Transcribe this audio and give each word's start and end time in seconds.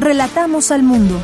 Relatamos 0.00 0.70
al 0.70 0.82
mundo. 0.82 1.20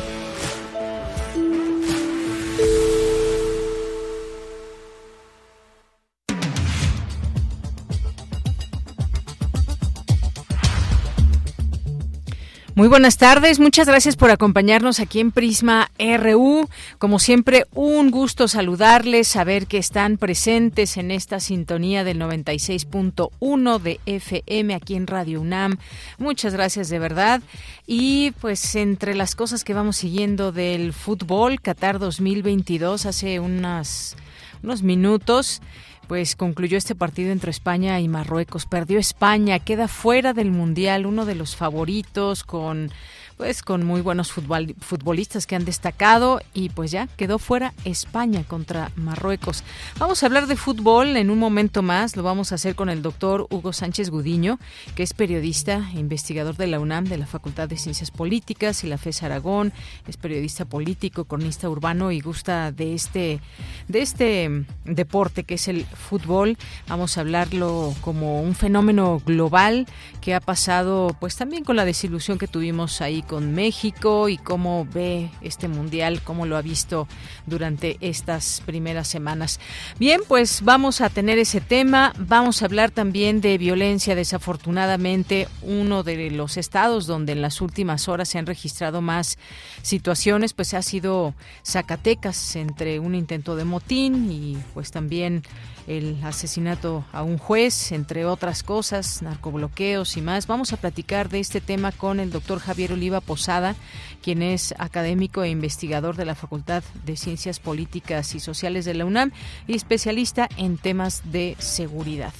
Muy 12.75 12.89
buenas 12.89 13.15
tardes, 13.15 13.57
muchas 13.61 13.87
gracias 13.87 14.17
por 14.17 14.31
acompañarnos 14.31 14.99
aquí 14.99 15.21
en 15.21 15.31
Prisma 15.31 15.91
RU. 15.97 16.67
Como 16.97 17.19
siempre, 17.19 17.63
un 17.73 18.11
gusto 18.11 18.49
saludarles, 18.49 19.29
saber 19.29 19.65
que 19.65 19.77
están 19.77 20.17
presentes 20.17 20.97
en 20.97 21.09
esta 21.09 21.39
sintonía 21.39 22.03
del 22.03 22.19
96.1 22.19 23.79
de 23.79 24.01
FM 24.05 24.75
aquí 24.75 24.95
en 24.95 25.07
Radio 25.07 25.39
UNAM. 25.39 25.77
Muchas 26.17 26.53
gracias 26.53 26.89
de 26.89 26.99
verdad. 26.99 27.41
Y 27.87 28.31
pues 28.41 28.75
entre 28.75 29.15
las 29.15 29.35
cosas 29.35 29.63
que 29.63 29.73
vamos 29.73 29.95
siguiendo 29.95 30.51
del 30.51 30.91
fútbol, 30.91 31.61
Qatar 31.61 31.97
2022, 31.97 33.05
hace 33.05 33.39
unas, 33.39 34.17
unos 34.63 34.83
minutos 34.83 35.61
pues 36.07 36.35
concluyó 36.35 36.77
este 36.77 36.95
partido 36.95 37.31
entre 37.31 37.51
España 37.51 37.99
y 37.99 38.07
Marruecos. 38.07 38.65
Perdió 38.65 38.99
España, 38.99 39.59
queda 39.59 39.87
fuera 39.87 40.33
del 40.33 40.51
Mundial, 40.51 41.05
uno 41.05 41.25
de 41.25 41.35
los 41.35 41.55
favoritos 41.55 42.43
con 42.43 42.91
pues 43.37 43.61
con 43.61 43.85
muy 43.85 44.01
buenos 44.01 44.31
futbolistas 44.31 45.45
que 45.45 45.55
han 45.55 45.65
destacado 45.65 46.41
y 46.53 46.69
pues 46.69 46.91
ya 46.91 47.07
quedó 47.17 47.37
fuera 47.37 47.73
España 47.83 48.43
contra 48.47 48.91
Marruecos. 48.95 49.63
Vamos 49.99 50.23
a 50.23 50.27
hablar 50.27 50.47
de 50.47 50.55
fútbol 50.55 51.17
en 51.17 51.29
un 51.29 51.39
momento 51.39 51.81
más, 51.81 52.15
lo 52.15 52.23
vamos 52.23 52.51
a 52.51 52.55
hacer 52.55 52.75
con 52.75 52.89
el 52.89 53.01
doctor 53.01 53.47
Hugo 53.49 53.73
Sánchez 53.73 54.09
Gudiño, 54.09 54.59
que 54.95 55.03
es 55.03 55.13
periodista 55.13 55.89
e 55.93 55.99
investigador 55.99 56.55
de 56.55 56.67
la 56.67 56.79
UNAM, 56.79 57.05
de 57.05 57.17
la 57.17 57.25
Facultad 57.25 57.67
de 57.67 57.77
Ciencias 57.77 58.11
Políticas 58.11 58.83
y 58.83 58.87
la 58.87 58.97
FES 58.97 59.23
Aragón, 59.23 59.73
es 60.07 60.17
periodista 60.17 60.65
político, 60.65 61.25
cronista 61.25 61.69
urbano 61.69 62.11
y 62.11 62.21
gusta 62.21 62.71
de 62.71 62.93
este, 62.93 63.41
de 63.87 64.01
este 64.01 64.65
deporte 64.85 65.43
que 65.43 65.55
es 65.55 65.67
el 65.67 65.85
fútbol. 65.85 66.57
Vamos 66.87 67.17
a 67.17 67.21
hablarlo 67.21 67.93
como 68.01 68.41
un 68.41 68.55
fenómeno 68.55 69.21
global 69.25 69.87
que 70.21 70.33
ha 70.33 70.39
pasado 70.39 71.15
pues 71.19 71.35
también 71.35 71.63
con 71.63 71.75
la 71.75 71.85
desilusión 71.85 72.37
que 72.37 72.47
tuvimos 72.47 73.01
ahí 73.01 73.24
con 73.27 73.53
México 73.53 74.29
y 74.29 74.37
cómo 74.37 74.87
ve 74.93 75.31
este 75.41 75.67
mundial, 75.67 76.21
cómo 76.23 76.45
lo 76.45 76.57
ha 76.57 76.61
visto 76.61 77.07
durante 77.45 77.97
estas 78.01 78.61
primeras 78.65 79.07
semanas. 79.07 79.59
Bien, 79.99 80.21
pues 80.27 80.61
vamos 80.63 81.01
a 81.01 81.09
tener 81.09 81.37
ese 81.37 81.61
tema, 81.61 82.13
vamos 82.17 82.61
a 82.61 82.65
hablar 82.65 82.91
también 82.91 83.41
de 83.41 83.57
violencia. 83.57 84.15
Desafortunadamente, 84.15 85.47
uno 85.61 86.03
de 86.03 86.31
los 86.31 86.57
estados 86.57 87.07
donde 87.07 87.33
en 87.33 87.41
las 87.41 87.61
últimas 87.61 88.07
horas 88.07 88.29
se 88.29 88.37
han 88.37 88.45
registrado 88.45 89.01
más 89.01 89.37
situaciones, 89.81 90.53
pues 90.53 90.73
ha 90.73 90.81
sido 90.81 91.33
Zacatecas, 91.65 92.55
entre 92.55 92.99
un 92.99 93.15
intento 93.15 93.55
de 93.55 93.65
motín 93.65 94.31
y 94.31 94.57
pues 94.73 94.91
también 94.91 95.43
el 95.87 96.17
asesinato 96.23 97.05
a 97.11 97.23
un 97.23 97.37
juez, 97.37 97.91
entre 97.91 98.25
otras 98.25 98.63
cosas, 98.63 99.21
narcobloqueos 99.21 100.17
y 100.17 100.21
más. 100.21 100.47
Vamos 100.47 100.73
a 100.73 100.77
platicar 100.77 101.29
de 101.29 101.39
este 101.39 101.61
tema 101.61 101.91
con 101.91 102.19
el 102.19 102.31
doctor 102.31 102.59
Javier 102.59 102.93
Oliva 102.93 103.21
Posada, 103.21 103.75
quien 104.23 104.41
es 104.41 104.73
académico 104.77 105.43
e 105.43 105.49
investigador 105.49 106.15
de 106.15 106.25
la 106.25 106.35
Facultad 106.35 106.83
de 107.05 107.15
Ciencias 107.17 107.59
Políticas 107.59 108.33
y 108.35 108.39
Sociales 108.39 108.85
de 108.85 108.95
la 108.95 109.05
UNAM 109.05 109.31
y 109.67 109.75
especialista 109.75 110.49
en 110.57 110.77
temas 110.77 111.21
de 111.31 111.55
seguridad. 111.59 112.33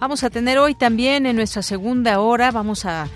Vamos 0.00 0.22
a 0.22 0.30
tener 0.30 0.58
hoy 0.58 0.74
también 0.74 1.26
en 1.26 1.36
nuestra 1.36 1.62
segunda 1.62 2.20
hora, 2.20 2.50
vamos 2.50 2.84
a 2.84 3.08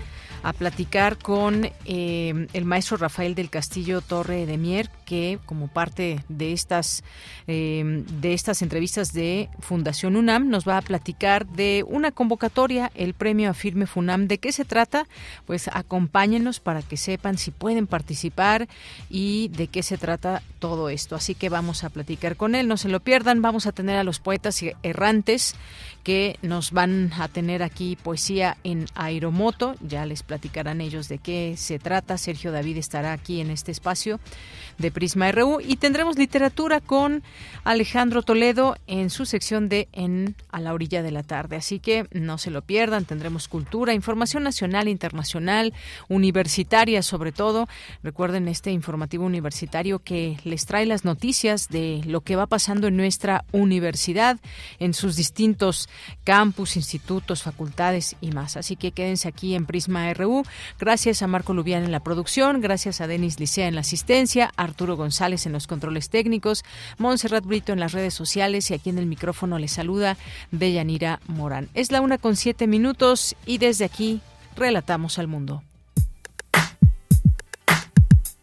platicar 0.57 1.17
con 1.17 1.69
eh, 1.85 2.47
el 2.53 2.65
maestro 2.65 2.97
Rafael 2.97 3.35
del 3.35 3.49
Castillo 3.49 4.01
Torre 4.01 4.45
de 4.45 4.57
Mier, 4.57 4.89
que 5.09 5.39
como 5.47 5.69
parte 5.69 6.23
de 6.29 6.53
estas 6.53 7.03
eh, 7.47 8.03
de 8.21 8.33
estas 8.35 8.61
entrevistas 8.61 9.11
de 9.11 9.49
Fundación 9.59 10.15
UNAM 10.15 10.49
nos 10.49 10.67
va 10.67 10.77
a 10.77 10.83
platicar 10.83 11.47
de 11.47 11.83
una 11.87 12.11
convocatoria, 12.11 12.91
el 12.93 13.15
premio 13.15 13.49
Afirme 13.49 13.87
FUNAM. 13.87 14.27
¿De 14.27 14.37
qué 14.37 14.51
se 14.51 14.65
trata? 14.65 15.07
Pues 15.47 15.67
acompáñenos 15.67 16.59
para 16.59 16.83
que 16.83 16.95
sepan 16.95 17.39
si 17.39 17.49
pueden 17.49 17.87
participar 17.87 18.67
y 19.09 19.47
de 19.47 19.65
qué 19.65 19.81
se 19.81 19.97
trata 19.97 20.43
todo 20.59 20.89
esto. 20.89 21.15
Así 21.15 21.33
que 21.33 21.49
vamos 21.49 21.83
a 21.83 21.89
platicar 21.89 22.35
con 22.35 22.53
él, 22.53 22.67
no 22.67 22.77
se 22.77 22.87
lo 22.87 22.99
pierdan. 22.99 23.41
Vamos 23.41 23.65
a 23.65 23.71
tener 23.71 23.95
a 23.95 24.03
los 24.03 24.19
poetas 24.19 24.63
errantes 24.83 25.55
que 26.03 26.37
nos 26.43 26.71
van 26.71 27.11
a 27.19 27.29
tener 27.29 27.63
aquí 27.63 27.95
poesía 27.95 28.57
en 28.63 28.85
aeromoto. 28.93 29.73
Ya 29.81 30.05
les 30.05 30.21
platicarán 30.21 30.81
ellos 30.81 31.09
de 31.09 31.17
qué 31.17 31.55
se 31.57 31.79
trata. 31.79 32.19
Sergio 32.19 32.51
David 32.51 32.77
estará 32.77 33.11
aquí 33.11 33.41
en 33.41 33.49
este 33.49 33.71
espacio 33.71 34.19
de 34.79 34.91
Prisma 34.91 35.31
RU 35.31 35.59
y 35.61 35.75
tendremos 35.75 36.17
literatura 36.17 36.79
con 36.79 37.21
Alejandro 37.63 38.23
Toledo 38.23 38.77
en 38.87 39.09
su 39.09 39.25
sección 39.25 39.69
de 39.69 39.87
En 39.91 40.35
a 40.51 40.59
la 40.59 40.73
orilla 40.73 41.03
de 41.03 41.11
la 41.11 41.23
tarde. 41.23 41.57
Así 41.57 41.79
que 41.79 42.07
no 42.11 42.37
se 42.37 42.49
lo 42.49 42.63
pierdan, 42.63 43.05
tendremos 43.05 43.47
cultura, 43.47 43.93
información 43.93 44.43
nacional, 44.43 44.87
internacional, 44.87 45.73
universitaria 46.07 47.03
sobre 47.03 47.31
todo. 47.31 47.67
Recuerden 48.03 48.47
este 48.47 48.71
informativo 48.71 49.25
universitario 49.25 49.99
que 49.99 50.37
les 50.43 50.65
trae 50.65 50.85
las 50.85 51.05
noticias 51.05 51.67
de 51.69 52.01
lo 52.05 52.21
que 52.21 52.35
va 52.35 52.47
pasando 52.47 52.87
en 52.87 52.97
nuestra 52.97 53.45
universidad, 53.51 54.39
en 54.79 54.93
sus 54.93 55.15
distintos 55.15 55.89
campus, 56.23 56.75
institutos, 56.75 57.43
facultades 57.43 58.15
y 58.21 58.31
más. 58.31 58.57
Así 58.57 58.75
que 58.75 58.91
quédense 58.91 59.27
aquí 59.27 59.55
en 59.55 59.65
Prisma 59.65 60.13
RU. 60.13 60.43
Gracias 60.79 61.21
a 61.21 61.27
Marco 61.27 61.53
Lubián 61.53 61.83
en 61.83 61.91
la 61.91 61.99
producción, 61.99 62.61
gracias 62.61 63.01
a 63.01 63.07
Denis 63.07 63.39
Licea 63.39 63.67
en 63.67 63.75
la 63.75 63.81
asistencia, 63.81 64.51
Arturo 64.69 64.95
González 64.95 65.45
en 65.45 65.51
los 65.51 65.67
controles 65.67 66.09
técnicos, 66.09 66.63
Montserrat 66.97 67.45
Brito 67.45 67.73
en 67.73 67.79
las 67.79 67.91
redes 67.91 68.13
sociales 68.13 68.71
y 68.71 68.73
aquí 68.73 68.89
en 68.89 68.97
el 68.97 69.05
micrófono 69.05 69.59
les 69.59 69.71
saluda 69.71 70.17
Deyanira 70.51 71.19
Morán. 71.27 71.69
Es 71.73 71.91
la 71.91 72.01
una 72.01 72.17
con 72.17 72.35
siete 72.35 72.67
minutos 72.67 73.35
y 73.45 73.57
desde 73.57 73.85
aquí 73.85 74.21
relatamos 74.55 75.19
al 75.19 75.27
mundo. 75.27 75.63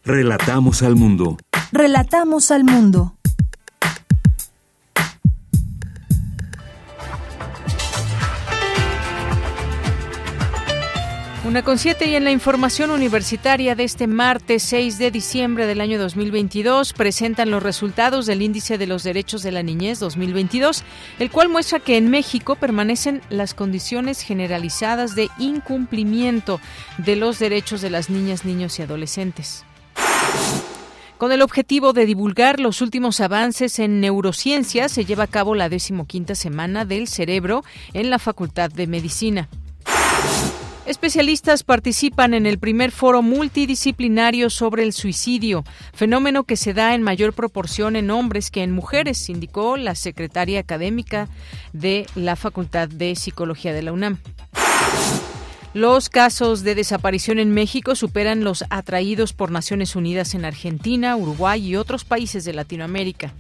Relatamos 0.05 0.83
al 0.83 0.95
mundo. 0.95 1.37
Relatamos 1.73 2.51
al 2.53 2.63
mundo. 2.63 3.16
Una 11.47 11.63
con 11.63 11.79
siete 11.79 12.09
y 12.09 12.17
en 12.17 12.25
la 12.25 12.33
información 12.33 12.91
universitaria 12.91 13.77
de 13.77 13.85
este 13.85 14.09
martes 14.09 14.65
6 14.65 14.99
de 14.99 15.13
diciembre 15.13 15.69
del 15.69 15.81
año 15.81 15.97
2022 15.97 16.93
presentan 16.93 17.53
los 17.53 17.63
resultados 17.63 18.27
del 18.27 18.43
Índice 18.43 18.79
de 18.79 18.89
los 18.89 19.05
Derechos 19.05 19.45
de 19.45 19.53
la 19.53 19.63
Niñez 19.63 20.01
2022, 20.01 20.83
el 21.21 21.31
cual 21.31 21.49
muestra 21.49 21.79
que 21.79 21.99
en 21.99 22.11
México 22.11 22.57
permanecen 22.57 23.23
las 23.31 23.55
condiciones 23.55 24.23
generalizadas 24.23 25.15
de 25.15 25.31
incumplimiento 25.39 26.61
de 26.99 27.15
los 27.15 27.39
derechos 27.39 27.81
de 27.81 27.91
las 27.91 28.11
niñas, 28.11 28.45
niños 28.45 28.81
y 28.81 28.83
adolescentes. 28.83 29.65
Con 31.17 31.31
el 31.31 31.43
objetivo 31.43 31.93
de 31.93 32.07
divulgar 32.07 32.59
los 32.59 32.81
últimos 32.81 33.21
avances 33.21 33.79
en 33.79 34.01
neurociencia, 34.01 34.89
se 34.89 35.05
lleva 35.05 35.23
a 35.23 35.29
cabo 35.29 35.55
la 35.55 35.69
decimoquinta 35.69 36.35
semana 36.35 36.85
del 36.85 37.07
cerebro 37.07 37.63
en 37.95 38.11
la 38.11 38.19
Facultad 38.19 38.69
de 38.69 38.89
Medicina. 38.89 39.49
Especialistas 40.87 41.65
participan 41.65 42.33
en 42.33 42.47
el 42.47 42.61
primer 42.61 42.93
foro 42.93 43.21
multidisciplinario 43.21 44.51
sobre 44.51 44.85
el 44.85 44.93
suicidio, 44.93 45.65
fenómeno 45.93 46.45
que 46.45 46.57
se 46.57 46.75
da 46.75 46.95
en 46.95 47.03
mayor 47.03 47.33
proporción 47.33 47.97
en 47.97 48.09
hombres 48.13 48.53
que 48.53 48.63
en 48.63 48.71
mujeres, 48.71 49.29
indicó 49.29 49.77
la 49.77 49.97
secretaria 49.97 50.61
académica 50.61 51.29
de 51.73 52.07
la 52.15 52.37
Facultad 52.37 52.89
de 52.89 53.17
Psicología 53.17 53.73
de 53.73 53.83
la 53.83 53.93
UNAM. 53.93 54.19
Los 55.75 56.09
casos 56.09 56.63
de 56.63 56.77
desaparición 56.77 57.41
en 57.41 57.53
México 57.53 57.97
superan 57.97 58.45
los 58.45 58.65
atraídos 58.71 59.33
por 59.33 59.51
Naciones 59.51 59.97
Unidas 59.97 60.35
en 60.35 60.45
Argentina, 60.45 61.17
Uruguay 61.17 61.67
y 61.67 61.75
otros 61.75 62.05
países 62.05 62.45
de 62.45 62.53
Latinoamérica. 62.53 63.35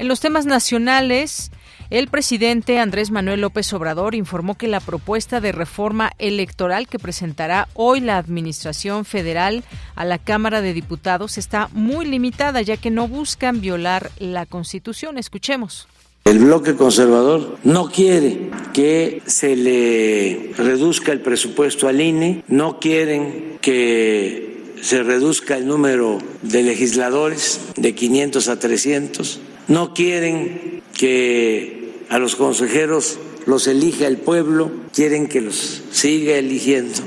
En 0.00 0.08
los 0.08 0.18
temas 0.18 0.44
nacionales, 0.44 1.52
El 1.90 2.06
presidente 2.06 2.78
Andrés 2.78 3.10
Manuel 3.10 3.40
López 3.40 3.72
Obrador 3.72 4.14
informó 4.14 4.56
que 4.56 4.68
la 4.68 4.78
propuesta 4.78 5.40
de 5.40 5.50
reforma 5.50 6.12
electoral 6.20 6.86
que 6.86 7.00
presentará 7.00 7.66
hoy 7.74 7.98
la 7.98 8.16
Administración 8.16 9.04
Federal 9.04 9.64
a 9.96 10.04
la 10.04 10.18
Cámara 10.18 10.62
de 10.62 10.72
Diputados 10.72 11.36
está 11.36 11.68
muy 11.72 12.06
limitada, 12.06 12.62
ya 12.62 12.76
que 12.76 12.92
no 12.92 13.08
buscan 13.08 13.60
violar 13.60 14.12
la 14.20 14.46
Constitución. 14.46 15.18
Escuchemos. 15.18 15.88
El 16.26 16.38
bloque 16.38 16.76
conservador 16.76 17.58
no 17.64 17.90
quiere 17.90 18.50
que 18.72 19.20
se 19.26 19.56
le 19.56 20.52
reduzca 20.56 21.10
el 21.10 21.22
presupuesto 21.22 21.88
al 21.88 22.00
INE, 22.00 22.44
no 22.46 22.78
quieren 22.78 23.58
que 23.60 24.76
se 24.80 25.02
reduzca 25.02 25.56
el 25.56 25.66
número 25.66 26.18
de 26.42 26.62
legisladores 26.62 27.60
de 27.74 27.96
500 27.96 28.46
a 28.46 28.60
300, 28.60 29.40
no 29.66 29.92
quieren 29.92 30.82
que 30.96 31.79
a 32.10 32.18
los 32.18 32.36
consejeros 32.36 33.18
los 33.46 33.66
elija 33.66 34.06
el 34.06 34.18
pueblo, 34.18 34.70
quieren 34.92 35.28
que 35.28 35.40
los 35.40 35.82
siga 35.90 36.34
eligiendo, 36.34 37.00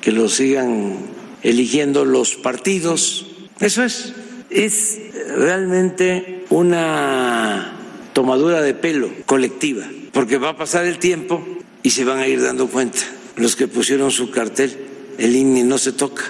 que 0.00 0.10
los 0.10 0.34
sigan 0.34 0.96
eligiendo 1.42 2.04
los 2.04 2.34
partidos. 2.34 3.26
Eso 3.60 3.84
es, 3.84 4.12
es 4.50 4.98
realmente 5.36 6.44
una 6.50 7.78
tomadura 8.12 8.62
de 8.62 8.74
pelo 8.74 9.10
colectiva, 9.26 9.84
porque 10.12 10.38
va 10.38 10.50
a 10.50 10.56
pasar 10.56 10.86
el 10.86 10.98
tiempo 10.98 11.46
y 11.84 11.90
se 11.90 12.04
van 12.04 12.18
a 12.18 12.26
ir 12.26 12.42
dando 12.42 12.66
cuenta 12.66 13.00
los 13.36 13.54
que 13.54 13.68
pusieron 13.68 14.10
su 14.10 14.30
cartel, 14.30 14.76
el 15.18 15.36
INE 15.36 15.62
no 15.62 15.78
se 15.78 15.92
toca. 15.92 16.24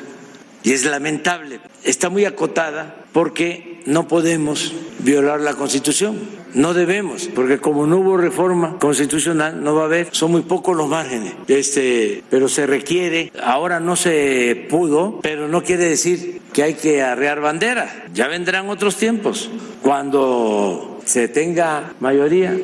Y 0.63 0.73
es 0.73 0.85
lamentable, 0.85 1.61
está 1.87 2.11
muy 2.11 2.25
acotada 2.25 3.05
porque 3.13 3.81
no 3.87 4.09
podemos 4.09 4.75
violar 4.99 5.41
la 5.41 5.55
Constitución, 5.55 6.19
no 6.55 6.75
debemos, 6.75 7.29
porque 7.35 7.59
como 7.59 7.87
no 7.87 7.99
hubo 7.99 8.17
reforma 8.17 8.79
constitucional, 8.79 9.63
no 9.63 9.75
va 9.75 9.83
a 9.83 9.85
haber, 9.85 10.09
son 10.11 10.33
muy 10.33 10.43
pocos 10.43 10.77
los 10.77 10.89
márgenes, 10.89 11.35
este, 11.49 12.23
pero 12.29 12.49
se 12.49 12.67
requiere, 12.67 13.33
ahora 13.43 13.79
no 13.79 13.95
se 13.95 14.67
pudo, 14.69 15.21
pero 15.23 15.49
no 15.49 15.63
quiere 15.63 15.85
decir 15.85 16.41
que 16.53 16.63
hay 16.63 16.75
que 16.75 17.03
arrear 17.03 17.41
bandera, 17.41 18.07
ya 18.13 18.27
vendrán 18.27 18.69
otros 18.69 18.97
tiempos, 18.97 19.51
cuando 19.83 21.01
se 21.05 21.29
tenga 21.29 21.93
mayoría. 22.01 22.57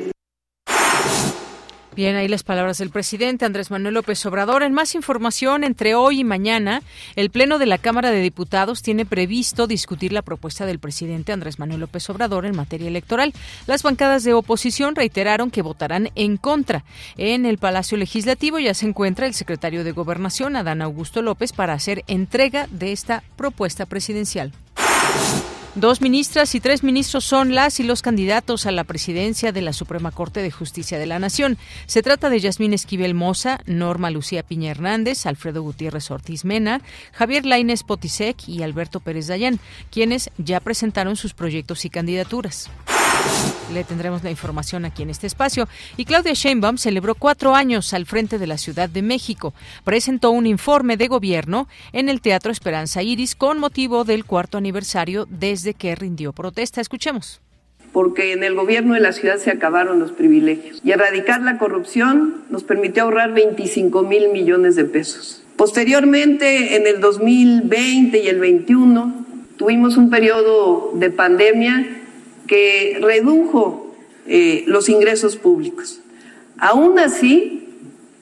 Bien, 1.94 2.16
ahí 2.16 2.26
las 2.26 2.42
palabras 2.42 2.78
del 2.78 2.88
presidente 2.88 3.44
Andrés 3.44 3.70
Manuel 3.70 3.92
López 3.92 4.24
Obrador. 4.24 4.62
En 4.62 4.72
más 4.72 4.94
información, 4.94 5.62
entre 5.62 5.94
hoy 5.94 6.20
y 6.20 6.24
mañana, 6.24 6.82
el 7.16 7.28
Pleno 7.28 7.58
de 7.58 7.66
la 7.66 7.76
Cámara 7.76 8.10
de 8.10 8.22
Diputados 8.22 8.80
tiene 8.80 9.04
previsto 9.04 9.66
discutir 9.66 10.10
la 10.10 10.22
propuesta 10.22 10.64
del 10.64 10.78
presidente 10.78 11.32
Andrés 11.32 11.58
Manuel 11.58 11.80
López 11.80 12.08
Obrador 12.08 12.46
en 12.46 12.56
materia 12.56 12.88
electoral. 12.88 13.34
Las 13.66 13.82
bancadas 13.82 14.24
de 14.24 14.32
oposición 14.32 14.94
reiteraron 14.94 15.50
que 15.50 15.60
votarán 15.60 16.08
en 16.14 16.38
contra. 16.38 16.82
En 17.18 17.44
el 17.44 17.58
Palacio 17.58 17.98
Legislativo 17.98 18.58
ya 18.58 18.72
se 18.72 18.86
encuentra 18.86 19.26
el 19.26 19.34
secretario 19.34 19.84
de 19.84 19.92
Gobernación, 19.92 20.56
Adán 20.56 20.80
Augusto 20.80 21.20
López, 21.20 21.52
para 21.52 21.74
hacer 21.74 22.04
entrega 22.06 22.68
de 22.70 22.92
esta 22.92 23.22
propuesta 23.36 23.84
presidencial. 23.84 24.50
Dos 25.74 26.02
ministras 26.02 26.54
y 26.54 26.60
tres 26.60 26.82
ministros 26.82 27.24
son 27.24 27.54
las 27.54 27.80
y 27.80 27.82
los 27.82 28.02
candidatos 28.02 28.66
a 28.66 28.72
la 28.72 28.84
presidencia 28.84 29.52
de 29.52 29.62
la 29.62 29.72
Suprema 29.72 30.10
Corte 30.10 30.42
de 30.42 30.50
Justicia 30.50 30.98
de 30.98 31.06
la 31.06 31.18
Nación. 31.18 31.56
Se 31.86 32.02
trata 32.02 32.28
de 32.28 32.40
Yasmín 32.40 32.74
Esquivel 32.74 33.14
Moza, 33.14 33.58
Norma 33.64 34.10
Lucía 34.10 34.42
Piña 34.42 34.70
Hernández, 34.70 35.24
Alfredo 35.24 35.62
Gutiérrez 35.62 36.10
Ortiz 36.10 36.44
Mena, 36.44 36.82
Javier 37.12 37.46
Lainez 37.46 37.84
Potisek 37.84 38.46
y 38.48 38.62
Alberto 38.62 39.00
Pérez 39.00 39.28
Dayán, 39.28 39.60
quienes 39.90 40.30
ya 40.36 40.60
presentaron 40.60 41.16
sus 41.16 41.32
proyectos 41.32 41.86
y 41.86 41.90
candidaturas. 41.90 42.68
Le 43.72 43.84
tendremos 43.84 44.22
la 44.22 44.30
información 44.30 44.84
aquí 44.84 45.02
en 45.02 45.10
este 45.10 45.26
espacio. 45.26 45.66
Y 45.96 46.04
Claudia 46.04 46.34
Sheinbaum 46.34 46.76
celebró 46.76 47.14
cuatro 47.14 47.54
años 47.54 47.94
al 47.94 48.06
frente 48.06 48.38
de 48.38 48.46
la 48.46 48.58
Ciudad 48.58 48.88
de 48.88 49.02
México. 49.02 49.54
Presentó 49.84 50.30
un 50.30 50.46
informe 50.46 50.96
de 50.96 51.08
gobierno 51.08 51.68
en 51.92 52.08
el 52.08 52.20
Teatro 52.20 52.52
Esperanza 52.52 53.02
Iris 53.02 53.34
con 53.34 53.58
motivo 53.58 54.04
del 54.04 54.24
cuarto 54.24 54.58
aniversario 54.58 55.26
desde 55.30 55.74
que 55.74 55.94
rindió 55.94 56.32
protesta. 56.32 56.80
Escuchemos 56.80 57.40
porque 57.92 58.32
en 58.32 58.42
el 58.42 58.54
gobierno 58.54 58.94
de 58.94 59.00
la 59.00 59.12
ciudad 59.12 59.36
se 59.36 59.50
acabaron 59.50 60.00
los 60.00 60.12
privilegios 60.12 60.80
y 60.82 60.92
erradicar 60.92 61.42
la 61.42 61.58
corrupción 61.58 62.42
nos 62.48 62.64
permitió 62.64 63.02
ahorrar 63.02 63.34
25 63.34 64.02
mil 64.02 64.30
millones 64.30 64.76
de 64.76 64.84
pesos. 64.84 65.42
Posteriormente, 65.56 66.76
en 66.76 66.86
el 66.86 67.00
2020 67.00 68.18
y 68.18 68.28
el 68.28 68.40
21, 68.40 69.26
tuvimos 69.58 69.98
un 69.98 70.08
periodo 70.08 70.92
de 70.94 71.10
pandemia 71.10 72.01
que 72.52 72.98
redujo 73.00 73.96
eh, 74.26 74.64
los 74.66 74.90
ingresos 74.90 75.36
públicos. 75.36 76.00
Aún 76.58 76.98
así, 76.98 77.66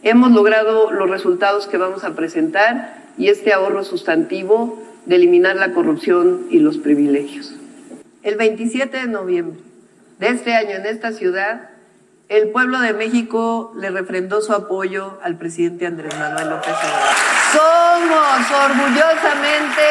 hemos 0.04 0.30
logrado 0.30 0.92
los 0.92 1.10
resultados 1.10 1.66
que 1.66 1.78
vamos 1.78 2.04
a 2.04 2.14
presentar 2.14 3.08
y 3.18 3.26
este 3.26 3.52
ahorro 3.52 3.82
sustantivo 3.82 4.80
de 5.06 5.16
eliminar 5.16 5.56
la 5.56 5.72
corrupción 5.72 6.46
y 6.48 6.60
los 6.60 6.78
privilegios. 6.78 7.56
El 8.22 8.36
27 8.36 8.98
de 8.98 9.06
noviembre 9.08 9.58
de 10.20 10.28
este 10.28 10.54
año 10.54 10.76
en 10.76 10.86
esta 10.86 11.10
ciudad, 11.10 11.70
el 12.28 12.50
pueblo 12.50 12.78
de 12.78 12.92
México 12.92 13.72
le 13.76 13.90
refrendó 13.90 14.42
su 14.42 14.52
apoyo 14.52 15.18
al 15.24 15.38
presidente 15.38 15.86
Andrés 15.86 16.16
Manuel 16.16 16.50
López 16.50 16.70
Obrador. 16.70 17.16
Somos 17.50 18.70
orgullosamente 18.70 19.82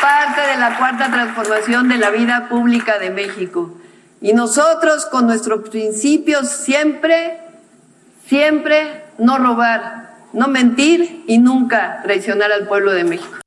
parte 0.00 0.40
de 0.40 0.56
la 0.56 0.76
cuarta 0.78 1.10
transformación 1.10 1.88
de 1.88 1.98
la 1.98 2.10
vida 2.10 2.48
pública 2.48 2.98
de 2.98 3.10
México. 3.10 3.74
Y 4.20 4.32
nosotros 4.32 5.06
con 5.06 5.26
nuestros 5.26 5.68
principios 5.68 6.48
siempre, 6.48 7.40
siempre 8.26 9.04
no 9.18 9.38
robar, 9.38 10.16
no 10.32 10.48
mentir 10.48 11.24
y 11.26 11.38
nunca 11.38 12.00
traicionar 12.02 12.52
al 12.52 12.66
pueblo 12.66 12.92
de 12.92 13.04
México. 13.04 13.38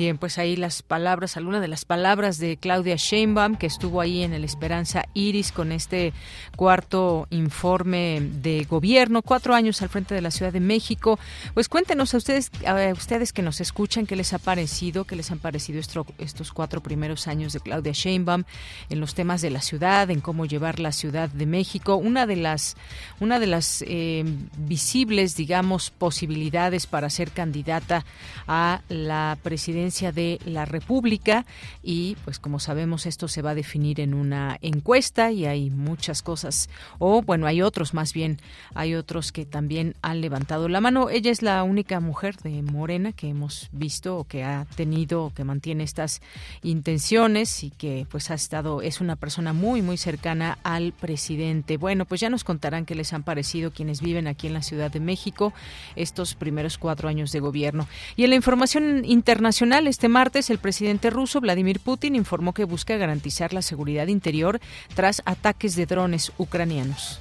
Bien, 0.00 0.16
pues 0.16 0.38
ahí 0.38 0.56
las 0.56 0.80
palabras, 0.80 1.36
algunas 1.36 1.60
de 1.60 1.68
las 1.68 1.84
palabras 1.84 2.38
de 2.38 2.56
Claudia 2.56 2.96
Sheinbaum, 2.96 3.56
que 3.56 3.66
estuvo 3.66 4.00
ahí 4.00 4.22
en 4.22 4.32
el 4.32 4.44
Esperanza 4.44 5.04
Iris 5.12 5.52
con 5.52 5.72
este 5.72 6.14
cuarto 6.56 7.26
informe 7.28 8.22
de 8.40 8.64
gobierno, 8.64 9.20
cuatro 9.20 9.54
años 9.54 9.82
al 9.82 9.90
frente 9.90 10.14
de 10.14 10.22
la 10.22 10.30
Ciudad 10.30 10.54
de 10.54 10.60
México. 10.60 11.18
Pues 11.52 11.68
cuéntenos 11.68 12.14
a 12.14 12.16
ustedes, 12.16 12.50
a 12.66 12.94
ustedes 12.94 13.34
que 13.34 13.42
nos 13.42 13.60
escuchan, 13.60 14.06
qué 14.06 14.16
les 14.16 14.32
ha 14.32 14.38
parecido, 14.38 15.04
qué 15.04 15.16
les 15.16 15.30
han 15.32 15.38
parecido 15.38 15.78
estos 15.80 16.52
cuatro 16.54 16.82
primeros 16.82 17.28
años 17.28 17.52
de 17.52 17.60
Claudia 17.60 17.92
Sheinbaum 17.92 18.44
en 18.88 19.00
los 19.00 19.14
temas 19.14 19.42
de 19.42 19.50
la 19.50 19.60
ciudad, 19.60 20.10
en 20.10 20.22
cómo 20.22 20.46
llevar 20.46 20.80
la 20.80 20.92
Ciudad 20.92 21.28
de 21.28 21.44
México. 21.44 21.96
Una 21.96 22.26
de 22.26 22.36
las, 22.36 22.78
una 23.20 23.38
de 23.38 23.46
las 23.48 23.84
eh, 23.86 24.24
visibles, 24.56 25.36
digamos, 25.36 25.90
posibilidades 25.90 26.86
para 26.86 27.10
ser 27.10 27.32
candidata 27.32 28.06
a 28.48 28.80
la 28.88 29.36
presidencia 29.42 29.89
de 29.90 30.38
la 30.44 30.64
República. 30.64 31.44
Y 31.82 32.16
pues 32.24 32.38
como 32.38 32.60
sabemos 32.60 33.06
esto 33.06 33.26
se 33.28 33.42
va 33.42 33.50
a 33.50 33.54
definir 33.54 34.00
en 34.00 34.14
una 34.14 34.56
encuesta 34.62 35.32
y 35.32 35.46
hay 35.46 35.68
muchas 35.68 36.22
cosas. 36.22 36.70
O 36.98 37.22
bueno 37.22 37.46
hay 37.46 37.60
otros 37.60 37.92
más 37.92 38.12
bien 38.12 38.38
hay 38.74 38.94
otros 38.94 39.32
que 39.32 39.44
también 39.44 39.96
han 40.00 40.20
levantado 40.20 40.68
la 40.68 40.80
mano. 40.80 41.10
Ella 41.10 41.32
es 41.32 41.42
la 41.42 41.62
única 41.64 41.98
mujer 41.98 42.36
de 42.36 42.62
Morena 42.62 43.12
que 43.12 43.28
hemos 43.28 43.68
visto 43.72 44.16
o 44.16 44.24
que 44.24 44.44
ha 44.44 44.64
tenido 44.76 45.24
o 45.24 45.34
que 45.34 45.44
mantiene 45.44 45.82
estas 45.82 46.22
intenciones 46.62 47.64
y 47.64 47.70
que 47.70 48.06
pues 48.08 48.30
ha 48.30 48.34
estado 48.34 48.80
es 48.82 49.00
una 49.00 49.16
persona 49.16 49.52
muy 49.52 49.82
muy 49.82 49.96
cercana 49.96 50.58
al 50.62 50.92
presidente. 50.92 51.76
Bueno 51.76 52.04
pues 52.04 52.20
ya 52.20 52.30
nos 52.30 52.44
contarán 52.44 52.86
qué 52.86 52.94
les 52.94 53.12
han 53.12 53.24
parecido 53.24 53.72
quienes 53.72 54.00
viven 54.00 54.28
aquí 54.28 54.46
en 54.46 54.54
la 54.54 54.62
Ciudad 54.62 54.92
de 54.92 55.00
México 55.00 55.52
estos 55.96 56.36
primeros 56.36 56.78
cuatro 56.78 57.08
años 57.08 57.32
de 57.32 57.40
gobierno. 57.40 57.88
Y 58.16 58.24
en 58.24 58.30
la 58.30 58.36
información 58.36 59.04
internacional 59.04 59.79
este 59.86 60.08
martes, 60.08 60.50
el 60.50 60.58
presidente 60.58 61.10
ruso 61.10 61.40
Vladimir 61.40 61.80
Putin 61.80 62.14
informó 62.14 62.52
que 62.52 62.64
busca 62.64 62.96
garantizar 62.96 63.52
la 63.52 63.62
seguridad 63.62 64.08
interior 64.08 64.60
tras 64.94 65.22
ataques 65.24 65.76
de 65.76 65.86
drones 65.86 66.32
ucranianos. 66.38 67.20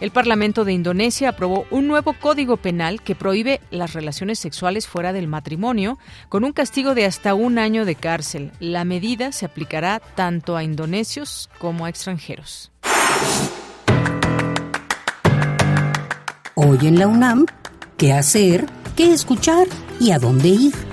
El 0.00 0.12
Parlamento 0.12 0.64
de 0.64 0.72
Indonesia 0.72 1.28
aprobó 1.28 1.66
un 1.70 1.86
nuevo 1.86 2.14
código 2.14 2.56
penal 2.56 3.02
que 3.02 3.14
prohíbe 3.14 3.60
las 3.70 3.92
relaciones 3.92 4.38
sexuales 4.38 4.86
fuera 4.86 5.12
del 5.12 5.28
matrimonio 5.28 5.98
con 6.30 6.42
un 6.42 6.52
castigo 6.52 6.94
de 6.94 7.04
hasta 7.04 7.34
un 7.34 7.58
año 7.58 7.84
de 7.84 7.96
cárcel. 7.96 8.50
La 8.60 8.84
medida 8.84 9.30
se 9.32 9.44
aplicará 9.44 10.00
tanto 10.14 10.56
a 10.56 10.64
indonesios 10.64 11.50
como 11.58 11.84
a 11.84 11.90
extranjeros. 11.90 12.72
Hoy 16.54 16.78
en 16.82 16.98
la 16.98 17.06
UNAM, 17.06 17.46
¿qué 17.98 18.12
hacer? 18.14 18.66
¿Qué 18.96 19.12
escuchar? 19.12 19.66
¿Y 19.98 20.12
a 20.12 20.18
dónde 20.18 20.48
ir? 20.48 20.89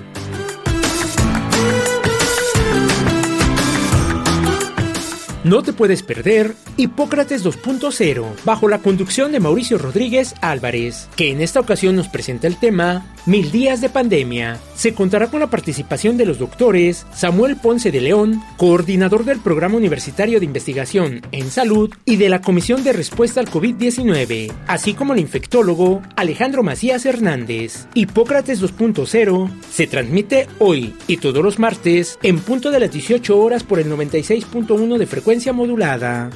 No 5.48 5.64
te 5.64 5.72
puedes 5.72 6.04
perder 6.04 6.56
Hipócrates 6.76 7.46
2.0, 7.46 8.26
bajo 8.44 8.68
la 8.68 8.80
conducción 8.80 9.32
de 9.32 9.40
Mauricio 9.40 9.78
Rodríguez 9.78 10.36
Álvarez, 10.42 11.08
que 11.16 11.32
en 11.32 11.40
esta 11.40 11.62
ocasión 11.62 11.96
nos 11.96 12.10
presenta 12.10 12.48
el 12.48 12.58
tema 12.58 13.06
Mil 13.26 13.52
días 13.52 13.82
de 13.82 13.90
pandemia. 13.90 14.58
Se 14.76 14.94
contará 14.94 15.28
con 15.28 15.42
la 15.42 15.50
participación 15.50 16.16
de 16.16 16.26
los 16.26 16.40
doctores 16.40 17.06
Samuel 17.14 17.58
Ponce 17.58 17.92
de 17.92 18.00
León, 18.00 18.42
coordinador 18.56 19.26
del 19.26 19.40
Programa 19.40 19.76
Universitario 19.76 20.40
de 20.40 20.46
Investigación 20.46 21.22
en 21.34 21.52
Salud 21.52 21.94
y 22.06 22.16
de 22.16 22.30
la 22.30 22.40
Comisión 22.40 22.86
de 22.86 22.94
Respuesta 22.94 23.42
al 23.42 23.50
COVID-19, 23.50 24.54
así 24.68 24.94
como 24.94 25.14
el 25.14 25.20
infectólogo 25.20 26.02
Alejandro 26.16 26.64
Macías 26.64 27.06
Hernández. 27.06 27.88
Hipócrates 27.96 28.62
2.0 28.62 29.52
se 29.70 29.88
transmite 29.88 30.48
hoy 30.60 30.94
y 31.08 31.18
todos 31.18 31.44
los 31.44 31.60
martes 31.60 32.20
en 32.24 32.40
punto 32.40 32.72
de 32.72 32.80
las 32.80 32.92
18 32.92 33.38
horas 33.38 33.64
por 33.64 33.80
el 33.80 33.92
96.1 33.92 34.98
de 34.98 35.06
frecuencia 35.06 35.37
modulada. 35.54 36.30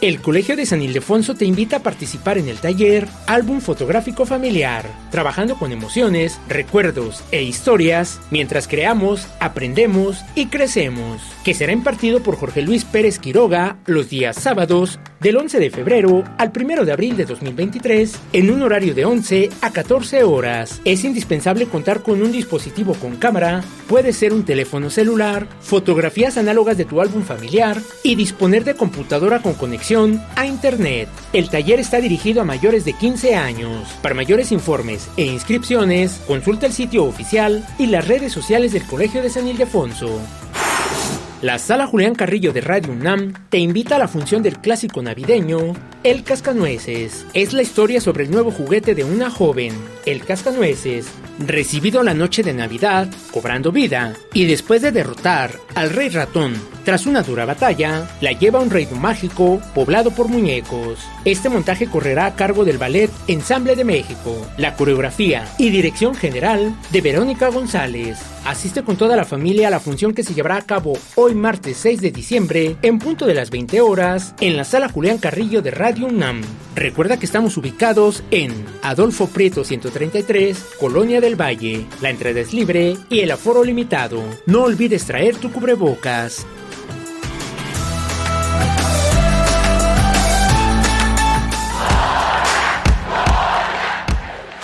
El 0.00 0.20
Colegio 0.20 0.56
de 0.56 0.66
San 0.66 0.82
Ildefonso 0.82 1.34
te 1.34 1.44
invita 1.44 1.76
a 1.76 1.82
participar 1.82 2.36
en 2.36 2.48
el 2.48 2.58
taller 2.58 3.08
Álbum 3.26 3.60
Fotográfico 3.60 4.26
Familiar, 4.26 4.86
trabajando 5.10 5.56
con 5.56 5.72
emociones, 5.72 6.38
recuerdos 6.48 7.22
e 7.30 7.42
historias 7.42 8.20
mientras 8.30 8.68
creamos, 8.68 9.28
aprendemos 9.40 10.18
y 10.34 10.46
crecemos, 10.46 11.22
que 11.44 11.54
será 11.54 11.72
impartido 11.72 12.22
por 12.22 12.36
Jorge 12.36 12.60
Luis 12.62 12.84
Pérez 12.84 13.18
Quiroga 13.18 13.78
los 13.86 14.10
días 14.10 14.36
sábados 14.36 14.98
del 15.20 15.38
11 15.38 15.58
de 15.58 15.70
febrero 15.70 16.24
al 16.36 16.52
1 16.54 16.84
de 16.84 16.92
abril 16.92 17.16
de 17.16 17.24
2023 17.24 18.18
en 18.34 18.50
un 18.50 18.62
horario 18.62 18.94
de 18.94 19.06
11 19.06 19.48
a 19.62 19.70
14 19.70 20.22
horas. 20.24 20.82
Es 20.84 21.02
indispensable 21.04 21.66
contar 21.66 22.02
con 22.02 22.20
un 22.20 22.30
dispositivo 22.30 22.92
con 22.94 23.16
cámara, 23.16 23.64
puede 23.88 24.12
ser 24.12 24.34
un 24.34 24.44
teléfono 24.44 24.90
celular, 24.90 25.48
fotografías 25.60 26.36
análogas 26.36 26.76
de 26.76 26.84
tu 26.84 27.00
álbum 27.00 27.22
familiar 27.22 27.80
y 28.02 28.16
disponer 28.16 28.64
de 28.64 28.74
computadora 28.74 29.40
con 29.40 29.54
conexión 29.54 29.83
a 30.34 30.46
Internet. 30.46 31.10
El 31.34 31.50
taller 31.50 31.78
está 31.78 32.00
dirigido 32.00 32.40
a 32.40 32.44
mayores 32.46 32.86
de 32.86 32.94
15 32.94 33.34
años. 33.34 33.86
Para 34.00 34.14
mayores 34.14 34.50
informes 34.50 35.10
e 35.18 35.26
inscripciones, 35.26 36.22
consulta 36.26 36.64
el 36.64 36.72
sitio 36.72 37.04
oficial 37.04 37.66
y 37.78 37.88
las 37.88 38.08
redes 38.08 38.32
sociales 38.32 38.72
del 38.72 38.84
Colegio 38.84 39.20
de 39.20 39.28
San 39.28 39.46
Ildefonso. 39.46 40.20
La 41.42 41.58
Sala 41.58 41.86
Julián 41.86 42.14
Carrillo 42.14 42.54
de 42.54 42.62
Radio 42.62 42.94
UNAM 42.94 43.34
te 43.50 43.58
invita 43.58 43.96
a 43.96 43.98
la 43.98 44.08
función 44.08 44.42
del 44.42 44.58
clásico 44.58 45.02
navideño 45.02 45.74
El 46.02 46.24
Cascanueces. 46.24 47.26
Es 47.34 47.52
la 47.52 47.60
historia 47.60 48.00
sobre 48.00 48.24
el 48.24 48.30
nuevo 48.30 48.50
juguete 48.50 48.94
de 48.94 49.04
una 49.04 49.28
joven, 49.28 49.74
el 50.06 50.24
Cascanueces, 50.24 51.08
recibido 51.38 52.02
la 52.02 52.14
noche 52.14 52.42
de 52.42 52.52
Navidad, 52.52 53.08
cobrando 53.30 53.72
vida, 53.72 54.14
y 54.32 54.46
después 54.46 54.82
de 54.82 54.92
derrotar 54.92 55.58
al 55.74 55.90
rey 55.90 56.08
ratón 56.08 56.54
tras 56.84 57.06
una 57.06 57.22
dura 57.22 57.46
batalla, 57.46 58.08
la 58.20 58.32
lleva 58.32 58.58
a 58.58 58.62
un 58.62 58.70
reino 58.70 58.96
mágico 58.96 59.60
poblado 59.74 60.10
por 60.10 60.28
muñecos. 60.28 60.98
Este 61.24 61.48
montaje 61.48 61.86
correrá 61.86 62.26
a 62.26 62.36
cargo 62.36 62.64
del 62.64 62.78
Ballet 62.78 63.10
Ensamble 63.26 63.74
de 63.74 63.84
México, 63.84 64.46
la 64.58 64.74
coreografía 64.76 65.48
y 65.58 65.70
dirección 65.70 66.14
general 66.14 66.76
de 66.92 67.00
Verónica 67.00 67.48
González. 67.48 68.18
Asiste 68.44 68.82
con 68.82 68.96
toda 68.96 69.16
la 69.16 69.24
familia 69.24 69.68
a 69.68 69.70
la 69.70 69.80
función 69.80 70.12
que 70.12 70.22
se 70.22 70.34
llevará 70.34 70.56
a 70.56 70.62
cabo 70.62 70.92
hoy 71.14 71.34
martes 71.34 71.78
6 71.78 72.02
de 72.02 72.10
diciembre 72.10 72.76
en 72.82 72.98
punto 72.98 73.24
de 73.24 73.34
las 73.34 73.50
20 73.50 73.80
horas 73.80 74.34
en 74.40 74.56
la 74.56 74.64
sala 74.64 74.90
Julián 74.90 75.16
Carrillo 75.16 75.62
de 75.62 75.70
Radio 75.70 76.06
UNAM. 76.06 76.42
Recuerda 76.74 77.18
que 77.18 77.26
estamos 77.26 77.56
ubicados 77.56 78.24
en 78.32 78.52
Adolfo 78.82 79.28
Prieto 79.28 79.62
133, 79.62 80.74
Colonia 80.80 81.20
del 81.20 81.40
Valle. 81.40 81.86
La 82.00 82.10
entrada 82.10 82.40
es 82.40 82.52
libre 82.52 82.96
y 83.08 83.20
el 83.20 83.30
aforo 83.30 83.62
limitado. 83.62 84.20
No 84.46 84.64
olvides 84.64 85.06
traer 85.06 85.36
tu 85.36 85.52
cubrebocas. 85.52 86.44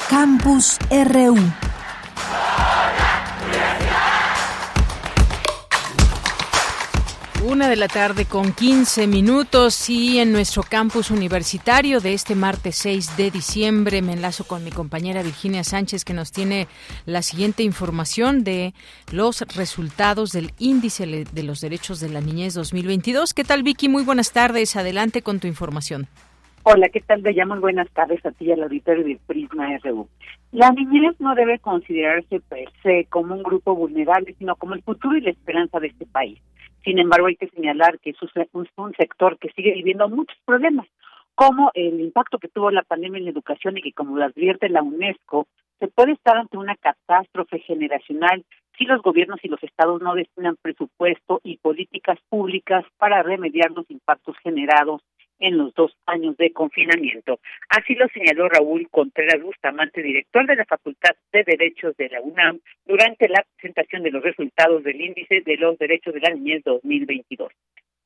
Campus 0.08 0.78
RU. 0.90 1.69
Una 7.50 7.68
de 7.68 7.74
la 7.74 7.88
tarde 7.88 8.26
con 8.26 8.52
15 8.52 9.08
minutos 9.08 9.90
y 9.90 10.20
en 10.20 10.30
nuestro 10.30 10.62
campus 10.62 11.10
universitario 11.10 11.98
de 11.98 12.14
este 12.14 12.36
martes 12.36 12.76
6 12.76 13.16
de 13.16 13.32
diciembre 13.32 14.02
me 14.02 14.12
enlazo 14.12 14.46
con 14.46 14.62
mi 14.62 14.70
compañera 14.70 15.24
Virginia 15.24 15.64
Sánchez 15.64 16.04
que 16.04 16.14
nos 16.14 16.30
tiene 16.30 16.68
la 17.06 17.22
siguiente 17.22 17.64
información 17.64 18.44
de 18.44 18.72
los 19.12 19.40
resultados 19.56 20.30
del 20.30 20.52
índice 20.60 21.24
de 21.24 21.42
los 21.42 21.60
derechos 21.60 21.98
de 21.98 22.10
la 22.10 22.20
niñez 22.20 22.54
2022. 22.54 23.34
¿Qué 23.34 23.42
tal 23.42 23.64
Vicky? 23.64 23.88
Muy 23.88 24.04
buenas 24.04 24.32
tardes. 24.32 24.76
Adelante 24.76 25.22
con 25.22 25.40
tu 25.40 25.48
información. 25.48 26.06
Hola, 26.62 26.88
¿qué 26.88 27.00
tal? 27.00 27.20
Bella? 27.22 27.46
Muy 27.46 27.58
buenas 27.58 27.90
tardes 27.90 28.24
a 28.24 28.30
ti 28.30 28.44
y 28.44 28.52
al 28.52 28.62
auditorio 28.62 29.02
de 29.02 29.18
Prisma 29.26 29.76
RU. 29.82 30.06
La 30.52 30.70
niñez 30.70 31.16
no 31.18 31.34
debe 31.34 31.58
considerarse 31.58 32.42
se 32.84 33.06
como 33.06 33.34
un 33.34 33.42
grupo 33.42 33.74
vulnerable, 33.74 34.36
sino 34.38 34.54
como 34.54 34.74
el 34.74 34.82
futuro 34.82 35.16
y 35.16 35.22
la 35.22 35.30
esperanza 35.30 35.80
de 35.80 35.88
este 35.88 36.06
país. 36.06 36.38
Sin 36.84 36.98
embargo, 36.98 37.26
hay 37.26 37.36
que 37.36 37.48
señalar 37.48 37.98
que 38.00 38.10
es 38.10 38.16
un 38.54 38.94
sector 38.94 39.38
que 39.38 39.50
sigue 39.50 39.72
viviendo 39.74 40.08
muchos 40.08 40.38
problemas, 40.44 40.86
como 41.34 41.70
el 41.74 42.00
impacto 42.00 42.38
que 42.38 42.48
tuvo 42.48 42.70
la 42.70 42.82
pandemia 42.82 43.18
en 43.18 43.24
la 43.24 43.30
educación 43.30 43.78
y 43.78 43.82
que, 43.82 43.92
como 43.92 44.16
lo 44.16 44.24
advierte 44.24 44.68
la 44.68 44.82
UNESCO, 44.82 45.46
se 45.78 45.88
puede 45.88 46.12
estar 46.12 46.36
ante 46.36 46.58
una 46.58 46.76
catástrofe 46.76 47.58
generacional 47.60 48.44
si 48.76 48.84
los 48.84 49.02
gobiernos 49.02 49.40
y 49.42 49.48
los 49.48 49.62
estados 49.62 50.00
no 50.00 50.14
destinan 50.14 50.56
presupuesto 50.60 51.40
y 51.42 51.58
políticas 51.58 52.18
públicas 52.28 52.84
para 52.98 53.22
remediar 53.22 53.70
los 53.72 53.90
impactos 53.90 54.36
generados 54.42 55.02
en 55.40 55.58
los 55.58 55.74
dos 55.74 55.96
años 56.06 56.36
de 56.36 56.52
confinamiento. 56.52 57.40
Así 57.68 57.94
lo 57.94 58.06
señaló 58.08 58.48
Raúl 58.48 58.88
Contreras 58.90 59.42
Bustamante, 59.42 60.02
director 60.02 60.46
de 60.46 60.56
la 60.56 60.64
Facultad 60.64 61.16
de 61.32 61.42
Derechos 61.44 61.96
de 61.96 62.10
la 62.10 62.20
UNAM, 62.20 62.60
durante 62.86 63.28
la 63.28 63.44
presentación 63.56 64.02
de 64.02 64.10
los 64.10 64.22
resultados 64.22 64.84
del 64.84 65.00
Índice 65.00 65.40
de 65.40 65.56
los 65.56 65.78
Derechos 65.78 66.14
de 66.14 66.20
la 66.20 66.30
Niñez 66.30 66.62
2022. 66.64 67.50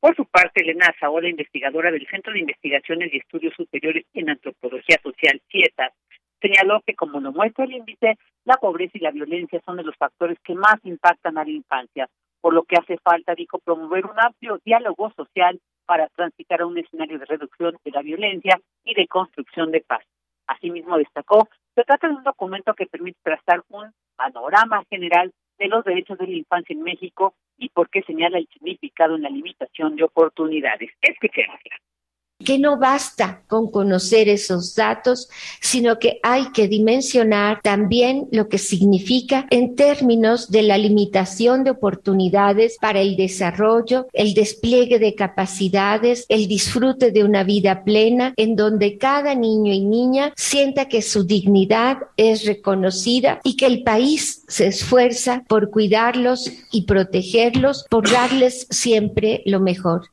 Por 0.01 0.15
su 0.17 0.27
parte, 0.27 0.63
Elena 0.63 0.87
Azaola, 0.95 1.29
investigadora 1.29 1.91
del 1.91 2.07
Centro 2.07 2.33
de 2.33 2.41
Investigaciones 2.41 3.13
y 3.13 3.19
Estudios 3.19 3.55
Superiores 3.55 4.05
en 4.13 4.31
Antropología 4.31 4.99
Social, 5.03 5.41
CIETAS, 5.51 5.93
señaló 6.41 6.83
que, 6.87 6.95
como 6.95 7.21
lo 7.21 7.33
muestra 7.33 7.65
el 7.65 7.73
índice, 7.73 8.19
la 8.45 8.57
pobreza 8.57 8.99
y 8.99 9.01
la 9.01 9.11
violencia 9.11 9.63
son 9.65 9.79
de 9.79 9.83
los 9.83 9.97
factores 9.97 10.39
que 10.45 10.55
más 10.55 10.77
impactan 10.85 11.39
a 11.39 11.45
la 11.45 11.51
infancia, 11.51 12.09
por 12.45 12.53
lo 12.53 12.65
que 12.65 12.77
hace 12.77 12.99
falta, 12.99 13.35
dijo, 13.35 13.59
promover 13.59 14.05
un 14.05 14.21
amplio 14.21 14.61
diálogo 14.67 15.11
social 15.17 15.59
para 15.87 16.09
transitar 16.09 16.61
a 16.61 16.67
un 16.67 16.77
escenario 16.77 17.19
de 17.19 17.25
reducción 17.25 17.75
de 17.83 17.91
la 17.91 18.03
violencia 18.03 18.61
y 18.85 18.93
de 18.93 19.07
construcción 19.07 19.73
de 19.73 19.81
paz. 19.81 20.05
Asimismo, 20.47 20.99
destacó, 20.99 21.49
se 21.75 21.85
trata 21.85 22.07
de 22.07 22.17
un 22.17 22.23
documento 22.23 22.75
que 22.75 22.85
permite 22.85 23.19
trazar 23.23 23.63
un 23.71 23.91
panorama 24.15 24.85
general 24.91 25.33
de 25.57 25.69
los 25.69 25.87
derechos 25.87 26.19
de 26.19 26.27
la 26.27 26.37
infancia 26.37 26.75
en 26.75 26.83
México 26.83 27.33
y 27.57 27.71
por 27.71 27.89
qué 27.89 28.03
señala 28.03 28.37
el 28.37 28.47
significado 28.49 29.15
en 29.15 29.23
la 29.23 29.31
limitación 29.31 29.97
de 29.97 30.05
oportunidades. 30.05 30.91
Escuchémosla 31.01 31.77
que 32.45 32.59
no 32.59 32.79
basta 32.79 33.43
con 33.47 33.71
conocer 33.71 34.29
esos 34.29 34.75
datos, 34.75 35.29
sino 35.61 35.99
que 35.99 36.21
hay 36.23 36.51
que 36.53 36.69
dimensionar 36.69 37.61
también 37.63 38.29
lo 38.31 38.49
que 38.49 38.59
significa 38.59 39.47
en 39.51 39.75
términos 39.75 40.51
de 40.51 40.63
la 40.63 40.79
limitación 40.79 41.65
de 41.65 41.71
oportunidades 41.71 42.77
para 42.81 43.01
el 43.01 43.17
desarrollo, 43.17 44.07
el 44.13 44.35
despliegue 44.35 44.99
de 44.99 45.15
capacidades, 45.15 46.27
el 46.29 46.47
disfrute 46.47 47.11
de 47.11 47.25
una 47.25 47.45
vida 47.45 47.85
plena 47.85 48.35
en 48.37 48.57
donde 48.57 48.99
cada 48.99 49.35
niño 49.35 49.73
y 49.73 49.81
niña 49.81 50.33
sienta 50.37 50.89
que 50.89 51.03
su 51.03 51.25
dignidad 51.25 51.99
es 52.17 52.45
reconocida 52.45 53.41
y 53.43 53.57
que 53.57 53.67
el 53.67 53.83
país 53.83 54.45
se 54.49 54.67
esfuerza 54.67 55.45
por 55.49 55.71
cuidarlos 55.71 56.51
y 56.71 56.83
protegerlos, 56.83 57.87
por 57.89 58.11
darles 58.11 58.67
siempre 58.71 59.43
lo 59.47 59.61
mejor. 59.61 60.11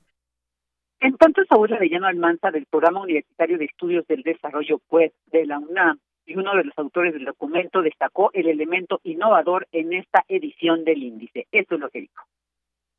En 1.01 1.17
tanto, 1.17 1.43
Saúl 1.46 1.74
Arellano 1.74 2.05
Almanza 2.05 2.51
del 2.51 2.67
Programa 2.67 3.01
Universitario 3.01 3.58
de 3.58 3.65
Estudios 3.65 4.05
del 4.05 4.22
Desarrollo 4.22 4.81
Web 4.88 5.12
de 5.31 5.48
la 5.48 5.58
UNAM 5.58 5.98
y 6.27 6.36
uno 6.36 6.55
de 6.55 6.65
los 6.65 6.77
autores 6.77 7.13
del 7.13 7.25
documento 7.25 7.81
destacó 7.81 8.29
el 8.34 8.48
elemento 8.48 9.00
innovador 9.03 9.67
en 9.72 9.93
esta 9.93 10.24
edición 10.27 10.84
del 10.84 11.01
índice. 11.01 11.48
Esto 11.51 11.74
es 11.74 11.81
lo 11.81 11.89
que 11.89 12.01
dijo. 12.01 12.24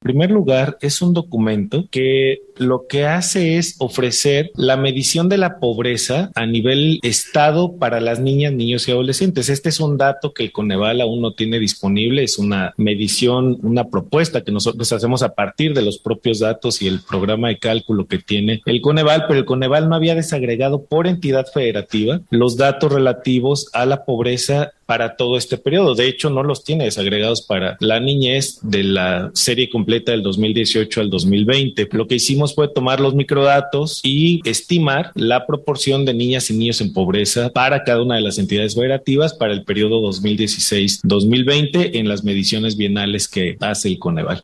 Primer 0.02 0.30
lugar, 0.30 0.78
es 0.80 1.00
un 1.00 1.14
documento 1.14 1.86
que 1.90 2.42
lo 2.56 2.86
que 2.88 3.06
hace 3.06 3.58
es 3.58 3.76
ofrecer 3.78 4.50
la 4.54 4.76
medición 4.76 5.28
de 5.28 5.38
la 5.38 5.58
pobreza 5.58 6.30
a 6.34 6.46
nivel 6.46 6.98
estado 7.02 7.76
para 7.76 8.00
las 8.00 8.20
niñas, 8.20 8.52
niños 8.52 8.86
y 8.86 8.90
adolescentes. 8.90 9.48
Este 9.48 9.68
es 9.68 9.80
un 9.80 9.96
dato 9.96 10.32
que 10.32 10.44
el 10.44 10.52
Coneval 10.52 11.00
aún 11.00 11.22
no 11.22 11.34
tiene 11.34 11.58
disponible, 11.58 12.24
es 12.24 12.38
una 12.38 12.74
medición, 12.76 13.58
una 13.62 13.88
propuesta 13.88 14.42
que 14.42 14.52
nosotros 14.52 14.92
hacemos 14.92 15.22
a 15.22 15.34
partir 15.34 15.72
de 15.74 15.82
los 15.82 15.98
propios 15.98 16.40
datos 16.40 16.82
y 16.82 16.88
el 16.88 17.00
programa 17.00 17.48
de 17.48 17.58
cálculo 17.58 18.06
que 18.06 18.18
tiene 18.18 18.60
el 18.66 18.80
Coneval, 18.80 19.26
pero 19.28 19.40
el 19.40 19.46
Coneval 19.46 19.88
no 19.88 19.94
había 19.94 20.14
desagregado 20.14 20.84
por 20.84 21.06
entidad 21.06 21.46
federativa 21.46 22.20
los 22.30 22.56
datos 22.56 22.92
relativos 22.92 23.70
a 23.72 23.86
la 23.86 24.04
pobreza 24.04 24.72
para 24.86 25.16
todo 25.16 25.36
este 25.36 25.58
periodo. 25.58 25.94
De 25.94 26.08
hecho, 26.08 26.30
no 26.30 26.42
los 26.42 26.64
tiene 26.64 26.84
desagregados 26.84 27.42
para 27.42 27.76
la 27.80 28.00
niñez 28.00 28.60
de 28.62 28.84
la 28.84 29.30
serie 29.34 29.68
completa 29.70 30.12
del 30.12 30.22
2018 30.22 31.00
al 31.00 31.10
2020. 31.10 31.88
Lo 31.92 32.06
que 32.06 32.16
hicimos 32.16 32.54
fue 32.54 32.68
tomar 32.68 33.00
los 33.00 33.14
microdatos 33.14 34.00
y 34.02 34.40
estimar 34.44 35.10
la 35.14 35.46
proporción 35.46 36.04
de 36.04 36.14
niñas 36.14 36.50
y 36.50 36.56
niños 36.56 36.80
en 36.80 36.92
pobreza 36.92 37.50
para 37.50 37.84
cada 37.84 38.02
una 38.02 38.16
de 38.16 38.22
las 38.22 38.38
entidades 38.38 38.74
federativas 38.74 39.34
para 39.34 39.52
el 39.52 39.64
periodo 39.64 40.00
2016-2020 40.10 41.90
en 41.94 42.08
las 42.08 42.24
mediciones 42.24 42.76
bienales 42.76 43.28
que 43.28 43.56
hace 43.60 43.88
el 43.88 43.98
Coneval. 43.98 44.42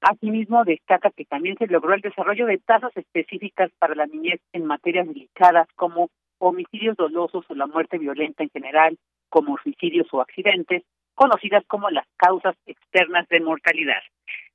Asimismo, 0.00 0.64
destaca 0.64 1.10
que 1.10 1.26
también 1.26 1.56
se 1.58 1.66
logró 1.66 1.92
el 1.94 2.00
desarrollo 2.00 2.46
de 2.46 2.58
tasas 2.58 2.96
específicas 2.96 3.70
para 3.78 3.94
la 3.94 4.06
niñez 4.06 4.40
en 4.52 4.64
materias 4.64 5.06
delicadas 5.06 5.68
como 5.76 6.08
homicidios 6.38 6.96
dolosos 6.96 7.44
o 7.48 7.54
la 7.54 7.66
muerte 7.66 7.98
violenta 7.98 8.42
en 8.42 8.50
general, 8.50 8.98
como 9.30 9.56
suicidios 9.62 10.06
o 10.12 10.20
accidentes, 10.20 10.82
conocidas 11.14 11.64
como 11.66 11.88
las 11.90 12.06
causas 12.16 12.56
externas 12.66 13.26
de 13.28 13.40
mortalidad. 13.40 14.02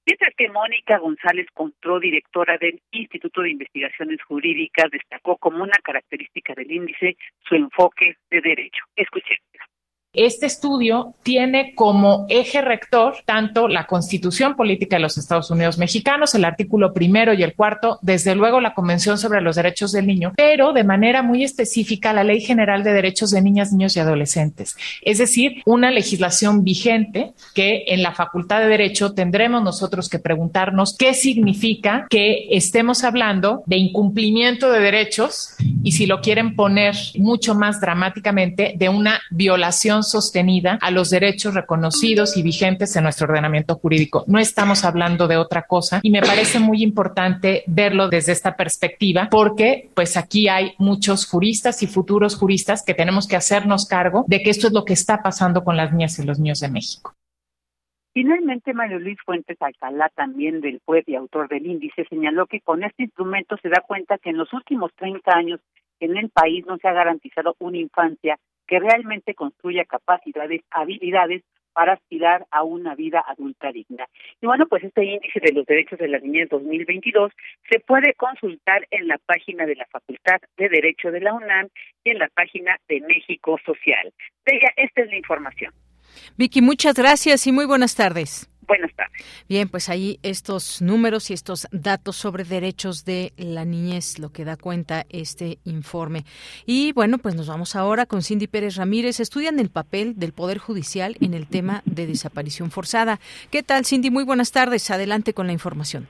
Mientras 0.05 0.33
que 0.37 0.49
Mónica 0.49 0.99
González 0.99 1.47
Contró, 1.53 1.99
directora 1.99 2.57
del 2.59 2.79
Instituto 2.91 3.41
de 3.41 3.49
Investigaciones 3.49 4.21
Jurídicas, 4.23 4.91
destacó 4.91 5.37
como 5.37 5.63
una 5.63 5.79
característica 5.83 6.53
del 6.53 6.71
índice 6.71 7.17
su 7.47 7.55
enfoque 7.55 8.17
de 8.29 8.41
derecho. 8.41 8.83
Escuchen. 8.95 9.37
Este 10.15 10.45
estudio 10.45 11.13
tiene 11.23 11.73
como 11.75 12.25
eje 12.29 12.61
rector 12.61 13.15
tanto 13.25 13.67
la 13.67 13.85
Constitución 13.85 14.55
Política 14.55 14.95
de 14.95 15.01
los 15.01 15.17
Estados 15.17 15.51
Unidos 15.51 15.77
Mexicanos, 15.77 16.33
el 16.35 16.45
artículo 16.45 16.93
primero 16.93 17.33
y 17.33 17.43
el 17.43 17.53
cuarto, 17.53 17.99
desde 18.01 18.33
luego 18.33 18.61
la 18.61 18.73
Convención 18.73 19.17
sobre 19.17 19.41
los 19.41 19.57
Derechos 19.57 19.91
del 19.91 20.07
Niño, 20.07 20.31
pero 20.37 20.71
de 20.71 20.85
manera 20.85 21.21
muy 21.21 21.43
específica 21.43 22.13
la 22.13 22.23
Ley 22.23 22.39
General 22.39 22.83
de 22.83 22.93
Derechos 22.93 23.31
de 23.31 23.41
Niñas, 23.41 23.73
Niños 23.73 23.97
y 23.97 23.99
Adolescentes. 23.99 24.77
Es 25.01 25.17
decir, 25.17 25.61
una 25.65 25.91
legislación 25.91 26.63
vigente 26.63 27.33
que 27.53 27.83
en 27.87 28.01
la 28.01 28.13
Facultad 28.13 28.61
de 28.61 28.67
Derecho 28.67 29.13
tendremos 29.13 29.63
nosotros 29.63 30.07
que 30.07 30.19
preguntarnos 30.19 30.95
qué 30.97 31.13
significa 31.13 32.07
que 32.09 32.47
estemos 32.51 33.03
hablando 33.03 33.63
de 33.65 33.75
incumplimiento 33.75 34.71
de 34.71 34.79
derechos 34.79 35.55
y 35.83 35.91
si 35.91 36.05
lo 36.05 36.21
quieren 36.21 36.55
poner 36.55 36.95
mucho 37.17 37.53
más 37.53 37.81
dramáticamente, 37.81 38.75
de 38.77 38.89
una 38.89 39.19
violación 39.29 40.04
sostenida 40.09 40.77
a 40.81 40.91
los 40.91 41.09
derechos 41.09 41.53
reconocidos 41.53 42.37
y 42.37 42.43
vigentes 42.43 42.95
en 42.95 43.03
nuestro 43.03 43.27
ordenamiento 43.27 43.75
jurídico. 43.75 44.23
No 44.27 44.39
estamos 44.39 44.85
hablando 44.85 45.27
de 45.27 45.37
otra 45.37 45.63
cosa 45.63 45.99
y 46.01 46.09
me 46.09 46.21
parece 46.21 46.59
muy 46.59 46.81
importante 46.81 47.63
verlo 47.67 48.07
desde 48.07 48.31
esta 48.31 48.55
perspectiva 48.55 49.27
porque 49.29 49.89
pues 49.93 50.17
aquí 50.17 50.47
hay 50.47 50.73
muchos 50.77 51.25
juristas 51.27 51.83
y 51.83 51.87
futuros 51.87 52.35
juristas 52.35 52.83
que 52.83 52.93
tenemos 52.93 53.27
que 53.27 53.35
hacernos 53.35 53.85
cargo 53.87 54.25
de 54.27 54.41
que 54.41 54.49
esto 54.49 54.67
es 54.67 54.73
lo 54.73 54.85
que 54.85 54.93
está 54.93 55.21
pasando 55.21 55.63
con 55.63 55.77
las 55.77 55.91
niñas 55.91 56.17
y 56.19 56.25
los 56.25 56.39
niños 56.39 56.59
de 56.59 56.69
México. 56.69 57.15
Finalmente, 58.13 58.73
Mario 58.73 58.99
Luis 58.99 59.17
Fuentes 59.25 59.61
Alcalá, 59.61 60.09
también 60.15 60.61
del 60.61 60.79
juez 60.85 61.03
y 61.05 61.15
autor 61.15 61.49
del 61.49 61.65
índice, 61.65 62.05
señaló 62.09 62.47
que 62.47 62.61
con 62.61 62.81
este 62.83 63.03
instrumento 63.03 63.57
se 63.61 63.67
da 63.67 63.83
cuenta 63.85 64.17
que 64.17 64.29
en 64.29 64.37
los 64.37 64.53
últimos 64.53 64.93
30 64.95 65.35
años 65.35 65.59
en 65.99 66.15
el 66.15 66.29
país 66.29 66.65
no 66.65 66.77
se 66.77 66.87
ha 66.87 66.93
garantizado 66.93 67.55
una 67.59 67.77
infancia 67.77 68.37
que 68.67 68.79
realmente 68.79 69.33
construya 69.33 69.85
capacidades, 69.85 70.61
habilidades 70.71 71.43
para 71.75 71.93
aspirar 71.93 72.45
a 72.51 72.63
una 72.63 72.95
vida 72.95 73.21
adulta 73.27 73.69
digna. 73.71 74.07
Y 74.41 74.45
bueno, 74.45 74.65
pues 74.67 74.83
este 74.85 75.03
índice 75.03 75.41
de 75.41 75.51
los 75.51 75.65
derechos 75.65 75.99
de 75.99 76.07
la 76.07 76.19
niñez 76.19 76.47
2022 76.49 77.33
se 77.69 77.79
puede 77.81 78.13
consultar 78.13 78.87
en 78.91 79.09
la 79.09 79.17
página 79.25 79.65
de 79.65 79.75
la 79.75 79.85
Facultad 79.87 80.39
de 80.55 80.69
Derecho 80.69 81.11
de 81.11 81.19
la 81.19 81.33
UNAM 81.33 81.67
y 82.05 82.11
en 82.11 82.19
la 82.19 82.29
página 82.29 82.79
de 82.87 83.01
México 83.01 83.59
Social. 83.65 84.13
Bella, 84.45 84.71
esta 84.77 85.01
es 85.01 85.09
la 85.09 85.17
información. 85.17 85.73
Vicky, 86.37 86.61
muchas 86.61 86.95
gracias 86.95 87.45
y 87.45 87.51
muy 87.51 87.65
buenas 87.65 87.93
tardes. 87.95 88.49
Buenas 88.67 88.93
tardes. 88.95 89.23
Bien, 89.47 89.69
pues 89.69 89.89
ahí 89.89 90.19
estos 90.23 90.81
números 90.81 91.29
y 91.29 91.33
estos 91.33 91.67
datos 91.71 92.15
sobre 92.15 92.43
derechos 92.43 93.05
de 93.05 93.33
la 93.37 93.65
niñez, 93.65 94.19
lo 94.19 94.29
que 94.29 94.45
da 94.45 94.57
cuenta 94.57 95.05
este 95.09 95.59
informe. 95.65 96.25
Y 96.65 96.91
bueno, 96.93 97.17
pues 97.17 97.35
nos 97.35 97.47
vamos 97.47 97.75
ahora 97.75 98.05
con 98.05 98.21
Cindy 98.21 98.47
Pérez 98.47 98.75
Ramírez. 98.75 99.19
Estudian 99.19 99.59
el 99.59 99.69
papel 99.69 100.17
del 100.17 100.33
Poder 100.33 100.57
Judicial 100.57 101.15
en 101.21 101.33
el 101.33 101.47
tema 101.47 101.81
de 101.85 102.07
desaparición 102.07 102.71
forzada. 102.71 103.19
¿Qué 103.51 103.63
tal, 103.63 103.85
Cindy? 103.85 104.09
Muy 104.09 104.23
buenas 104.23 104.51
tardes. 104.51 104.89
Adelante 104.91 105.33
con 105.33 105.47
la 105.47 105.53
información. 105.53 106.07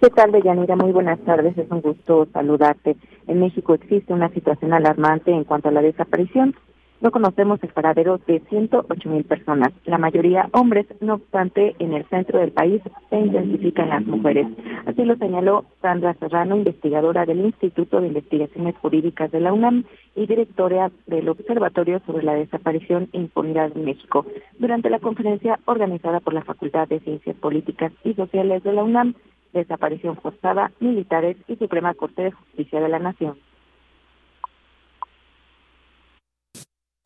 ¿Qué 0.00 0.10
tal, 0.10 0.30
Deyanira? 0.30 0.76
Muy 0.76 0.92
buenas 0.92 1.18
tardes. 1.20 1.56
Es 1.56 1.70
un 1.70 1.80
gusto 1.80 2.28
saludarte. 2.32 2.96
En 3.26 3.40
México 3.40 3.74
existe 3.74 4.12
una 4.12 4.28
situación 4.30 4.72
alarmante 4.72 5.30
en 5.30 5.44
cuanto 5.44 5.68
a 5.68 5.72
la 5.72 5.82
desaparición 5.82 6.54
no 7.00 7.10
conocemos 7.10 7.62
el 7.62 7.70
paradero 7.70 8.18
de 8.26 8.40
108 8.48 9.08
mil 9.08 9.24
personas, 9.24 9.72
la 9.84 9.98
mayoría 9.98 10.48
hombres, 10.52 10.86
no 11.00 11.14
obstante, 11.14 11.76
en 11.78 11.92
el 11.92 12.04
centro 12.06 12.38
del 12.38 12.52
país 12.52 12.80
se 13.10 13.18
intensifican 13.18 13.90
las 13.90 14.04
mujeres. 14.06 14.46
Así 14.86 15.04
lo 15.04 15.16
señaló 15.16 15.66
Sandra 15.82 16.14
Serrano, 16.14 16.56
investigadora 16.56 17.26
del 17.26 17.40
Instituto 17.40 18.00
de 18.00 18.08
Investigaciones 18.08 18.74
Jurídicas 18.78 19.30
de 19.30 19.40
la 19.40 19.52
UNAM 19.52 19.84
y 20.14 20.26
directora 20.26 20.90
del 21.06 21.28
Observatorio 21.28 22.00
sobre 22.06 22.24
la 22.24 22.34
Desaparición 22.34 23.08
e 23.12 23.18
Impunidad 23.18 23.72
en 23.76 23.84
México, 23.84 24.26
durante 24.58 24.90
la 24.90 24.98
conferencia 24.98 25.60
organizada 25.66 26.20
por 26.20 26.34
la 26.34 26.44
Facultad 26.44 26.88
de 26.88 27.00
Ciencias 27.00 27.36
Políticas 27.36 27.92
y 28.04 28.14
Sociales 28.14 28.62
de 28.62 28.72
la 28.72 28.82
UNAM, 28.82 29.14
Desaparición 29.52 30.16
Forzada, 30.16 30.72
Militares 30.80 31.36
y 31.48 31.56
Suprema 31.56 31.94
Corte 31.94 32.22
de 32.22 32.32
Justicia 32.32 32.80
de 32.80 32.88
la 32.88 32.98
Nación. 32.98 33.36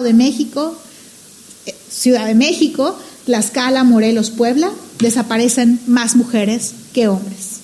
De 0.02 0.14
México, 0.14 0.76
eh, 1.66 1.74
Ciudad 1.88 2.26
de 2.26 2.34
México, 2.34 2.98
Tlaxcala, 3.26 3.84
Morelos, 3.84 4.30
Puebla, 4.30 4.70
desaparecen 4.98 5.80
más 5.86 6.16
mujeres 6.16 6.72
que 6.92 7.08
hombres. 7.08 7.60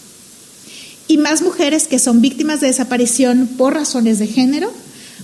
Y 1.09 1.19
más 1.19 1.43
mujeres 1.43 1.87
que 1.87 1.99
son 1.99 2.21
víctimas 2.21 2.61
de 2.61 2.69
desaparición 2.69 3.49
por 3.57 3.75
razones 3.75 4.19
de 4.19 4.27
género, 4.27 4.73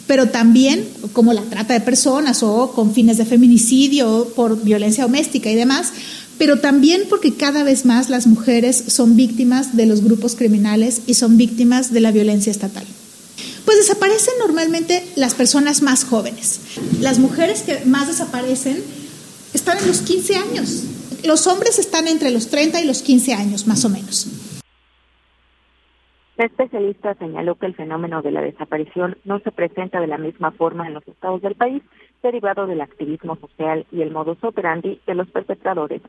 pero 0.07 0.29
también 0.29 0.87
como 1.13 1.33
la 1.33 1.43
trata 1.43 1.75
de 1.75 1.81
personas 1.81 2.43
o 2.43 2.73
con 2.73 2.95
fines 2.95 3.19
de 3.19 3.25
feminicidio, 3.25 4.33
por 4.35 4.63
violencia 4.63 5.05
doméstica 5.05 5.51
y 5.51 5.55
demás, 5.55 5.93
pero 6.39 6.59
también 6.59 7.03
porque 7.09 7.35
cada 7.35 7.63
vez 7.63 7.85
más 7.85 8.11
las 8.11 8.27
mujeres 8.27 8.85
son 8.89 9.17
víctimas 9.17 9.77
de 9.77 9.87
los 9.87 10.03
grupos 10.03 10.35
criminales 10.35 11.03
y 11.07 11.15
son 11.15 11.37
víctimas 11.37 11.93
de 11.93 12.01
la 12.01 12.11
violencia 12.11 12.51
estatal. 12.51 12.85
Pues 13.65 13.79
desaparecen 13.79 14.35
normalmente 14.39 15.03
las 15.17 15.35
personas 15.35 15.83
más 15.83 16.05
jóvenes. 16.05 16.79
Las 17.01 17.19
mujeres 17.19 17.63
que 17.63 17.85
más 17.85 18.09
desaparecen 18.09 18.83
están 19.55 19.79
en 19.79 19.87
los 19.87 20.03
15 20.03 20.37
años. 20.37 20.85
Los 21.25 21.47
hombres 21.47 21.79
están 21.79 22.09
entre 22.09 22.31
los 22.31 22.49
30 22.49 22.81
y 22.81 22.87
los 22.87 23.03
15 23.03 23.35
años, 23.35 23.67
más 23.67 23.85
o 23.85 23.89
menos. 23.89 24.27
La 26.37 26.47
especialista 26.47 27.15
señaló 27.15 27.57
que 27.57 27.67
el 27.67 27.77
fenómeno 27.77 28.23
de 28.23 28.33
la 28.33 28.41
desaparición 28.41 29.17
no 29.25 29.39
se 29.41 29.53
presenta 29.53 30.01
de 30.01 30.09
la 30.09 30.19
misma 30.19 30.51
forma 30.51 30.89
en 30.89 30.95
los 30.95 31.07
estados 31.07 31.41
del 31.43 31.55
país, 31.55 31.83
derivado 32.23 32.67
del 32.67 32.81
activismo 32.81 33.37
social 33.37 33.87
y 33.93 34.03
el 34.03 34.11
modus 34.11 34.39
operandi 34.43 35.01
de 35.07 35.15
los 35.15 35.29
perpetradores. 35.29 36.03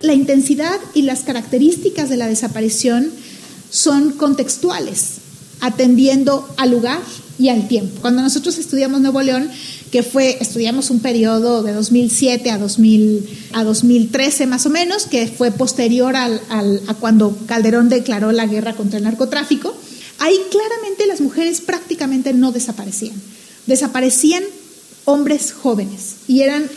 La 0.00 0.12
intensidad 0.12 0.78
y 0.94 1.02
las 1.02 1.24
características 1.24 2.10
de 2.10 2.16
la 2.16 2.26
desaparición 2.26 3.04
son 3.70 4.12
contextuales 4.12 5.29
atendiendo 5.60 6.48
al 6.56 6.70
lugar 6.70 6.98
y 7.38 7.48
al 7.48 7.68
tiempo. 7.68 8.00
Cuando 8.00 8.22
nosotros 8.22 8.58
estudiamos 8.58 9.00
Nuevo 9.00 9.22
León, 9.22 9.50
que 9.90 10.02
fue, 10.02 10.36
estudiamos 10.40 10.90
un 10.90 11.00
periodo 11.00 11.62
de 11.62 11.72
2007 11.72 12.50
a, 12.50 12.58
2000, 12.58 13.28
a 13.54 13.64
2013 13.64 14.46
más 14.46 14.66
o 14.66 14.70
menos, 14.70 15.06
que 15.06 15.26
fue 15.26 15.50
posterior 15.50 16.16
al, 16.16 16.40
a 16.86 16.94
cuando 16.94 17.36
Calderón 17.46 17.88
declaró 17.88 18.30
la 18.30 18.46
guerra 18.46 18.74
contra 18.74 18.98
el 18.98 19.04
narcotráfico, 19.04 19.74
ahí 20.18 20.36
claramente 20.50 21.06
las 21.06 21.20
mujeres 21.20 21.60
prácticamente 21.60 22.34
no 22.34 22.52
desaparecían. 22.52 23.16
Desaparecían 23.66 24.44
hombres 25.06 25.52
jóvenes 25.52 26.16
y 26.28 26.42
eran 26.42 26.68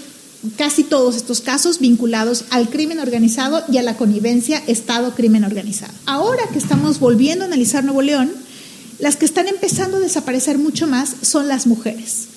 casi 0.58 0.84
todos 0.84 1.16
estos 1.16 1.42
casos 1.42 1.80
vinculados 1.80 2.46
al 2.50 2.70
crimen 2.70 3.00
organizado 3.00 3.64
y 3.70 3.78
a 3.78 3.84
la 3.84 3.96
connivencia 3.96 4.62
Estado-crimen 4.68 5.44
organizado. 5.44 5.94
Ahora 6.06 6.44
que 6.52 6.58
estamos 6.58 7.00
volviendo 7.00 7.44
a 7.44 7.48
analizar 7.48 7.84
Nuevo 7.84 8.02
León, 8.02 8.32
las 9.00 9.18
que 9.18 9.26
están 9.26 9.48
empezando 9.48 9.98
a 9.98 10.02
desaparecer 10.02 10.58
mucho 10.58 10.88
más 10.88 11.10
son 11.10 11.48
las 11.48 11.68
mujeres. 11.68 12.30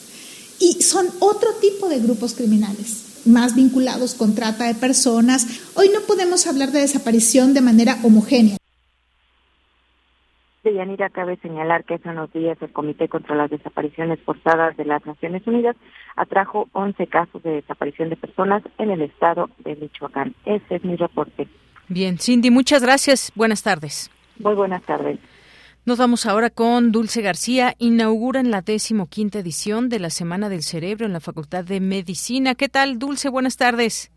Y 0.61 0.83
son 0.83 1.07
otro 1.21 1.51
tipo 1.61 1.89
de 1.89 2.01
grupos 2.01 2.35
criminales, 2.35 3.23
más 3.27 3.55
vinculados 3.55 4.15
con 4.15 4.35
trata 4.35 4.65
de 4.65 4.75
personas. 4.75 5.47
Hoy 5.75 5.91
no 5.93 6.01
podemos 6.01 6.47
hablar 6.47 6.73
de 6.73 6.81
desaparición 6.81 7.53
de 7.55 7.61
manera 7.61 7.99
homogénea. 8.03 8.57
De 10.65 10.75
Yanira, 10.75 11.11
cabe 11.11 11.37
señalar 11.37 11.85
que 11.85 11.95
hace 11.95 12.09
unos 12.09 12.33
días 12.33 12.59
el 12.61 12.73
Comité 12.73 13.09
contra 13.09 13.37
las 13.37 13.51
Desapariciones 13.51 14.19
Forzadas 14.25 14.77
de 14.77 14.85
las 14.85 15.07
Naciones 15.07 15.47
Unidas 15.47 15.77
atrajo 16.17 16.69
11 16.73 17.07
casos 17.07 17.41
de 17.45 17.51
desaparición 17.51 18.09
de 18.09 18.17
personas 18.17 18.65
en 18.79 18.91
el 18.91 19.03
estado 19.03 19.49
de 19.59 19.77
Michoacán. 19.77 20.35
Ese 20.45 20.77
es 20.77 20.85
mi 20.85 20.97
reporte. 20.97 21.47
Bien, 21.89 22.19
Cindy, 22.19 22.51
muchas 22.51 22.83
gracias. 22.83 23.31
Buenas 23.37 23.63
tardes. 23.63 24.11
Muy 24.41 24.55
buenas 24.55 24.83
tardes. 24.83 25.21
Nos 25.87 25.99
vamos 25.99 26.27
ahora 26.27 26.51
con 26.51 26.91
Dulce 26.91 27.23
García. 27.23 27.75
Inauguran 27.79 28.51
la 28.51 28.61
decimoquinta 28.61 29.39
edición 29.39 29.89
de 29.89 30.01
la 30.01 30.11
Semana 30.11 30.49
del 30.49 30.63
Cerebro 30.63 31.07
en 31.07 31.13
la 31.13 31.21
Facultad 31.21 31.63
de 31.65 31.79
Medicina. 31.79 32.57
¿Qué 32.57 32.69
tal, 32.69 32.99
Dulce? 32.99 33.29
Buenas 33.29 33.57
tardes. 33.57 34.11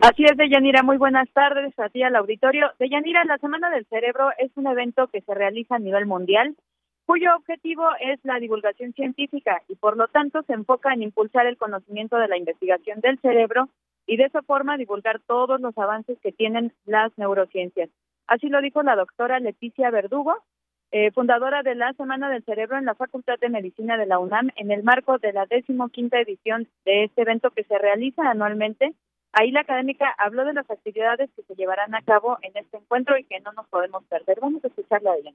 Así 0.00 0.24
es, 0.24 0.34
Deyanira. 0.38 0.82
Muy 0.82 0.96
buenas 0.96 1.28
tardes 1.34 1.78
a 1.78 1.90
ti 1.90 2.02
al 2.02 2.16
auditorio. 2.16 2.70
Deyanira, 2.78 3.22
la 3.26 3.36
Semana 3.36 3.68
del 3.68 3.84
Cerebro 3.84 4.30
es 4.38 4.50
un 4.54 4.66
evento 4.66 5.08
que 5.08 5.20
se 5.20 5.34
realiza 5.34 5.76
a 5.76 5.78
nivel 5.78 6.06
mundial, 6.06 6.56
cuyo 7.04 7.36
objetivo 7.36 7.84
es 8.00 8.18
la 8.22 8.38
divulgación 8.38 8.94
científica 8.94 9.60
y 9.68 9.74
por 9.74 9.98
lo 9.98 10.08
tanto 10.08 10.40
se 10.44 10.54
enfoca 10.54 10.94
en 10.94 11.02
impulsar 11.02 11.44
el 11.44 11.58
conocimiento 11.58 12.16
de 12.16 12.28
la 12.28 12.38
investigación 12.38 13.02
del 13.02 13.18
cerebro 13.20 13.68
y 14.06 14.16
de 14.16 14.24
esa 14.24 14.40
forma 14.40 14.78
divulgar 14.78 15.20
todos 15.26 15.60
los 15.60 15.76
avances 15.76 16.16
que 16.22 16.32
tienen 16.32 16.72
las 16.86 17.12
neurociencias. 17.18 17.90
Así 18.26 18.48
lo 18.48 18.62
dijo 18.62 18.82
la 18.82 18.96
doctora 18.96 19.38
Leticia 19.38 19.90
Verdugo, 19.90 20.34
eh, 20.90 21.10
fundadora 21.12 21.62
de 21.62 21.74
la 21.74 21.92
Semana 21.94 22.30
del 22.30 22.44
Cerebro 22.44 22.78
en 22.78 22.84
la 22.84 22.94
Facultad 22.94 23.38
de 23.40 23.48
Medicina 23.48 23.96
de 23.96 24.06
la 24.06 24.18
UNAM, 24.18 24.50
en 24.56 24.70
el 24.70 24.82
marco 24.82 25.18
de 25.18 25.32
la 25.32 25.46
decimoquinta 25.46 26.20
edición 26.20 26.68
de 26.84 27.04
este 27.04 27.22
evento 27.22 27.50
que 27.50 27.64
se 27.64 27.78
realiza 27.78 28.22
anualmente. 28.30 28.94
Ahí 29.32 29.50
la 29.50 29.60
académica 29.60 30.14
habló 30.18 30.44
de 30.44 30.52
las 30.52 30.70
actividades 30.70 31.28
que 31.34 31.42
se 31.42 31.54
llevarán 31.56 31.94
a 31.94 32.02
cabo 32.02 32.38
en 32.42 32.56
este 32.56 32.76
encuentro 32.76 33.18
y 33.18 33.24
que 33.24 33.40
no 33.40 33.52
nos 33.52 33.66
podemos 33.68 34.04
perder. 34.04 34.38
Vamos 34.40 34.64
a 34.64 34.68
escucharla 34.68 35.12
de 35.12 35.20
ella. 35.20 35.32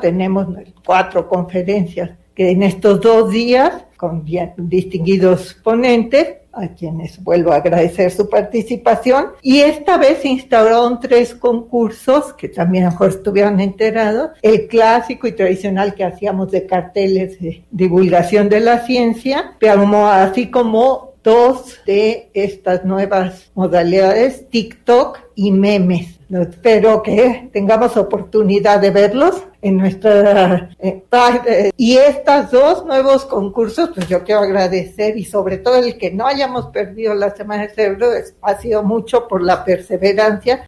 Tenemos 0.00 0.46
cuatro 0.86 1.26
conferencias 1.26 2.10
que 2.38 2.50
en 2.52 2.62
estos 2.62 3.00
dos 3.00 3.32
días, 3.32 3.72
con 3.96 4.24
distinguidos 4.56 5.54
ponentes, 5.54 6.36
a 6.52 6.68
quienes 6.68 7.20
vuelvo 7.22 7.50
a 7.50 7.56
agradecer 7.56 8.12
su 8.12 8.28
participación, 8.28 9.32
y 9.42 9.58
esta 9.58 9.96
vez 9.96 10.22
se 10.22 10.28
instauraron 10.28 11.00
tres 11.00 11.34
concursos 11.34 12.32
que 12.34 12.48
también 12.48 12.84
a 12.84 12.86
lo 12.86 12.92
mejor 12.92 13.08
estuvieron 13.08 13.58
enterados, 13.58 14.30
el 14.40 14.68
clásico 14.68 15.26
y 15.26 15.32
tradicional 15.32 15.94
que 15.96 16.04
hacíamos 16.04 16.52
de 16.52 16.64
carteles 16.64 17.40
de 17.40 17.64
divulgación 17.72 18.48
de 18.48 18.60
la 18.60 18.86
ciencia, 18.86 19.56
pero 19.58 19.82
así 20.06 20.48
como 20.48 21.14
dos 21.24 21.80
de 21.86 22.30
estas 22.34 22.84
nuevas 22.84 23.50
modalidades, 23.56 24.48
TikTok 24.48 25.18
y 25.34 25.50
memes. 25.50 26.20
Espero 26.30 27.02
que 27.02 27.48
tengamos 27.52 27.96
oportunidad 27.96 28.80
de 28.80 28.90
verlos 28.90 29.47
en 29.62 29.76
nuestra 29.76 30.70
eh, 30.78 31.02
parte. 31.08 31.70
Y 31.76 31.96
estos 31.96 32.50
dos 32.50 32.86
nuevos 32.86 33.24
concursos, 33.24 33.90
pues 33.94 34.08
yo 34.08 34.24
quiero 34.24 34.42
agradecer 34.42 35.16
y 35.16 35.24
sobre 35.24 35.58
todo 35.58 35.76
el 35.76 35.98
que 35.98 36.10
no 36.10 36.26
hayamos 36.26 36.66
perdido 36.66 37.14
la 37.14 37.30
Semana 37.30 37.62
del 37.62 37.70
Cerebro, 37.70 38.08
ha 38.42 38.54
sido 38.54 38.82
mucho 38.82 39.28
por 39.28 39.42
la 39.42 39.64
perseverancia. 39.64 40.66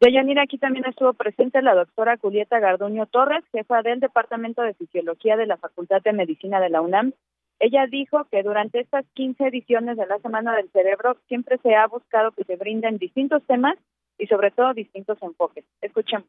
Deyanira, 0.00 0.42
aquí 0.42 0.58
también 0.58 0.84
estuvo 0.86 1.12
presente 1.12 1.62
la 1.62 1.74
doctora 1.74 2.16
Julieta 2.16 2.58
Garduño 2.58 3.06
Torres, 3.06 3.44
jefa 3.52 3.82
del 3.82 4.00
Departamento 4.00 4.62
de 4.62 4.74
Fisiología 4.74 5.36
de 5.36 5.46
la 5.46 5.56
Facultad 5.56 6.02
de 6.02 6.12
Medicina 6.12 6.60
de 6.60 6.70
la 6.70 6.80
UNAM, 6.80 7.12
ella 7.62 7.86
dijo 7.86 8.24
que 8.24 8.42
durante 8.42 8.80
estas 8.80 9.06
15 9.14 9.46
ediciones 9.46 9.96
de 9.96 10.04
la 10.04 10.18
Semana 10.18 10.56
del 10.56 10.68
Cerebro 10.72 11.16
siempre 11.28 11.58
se 11.58 11.76
ha 11.76 11.86
buscado 11.86 12.32
que 12.32 12.42
se 12.42 12.56
brinden 12.56 12.98
distintos 12.98 13.40
temas 13.46 13.78
y 14.18 14.26
sobre 14.26 14.50
todo 14.50 14.74
distintos 14.74 15.16
enfoques. 15.22 15.64
Escuchemos 15.80 16.26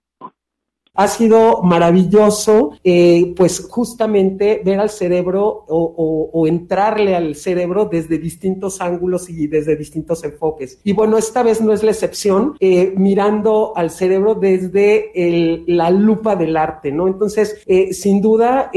ha 0.96 1.08
sido 1.08 1.64
maravilloso, 1.64 2.74
eh, 2.84 3.34
pues 3.36 3.68
justamente 3.68 4.62
ver 4.64 4.80
al 4.80 4.92
cerebro 4.92 5.66
o, 5.68 6.46
entrarle 6.46 7.16
al 7.16 7.36
cerebro 7.36 7.86
desde 7.86 8.18
distintos 8.18 8.82
ángulos 8.82 9.30
y 9.30 9.48
desde 9.48 9.76
distintos 9.76 10.24
enfoques. 10.24 10.80
Y 10.84 10.94
bueno, 10.94 11.18
esta 11.18 11.42
vez 11.42 11.62
no 11.62 11.72
es 11.72 11.84
la 11.84 11.92
excepción, 11.92 12.56
eh, 12.60 12.94
mirando 12.98 13.72
al 13.76 13.90
cerebro 13.90 14.36
desde 14.36 15.64
la 15.68 15.90
lupa 15.90 16.36
del 16.36 16.58
arte, 16.58 16.92
¿no? 16.92 17.08
Entonces, 17.08 17.64
eh, 17.66 17.94
sin 17.94 18.22
duda, 18.22 18.72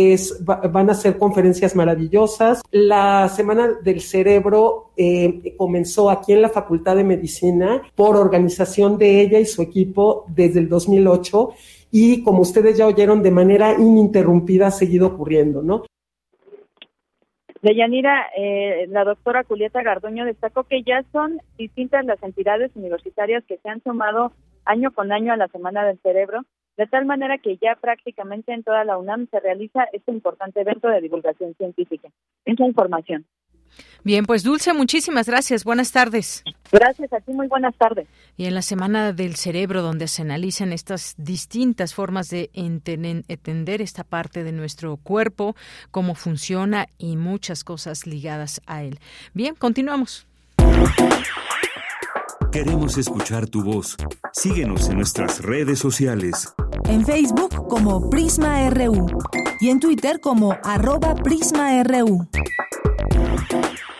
van 0.70 0.90
a 0.90 0.94
ser 0.94 1.18
conferencias 1.18 1.74
maravillosas. 1.74 2.62
La 2.70 3.29
Semana 3.29 3.72
del 3.83 4.00
Cerebro 4.00 4.92
comenzó 5.57 6.09
aquí 6.09 6.33
en 6.33 6.42
la 6.42 6.48
Facultad 6.48 6.96
de 6.96 7.05
Medicina 7.05 7.83
por 7.94 8.16
organización 8.16 8.96
de 8.96 9.20
ella 9.20 9.38
y 9.38 9.44
su 9.44 9.61
equipo 9.61 10.24
desde 10.29 10.61
el 10.61 10.68
2008 10.68 11.50
y 11.90 12.22
como 12.22 12.40
ustedes 12.40 12.77
ya 12.77 12.87
oyeron, 12.87 13.22
de 13.22 13.31
manera 13.31 13.75
ininterrumpida 13.75 14.68
ha 14.68 14.70
seguido 14.70 15.07
ocurriendo, 15.09 15.62
¿no? 15.62 15.85
Deyanira, 17.62 18.27
eh, 18.37 18.87
la 18.88 19.05
doctora 19.05 19.42
Julieta 19.44 19.83
Garduño 19.83 20.25
destacó 20.25 20.64
que 20.64 20.83
ya 20.83 21.03
son 21.11 21.40
distintas 21.59 22.05
las 22.05 22.22
entidades 22.22 22.70
universitarias 22.77 23.44
que 23.44 23.59
se 23.59 23.68
han 23.68 23.83
sumado 23.83 24.33
año 24.64 24.92
con 24.92 25.11
año 25.12 25.33
a 25.33 25.37
la 25.37 25.49
Semana 25.49 25.85
del 25.85 25.99
Cerebro, 25.99 26.42
de 26.77 26.87
tal 26.87 27.07
manera 27.07 27.38
que 27.38 27.57
ya 27.57 27.77
prácticamente 27.81 28.53
en 28.53 28.62
toda 28.62 28.85
la 28.85 28.99
UNAM 28.99 29.29
se 29.31 29.40
realiza 29.40 29.85
este 29.92 30.12
importante 30.12 30.61
evento 30.61 30.88
de 30.88 31.01
divulgación 31.01 31.55
científica. 31.55 32.09
Esa 32.44 32.64
información. 32.64 33.25
Bien, 34.05 34.25
pues 34.25 34.43
Dulce, 34.43 34.73
muchísimas 34.73 35.27
gracias. 35.27 35.65
Buenas 35.65 35.91
tardes. 35.91 36.45
Gracias 36.71 37.12
a 37.12 37.21
ti, 37.21 37.33
muy 37.33 37.49
buenas 37.49 37.75
tardes. 37.77 38.07
Y 38.37 38.45
en 38.45 38.55
la 38.55 38.62
Semana 38.62 39.12
del 39.12 39.37
Cerebro, 39.37 39.83
donde 39.83 40.09
se 40.09 40.23
analizan 40.23 40.73
estas 40.73 41.15
distintas 41.17 41.95
formas 41.95 42.29
de 42.29 42.51
entender 42.53 43.83
esta 43.83 44.05
parte 44.05 44.45
de 44.45 44.53
nuestro 44.53 44.97
cuerpo, 44.97 45.57
cómo 45.91 46.15
funciona 46.15 46.89
y 46.99 47.17
muchas 47.17 47.65
cosas 47.65 48.07
ligadas 48.07 48.61
a 48.67 48.83
él. 48.85 49.01
Bien, 49.35 49.55
continuamos. 49.55 50.27
Queremos 52.53 52.97
escuchar 52.97 53.47
tu 53.49 53.62
voz. 53.62 53.97
Síguenos 54.33 54.89
en 54.89 54.97
nuestras 54.97 55.43
redes 55.43 55.79
sociales. 55.79 56.55
En 56.85 57.05
Facebook 57.05 57.69
como 57.69 58.09
Prisma 58.09 58.71
RU 58.71 59.09
y 59.61 59.69
en 59.69 59.81
Twitter 59.81 60.21
como 60.21 60.57
arroba 60.62 61.15
PrismaRU. 61.17 62.29
Thank 63.48 63.78
you. 63.78 63.95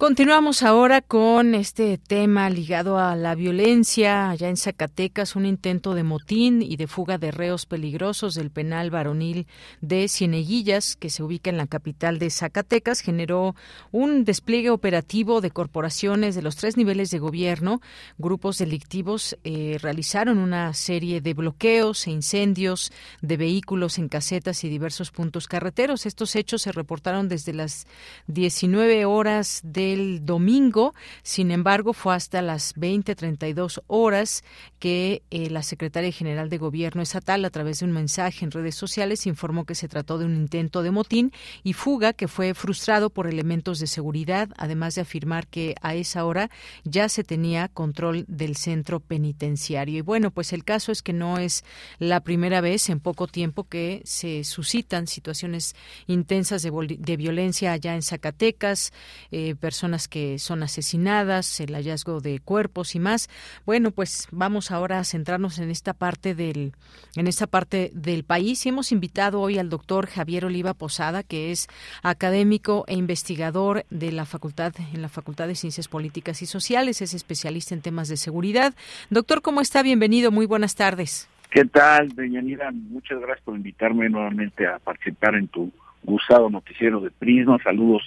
Continuamos 0.00 0.62
ahora 0.62 1.02
con 1.02 1.54
este 1.54 1.98
tema 1.98 2.48
ligado 2.48 2.98
a 2.98 3.14
la 3.16 3.34
violencia 3.34 4.30
allá 4.30 4.48
en 4.48 4.56
Zacatecas, 4.56 5.36
un 5.36 5.44
intento 5.44 5.92
de 5.92 6.04
motín 6.04 6.62
y 6.62 6.76
de 6.76 6.86
fuga 6.86 7.18
de 7.18 7.30
reos 7.30 7.66
peligrosos 7.66 8.34
del 8.34 8.50
penal 8.50 8.90
varonil 8.90 9.46
de 9.82 10.08
Cieneguillas, 10.08 10.96
que 10.96 11.10
se 11.10 11.22
ubica 11.22 11.50
en 11.50 11.58
la 11.58 11.66
capital 11.66 12.18
de 12.18 12.30
Zacatecas, 12.30 13.00
generó 13.00 13.54
un 13.92 14.24
despliegue 14.24 14.70
operativo 14.70 15.42
de 15.42 15.50
corporaciones 15.50 16.34
de 16.34 16.40
los 16.40 16.56
tres 16.56 16.78
niveles 16.78 17.10
de 17.10 17.18
gobierno. 17.18 17.82
Grupos 18.16 18.56
delictivos 18.56 19.36
eh, 19.44 19.76
realizaron 19.82 20.38
una 20.38 20.72
serie 20.72 21.20
de 21.20 21.34
bloqueos 21.34 22.06
e 22.06 22.10
incendios 22.10 22.90
de 23.20 23.36
vehículos 23.36 23.98
en 23.98 24.08
casetas 24.08 24.64
y 24.64 24.70
diversos 24.70 25.10
puntos 25.10 25.46
carreteros. 25.46 26.06
Estos 26.06 26.36
hechos 26.36 26.62
se 26.62 26.72
reportaron 26.72 27.28
desde 27.28 27.52
las 27.52 27.86
19 28.28 29.04
horas 29.04 29.60
de 29.62 29.89
el 29.92 30.24
domingo. 30.24 30.94
Sin 31.22 31.50
embargo, 31.50 31.92
fue 31.92 32.14
hasta 32.14 32.42
las 32.42 32.74
20:32 32.74 33.82
horas 33.86 34.44
que 34.80 35.22
eh, 35.30 35.50
la 35.50 35.62
secretaria 35.62 36.10
general 36.10 36.48
de 36.48 36.56
Gobierno 36.56 37.02
estatal, 37.02 37.44
a 37.44 37.50
través 37.50 37.78
de 37.78 37.84
un 37.84 37.92
mensaje 37.92 38.44
en 38.44 38.50
redes 38.50 38.74
sociales, 38.74 39.26
informó 39.26 39.66
que 39.66 39.74
se 39.74 39.88
trató 39.88 40.18
de 40.18 40.24
un 40.24 40.34
intento 40.34 40.82
de 40.82 40.90
motín 40.90 41.32
y 41.62 41.74
fuga 41.74 42.14
que 42.14 42.28
fue 42.28 42.54
frustrado 42.54 43.10
por 43.10 43.26
elementos 43.26 43.78
de 43.78 43.86
seguridad, 43.86 44.48
además 44.56 44.94
de 44.94 45.02
afirmar 45.02 45.46
que 45.46 45.74
a 45.82 45.94
esa 45.94 46.24
hora 46.24 46.50
ya 46.82 47.10
se 47.10 47.24
tenía 47.24 47.68
control 47.68 48.24
del 48.26 48.56
centro 48.56 49.00
penitenciario. 49.00 49.98
Y 49.98 50.00
bueno, 50.00 50.30
pues 50.30 50.54
el 50.54 50.64
caso 50.64 50.92
es 50.92 51.02
que 51.02 51.12
no 51.12 51.36
es 51.36 51.62
la 51.98 52.20
primera 52.20 52.62
vez 52.62 52.88
en 52.88 53.00
poco 53.00 53.26
tiempo 53.26 53.64
que 53.64 54.00
se 54.06 54.44
suscitan 54.44 55.06
situaciones 55.06 55.76
intensas 56.06 56.62
de, 56.62 57.16
violencia 57.18 57.72
allá 57.72 57.94
en 57.94 58.02
Zacatecas, 58.02 58.92
eh, 59.30 59.54
personas 59.56 60.08
que 60.08 60.38
son 60.38 60.62
asesinadas, 60.62 61.60
el 61.60 61.74
hallazgo 61.74 62.20
de 62.20 62.40
cuerpos 62.40 62.94
y 62.94 62.98
más. 62.98 63.28
Bueno, 63.66 63.90
pues 63.90 64.26
vamos 64.30 64.69
ahora 64.70 64.98
a 64.98 65.04
centrarnos 65.04 65.58
en 65.58 65.70
esta 65.70 65.94
parte 65.94 66.34
del 66.34 66.72
en 67.16 67.26
esta 67.26 67.46
parte 67.46 67.90
del 67.94 68.24
país 68.24 68.64
y 68.64 68.68
hemos 68.68 68.92
invitado 68.92 69.40
hoy 69.40 69.58
al 69.58 69.68
doctor 69.68 70.06
Javier 70.06 70.44
Oliva 70.44 70.74
Posada, 70.74 71.22
que 71.22 71.50
es 71.50 71.68
académico 72.02 72.84
e 72.86 72.94
investigador 72.94 73.84
de 73.90 74.12
la 74.12 74.24
Facultad 74.24 74.72
en 74.92 75.02
la 75.02 75.08
Facultad 75.08 75.48
de 75.48 75.54
Ciencias 75.54 75.88
Políticas 75.88 76.42
y 76.42 76.46
Sociales, 76.46 77.02
es 77.02 77.14
especialista 77.14 77.74
en 77.74 77.82
temas 77.82 78.08
de 78.08 78.16
seguridad. 78.16 78.74
Doctor, 79.10 79.42
¿cómo 79.42 79.60
está? 79.60 79.82
Bienvenido, 79.82 80.30
muy 80.30 80.46
buenas 80.46 80.74
tardes. 80.74 81.28
¿Qué 81.50 81.64
tal, 81.64 82.10
doña 82.10 82.40
Nira? 82.40 82.70
Muchas 82.72 83.20
gracias 83.20 83.44
por 83.44 83.56
invitarme 83.56 84.08
nuevamente 84.08 84.66
a 84.68 84.78
participar 84.78 85.34
en 85.34 85.48
tu 85.48 85.72
gustado 86.04 86.48
noticiero 86.48 87.00
de 87.00 87.10
Prisma. 87.10 87.58
Saludos 87.62 88.02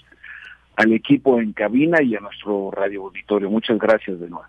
al 0.75 0.93
equipo 0.93 1.39
en 1.39 1.53
cabina 1.53 2.01
y 2.01 2.15
a 2.15 2.19
nuestro 2.19 2.71
radio 2.71 3.03
auditorio. 3.03 3.49
Muchas 3.49 3.77
gracias 3.77 4.19
de 4.19 4.29
nuevo. 4.29 4.47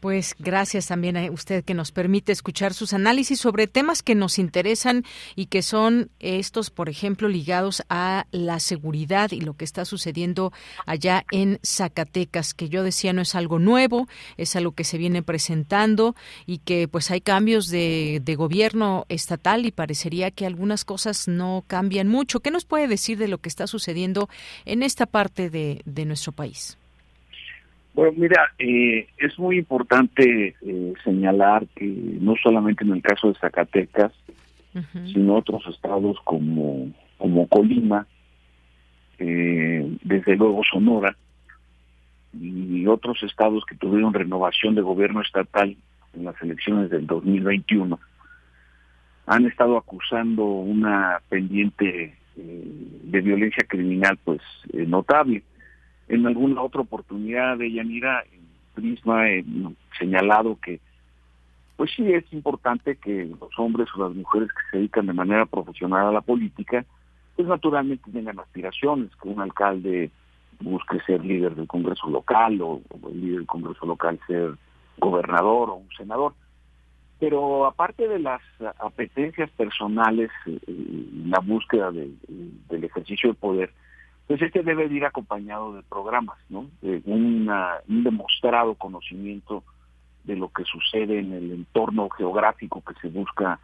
Pues 0.00 0.34
gracias 0.38 0.86
también 0.88 1.16
a 1.16 1.30
usted 1.30 1.64
que 1.64 1.74
nos 1.74 1.90
permite 1.90 2.30
escuchar 2.30 2.74
sus 2.74 2.92
análisis 2.92 3.40
sobre 3.40 3.66
temas 3.66 4.02
que 4.02 4.14
nos 4.14 4.38
interesan 4.38 5.04
y 5.34 5.46
que 5.46 5.62
son 5.62 6.10
estos, 6.20 6.70
por 6.70 6.88
ejemplo, 6.88 7.28
ligados 7.28 7.82
a 7.88 8.26
la 8.30 8.60
seguridad 8.60 9.32
y 9.32 9.40
lo 9.40 9.54
que 9.54 9.64
está 9.64 9.84
sucediendo 9.84 10.52
allá 10.84 11.24
en 11.32 11.58
Zacatecas, 11.64 12.52
que 12.52 12.68
yo 12.68 12.82
decía 12.82 13.14
no 13.14 13.22
es 13.22 13.34
algo 13.34 13.58
nuevo, 13.58 14.06
es 14.36 14.54
algo 14.54 14.72
que 14.72 14.84
se 14.84 14.98
viene 14.98 15.22
presentando 15.22 16.14
y 16.46 16.58
que 16.58 16.88
pues 16.88 17.10
hay 17.10 17.20
cambios 17.20 17.68
de, 17.68 18.22
gobierno 18.36 19.06
estatal 19.08 19.64
y 19.64 19.70
parecería 19.72 20.30
que 20.30 20.44
algunas 20.44 20.84
cosas 20.84 21.26
no 21.26 21.64
cambian 21.66 22.06
mucho. 22.06 22.40
¿Qué 22.40 22.50
nos 22.50 22.66
puede 22.66 22.86
decir 22.86 23.16
de 23.16 23.28
lo 23.28 23.38
que 23.38 23.48
está 23.48 23.66
sucediendo 23.66 24.28
en 24.66 24.82
esta 24.82 25.06
parte 25.06 25.48
de 25.48 26.04
nuestro 26.04 26.32
país? 26.32 26.76
Bueno, 27.96 28.12
mira, 28.14 28.52
eh, 28.58 29.08
es 29.16 29.38
muy 29.38 29.56
importante 29.56 30.54
eh, 30.60 30.92
señalar 31.02 31.66
que 31.74 31.86
no 31.86 32.34
solamente 32.36 32.84
en 32.84 32.92
el 32.92 33.00
caso 33.00 33.28
de 33.28 33.38
Zacatecas, 33.38 34.12
sino 35.14 35.36
otros 35.36 35.66
estados 35.68 36.18
como, 36.22 36.92
como 37.16 37.48
Colima, 37.48 38.06
eh, 39.18 39.96
desde 40.02 40.36
luego 40.36 40.60
Sonora, 40.70 41.16
y 42.38 42.86
otros 42.86 43.22
estados 43.22 43.64
que 43.64 43.76
tuvieron 43.76 44.12
renovación 44.12 44.74
de 44.74 44.82
gobierno 44.82 45.22
estatal 45.22 45.74
en 46.12 46.24
las 46.24 46.34
elecciones 46.42 46.90
del 46.90 47.06
2021, 47.06 47.98
han 49.24 49.46
estado 49.46 49.78
acusando 49.78 50.44
una 50.44 51.22
pendiente 51.30 52.14
de 52.36 53.20
violencia 53.22 53.64
criminal 53.66 54.18
pues 54.22 54.42
notable 54.74 55.42
en 56.08 56.26
alguna 56.26 56.62
otra 56.62 56.82
oportunidad 56.82 57.58
de 57.58 57.72
Yanira, 57.72 58.22
en 58.32 58.46
Prisma, 58.74 59.28
he 59.28 59.44
señalado 59.98 60.58
que 60.60 60.80
pues 61.76 61.90
sí 61.94 62.10
es 62.10 62.24
importante 62.32 62.96
que 62.96 63.26
los 63.26 63.50
hombres 63.58 63.88
o 63.94 64.08
las 64.08 64.16
mujeres 64.16 64.48
que 64.48 64.70
se 64.70 64.76
dedican 64.78 65.06
de 65.06 65.12
manera 65.12 65.44
profesional 65.44 66.06
a 66.06 66.12
la 66.12 66.22
política, 66.22 66.84
pues 67.36 67.46
naturalmente 67.46 68.10
tengan 68.10 68.40
aspiraciones, 68.40 69.10
que 69.16 69.28
un 69.28 69.40
alcalde 69.40 70.10
busque 70.60 71.00
ser 71.00 71.22
líder 71.22 71.54
del 71.54 71.66
Congreso 71.66 72.08
local 72.08 72.60
o, 72.62 72.80
el 73.08 73.20
líder 73.20 73.38
del 73.38 73.46
Congreso 73.46 73.84
local 73.84 74.18
ser 74.26 74.54
gobernador 74.98 75.68
o 75.68 75.74
un 75.74 75.90
senador. 75.96 76.32
Pero 77.18 77.66
aparte 77.66 78.08
de 78.08 78.18
las 78.18 78.42
apetencias 78.78 79.50
personales, 79.50 80.30
eh, 80.46 80.58
la 81.26 81.40
búsqueda 81.40 81.90
del 81.90 82.84
ejercicio 82.84 83.30
del 83.30 83.36
poder, 83.36 83.70
pues 84.26 84.42
este 84.42 84.62
debe 84.62 84.86
ir 84.86 85.04
acompañado 85.04 85.72
de 85.74 85.82
programas, 85.82 86.38
¿no? 86.48 86.66
De 86.82 87.00
un 87.06 87.48
demostrado 88.02 88.74
conocimiento 88.74 89.62
de 90.24 90.36
lo 90.36 90.48
que 90.48 90.64
sucede 90.64 91.20
en 91.20 91.32
el 91.32 91.52
entorno 91.52 92.08
geográfico 92.10 92.82
que 92.82 92.94
se 93.00 93.08
busca 93.08 93.60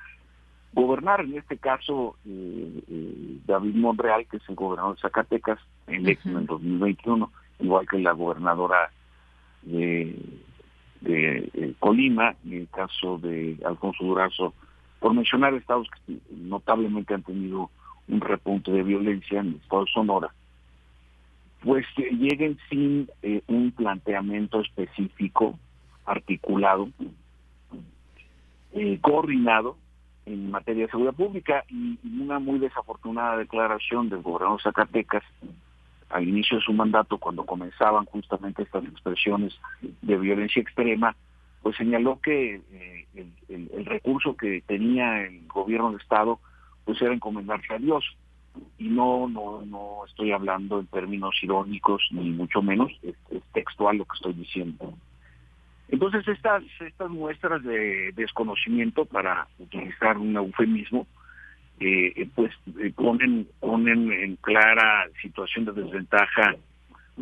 gobernar. 0.72 1.22
En 1.22 1.37
este 1.37 1.59
caso, 1.59 2.16
eh, 2.25 2.83
eh, 2.88 3.38
David 3.44 3.75
Monreal, 3.75 4.27
que 4.27 4.37
es 4.37 4.48
el 4.48 4.55
gobernador 4.55 4.94
de 4.94 5.03
Zacatecas, 5.03 5.59
electo 5.88 6.29
en 6.29 6.37
el 6.37 6.46
2021, 6.46 7.33
igual 7.59 7.88
que 7.88 7.98
la 7.98 8.12
gobernadora 8.12 8.92
de, 9.62 10.16
de 11.01 11.51
eh, 11.55 11.75
Colima, 11.81 12.37
en 12.44 12.53
el 12.53 12.68
caso 12.68 13.18
de 13.18 13.59
Alfonso 13.66 14.05
Durazo, 14.05 14.55
por 15.01 15.12
mencionar 15.12 15.55
estados 15.55 15.88
que 16.07 16.18
notablemente 16.31 17.14
han 17.14 17.25
tenido 17.25 17.70
un 18.07 18.20
repunte 18.20 18.70
de 18.70 18.85
violencia 18.85 19.40
en 19.40 19.48
el 19.48 19.55
estado 19.57 19.85
de 19.85 19.90
Sonora 19.90 20.33
pues 21.62 21.87
lleguen 21.96 22.59
sin 22.68 23.09
eh, 23.22 23.42
un 23.46 23.70
planteamiento 23.72 24.61
específico, 24.61 25.59
articulado, 26.05 26.88
eh, 28.72 28.98
coordinado 29.01 29.77
en 30.27 30.51
materia 30.51 30.85
de 30.87 30.90
seguridad 30.90 31.14
pública 31.14 31.64
y, 31.68 31.98
una 32.20 32.38
muy 32.38 32.59
desafortunada 32.59 33.37
declaración 33.37 34.09
del 34.09 34.22
gobernador 34.22 34.61
Zacatecas 34.62 35.22
al 36.11 36.29
inicio 36.29 36.59
de 36.59 36.64
su 36.64 36.72
mandato, 36.72 37.18
cuando 37.18 37.46
comenzaban 37.46 38.05
justamente 38.07 38.62
estas 38.62 38.85
expresiones 38.85 39.59
de 40.03 40.18
violencia 40.18 40.61
extrema, 40.61 41.16
pues 41.62 41.77
señaló 41.77 42.20
que 42.20 42.57
eh, 42.70 43.07
el, 43.48 43.70
el, 43.72 43.87
recurso 43.87 44.37
que 44.37 44.62
tenía 44.66 45.22
el 45.22 45.46
gobierno 45.46 45.90
del 45.90 46.01
Estado 46.01 46.38
pues 46.85 47.01
era 47.01 47.14
encomendarse 47.14 47.72
a 47.72 47.79
Dios 47.79 48.05
y 48.79 48.88
no 48.88 49.29
no 49.29 49.62
no 49.62 50.05
estoy 50.07 50.33
hablando 50.33 50.81
en 50.81 50.87
términos 50.87 51.35
irónicos 51.43 52.03
ni 52.11 52.31
mucho 52.31 52.62
menos 52.62 52.91
es, 53.03 53.15
textual 53.53 53.99
lo 53.99 54.05
que 54.05 54.17
estoy 54.17 54.33
diciendo. 54.35 54.95
Entonces 55.88 56.27
estas 56.29 56.62
estas 56.81 57.11
muestras 57.11 57.62
de 57.62 58.12
desconocimiento 58.12 59.05
para 59.05 59.47
utilizar 59.59 60.19
un 60.19 60.37
eufemismo 60.37 61.07
eh, 61.81 62.12
eh, 62.17 62.29
pues 62.35 62.53
eh, 62.81 62.93
ponen 62.95 63.49
ponen 63.61 64.12
en 64.12 64.37
clara 64.37 65.07
situación 65.21 65.65
de 65.65 65.73
desventaja 65.73 66.55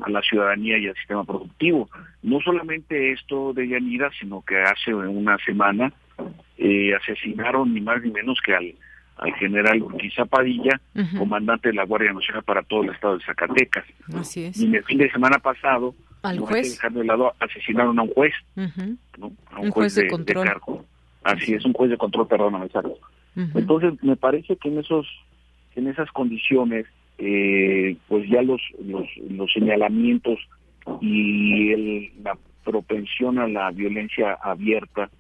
a 0.03 0.11
la 0.11 0.23
ciudadanía 0.23 0.79
y 0.79 0.87
al 0.87 0.95
sistema 0.97 1.25
productivo. 1.25 1.89
No 2.23 2.41
solamente 2.41 3.13
esto 3.13 3.53
de 3.53 3.69
Yanira 3.69 4.11
sino 4.19 4.43
que 4.43 4.61
hace 4.63 4.95
una 4.95 5.37
semana 5.39 5.93
asesinaron 7.01 7.73
ni 7.73 7.81
más 7.81 8.03
ni 8.03 8.11
menos 8.11 8.39
que 8.45 8.55
al 8.55 8.75
al 9.21 9.35
general 9.35 9.83
Urquiza 9.83 10.25
Padilla, 10.25 10.81
comandante 11.17 11.69
de 11.69 11.75
la 11.75 11.85
Guardia 11.85 12.13
Nacional 12.13 12.43
para 12.43 12.63
todo 12.63 12.83
el 12.83 12.91
estado 12.91 13.19
de 13.19 13.25
Zacatecas. 13.25 13.85
Así 14.15 14.45
es. 14.45 14.59
Y 14.59 14.67
en 14.67 14.77
el 14.77 14.85
fin 14.85 14.99
de 14.99 15.11
semana 15.11 15.39
pasado, 15.39 15.95
al 16.23 16.39
juez, 16.39 16.81
de 16.91 17.05
lado, 17.05 17.35
asesinaron 17.39 17.99
a 17.99 18.03
un 18.03 18.11
juez, 18.11 18.33
¿no? 18.57 19.33
A 19.53 19.61
un, 19.61 19.71
juez, 19.71 19.95
de, 19.95 20.09
control. 20.09 20.47
cargo. 20.47 20.85
Así 21.23 21.53
es, 21.53 21.65
un 21.65 21.75
juez 21.75 21.91
de 21.91 21.99
control, 21.99 22.27
perdón, 22.27 22.63
exacto. 22.63 22.99
Entonces, 23.37 24.03
me 24.03 24.17
parece 24.17 24.57
que 24.57 24.69
en 24.69 24.79
esos 24.79 25.07
en 25.77 25.87
esas 25.87 26.11
condiciones, 26.11 26.87
eh, 27.19 27.97
pues 28.09 28.29
ya 28.29 28.43
los, 28.43 28.61
los, 28.85 29.07
los 29.31 29.53
señalamientos 29.53 30.39
y 31.01 31.73
el, 31.73 32.13
la 32.25 32.37
propensión 32.65 33.39
a 33.39 33.47
la 33.47 33.71
violencia 33.71 34.35
abierta 34.35 35.11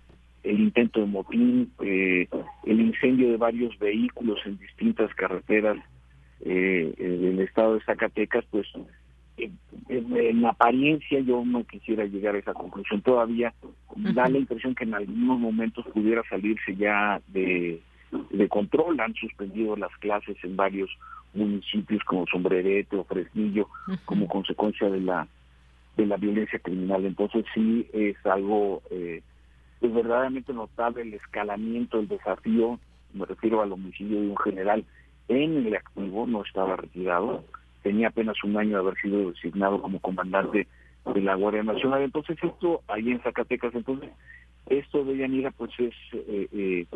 el 0.43 0.61
intento 0.61 1.01
de 1.01 1.07
motín, 1.07 1.73
eh, 1.81 2.29
el 2.65 2.81
incendio 2.81 3.31
de 3.31 3.37
varios 3.37 3.79
vehículos 3.79 4.39
en 4.45 4.59
distintas 4.59 5.15
carreteras 5.15 5.77
eh, 6.41 6.95
eh, 6.97 7.09
del 7.09 7.41
estado 7.41 7.75
de 7.75 7.85
Zacatecas, 7.85 8.45
pues 8.51 8.67
en, 9.89 10.45
apariencia 10.45 11.21
yo 11.21 11.45
no 11.45 11.65
quisiera 11.65 12.05
llegar 12.05 12.35
a 12.35 12.39
esa 12.39 12.55
conclusión 12.55 13.03
todavía. 13.03 13.53
Da 13.97 14.29
la 14.29 14.39
impresión 14.39 14.75
que 14.75 14.85
en 14.85 14.95
algunos 14.95 15.39
momentos 15.39 15.85
pudiera 15.93 16.23
salirse 16.29 16.77
ya 16.77 17.21
de, 17.29 17.81
de 18.31 18.49
control. 18.49 19.01
Han 19.01 19.15
suspendido 19.15 19.77
las 19.77 19.95
clases 19.99 20.37
en 20.43 20.57
varios 20.57 20.91
municipios 21.35 22.03
como 22.05 22.27
Sombrerete 22.27 22.97
o 22.97 23.05
Fresnillo 23.05 23.69
como 24.05 24.27
consecuencia 24.29 24.89
de 24.91 25.01
la 25.01 25.29
de 25.97 26.07
la 26.07 26.17
violencia 26.17 26.59
criminal. 26.59 27.05
Entonces 27.05 27.45
sí 27.55 27.87
es 27.93 28.17
algo 28.25 28.83
eh, 28.91 29.23
es 29.81 29.93
verdaderamente 29.93 30.53
notable 30.53 31.03
el 31.03 31.15
escalamiento, 31.15 31.99
el 31.99 32.09
desafío, 32.09 32.79
me 33.13 33.27
refiero 33.27 33.63
al 33.63 33.73
homicidio 33.73 34.21
de 34.21 34.29
un 34.29 34.37
general 34.37 34.85
en 35.29 35.67
el 35.67 35.75
activo, 35.75 36.27
no 36.27 36.43
estaba 36.43 36.77
retirado, 36.77 37.45
tenía 37.83 38.09
apenas 38.09 38.37
un 38.45 38.57
año 38.57 38.71
de 38.71 38.89
haber 38.89 39.01
sido 39.01 39.31
designado 39.31 39.81
como 39.81 40.01
comandante 40.01 40.67
de 41.15 41.21
la 41.21 41.35
Guardia 41.35 41.63
Nacional. 41.63 42.03
Entonces 42.03 42.37
esto, 42.43 42.83
ahí 42.89 43.11
en 43.11 43.23
Zacatecas, 43.23 43.75
entonces, 43.75 44.11
esto 44.67 45.05
de 45.05 45.17
Yanira 45.17 45.51
pues 45.51 45.71
es, 45.79 45.95
eh, 46.13 46.49
eh, 46.53 46.87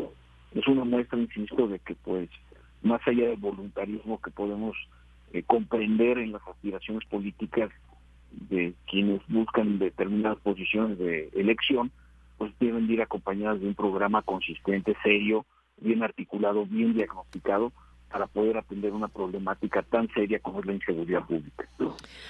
es 0.55 0.69
una 0.69 0.85
muestra, 0.85 1.19
insisto, 1.19 1.67
de 1.69 1.79
que 1.79 1.95
pues 1.95 2.29
más 2.83 3.01
allá 3.07 3.29
del 3.29 3.39
voluntarismo 3.39 4.21
que 4.21 4.31
podemos 4.31 4.77
eh, 5.33 5.43
comprender 5.43 6.19
en 6.19 6.33
las 6.33 6.47
aspiraciones 6.47 7.05
políticas 7.09 7.71
de 8.51 8.75
quienes 8.91 9.21
buscan 9.29 9.79
determinadas 9.79 10.39
posiciones 10.41 10.99
de 10.99 11.31
elección, 11.35 11.91
pues 12.39 12.53
deben 12.59 12.91
ir 12.91 13.03
acompañadas 13.03 13.61
de 13.61 13.69
un 13.69 13.75
programa 13.75 14.23
consistente, 14.23 14.97
serio, 15.03 15.47
bien 15.79 16.03
articulado, 16.03 16.67
bien 16.67 16.95
diagnosticado 16.95 17.73
para 18.15 18.29
poder 18.29 18.57
atender 18.57 18.93
una 18.93 19.09
problemática 19.09 19.83
tan 19.83 20.09
seria 20.15 20.39
como 20.39 20.61
es 20.61 20.67
la 20.67 20.75
inseguridad 20.75 21.27
pública. 21.27 21.69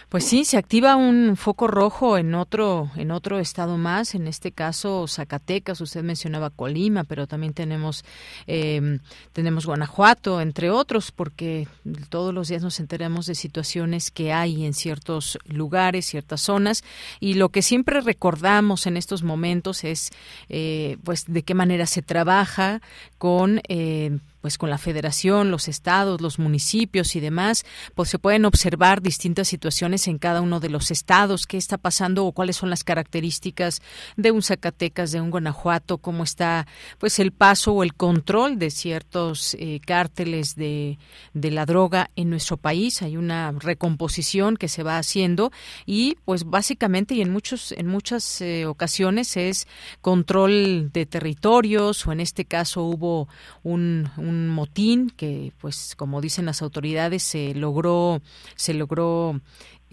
Pues 0.08 0.24
sí, 0.24 0.46
se 0.46 0.56
activa 0.56 0.96
un 0.96 1.36
foco 1.36 1.66
rojo 1.66 2.16
en 2.16 2.34
otro 2.34 2.88
en 2.96 3.10
otro 3.10 3.38
estado 3.38 3.76
más, 3.76 4.14
en 4.14 4.26
este 4.26 4.50
caso 4.50 5.06
Zacatecas. 5.06 5.82
Usted 5.82 6.02
mencionaba 6.02 6.48
Colima, 6.48 7.04
pero 7.04 7.26
también 7.26 7.52
tenemos 7.52 8.02
eh, 8.46 8.98
tenemos 9.34 9.66
Guanajuato, 9.66 10.40
entre 10.40 10.70
otros, 10.70 11.12
porque 11.12 11.68
todos 12.08 12.32
los 12.32 12.48
días 12.48 12.62
nos 12.62 12.80
enteramos 12.80 13.26
de 13.26 13.34
situaciones 13.34 14.10
que 14.10 14.32
hay 14.32 14.64
en 14.64 14.72
ciertos 14.72 15.38
lugares, 15.44 16.06
ciertas 16.06 16.40
zonas, 16.40 16.82
y 17.20 17.34
lo 17.34 17.50
que 17.50 17.60
siempre 17.60 18.00
recordamos 18.00 18.86
en 18.86 18.96
estos 18.96 19.22
momentos 19.22 19.84
es, 19.84 20.12
eh, 20.48 20.96
pues, 21.04 21.26
de 21.26 21.42
qué 21.42 21.52
manera 21.52 21.84
se 21.84 22.00
trabaja 22.00 22.80
con 23.18 23.60
eh, 23.68 24.18
pues 24.44 24.58
con 24.58 24.68
la 24.68 24.76
federación, 24.76 25.50
los 25.50 25.68
estados, 25.68 26.20
los 26.20 26.38
municipios 26.38 27.16
y 27.16 27.20
demás, 27.20 27.64
pues 27.94 28.10
se 28.10 28.18
pueden 28.18 28.44
observar 28.44 29.00
distintas 29.00 29.48
situaciones 29.48 30.06
en 30.06 30.18
cada 30.18 30.42
uno 30.42 30.60
de 30.60 30.68
los 30.68 30.90
estados, 30.90 31.46
qué 31.46 31.56
está 31.56 31.78
pasando 31.78 32.26
o 32.26 32.32
cuáles 32.32 32.56
son 32.56 32.68
las 32.68 32.84
características 32.84 33.80
de 34.18 34.32
un 34.32 34.42
Zacatecas, 34.42 35.12
de 35.12 35.22
un 35.22 35.30
Guanajuato, 35.30 35.96
cómo 35.96 36.24
está 36.24 36.66
pues 36.98 37.18
el 37.20 37.32
paso 37.32 37.72
o 37.72 37.82
el 37.82 37.94
control 37.94 38.58
de 38.58 38.70
ciertos 38.70 39.56
eh, 39.58 39.80
cárteles 39.86 40.56
de, 40.56 40.98
de 41.32 41.50
la 41.50 41.64
droga 41.64 42.10
en 42.14 42.28
nuestro 42.28 42.58
país. 42.58 43.00
Hay 43.00 43.16
una 43.16 43.50
recomposición 43.52 44.58
que 44.58 44.68
se 44.68 44.82
va 44.82 44.98
haciendo 44.98 45.52
y 45.86 46.18
pues 46.26 46.44
básicamente 46.44 47.14
y 47.14 47.22
en 47.22 47.32
muchos 47.32 47.72
en 47.72 47.86
muchas 47.86 48.42
eh, 48.42 48.66
ocasiones 48.66 49.38
es 49.38 49.66
control 50.02 50.90
de 50.92 51.06
territorios 51.06 52.06
o 52.06 52.12
en 52.12 52.20
este 52.20 52.44
caso 52.44 52.82
hubo 52.82 53.26
un, 53.62 54.10
un 54.34 54.48
motín 54.48 55.10
que 55.10 55.52
pues 55.60 55.94
como 55.96 56.20
dicen 56.20 56.46
las 56.46 56.62
autoridades 56.62 57.22
se 57.22 57.54
logró 57.54 58.20
se 58.56 58.74
logró 58.74 59.40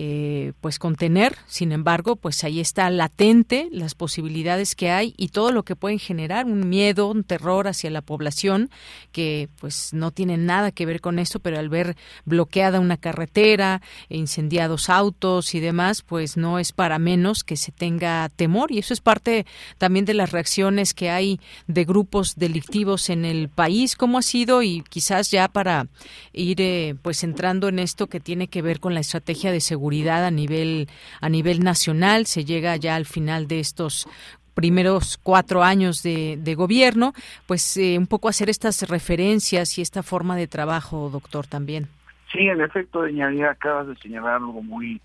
eh, 0.03 0.53
pues 0.61 0.79
contener. 0.79 1.37
Sin 1.45 1.71
embargo, 1.71 2.15
pues 2.15 2.43
ahí 2.43 2.59
está 2.59 2.89
latente 2.89 3.67
las 3.71 3.93
posibilidades 3.93 4.73
que 4.73 4.89
hay 4.89 5.13
y 5.15 5.27
todo 5.27 5.51
lo 5.51 5.61
que 5.61 5.75
pueden 5.75 5.99
generar 5.99 6.47
un 6.47 6.67
miedo, 6.67 7.05
un 7.05 7.23
terror 7.23 7.67
hacia 7.67 7.91
la 7.91 8.01
población 8.01 8.71
que 9.11 9.47
pues 9.59 9.93
no 9.93 10.09
tiene 10.09 10.37
nada 10.37 10.71
que 10.71 10.87
ver 10.87 11.01
con 11.01 11.19
esto, 11.19 11.39
pero 11.39 11.59
al 11.59 11.69
ver 11.69 11.97
bloqueada 12.25 12.79
una 12.79 12.97
carretera, 12.97 13.83
incendiados 14.09 14.89
autos 14.89 15.53
y 15.53 15.59
demás, 15.59 16.01
pues 16.01 16.35
no 16.35 16.57
es 16.57 16.71
para 16.71 16.97
menos 16.97 17.43
que 17.43 17.55
se 17.55 17.71
tenga 17.71 18.27
temor. 18.35 18.71
Y 18.71 18.79
eso 18.79 18.95
es 18.95 19.01
parte 19.01 19.45
también 19.77 20.05
de 20.05 20.15
las 20.15 20.31
reacciones 20.31 20.95
que 20.95 21.11
hay 21.11 21.39
de 21.67 21.85
grupos 21.85 22.37
delictivos 22.37 23.11
en 23.11 23.23
el 23.23 23.49
país, 23.49 23.95
cómo 23.95 24.17
ha 24.17 24.23
sido 24.23 24.63
y 24.63 24.83
quizás 24.89 25.29
ya 25.29 25.47
para 25.47 25.89
ir 26.33 26.59
eh, 26.59 26.95
pues 27.03 27.23
entrando 27.23 27.67
en 27.67 27.77
esto 27.77 28.07
que 28.07 28.19
tiene 28.19 28.47
que 28.47 28.63
ver 28.63 28.79
con 28.79 28.95
la 28.95 29.01
estrategia 29.01 29.51
de 29.51 29.61
seguridad 29.61 29.90
a 30.09 30.31
nivel 30.31 30.87
a 31.19 31.29
nivel 31.29 31.59
nacional. 31.63 32.25
Se 32.25 32.45
llega 32.45 32.75
ya 32.77 32.95
al 32.95 33.05
final 33.05 33.47
de 33.47 33.59
estos 33.59 34.07
primeros 34.53 35.17
cuatro 35.17 35.63
años 35.63 36.03
de, 36.03 36.55
gobierno, 36.55 37.13
pues 37.47 37.77
eh, 37.77 37.97
un 37.97 38.07
poco 38.07 38.27
hacer 38.29 38.49
estas 38.49 38.87
referencias 38.89 39.77
y 39.77 39.81
esta 39.81 40.03
forma 40.03 40.35
de 40.35 40.47
trabajo, 40.47 41.09
doctor, 41.09 41.47
también. 41.47 41.87
Sí, 42.31 42.47
en 42.47 42.61
efecto, 42.61 42.99
doña 43.01 43.29
acabas 43.49 43.87
de 43.87 43.95
señalar 43.97 44.35
algo 44.35 44.61
muy 44.61 45.01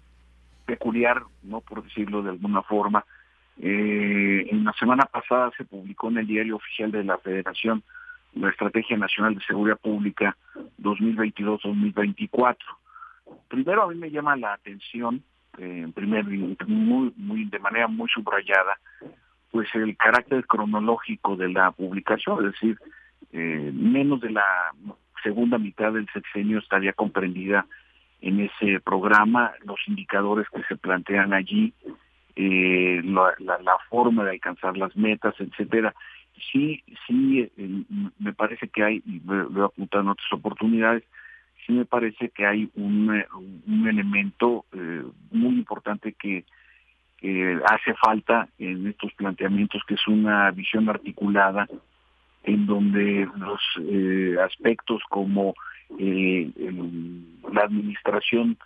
peculiar, 0.64 1.22
no 1.42 1.60
por 1.60 1.82
decirlo 1.84 2.22
de 2.22 2.30
alguna 2.30 2.62
forma. 2.62 3.04
Eh, 3.58 4.48
en 4.50 4.64
la 4.64 4.72
semana 4.74 5.06
pasada 5.06 5.50
se 5.56 5.64
publicó 5.64 6.08
en 6.08 6.18
el 6.18 6.26
diario 6.26 6.56
oficial 6.56 6.90
de 6.90 7.04
la 7.04 7.16
Federación 7.18 7.82
la 8.34 8.50
Estrategia 8.50 8.98
Nacional 8.98 9.34
de 9.34 9.44
Seguridad 9.44 9.78
Pública 9.78 10.36
2022-2024 10.82 12.56
primero 13.48 13.82
a 13.82 13.88
mí 13.88 13.94
me 13.94 14.10
llama 14.10 14.36
la 14.36 14.54
atención, 14.54 15.22
eh, 15.58 15.86
muy, 16.66 17.12
muy, 17.16 17.44
de 17.46 17.58
manera 17.58 17.88
muy 17.88 18.08
subrayada, 18.08 18.78
pues 19.50 19.68
el 19.74 19.96
carácter 19.96 20.46
cronológico 20.46 21.36
de 21.36 21.48
la 21.48 21.70
publicación, 21.70 22.44
es 22.44 22.52
decir, 22.52 22.78
eh, 23.32 23.70
menos 23.72 24.20
de 24.20 24.30
la 24.30 24.44
segunda 25.22 25.58
mitad 25.58 25.92
del 25.92 26.06
sexenio 26.12 26.58
estaría 26.58 26.92
comprendida 26.92 27.66
en 28.20 28.40
ese 28.40 28.80
programa, 28.80 29.52
los 29.64 29.78
indicadores 29.86 30.46
que 30.50 30.62
se 30.64 30.76
plantean 30.76 31.32
allí, 31.32 31.72
eh, 32.34 33.00
la, 33.04 33.34
la, 33.38 33.78
forma 33.88 34.24
de 34.24 34.32
alcanzar 34.32 34.76
las 34.76 34.94
metas, 34.96 35.34
etcétera. 35.38 35.94
Sí, 36.52 36.82
sí, 37.06 37.50
eh, 37.56 37.82
me 38.18 38.32
parece 38.32 38.68
que 38.68 38.82
hay, 38.82 39.02
y 39.06 39.20
voy 39.20 39.62
a 39.62 39.66
apuntar 39.66 40.02
en 40.02 40.08
otras 40.08 40.32
oportunidades, 40.32 41.02
sí 41.66 41.72
me 41.72 41.84
parece 41.84 42.30
que 42.30 42.46
hay 42.46 42.70
un, 42.76 43.14
eh, 43.14 43.26
un 43.66 43.88
elemento 43.88 44.64
eh, 44.72 45.02
muy 45.30 45.54
importante 45.56 46.12
que, 46.12 46.44
hace 47.64 47.92
falta 47.94 48.48
en 48.56 48.86
estos 48.86 49.12
planteamientos, 49.14 49.82
que 49.88 49.94
es 49.94 50.06
una 50.06 50.48
visión 50.52 50.88
articulada 50.88 51.66
en 52.44 52.66
donde 52.66 53.28
los 53.36 53.60
eh, 53.80 54.36
aspectos 54.44 55.02
como 55.08 55.54
la 55.98 57.62
administración 57.62 58.56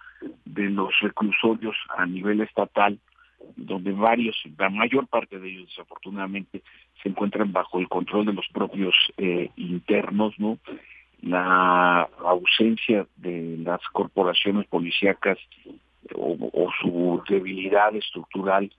de 0.44 0.68
los 0.68 0.92
reclusorios 1.00 1.74
a 1.96 2.04
nivel 2.04 2.42
estatal, 2.42 2.98
donde 3.56 3.92
varios, 3.92 4.36
la 4.58 4.68
mayor 4.68 5.06
parte 5.06 5.38
de 5.38 5.48
ellos 5.48 5.68
desafortunadamente 5.68 6.62
se 7.02 7.08
encuentran 7.08 7.52
bajo 7.52 7.78
el 7.78 7.88
control 7.88 8.26
de 8.26 8.34
los 8.34 8.48
propios 8.52 8.94
internos, 9.56 10.38
¿no? 10.38 10.58
La 11.22 12.08
ausencia 12.24 13.06
de 13.16 13.58
las 13.58 13.80
corporaciones 13.92 14.66
policíacas 14.66 15.38
o, 16.14 16.70
su 16.80 17.22
debilidad 17.28 17.94
estructural 17.94 18.72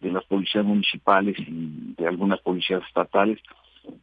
de 0.00 0.12
las 0.12 0.24
policías 0.24 0.64
municipales 0.64 1.36
y 1.38 1.94
de 1.96 2.06
algunas 2.06 2.40
policías 2.40 2.82
estatales. 2.86 3.40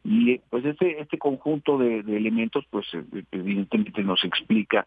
Y 0.04 0.38
pues 0.50 0.64
este 0.64 1.00
este 1.00 1.16
conjunto 1.16 1.78
de, 1.78 2.00
elementos 2.00 2.64
pues 2.70 2.86
evidentemente 3.30 4.02
nos 4.02 4.24
explica 4.24 4.86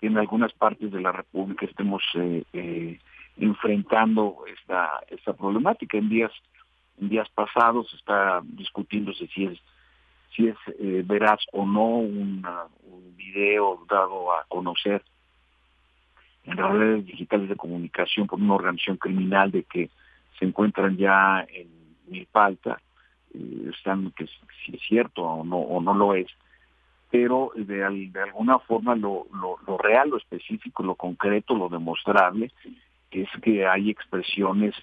que 0.00 0.08
en 0.08 0.18
algunas 0.18 0.52
partes 0.52 0.90
de 0.90 1.00
la 1.00 1.12
república 1.12 1.66
estemos 1.66 2.02
eh, 2.14 2.42
eh, 2.52 2.98
enfrentando 3.38 4.44
esta 4.52 4.90
esta 5.08 5.32
problemática. 5.32 5.96
En 5.96 6.08
días 6.08 6.32
en 7.00 7.08
días 7.08 7.28
pasados 7.30 7.92
está 7.94 8.42
discutiéndose 8.44 9.28
si 9.28 9.44
es 9.46 9.58
si 10.34 10.48
es 10.48 10.56
eh, 10.78 11.02
veraz 11.04 11.40
o 11.52 11.64
no 11.64 11.86
un 11.86 12.42
video 13.16 13.84
dado 13.88 14.32
a 14.32 14.44
conocer 14.48 15.02
en 16.44 16.56
las 16.56 16.72
redes 16.72 17.06
digitales 17.06 17.48
de 17.48 17.56
comunicación 17.56 18.26
por 18.26 18.38
una 18.38 18.54
organización 18.54 18.96
criminal 18.96 19.50
de 19.50 19.62
que 19.64 19.90
se 20.38 20.44
encuentran 20.44 20.96
ya 20.96 21.46
en 21.48 21.68
Milpalta, 22.06 22.80
eh, 23.32 23.70
están 23.74 24.10
que 24.12 24.26
si 24.26 24.76
es 24.76 24.82
cierto 24.86 25.22
o 25.22 25.44
no 25.44 25.56
o 25.58 25.80
no 25.80 25.94
lo 25.94 26.14
es, 26.14 26.28
pero 27.10 27.52
de, 27.54 27.84
alguna 27.84 28.58
forma 28.58 28.94
lo, 28.96 29.26
lo, 29.32 29.56
lo 29.66 29.78
real, 29.78 30.10
lo 30.10 30.16
específico, 30.16 30.82
lo 30.82 30.96
concreto, 30.96 31.54
lo 31.54 31.68
demostrable, 31.68 32.50
es 33.10 33.28
que 33.42 33.66
hay 33.66 33.90
expresiones 33.90 34.74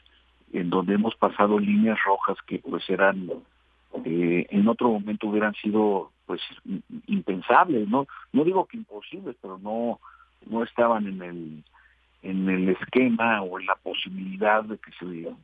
en 0.54 0.70
donde 0.70 0.96
hemos 0.96 1.16
pasado 1.16 1.60
líneas 1.60 2.00
rojas 2.06 2.38
que 2.46 2.60
pues 2.60 2.90
eran 2.90 3.30
eh, 4.06 4.48
en 4.50 4.68
otro 4.68 4.90
momento 4.90 5.28
hubieran 5.28 5.54
sido 5.56 6.12
pues 6.26 6.42
impensables, 7.08 7.88
no 7.90 8.08
no 8.32 8.44
digo 8.44 8.66
que 8.66 8.78
imposibles, 8.78 9.36
pero 9.42 9.58
no 9.58 10.00
no 10.46 10.64
estaban 10.64 11.08
en 11.08 11.22
el 11.22 11.64
en 12.24 12.50
el 12.50 12.70
esquema 12.70 13.42
o 13.42 13.60
en 13.60 13.66
la 13.66 13.76
posibilidad 13.76 14.64
de 14.64 14.78
que 14.78 14.92
se 15.00 15.36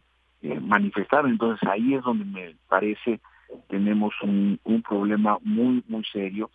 eh, 0.43 0.59
manifestaran. 0.59 1.31
Entonces 1.31 1.67
ahí 1.67 1.93
es 1.93 2.03
donde 2.03 2.25
me 2.25 2.55
parece 2.69 3.19
tenemos 3.67 4.13
un, 4.21 4.59
problema 4.87 5.37
muy 5.41 5.83
muy 5.87 6.03
serio 6.05 6.49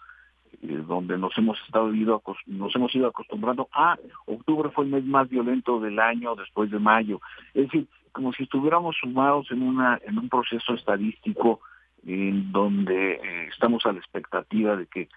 eh, 0.63 0.83
donde 0.87 1.19
nos 1.19 1.37
hemos 1.37 1.61
estado 1.67 1.93
ido 1.95 2.23
nos 2.47 2.75
hemos 2.75 2.95
ido 2.95 3.09
acostumbrando. 3.09 3.69
A 3.73 3.99
octubre 4.27 4.71
fue 4.71 4.85
el 4.85 4.91
mes 4.91 5.05
más 5.05 5.29
violento 5.29 5.81
del 5.81 5.99
año 5.99 6.35
después 6.37 6.71
de 6.71 6.79
mayo. 6.79 7.21
Es 7.55 7.65
decir 7.65 7.87
como 8.13 8.33
si 8.33 8.45
estuviéramos 8.45 8.97
sumados 9.01 9.51
en 9.51 9.63
una 9.63 10.01
en 10.07 10.19
un 10.19 10.29
proceso 10.29 10.75
estadístico 10.75 11.61
en 12.07 12.53
donde 12.53 13.13
eh, 13.15 13.49
estamos 13.53 13.85
a 13.87 13.93
la 13.93 13.99
expectativa 13.99 14.77
de 14.77 14.87
que 14.87 15.09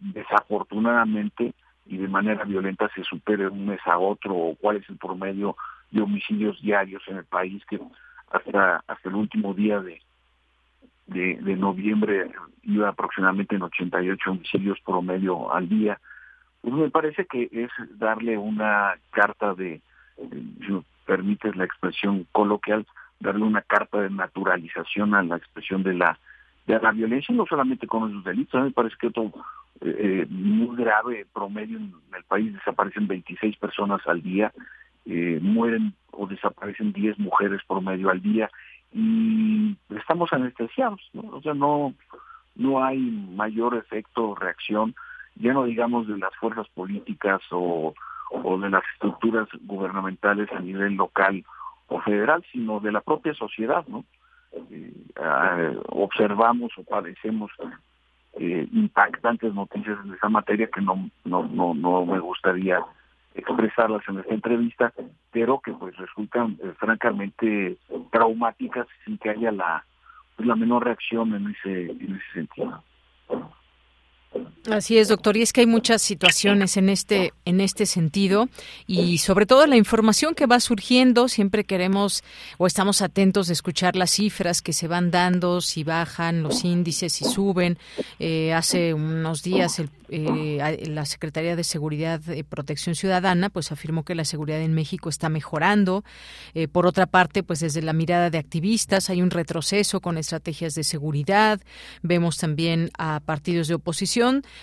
desafortunadamente 0.00 1.52
y 1.86 1.96
de 1.96 2.08
manera 2.08 2.44
violenta 2.44 2.88
se 2.94 3.04
supere 3.04 3.48
un 3.48 3.66
mes 3.66 3.80
a 3.84 3.98
otro 3.98 4.34
o 4.34 4.54
cuál 4.54 4.76
es 4.76 4.88
el 4.88 4.96
promedio 4.96 5.56
de 5.90 6.02
homicidios 6.02 6.60
diarios 6.62 7.02
en 7.08 7.16
el 7.16 7.24
país 7.24 7.62
que 7.66 7.80
hasta 8.30 8.82
hasta 8.86 9.08
el 9.08 9.16
último 9.16 9.54
día 9.54 9.80
de 9.80 10.00
de, 11.10 11.56
noviembre 11.56 12.30
iba 12.62 12.88
aproximadamente 12.88 13.56
en 13.56 13.62
88 13.62 14.30
homicidios 14.30 14.78
promedio 14.84 15.52
al 15.52 15.68
día. 15.68 16.00
Pues 16.60 16.74
me 16.74 16.90
parece 16.90 17.26
que 17.26 17.48
es 17.50 17.70
darle 17.98 18.38
una 18.38 18.94
carta 19.10 19.54
de, 19.54 19.80
si 20.16 20.72
me 20.72 20.82
permites 21.06 21.56
la 21.56 21.64
expresión 21.64 22.26
coloquial 22.32 22.86
darle 23.18 23.44
una 23.44 23.62
carta 23.62 24.00
de 24.00 24.10
naturalización 24.10 25.14
a 25.14 25.22
la 25.22 25.36
expresión 25.36 25.82
de 25.82 25.94
la 25.94 26.18
de 26.66 26.78
la 26.78 26.92
violencia, 26.92 27.34
no 27.34 27.46
solamente 27.46 27.86
con 27.86 28.10
esos 28.10 28.24
delitos, 28.24 28.54
a 28.54 28.58
mí 28.58 28.64
me 28.64 28.70
parece 28.70 28.96
que 29.00 29.08
otro 29.08 29.32
eh, 29.80 29.96
eh, 29.98 30.26
muy 30.28 30.76
grave 30.76 31.26
promedio 31.32 31.78
en 31.78 31.94
el 32.16 32.24
país 32.24 32.52
desaparecen 32.52 33.08
26 33.08 33.56
personas 33.56 34.00
al 34.06 34.22
día, 34.22 34.52
eh, 35.06 35.38
mueren 35.40 35.94
o 36.12 36.26
desaparecen 36.26 36.92
10 36.92 37.18
mujeres 37.18 37.62
promedio 37.66 38.10
al 38.10 38.20
día 38.20 38.50
y 38.92 39.76
estamos 39.90 40.32
anestesiados, 40.32 41.00
o 41.14 41.40
sea, 41.40 41.54
no, 41.54 41.94
no 42.56 42.84
hay 42.84 42.98
mayor 42.98 43.76
efecto 43.76 44.30
o 44.30 44.34
reacción, 44.34 44.94
ya 45.36 45.52
no 45.52 45.64
digamos 45.64 46.08
de 46.08 46.18
las 46.18 46.34
fuerzas 46.36 46.68
políticas 46.74 47.40
o, 47.50 47.94
o 48.30 48.58
de 48.58 48.68
las 48.68 48.82
estructuras 48.94 49.48
gubernamentales 49.62 50.50
a 50.52 50.60
nivel 50.60 50.94
local 50.94 51.44
o 51.86 52.00
federal, 52.00 52.44
sino 52.52 52.80
de 52.80 52.92
la 52.92 53.00
propia 53.00 53.34
sociedad, 53.34 53.86
¿no? 53.88 54.04
Eh, 54.52 55.78
observamos 55.88 56.72
o 56.76 56.82
padecemos 56.84 57.50
eh, 58.38 58.66
impactantes 58.72 59.54
noticias 59.54 59.98
en 60.04 60.14
esa 60.14 60.28
materia 60.28 60.68
que 60.68 60.80
no, 60.80 61.10
no, 61.24 61.44
no, 61.44 61.74
no 61.74 62.06
me 62.06 62.18
gustaría 62.18 62.80
expresarlas 63.34 64.02
en 64.08 64.18
esta 64.18 64.34
entrevista, 64.34 64.92
pero 65.30 65.60
que 65.60 65.72
pues 65.72 65.96
resultan 65.96 66.58
eh, 66.62 66.72
francamente 66.78 67.76
traumáticas 68.10 68.86
sin 69.04 69.18
que 69.18 69.30
haya 69.30 69.52
la, 69.52 69.84
pues, 70.36 70.48
la 70.48 70.56
menor 70.56 70.84
reacción 70.84 71.34
en 71.34 71.48
ese, 71.50 71.90
en 71.90 72.16
ese 72.16 72.32
sentido. 72.32 72.82
Así 74.70 74.98
es, 74.98 75.08
doctor, 75.08 75.36
y 75.36 75.42
es 75.42 75.52
que 75.52 75.62
hay 75.62 75.66
muchas 75.66 76.02
situaciones 76.02 76.76
en 76.76 76.88
este 76.88 77.32
en 77.44 77.60
este 77.60 77.86
sentido 77.86 78.48
y 78.86 79.18
sobre 79.18 79.46
todo 79.46 79.66
la 79.66 79.76
información 79.76 80.34
que 80.34 80.46
va 80.46 80.60
surgiendo, 80.60 81.28
siempre 81.28 81.64
queremos 81.64 82.22
o 82.58 82.66
estamos 82.66 83.02
atentos 83.02 83.48
de 83.48 83.54
escuchar 83.54 83.96
las 83.96 84.12
cifras 84.12 84.62
que 84.62 84.72
se 84.72 84.86
van 84.86 85.10
dando, 85.10 85.60
si 85.60 85.82
bajan 85.82 86.42
los 86.42 86.64
índices, 86.64 87.12
si 87.14 87.24
suben. 87.24 87.78
Eh, 88.20 88.52
hace 88.52 88.94
unos 88.94 89.42
días 89.42 89.78
el 89.80 89.88
eh, 90.12 90.86
la 90.88 91.04
Secretaría 91.04 91.54
de 91.54 91.62
Seguridad 91.62 92.20
y 92.32 92.42
Protección 92.42 92.96
Ciudadana 92.96 93.48
pues 93.48 93.70
afirmó 93.70 94.04
que 94.04 94.16
la 94.16 94.24
seguridad 94.24 94.60
en 94.60 94.74
México 94.74 95.08
está 95.08 95.28
mejorando. 95.28 96.04
Eh, 96.54 96.66
por 96.66 96.86
otra 96.86 97.06
parte, 97.06 97.44
pues 97.44 97.60
desde 97.60 97.80
la 97.80 97.92
mirada 97.92 98.28
de 98.28 98.38
activistas 98.38 99.08
hay 99.08 99.22
un 99.22 99.30
retroceso 99.30 100.00
con 100.00 100.18
estrategias 100.18 100.74
de 100.74 100.82
seguridad. 100.82 101.60
Vemos 102.02 102.38
también 102.38 102.90
a 102.98 103.20
partidos 103.20 103.68
de 103.68 103.74
oposición 103.74 104.19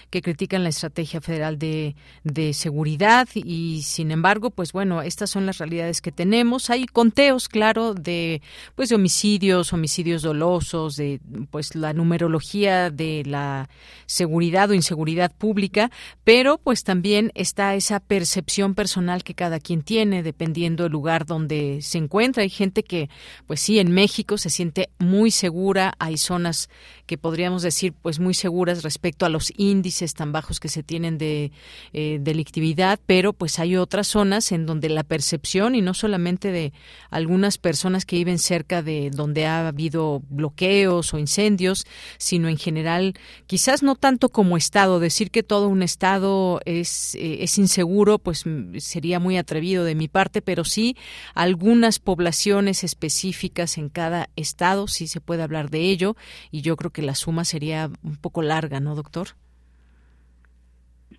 que 0.09 0.21
critican 0.21 0.63
la 0.63 0.69
estrategia 0.69 1.21
federal 1.21 1.57
de, 1.57 1.95
de 2.23 2.53
seguridad 2.53 3.27
y 3.33 3.81
sin 3.83 4.11
embargo, 4.11 4.49
pues 4.49 4.71
bueno, 4.71 5.01
estas 5.01 5.29
son 5.29 5.45
las 5.45 5.57
realidades 5.57 6.01
que 6.01 6.11
tenemos. 6.11 6.69
Hay 6.69 6.85
conteos, 6.85 7.47
claro, 7.47 7.93
de 7.93 8.41
pues 8.75 8.89
de 8.89 8.95
homicidios, 8.95 9.73
homicidios 9.73 10.21
dolosos, 10.21 10.95
de 10.95 11.19
pues 11.51 11.75
la 11.75 11.93
numerología 11.93 12.89
de 12.89 13.23
la 13.25 13.69
seguridad 14.05 14.69
o 14.69 14.73
inseguridad 14.73 15.31
pública, 15.35 15.91
pero 16.23 16.57
pues 16.57 16.83
también 16.83 17.31
está 17.35 17.75
esa 17.75 17.99
percepción 17.99 18.75
personal 18.75 19.23
que 19.23 19.33
cada 19.33 19.59
quien 19.59 19.81
tiene 19.81 20.23
dependiendo 20.23 20.83
del 20.83 20.91
lugar 20.91 21.25
donde 21.25 21.79
se 21.81 21.97
encuentra. 21.97 22.43
Hay 22.43 22.49
gente 22.49 22.83
que, 22.83 23.09
pues 23.45 23.59
sí, 23.59 23.79
en 23.79 23.91
México 23.91 24.37
se 24.37 24.49
siente 24.49 24.89
muy 24.99 25.31
segura, 25.31 25.93
hay 25.99 26.17
zonas 26.17 26.69
que 27.05 27.17
podríamos 27.17 27.61
decir 27.61 27.93
pues 27.93 28.19
muy 28.19 28.33
seguras 28.33 28.83
respecto 28.83 29.25
a 29.25 29.29
los 29.29 29.46
índices 29.55 30.13
tan 30.13 30.31
bajos 30.33 30.59
que 30.59 30.67
se 30.67 30.83
tienen 30.83 31.17
de 31.17 31.51
eh, 31.93 32.19
delictividad, 32.21 32.99
pero 33.05 33.31
pues 33.31 33.59
hay 33.59 33.77
otras 33.77 34.07
zonas 34.07 34.51
en 34.51 34.65
donde 34.65 34.89
la 34.89 35.03
percepción 35.03 35.75
y 35.75 35.81
no 35.81 35.93
solamente 35.93 36.51
de 36.51 36.73
algunas 37.09 37.57
personas 37.57 38.05
que 38.05 38.17
viven 38.17 38.39
cerca 38.39 38.81
de 38.81 39.09
donde 39.09 39.45
ha 39.45 39.69
habido 39.69 40.21
bloqueos 40.29 41.13
o 41.13 41.17
incendios, 41.17 41.85
sino 42.17 42.49
en 42.49 42.57
general, 42.57 43.13
quizás 43.45 43.83
no 43.83 43.95
tanto 43.95 44.29
como 44.29 44.57
Estado, 44.57 44.99
decir 44.99 45.31
que 45.31 45.43
todo 45.43 45.69
un 45.69 45.81
Estado 45.81 46.59
es, 46.65 47.15
eh, 47.15 47.43
es 47.43 47.57
inseguro, 47.57 48.19
pues 48.19 48.43
sería 48.79 49.19
muy 49.19 49.37
atrevido 49.37 49.85
de 49.85 49.95
mi 49.95 50.09
parte, 50.09 50.41
pero 50.41 50.65
sí 50.65 50.97
algunas 51.33 51.99
poblaciones 51.99 52.83
específicas 52.83 53.77
en 53.77 53.87
cada 53.87 54.29
Estado, 54.35 54.87
sí 54.87 55.07
se 55.07 55.21
puede 55.21 55.43
hablar 55.43 55.69
de 55.69 55.89
ello, 55.89 56.17
y 56.51 56.61
yo 56.61 56.75
creo 56.75 56.91
que 56.91 56.97
que 56.97 57.03
la 57.03 57.13
suma 57.13 57.45
sería 57.45 57.91
un 58.01 58.15
poco 58.15 58.41
larga, 58.41 58.79
¿no, 58.79 58.95
doctor? 58.95 59.36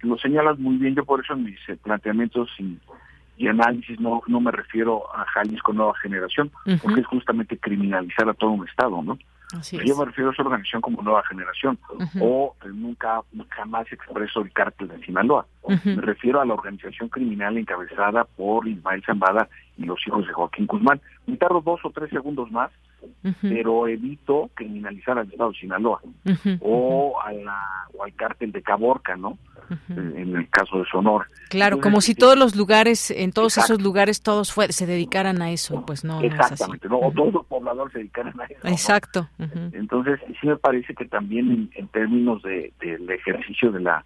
Lo 0.03 0.17
señalas 0.19 0.59
muy 0.59 0.77
bien, 0.77 0.95
yo 0.95 1.05
por 1.05 1.21
eso 1.25 1.33
en 1.35 1.45
mis 1.45 1.59
eh, 1.69 1.77
planteamientos 1.83 2.51
y, 2.59 2.79
análisis 3.47 4.01
no, 4.01 4.21
no 4.27 4.41
me 4.41 4.51
refiero 4.51 5.05
a 5.15 5.25
Jalisco 5.27 5.73
Nueva 5.73 5.95
Generación, 6.03 6.51
porque 6.83 7.01
es 7.01 7.07
justamente 7.07 7.57
criminalizar 7.57 8.29
a 8.29 8.35
todo 8.35 8.51
un 8.51 8.67
Estado, 8.67 9.01
¿no? 9.01 9.17
yo 9.85 9.97
me 9.97 10.05
refiero 10.05 10.29
a 10.29 10.33
esa 10.35 10.43
organización 10.43 10.83
como 10.83 11.01
nueva 11.01 11.23
generación 11.25 11.79
o 12.21 12.55
eh, 12.63 12.69
nunca 12.73 13.23
jamás 13.49 13.91
expreso 13.91 14.43
el 14.43 14.53
cártel 14.53 14.89
de 14.89 15.03
Sinaloa. 15.05 15.47
Me 15.85 16.03
refiero 16.03 16.41
a 16.41 16.45
la 16.45 16.55
organización 16.55 17.09
criminal 17.09 17.57
encabezada 17.57 18.25
por 18.25 18.69
Ismael 18.69 19.03
Zambada 19.07 19.49
y 19.79 19.85
los 19.85 20.07
hijos 20.07 20.27
de 20.27 20.33
Joaquín 20.35 20.67
Guzmán. 20.67 21.01
Me 21.27 21.37
tardo 21.37 21.63
dos 21.63 21.81
o 21.83 21.91
tres 21.91 22.11
segundos 22.11 22.51
más, 22.51 22.71
pero 23.43 23.87
evito 23.89 24.51
criminalizar 24.55 25.19
al 25.19 25.31
Estado 25.31 25.51
de 25.51 25.59
Sinaloa 25.59 26.01
o, 26.61 27.21
a 27.21 27.33
la, 27.33 27.61
o 27.97 28.05
al 28.05 28.15
cártel 28.15 28.53
de 28.53 28.63
Caborca, 28.63 29.17
¿no? 29.17 29.39
en 29.91 30.35
el 30.37 30.49
caso 30.49 30.79
de 30.79 30.85
Sonora. 30.91 31.27
Claro, 31.51 31.81
como 31.81 32.01
si 32.01 32.15
todos 32.15 32.39
los 32.39 32.57
lugares, 32.57 33.11
en 33.11 33.33
todos 33.33 33.59
esos 33.59 33.83
lugares, 33.83 34.23
todos 34.23 34.55
se 34.71 34.87
dedicaran 34.87 35.43
a 35.43 35.51
eso, 35.51 35.85
pues 35.87 36.05
no. 36.05 36.21
Exactamente, 36.23 36.89
o 36.91 37.13
todos 37.13 37.35
los 37.35 37.47
pobladores 37.47 37.93
se 37.93 37.99
dedicaran 37.99 38.41
a 38.41 38.45
eso. 38.45 38.67
Exacto. 38.67 39.29
Entonces, 39.73 40.21
sí 40.41 40.47
me 40.47 40.57
parece 40.57 40.95
que 40.95 41.05
también 41.05 41.71
en, 41.75 41.89
términos 41.89 42.43
de, 42.43 42.73
del 42.81 43.09
ejercicio 43.11 43.73
de 43.73 43.81
la 43.81 44.05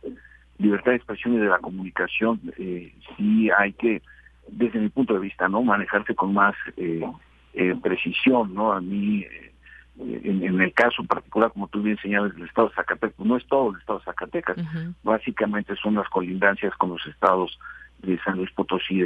libertad 0.58 0.92
de 0.92 0.96
expresión 0.96 1.34
y 1.34 1.38
de 1.38 1.48
la 1.48 1.58
comunicación, 1.58 2.40
eh, 2.58 2.92
sí 3.16 3.50
hay 3.56 3.72
que, 3.72 4.02
desde 4.48 4.78
mi 4.78 4.88
punto 4.88 5.14
de 5.14 5.20
vista, 5.20 5.48
no 5.48 5.62
manejarse 5.62 6.14
con 6.14 6.32
más 6.32 6.54
eh, 6.76 7.02
eh, 7.54 7.74
precisión, 7.82 8.54
¿no? 8.54 8.72
A 8.72 8.80
mí 8.80 9.24
en, 9.98 10.60
el 10.60 10.72
caso 10.72 11.04
particular, 11.04 11.52
como 11.52 11.68
tú 11.68 11.82
bien 11.82 11.98
señalas, 11.98 12.34
del 12.34 12.46
estado 12.46 12.68
de 12.68 12.74
Zacatecas, 12.74 13.26
no 13.26 13.36
es 13.36 13.46
todo 13.46 13.70
el 13.70 13.78
estado 13.78 13.98
de 13.98 14.04
Zacatecas, 14.04 14.56
básicamente 15.02 15.76
son 15.76 15.94
las 15.94 16.08
colindancias 16.08 16.74
con 16.76 16.90
los 16.90 17.06
estados 17.06 17.58
de 18.02 18.18
San 18.20 18.36
Luis 18.36 18.50
Potosí 18.52 19.02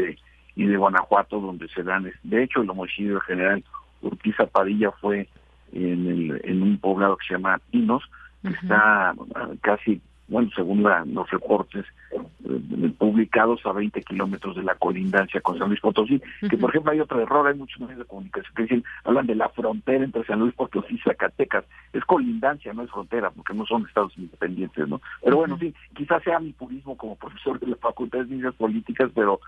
y 0.54 0.64
de 0.64 0.76
Guanajuato, 0.76 1.40
donde 1.40 1.68
se 1.68 1.82
dan, 1.82 2.10
de 2.22 2.42
hecho, 2.42 2.62
el 2.62 2.70
homicidio 2.70 3.20
general 3.20 3.62
Urquiza 4.00 4.46
Padilla 4.46 4.90
fue 4.92 5.28
en, 5.72 6.06
el, 6.06 6.40
en 6.44 6.62
un 6.62 6.78
poblado 6.78 7.16
que 7.16 7.26
se 7.26 7.34
llama 7.34 7.60
Pinos, 7.70 8.04
que 8.42 8.50
está 8.50 9.14
casi 9.62 10.00
bueno, 10.28 10.50
según 10.54 10.82
los 10.82 11.30
reportes 11.30 11.84
eh, 12.12 12.92
publicados 12.98 13.64
a 13.64 13.72
20 13.72 14.02
kilómetros 14.02 14.56
de 14.56 14.62
la 14.62 14.74
colindancia 14.74 15.40
con 15.40 15.58
San 15.58 15.68
Luis 15.68 15.80
Potosí, 15.80 16.20
que 16.48 16.56
por 16.56 16.70
ejemplo 16.70 16.92
hay 16.92 17.00
otro 17.00 17.20
error, 17.20 17.46
hay 17.46 17.54
muchos 17.54 17.80
medios 17.80 17.98
de 17.98 18.04
comunicación 18.04 18.52
que 18.54 18.62
dicen, 18.62 18.84
hablan 19.04 19.26
de 19.26 19.34
la 19.34 19.48
frontera 19.50 20.04
entre 20.04 20.24
San 20.24 20.40
Luis 20.40 20.54
Potosí 20.54 20.94
y 20.94 20.98
Zacatecas, 20.98 21.64
es 21.92 22.04
colindancia, 22.04 22.72
no 22.72 22.82
es 22.82 22.90
frontera, 22.90 23.30
porque 23.30 23.54
no 23.54 23.64
son 23.66 23.86
estados 23.86 24.16
independientes, 24.18 24.88
¿no? 24.88 25.00
Pero 25.22 25.36
bueno, 25.36 25.56
sí, 25.58 25.72
quizás 25.94 26.22
sea 26.22 26.40
mi 26.40 26.52
purismo 26.52 26.96
como 26.96 27.16
profesor 27.16 27.60
de 27.60 27.68
la 27.68 27.76
Facultad 27.76 28.20
de 28.20 28.26
Ciencias 28.26 28.54
Políticas, 28.54 29.10
pero 29.14 29.40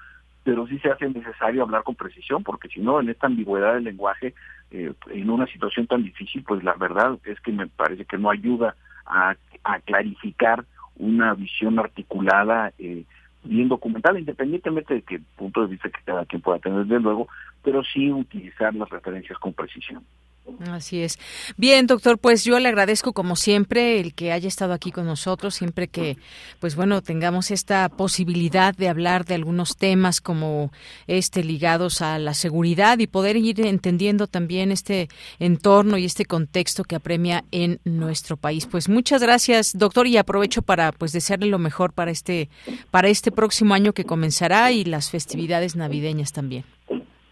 pero 0.44 0.66
sí 0.66 0.78
se 0.78 0.88
hace 0.88 1.06
necesario 1.10 1.62
hablar 1.62 1.82
con 1.82 1.94
precisión, 1.94 2.42
porque 2.42 2.68
si 2.68 2.80
no, 2.80 3.00
en 3.00 3.10
esta 3.10 3.26
ambigüedad 3.26 3.74
del 3.74 3.84
lenguaje, 3.84 4.32
eh, 4.70 4.94
en 5.10 5.28
una 5.28 5.46
situación 5.46 5.86
tan 5.86 6.02
difícil, 6.02 6.42
pues 6.42 6.64
la 6.64 6.72
verdad 6.72 7.18
es 7.24 7.38
que 7.40 7.52
me 7.52 7.66
parece 7.66 8.06
que 8.06 8.16
no 8.16 8.30
ayuda 8.30 8.74
a, 9.08 9.36
clarificar 9.84 10.64
una 10.96 11.34
visión 11.34 11.78
articulada, 11.78 12.72
eh, 12.78 13.04
bien 13.44 13.68
documentada, 13.68 14.18
independientemente 14.18 14.94
de 14.94 15.02
qué 15.02 15.20
punto 15.36 15.62
de 15.62 15.68
vista 15.68 15.90
que 15.90 16.02
cada 16.04 16.24
quien 16.24 16.40
pueda 16.42 16.58
tener, 16.58 16.84
desde 16.84 17.00
luego, 17.00 17.28
pero 17.62 17.82
sí 17.84 18.10
utilizar 18.10 18.74
las 18.74 18.88
referencias 18.88 19.38
con 19.38 19.52
precisión. 19.52 20.02
Así 20.70 21.02
es. 21.02 21.18
Bien, 21.56 21.86
doctor, 21.86 22.18
pues 22.18 22.44
yo 22.44 22.58
le 22.58 22.68
agradezco 22.68 23.12
como 23.12 23.36
siempre 23.36 24.00
el 24.00 24.14
que 24.14 24.32
haya 24.32 24.48
estado 24.48 24.72
aquí 24.72 24.90
con 24.90 25.06
nosotros, 25.06 25.54
siempre 25.54 25.88
que, 25.88 26.16
pues 26.58 26.74
bueno, 26.74 27.02
tengamos 27.02 27.50
esta 27.50 27.88
posibilidad 27.88 28.74
de 28.74 28.88
hablar 28.88 29.24
de 29.24 29.34
algunos 29.34 29.76
temas 29.76 30.20
como 30.20 30.72
este 31.06 31.44
ligados 31.44 32.02
a 32.02 32.18
la 32.18 32.34
seguridad 32.34 32.98
y 32.98 33.06
poder 33.06 33.36
ir 33.36 33.60
entendiendo 33.60 34.26
también 34.26 34.72
este 34.72 35.08
entorno 35.38 35.98
y 35.98 36.04
este 36.04 36.24
contexto 36.24 36.84
que 36.84 36.96
apremia 36.96 37.44
en 37.50 37.80
nuestro 37.84 38.36
país. 38.36 38.66
Pues 38.66 38.88
muchas 38.88 39.22
gracias, 39.22 39.76
doctor, 39.76 40.06
y 40.06 40.16
aprovecho 40.16 40.62
para 40.62 40.92
pues 40.92 41.12
desearle 41.12 41.46
lo 41.46 41.58
mejor 41.58 41.92
para 41.92 42.10
este 42.10 42.48
para 42.90 43.08
este 43.08 43.30
próximo 43.30 43.74
año 43.74 43.92
que 43.92 44.04
comenzará 44.04 44.72
y 44.72 44.84
las 44.84 45.10
festividades 45.10 45.76
navideñas 45.76 46.32
también 46.32 46.64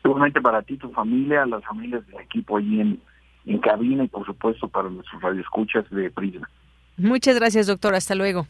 seguramente 0.07 0.40
para 0.40 0.62
ti, 0.62 0.76
tu 0.76 0.88
familia, 0.92 1.44
las 1.46 1.64
familias 1.64 2.07
del 2.07 2.20
equipo 2.20 2.59
allí 2.59 2.80
en, 2.80 3.00
en 3.44 3.59
cabina 3.59 4.04
y 4.04 4.09
por 4.09 4.24
supuesto 4.24 4.68
para 4.68 4.88
nuestros 4.88 5.20
radioescuchas 5.20 5.84
de 5.90 6.12
Prisma. 6.12 6.48
Muchas 6.96 7.34
gracias, 7.34 7.66
doctor. 7.66 7.92
Hasta 7.96 8.14
luego. 8.14 8.46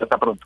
Hasta 0.00 0.18
pronto. 0.18 0.44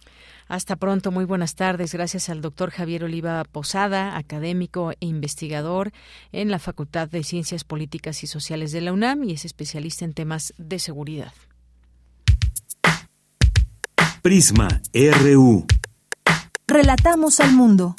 Hasta 0.48 0.76
pronto, 0.76 1.12
muy 1.12 1.24
buenas 1.24 1.54
tardes. 1.54 1.94
Gracias 1.94 2.28
al 2.28 2.42
doctor 2.42 2.70
Javier 2.70 3.04
Oliva 3.04 3.42
Posada, 3.50 4.18
académico 4.18 4.92
e 4.92 5.06
investigador 5.06 5.92
en 6.30 6.50
la 6.50 6.58
Facultad 6.58 7.08
de 7.08 7.22
Ciencias 7.22 7.64
Políticas 7.64 8.22
y 8.22 8.26
Sociales 8.26 8.70
de 8.70 8.82
la 8.82 8.92
UNAM 8.92 9.24
y 9.24 9.32
es 9.32 9.46
especialista 9.46 10.04
en 10.04 10.12
temas 10.12 10.52
de 10.58 10.78
seguridad. 10.78 11.32
Prisma 14.20 14.68
RU. 14.92 15.64
Relatamos 16.66 17.40
al 17.40 17.52
mundo. 17.52 17.94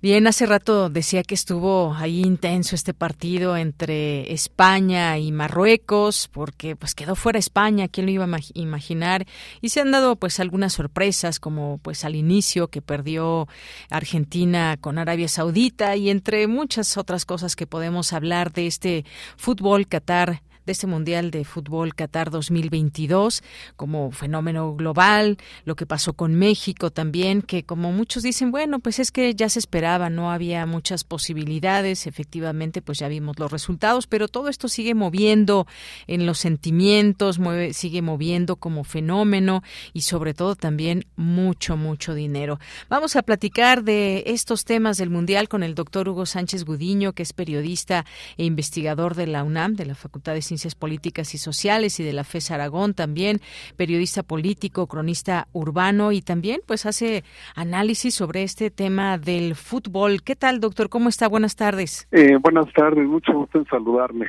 Bien, 0.00 0.28
hace 0.28 0.46
rato 0.46 0.90
decía 0.90 1.24
que 1.24 1.34
estuvo 1.34 1.92
ahí 1.92 2.20
intenso 2.20 2.76
este 2.76 2.94
partido 2.94 3.56
entre 3.56 4.32
España 4.32 5.18
y 5.18 5.32
Marruecos, 5.32 6.28
porque 6.32 6.76
pues 6.76 6.94
quedó 6.94 7.16
fuera 7.16 7.40
España, 7.40 7.88
quién 7.88 8.06
lo 8.06 8.12
iba 8.12 8.24
a 8.24 8.38
imaginar, 8.54 9.26
y 9.60 9.70
se 9.70 9.80
han 9.80 9.90
dado 9.90 10.14
pues 10.14 10.38
algunas 10.38 10.74
sorpresas, 10.74 11.40
como 11.40 11.80
pues 11.82 12.04
al 12.04 12.14
inicio 12.14 12.68
que 12.68 12.80
perdió 12.80 13.48
Argentina 13.90 14.76
con 14.80 14.98
Arabia 14.98 15.26
Saudita 15.26 15.96
y 15.96 16.10
entre 16.10 16.46
muchas 16.46 16.96
otras 16.96 17.24
cosas 17.24 17.56
que 17.56 17.66
podemos 17.66 18.12
hablar 18.12 18.52
de 18.52 18.68
este 18.68 19.04
fútbol 19.36 19.88
Qatar 19.88 20.42
de 20.68 20.72
este 20.72 20.86
Mundial 20.86 21.30
de 21.30 21.46
Fútbol 21.46 21.94
Qatar 21.94 22.30
2022 22.30 23.42
como 23.76 24.10
fenómeno 24.10 24.74
global, 24.74 25.38
lo 25.64 25.76
que 25.76 25.86
pasó 25.86 26.12
con 26.12 26.34
México 26.34 26.90
también, 26.90 27.40
que 27.40 27.64
como 27.64 27.90
muchos 27.90 28.22
dicen, 28.22 28.50
bueno, 28.50 28.78
pues 28.78 28.98
es 28.98 29.10
que 29.10 29.34
ya 29.34 29.48
se 29.48 29.60
esperaba, 29.60 30.10
no 30.10 30.30
había 30.30 30.66
muchas 30.66 31.04
posibilidades, 31.04 32.06
efectivamente, 32.06 32.82
pues 32.82 32.98
ya 32.98 33.08
vimos 33.08 33.38
los 33.38 33.50
resultados, 33.50 34.06
pero 34.06 34.28
todo 34.28 34.50
esto 34.50 34.68
sigue 34.68 34.94
moviendo 34.94 35.66
en 36.06 36.26
los 36.26 36.38
sentimientos, 36.38 37.40
sigue 37.72 38.02
moviendo 38.02 38.56
como 38.56 38.84
fenómeno 38.84 39.62
y 39.94 40.02
sobre 40.02 40.34
todo 40.34 40.54
también 40.54 41.06
mucho, 41.16 41.78
mucho 41.78 42.12
dinero. 42.12 42.60
Vamos 42.90 43.16
a 43.16 43.22
platicar 43.22 43.84
de 43.84 44.24
estos 44.26 44.66
temas 44.66 44.98
del 44.98 45.08
Mundial 45.08 45.48
con 45.48 45.62
el 45.62 45.74
doctor 45.74 46.10
Hugo 46.10 46.26
Sánchez 46.26 46.66
Gudiño, 46.66 47.14
que 47.14 47.22
es 47.22 47.32
periodista 47.32 48.04
e 48.36 48.44
investigador 48.44 49.14
de 49.14 49.28
la 49.28 49.44
UNAM, 49.44 49.74
de 49.74 49.86
la 49.86 49.94
Facultad 49.94 50.34
de 50.34 50.42
Ciencias 50.42 50.57
Políticas 50.78 51.34
y 51.34 51.38
Sociales 51.38 52.00
y 52.00 52.04
de 52.04 52.12
la 52.12 52.24
FES 52.24 52.50
Aragón 52.50 52.94
también, 52.94 53.40
periodista 53.76 54.22
político, 54.22 54.86
cronista 54.86 55.48
urbano 55.52 56.12
y 56.12 56.20
también 56.20 56.60
pues 56.66 56.86
hace 56.86 57.24
análisis 57.54 58.14
sobre 58.14 58.42
este 58.42 58.70
tema 58.70 59.18
del 59.18 59.54
fútbol. 59.54 60.22
¿Qué 60.22 60.36
tal, 60.36 60.60
doctor? 60.60 60.88
¿Cómo 60.88 61.08
está? 61.08 61.28
Buenas 61.28 61.56
tardes. 61.56 62.08
Eh, 62.12 62.36
buenas 62.40 62.72
tardes, 62.72 63.06
mucho 63.06 63.32
gusto 63.32 63.58
en 63.58 63.66
saludarme. 63.66 64.26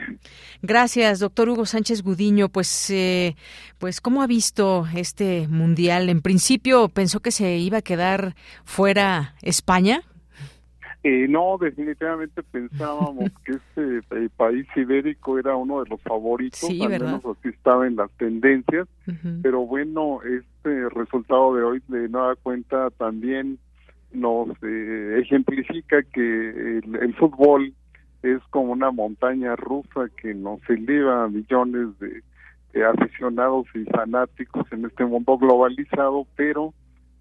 Gracias, 0.62 1.20
doctor 1.20 1.50
Hugo 1.50 1.66
Sánchez 1.66 2.04
Gudiño. 2.04 2.50
Pues, 2.50 2.90
eh, 2.90 3.36
pues, 3.78 4.02
¿cómo 4.02 4.22
ha 4.22 4.28
visto 4.28 4.88
este 4.96 5.48
mundial? 5.48 6.10
En 6.10 6.22
principio 6.22 6.90
pensó 6.90 7.20
que 7.20 7.32
se 7.32 7.58
iba 7.58 7.80
a 7.80 7.82
quedar 7.82 8.36
fuera 8.64 9.36
España. 9.42 10.04
Eh, 11.12 11.28
no, 11.28 11.58
definitivamente 11.60 12.44
pensábamos 12.44 13.32
que 13.44 13.54
este 13.54 13.98
eh, 14.12 14.30
país 14.38 14.68
ibérico 14.76 15.40
era 15.40 15.56
uno 15.56 15.84
de 15.84 15.90
los 15.90 16.00
favoritos, 16.04 16.70
al 16.70 16.88
menos 16.88 17.26
así 17.26 17.50
estaba 17.50 17.88
en 17.88 17.96
las 17.96 18.12
tendencias, 18.12 18.88
pero 19.42 19.66
bueno, 19.66 20.20
este 20.22 20.88
resultado 20.90 21.56
de 21.56 21.64
hoy 21.64 21.82
de 21.88 22.10
nueva 22.10 22.36
cuenta 22.36 22.92
también 22.92 23.58
nos 24.14 24.50
eh, 24.62 25.20
ejemplifica 25.24 26.04
que 26.04 26.78
el, 26.78 27.16
fútbol 27.16 27.74
es 28.22 28.40
como 28.52 28.74
una 28.74 28.92
montaña 28.92 29.56
rusa 29.56 30.10
que 30.22 30.36
nos 30.36 30.60
eleva 30.70 31.24
a 31.24 31.28
millones 31.28 31.88
de, 31.98 32.22
aficionados 32.86 33.66
y 33.74 33.84
fanáticos 33.86 34.72
en 34.72 34.86
este 34.86 35.06
mundo 35.06 35.40
globalizado, 35.40 36.28
pero 36.36 36.72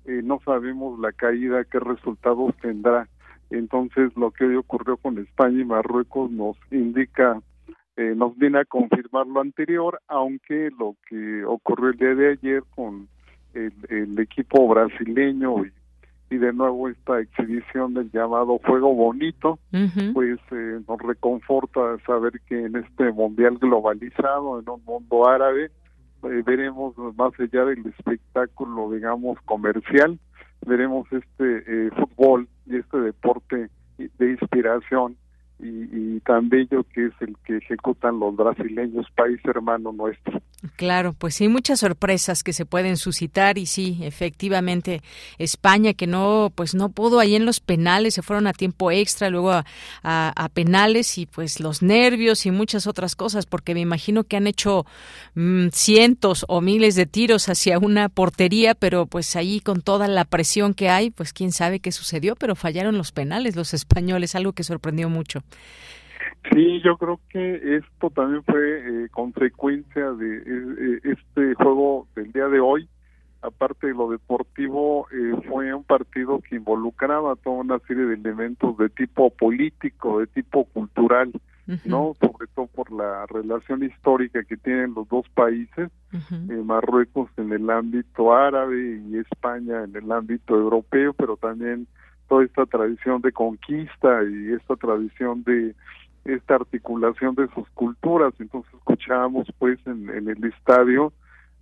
no 0.04 0.40
sabemos 0.44 1.00
la 1.00 1.12
caída, 1.12 1.64
qué 1.64 1.80
resultados 1.80 2.54
tendrá 2.60 3.08
entonces, 3.50 4.14
lo 4.16 4.30
que 4.30 4.44
hoy 4.44 4.56
ocurrió 4.56 4.96
con 4.96 5.18
España 5.18 5.60
y 5.60 5.64
Marruecos 5.64 6.30
nos 6.30 6.56
indica, 6.70 7.40
eh, 7.96 8.14
nos 8.14 8.36
viene 8.36 8.60
a 8.60 8.64
confirmar 8.64 9.26
lo 9.26 9.40
anterior, 9.40 10.00
aunque 10.06 10.70
lo 10.78 10.96
que 11.08 11.44
ocurrió 11.44 11.90
el 11.90 11.96
día 11.96 12.14
de 12.14 12.32
ayer 12.32 12.62
con 12.74 13.08
el, 13.54 14.18
equipo 14.18 14.68
brasileño 14.68 15.64
y, 16.30 16.36
de 16.36 16.52
nuevo 16.52 16.90
esta 16.90 17.20
exhibición 17.20 17.94
del 17.94 18.10
llamado 18.10 18.60
Juego 18.64 18.94
Bonito, 18.94 19.58
pues 20.12 20.38
eh, 20.50 20.80
nos 20.86 21.00
reconforta 21.00 21.80
saber 22.06 22.40
que 22.46 22.66
en 22.66 22.76
este 22.76 23.10
mundial 23.12 23.56
globalizado, 23.58 24.60
en 24.60 24.68
un 24.68 24.84
mundo 24.84 25.26
árabe, 25.26 25.70
eh, 26.24 26.42
veremos 26.44 26.94
más 27.16 27.32
allá 27.40 27.64
del 27.64 27.86
espectáculo, 27.86 28.90
digamos, 28.90 29.38
comercial, 29.46 30.18
veremos 30.66 31.06
este 31.12 31.64
eh, 31.66 31.90
fútbol 31.90 32.48
y 32.66 32.76
este 32.76 32.98
deporte 32.98 33.70
de 33.96 34.30
inspiración 34.30 35.16
y, 35.60 36.20
tan 36.20 36.48
bello 36.48 36.84
que 36.94 37.06
es 37.06 37.12
el 37.20 37.36
que 37.44 37.56
ejecutan 37.56 38.20
los 38.20 38.36
brasileños, 38.36 39.06
país 39.16 39.40
hermano 39.44 39.92
nuestro. 39.92 40.40
Claro, 40.74 41.12
pues 41.12 41.36
sí, 41.36 41.46
muchas 41.46 41.78
sorpresas 41.78 42.42
que 42.42 42.52
se 42.52 42.66
pueden 42.66 42.96
suscitar 42.96 43.58
y 43.58 43.66
sí, 43.66 43.98
efectivamente, 44.02 45.02
España 45.38 45.94
que 45.94 46.08
no, 46.08 46.50
pues 46.52 46.74
no 46.74 46.88
pudo 46.88 47.20
ahí 47.20 47.36
en 47.36 47.46
los 47.46 47.60
penales, 47.60 48.14
se 48.14 48.22
fueron 48.22 48.48
a 48.48 48.52
tiempo 48.52 48.90
extra, 48.90 49.30
luego 49.30 49.52
a, 49.52 50.50
penales 50.54 51.16
y 51.16 51.26
pues 51.26 51.60
los 51.60 51.80
nervios 51.80 52.44
y 52.44 52.50
muchas 52.50 52.88
otras 52.88 53.14
cosas, 53.14 53.46
porque 53.46 53.72
me 53.72 53.80
imagino 53.80 54.24
que 54.24 54.36
han 54.36 54.48
hecho 54.48 54.84
mm, 55.36 55.68
cientos 55.72 56.44
o 56.48 56.60
miles 56.60 56.96
de 56.96 57.06
tiros 57.06 57.48
hacia 57.48 57.78
una 57.78 58.08
portería, 58.08 58.74
pero 58.74 59.06
pues 59.06 59.36
ahí 59.36 59.60
con 59.60 59.80
toda 59.80 60.08
la 60.08 60.24
presión 60.24 60.74
que 60.74 60.88
hay, 60.88 61.10
pues 61.10 61.32
quién 61.32 61.52
sabe 61.52 61.78
qué 61.78 61.92
sucedió, 61.92 62.34
pero 62.34 62.56
fallaron 62.56 62.98
los 62.98 63.12
penales 63.12 63.54
los 63.54 63.74
españoles, 63.74 64.34
algo 64.34 64.54
que 64.54 64.64
sorprendió 64.64 65.08
mucho. 65.08 65.44
Sí, 66.52 66.80
yo 66.84 66.96
creo 66.96 67.20
que 67.30 67.76
esto 67.76 68.10
también 68.10 68.42
fue 68.44 69.04
eh, 69.04 69.08
consecuencia 69.10 70.12
de 70.12 70.36
eh, 70.36 70.42
eh, 70.46 71.00
este 71.04 71.54
juego 71.54 72.06
del 72.14 72.32
día 72.32 72.46
de 72.48 72.60
hoy. 72.60 72.88
Aparte 73.40 73.86
de 73.86 73.94
lo 73.94 74.10
deportivo, 74.10 75.06
fue 75.48 75.72
un 75.72 75.84
partido 75.84 76.40
que 76.40 76.56
involucraba 76.56 77.36
toda 77.36 77.58
una 77.58 77.78
serie 77.86 78.04
de 78.04 78.14
elementos 78.14 78.76
de 78.78 78.88
tipo 78.88 79.30
político, 79.30 80.18
de 80.18 80.26
tipo 80.26 80.64
cultural, 80.64 81.30
¿no? 81.84 82.16
Sobre 82.20 82.48
todo 82.56 82.66
por 82.66 82.90
la 82.90 83.26
relación 83.26 83.84
histórica 83.84 84.42
que 84.42 84.56
tienen 84.56 84.92
los 84.94 85.08
dos 85.08 85.28
países, 85.28 85.88
Marruecos 86.64 87.30
en 87.36 87.52
el 87.52 87.70
ámbito 87.70 88.34
árabe 88.34 89.00
y 89.08 89.18
España 89.18 89.84
en 89.84 89.94
el 89.94 90.10
ámbito 90.10 90.56
europeo, 90.56 91.12
pero 91.12 91.36
también 91.36 91.86
toda 92.28 92.44
esta 92.44 92.66
tradición 92.66 93.22
de 93.22 93.30
conquista 93.30 94.22
y 94.24 94.52
esta 94.52 94.74
tradición 94.74 95.44
de 95.44 95.76
esta 96.24 96.56
articulación 96.56 97.34
de 97.34 97.48
sus 97.54 97.68
culturas. 97.70 98.32
Entonces 98.38 98.72
escuchábamos 98.74 99.48
pues 99.58 99.78
en, 99.86 100.08
el 100.08 100.44
estadio 100.44 101.12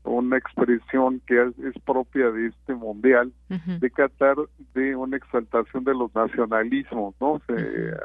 una 0.04 0.38
expresión 0.38 1.20
que 1.26 1.42
es, 1.42 1.82
propia 1.84 2.30
de 2.30 2.46
este 2.48 2.74
mundial 2.74 3.32
de 3.48 3.90
Qatar 3.90 4.36
de 4.74 4.94
una 4.94 5.16
exaltación 5.16 5.82
de 5.82 5.94
los 5.94 6.14
nacionalismos, 6.14 7.14
¿no? 7.20 7.40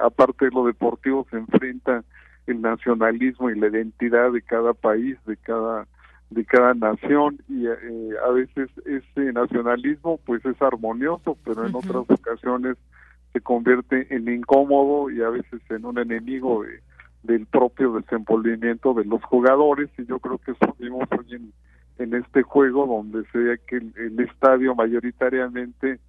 Aparte 0.04 0.46
de 0.46 0.52
lo 0.52 0.66
deportivo 0.66 1.28
se 1.30 1.38
enfrenta 1.38 2.04
el 2.48 2.62
nacionalismo 2.62 3.52
y 3.52 3.60
la 3.60 3.68
identidad 3.68 4.32
de 4.32 4.42
cada 4.42 4.74
país, 4.74 5.18
de 5.26 5.38
cada 5.38 5.86
de 6.32 6.46
cada 6.46 6.74
nación 6.74 7.40
y 7.50 7.68
eh, 7.68 8.16
a 8.26 8.32
veces 8.32 8.70
ese 8.86 9.34
nacionalismo 9.34 10.18
pues 10.26 10.44
es 10.46 10.60
armonioso, 10.62 11.38
pero 11.44 11.66
en 11.66 11.76
otras 11.76 12.06
ocasiones 12.08 12.78
se 13.34 13.42
convierte 13.42 14.08
en 14.14 14.28
incómodo 14.28 15.10
y 15.10 15.22
a 15.22 15.30
veces 15.30 15.62
en 15.70 15.86
un 15.86 15.98
enemigo 16.00 16.64
del 17.24 17.46
propio 17.46 17.94
desenvolvimiento 17.94 18.94
de 18.94 19.06
los 19.06 19.24
jugadores. 19.24 19.90
Y 19.98 20.06
yo 20.06 20.20
creo 20.20 20.38
que 20.38 20.52
eso 20.52 20.76
vimos 20.80 21.08
hoy 21.18 21.36
en, 21.36 21.54
en 21.98 22.14
este 22.16 22.44
juego 22.44 22.86
donde 22.86 23.26
se 23.32 23.38
ve 23.38 23.60
que 23.68 23.78
el 23.78 24.20
estadio 24.20 24.76
mayoritariamente 24.76 26.00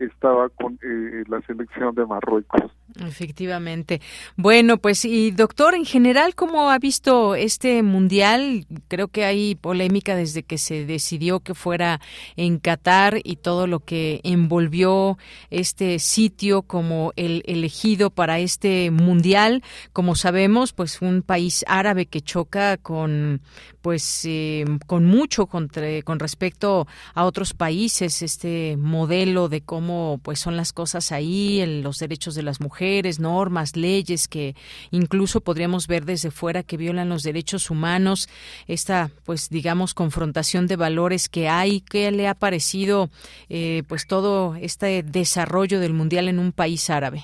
estaba 0.00 0.48
con 0.48 0.74
eh, 0.82 1.24
la 1.28 1.40
selección 1.42 1.94
de 1.94 2.06
Marruecos. 2.06 2.72
Efectivamente. 2.98 4.00
Bueno, 4.36 4.78
pues 4.78 5.04
y 5.04 5.30
doctor, 5.30 5.74
en 5.74 5.84
general, 5.84 6.34
¿cómo 6.34 6.70
ha 6.70 6.78
visto 6.78 7.34
este 7.34 7.82
mundial? 7.82 8.66
Creo 8.88 9.08
que 9.08 9.24
hay 9.24 9.54
polémica 9.54 10.16
desde 10.16 10.42
que 10.42 10.58
se 10.58 10.86
decidió 10.86 11.40
que 11.40 11.54
fuera 11.54 12.00
en 12.36 12.58
Qatar 12.58 13.18
y 13.22 13.36
todo 13.36 13.66
lo 13.66 13.80
que 13.80 14.20
envolvió 14.24 15.18
este 15.50 15.98
sitio 15.98 16.62
como 16.62 17.12
el 17.16 17.42
elegido 17.46 18.10
para 18.10 18.40
este 18.40 18.90
mundial. 18.90 19.62
Como 19.92 20.14
sabemos, 20.14 20.72
pues 20.72 21.00
un 21.00 21.22
país 21.22 21.64
árabe 21.68 22.06
que 22.06 22.20
choca 22.20 22.76
con, 22.76 23.40
pues, 23.82 24.24
eh, 24.26 24.64
con 24.86 25.04
mucho 25.04 25.46
contra, 25.46 26.02
con 26.02 26.18
respecto 26.18 26.86
a 27.14 27.24
otros 27.24 27.54
países. 27.54 28.22
Este 28.22 28.76
modelo 28.76 29.48
de 29.48 29.60
cómo, 29.60 30.20
pues, 30.22 30.40
son 30.40 30.56
las 30.56 30.72
cosas 30.72 31.12
ahí, 31.12 31.64
los 31.82 31.98
derechos 31.98 32.34
de 32.34 32.42
las 32.42 32.60
mujeres 32.60 33.20
normas, 33.20 33.76
leyes 33.76 34.28
que 34.28 34.54
incluso 34.90 35.40
podríamos 35.40 35.86
ver 35.86 36.04
desde 36.04 36.30
fuera 36.30 36.62
que 36.62 36.76
violan 36.76 37.08
los 37.08 37.22
derechos 37.22 37.70
humanos, 37.70 38.28
esta, 38.66 39.10
pues 39.24 39.48
digamos, 39.50 39.94
confrontación 39.94 40.66
de 40.66 40.76
valores 40.76 41.28
que 41.28 41.48
hay, 41.48 41.80
¿qué 41.80 42.10
le 42.10 42.28
ha 42.28 42.34
parecido, 42.34 43.10
eh, 43.48 43.82
pues 43.88 44.06
todo 44.06 44.54
este 44.56 45.02
desarrollo 45.02 45.80
del 45.80 45.92
mundial 45.92 46.28
en 46.28 46.38
un 46.38 46.52
país 46.52 46.90
árabe? 46.90 47.22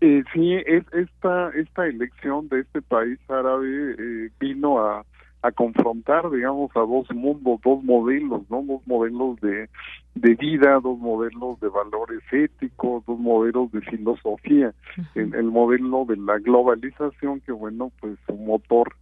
Eh, 0.00 0.24
sí, 0.32 0.54
es, 0.66 0.84
esta, 0.92 1.50
esta 1.50 1.86
elección 1.86 2.48
de 2.48 2.60
este 2.60 2.82
país 2.82 3.18
árabe 3.28 3.94
eh, 3.98 4.30
vino 4.40 4.80
a 4.80 5.04
a 5.42 5.50
confrontar, 5.50 6.30
digamos, 6.30 6.70
a 6.76 6.80
dos 6.80 7.10
mundos, 7.12 7.60
dos 7.64 7.82
modelos, 7.82 8.42
¿no? 8.48 8.62
Dos 8.62 8.86
modelos 8.86 9.40
de, 9.40 9.68
de 10.14 10.34
vida, 10.36 10.78
dos 10.80 10.98
modelos 10.98 11.58
de 11.60 11.68
valores 11.68 12.22
éticos, 12.30 13.04
dos 13.06 13.18
modelos 13.18 13.70
de 13.72 13.80
filosofía. 13.80 14.72
el, 15.16 15.34
el, 15.34 15.44
modelo 15.50 16.04
de 16.04 16.16
la 16.16 16.38
globalización, 16.38 17.40
que 17.40 17.52
bueno, 17.52 17.90
pues 18.00 18.16
su 18.26 18.34
motor 18.34 18.94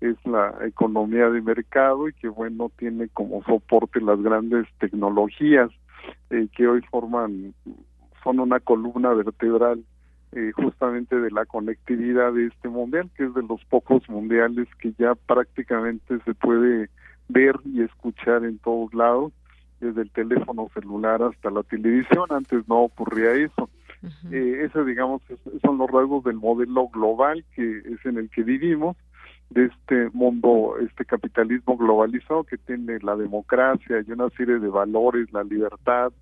es 0.00 0.16
la 0.26 0.54
economía 0.66 1.30
de 1.30 1.40
mercado 1.40 2.08
y 2.08 2.12
que 2.14 2.28
bueno, 2.28 2.70
tiene 2.76 3.08
como 3.08 3.42
soporte 3.44 4.00
las 4.00 4.20
grandes 4.20 4.66
tecnologías 4.80 5.70
eh, 6.30 6.48
que 6.56 6.66
hoy 6.66 6.82
forman, 6.90 7.54
son 8.22 8.40
una 8.40 8.58
columna 8.60 9.14
vertebral 9.14 9.84
eh, 10.34 10.50
justamente 10.52 11.20
de 11.20 11.30
la 11.30 11.46
conectividad 11.46 12.32
de 12.32 12.46
este 12.46 12.68
mundial, 12.68 13.08
que 13.16 13.24
es 13.24 13.34
de 13.34 13.42
los 13.42 13.64
pocos 13.66 14.08
mundiales 14.08 14.66
que 14.80 14.92
ya 14.98 15.14
prácticamente 15.14 16.18
se 16.24 16.34
puede 16.34 16.90
ver 17.28 17.54
y 17.64 17.82
escuchar 17.82 18.44
en 18.44 18.58
todos 18.58 18.92
lados, 18.94 19.32
desde 19.80 20.02
el 20.02 20.10
teléfono 20.10 20.68
celular 20.74 21.22
hasta 21.22 21.50
la 21.50 21.62
televisión. 21.62 22.26
Antes 22.30 22.66
no 22.68 22.80
ocurría 22.80 23.32
eso. 23.32 23.70
eh, 24.32 24.64
ese, 24.64 24.84
digamos, 24.84 25.22
son 25.62 25.78
los 25.78 25.88
rasgos 25.88 26.24
del 26.24 26.36
modelo 26.36 26.88
global 26.88 27.44
que 27.54 27.78
es 27.78 28.04
en 28.04 28.18
el 28.18 28.28
que 28.28 28.42
vivimos 28.42 28.96
de 29.50 29.66
este 29.66 30.10
mundo, 30.12 30.74
este 30.80 31.04
capitalismo 31.04 31.76
globalizado 31.76 32.42
que 32.42 32.58
tiene 32.58 32.98
la 33.00 33.14
democracia 33.14 34.02
y 34.04 34.10
una 34.10 34.28
serie 34.30 34.58
de 34.58 34.68
valores, 34.68 35.32
la 35.32 35.44
libertad, 35.44 36.12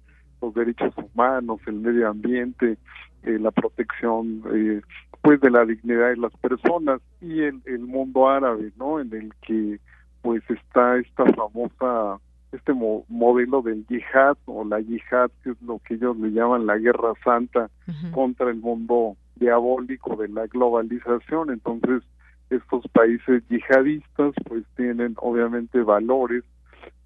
los 0.42 0.52
derechos 0.54 0.94
humanos, 0.98 1.60
el 1.66 1.76
medio 1.76 2.08
ambiente, 2.10 2.76
eh, 3.24 3.38
la 3.38 3.50
protección 3.50 4.42
eh, 4.52 4.80
pues 5.20 5.40
de 5.40 5.50
la 5.50 5.64
dignidad 5.64 6.10
de 6.10 6.16
las 6.16 6.36
personas 6.38 7.00
y 7.20 7.40
el, 7.40 7.62
el 7.64 7.80
mundo 7.80 8.28
árabe, 8.28 8.72
¿no? 8.76 9.00
En 9.00 9.12
el 9.12 9.32
que 9.46 9.78
pues 10.22 10.42
está 10.48 10.98
esta 10.98 11.24
famosa 11.32 12.18
este 12.52 12.72
modelo 12.74 13.62
del 13.62 13.86
yihad 13.86 14.36
o 14.44 14.64
la 14.64 14.78
yihad 14.80 15.30
que 15.42 15.50
es 15.50 15.62
lo 15.62 15.80
que 15.86 15.94
ellos 15.94 16.16
le 16.18 16.32
llaman 16.32 16.66
la 16.66 16.76
guerra 16.76 17.14
santa 17.24 17.70
contra 18.12 18.50
el 18.50 18.56
mundo 18.56 19.16
diabólico 19.36 20.16
de 20.16 20.28
la 20.28 20.46
globalización 20.46 21.50
entonces 21.50 22.02
estos 22.50 22.86
países 22.88 23.42
yihadistas 23.48 24.34
pues 24.46 24.64
tienen 24.76 25.14
obviamente 25.16 25.82
valores 25.82 26.44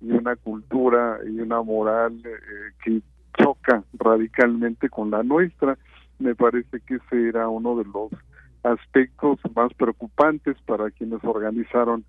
y 0.00 0.10
una 0.10 0.36
cultura 0.36 1.18
y 1.26 1.40
una 1.40 1.62
moral 1.62 2.20
eh, 2.24 2.72
que 2.84 3.00
choca 3.38 3.82
radicalmente 3.98 4.88
con 4.88 5.10
la 5.10 5.22
nuestra. 5.22 5.78
Me 6.18 6.34
parece 6.34 6.80
que 6.80 6.96
ese 6.96 7.28
era 7.28 7.48
uno 7.48 7.76
de 7.76 7.84
los 7.84 8.10
aspectos 8.62 9.38
más 9.54 9.72
preocupantes 9.74 10.56
para 10.66 10.90
quienes 10.90 11.22
organizaron 11.22 12.04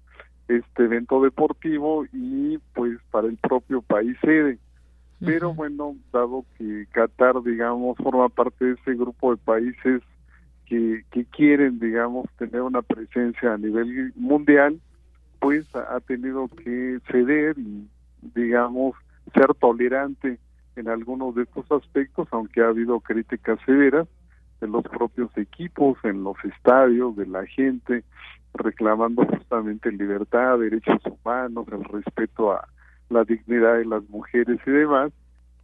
este 0.48 0.86
evento 0.86 1.22
deportivo 1.22 2.06
y 2.14 2.58
pues 2.74 2.98
para 3.12 3.28
el 3.28 3.38
propio 3.38 3.82
país 3.82 4.18
sede. 4.22 4.58
Pero 5.20 5.54
bueno, 5.54 5.96
dado 6.14 6.46
que 6.58 6.86
Qatar, 6.92 7.42
digamos, 7.42 7.98
forma 7.98 8.30
parte 8.30 8.66
de 8.66 8.74
ese 8.74 8.94
grupo 8.94 9.32
de 9.32 9.38
países 9.38 10.04
que, 10.68 11.04
que 11.12 11.26
quieren, 11.26 11.80
digamos, 11.80 12.28
tener 12.38 12.62
una 12.62 12.84
presencia 12.84 13.54
a 13.54 13.58
nivel 13.58 14.14
mundial, 14.16 14.80
pues 15.40 15.66
ha 15.76 16.00
tenido 16.02 16.48
que 16.48 17.00
ceder 17.12 17.58
y, 17.58 17.88
digamos, 18.36 18.96
ser 19.34 19.54
tolerante 19.56 20.40
en 20.78 20.88
algunos 20.88 21.36
de 21.36 21.44
estos 21.44 21.70
aspectos, 21.72 22.28
aunque 22.32 22.62
ha 22.62 22.68
habido 22.68 23.00
críticas 23.00 23.60
severas 23.66 24.08
de 24.62 24.68
los 24.68 24.84
propios 24.84 25.36
equipos, 25.38 25.98
en 26.04 26.24
los 26.24 26.38
estadios, 26.44 27.16
de 27.16 27.26
la 27.26 27.46
gente, 27.46 28.04
reclamando 28.54 29.26
justamente 29.26 29.92
libertad, 29.92 30.60
derechos 30.60 31.02
humanos, 31.06 31.68
el 31.72 31.84
respeto 31.84 32.54
a 32.54 32.68
la 33.10 33.24
dignidad 33.24 33.76
de 33.76 33.86
las 33.86 34.08
mujeres 34.10 34.60
y 34.66 34.72
demás, 34.72 35.12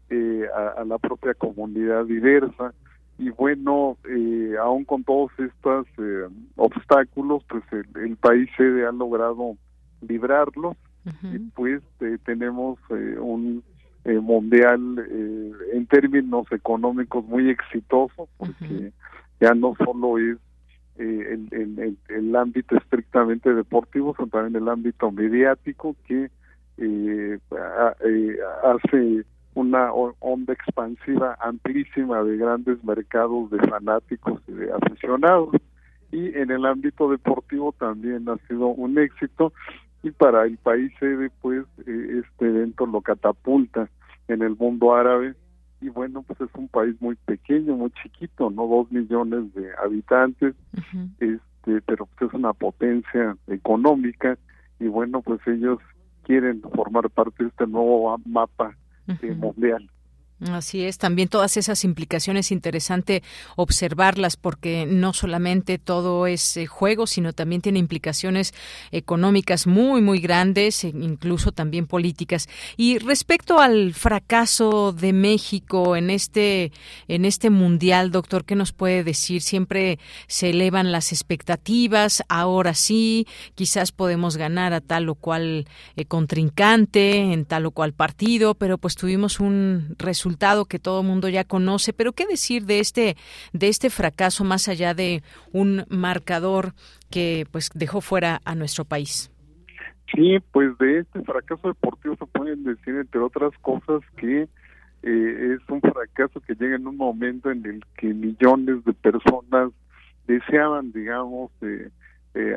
eh, 0.10 0.48
a, 0.78 0.84
la 0.84 0.98
propia 0.98 1.34
comunidad 1.34 2.06
diversa. 2.06 2.74
Y 3.18 3.30
bueno, 3.30 3.98
eh, 4.10 4.56
aún 4.60 4.86
con 4.86 5.04
todos 5.04 5.32
estos 5.38 5.88
eh, 5.98 6.28
obstáculos, 6.56 7.44
pues 7.48 7.64
el, 7.96 8.16
país 8.18 8.50
sede 8.58 8.86
ha 8.86 8.92
logrado 8.92 9.56
librarlos 10.02 10.76
y 11.22 11.38
pues 11.54 11.82
tenemos 12.24 12.80
un 12.90 13.62
eh, 14.06 14.20
mundial 14.20 15.00
eh, 15.00 15.52
en 15.74 15.86
términos 15.88 16.46
económicos 16.52 17.26
muy 17.26 17.50
exitoso 17.50 18.28
porque 18.38 18.92
ya 19.40 19.54
no 19.54 19.76
solo 19.84 20.18
es 20.18 20.38
eh, 20.98 21.40
el, 21.52 21.98
el, 22.10 22.36
ámbito 22.36 22.76
estrictamente 22.76 23.54
deportivo 23.54 24.14
sino 24.16 24.28
también 24.28 24.62
el 24.62 24.70
ámbito 24.70 25.10
mediático 25.12 25.96
que 26.06 26.30
hace 28.64 29.26
una 29.56 29.94
onda 29.94 30.54
expansiva 30.54 31.38
amplísima 31.40 32.24
de 32.24 32.38
grandes 32.38 32.84
mercados 32.84 33.52
de 33.52 33.60
fanáticos 33.70 34.42
y 34.48 34.52
de 34.52 34.72
aficionados. 34.74 35.56
Y 36.12 36.38
en 36.38 36.52
el 36.52 36.66
ámbito 36.66 37.10
deportivo 37.10 37.74
también 37.74 38.28
ha 38.30 38.38
sido 38.48 38.68
un 38.68 38.98
éxito 38.98 39.54
y 40.04 40.12
para 40.12 40.46
el 40.46 40.58
país 40.58 40.92
sede 41.00 41.32
pues 41.42 41.66
eh, 41.88 42.22
este 42.24 42.48
evento 42.48 42.86
lo 42.86 43.02
catapulta 43.02 43.90
en 44.28 44.42
el 44.42 44.56
mundo 44.56 44.94
árabe. 44.94 45.34
Y 45.82 45.90
bueno 45.90 46.24
pues 46.24 46.40
es 46.42 46.50
un 46.56 46.68
país 46.68 46.96
muy 47.02 47.16
pequeño 47.16 47.76
muy 47.76 47.92
chiquito 47.92 48.50
no 48.50 48.68
dos 48.68 48.92
millones 48.92 49.54
de 49.54 49.70
habitantes 49.84 50.56
este 51.20 51.82
pero 51.86 52.06
pues 52.06 52.30
es 52.30 52.34
una 52.34 52.54
potencia 52.54 53.36
económica. 53.48 54.38
Y 54.80 54.88
bueno 54.88 55.22
pues 55.22 55.40
ellos 55.48 55.80
quieren 56.24 56.62
formar 56.62 57.10
parte 57.10 57.44
de 57.44 57.50
este 57.50 57.68
nuevo 57.68 58.18
mapa 58.26 58.76
mundial 59.38 59.90
Así 60.42 60.84
es, 60.84 60.98
también 60.98 61.30
todas 61.30 61.56
esas 61.56 61.86
implicaciones 61.86 62.52
interesante 62.52 63.24
observarlas 63.56 64.36
porque 64.36 64.86
no 64.86 65.14
solamente 65.14 65.78
todo 65.78 66.28
es 66.28 66.58
eh, 66.58 66.66
juego, 66.66 67.08
sino 67.08 67.32
también 67.32 67.62
tiene 67.62 67.80
implicaciones 67.80 68.54
económicas 68.92 69.68
muy 69.68 70.02
muy 70.02 70.20
grandes, 70.20 70.84
e 70.84 70.90
incluso 70.90 71.54
también 71.54 71.88
políticas. 71.88 72.50
Y 72.76 72.98
respecto 72.98 73.62
al 73.62 73.94
fracaso 73.94 74.92
de 74.92 75.14
México 75.14 75.96
en 75.96 76.10
este 76.10 76.74
en 77.08 77.24
este 77.24 77.50
mundial, 77.50 78.12
doctor, 78.12 78.44
¿qué 78.44 78.56
nos 78.56 78.74
puede 78.74 79.04
decir? 79.06 79.42
Siempre 79.42 79.98
se 80.28 80.50
elevan 80.50 80.92
las 80.92 81.14
expectativas, 81.14 82.24
ahora 82.28 82.74
sí, 82.74 83.28
quizás 83.56 83.94
podemos 83.94 84.36
ganar 84.36 84.74
a 84.74 84.82
tal 84.82 85.08
o 85.08 85.16
cual 85.16 85.68
eh, 85.96 86.06
contrincante 86.06 87.32
en 87.32 87.46
tal 87.46 87.68
o 87.68 87.72
cual 87.72 87.94
partido, 87.94 88.56
pero 88.56 88.78
pues 88.78 88.96
tuvimos 88.96 89.40
un 89.40 89.96
resultado 90.00 90.23
que 90.68 90.80
todo 90.80 91.04
mundo 91.04 91.30
ya 91.30 91.44
conoce, 91.44 91.94
pero 91.94 92.14
qué 92.14 92.26
decir 92.26 92.66
de 92.66 92.80
este 92.80 93.16
de 93.54 93.68
este 93.68 93.90
fracaso 93.90 94.44
más 94.44 94.68
allá 94.68 94.94
de 94.94 95.22
un 95.52 95.86
marcador 95.90 96.74
que 97.10 97.46
pues 97.52 97.70
dejó 97.74 98.02
fuera 98.02 98.42
a 98.46 98.56
nuestro 98.56 98.86
país. 98.86 99.32
Sí, 100.14 100.38
pues 100.52 100.78
de 100.78 101.00
este 101.00 101.22
fracaso 101.22 101.68
deportivo 101.68 102.16
se 102.16 102.26
pueden 102.26 102.64
decir 102.64 102.96
entre 102.96 103.20
otras 103.20 103.52
cosas 103.62 104.02
que 104.18 104.48
eh, 105.04 105.56
es 105.56 105.70
un 105.70 105.82
fracaso 105.82 106.40
que 106.42 106.56
llega 106.56 106.76
en 106.76 106.88
un 106.88 106.98
momento 106.98 107.52
en 107.52 107.66
el 107.66 107.84
que 107.98 108.14
millones 108.14 108.84
de 108.86 108.94
personas 108.94 109.72
deseaban, 110.28 110.92
digamos, 110.92 111.52
eh, 111.62 111.90
eh, 112.36 112.56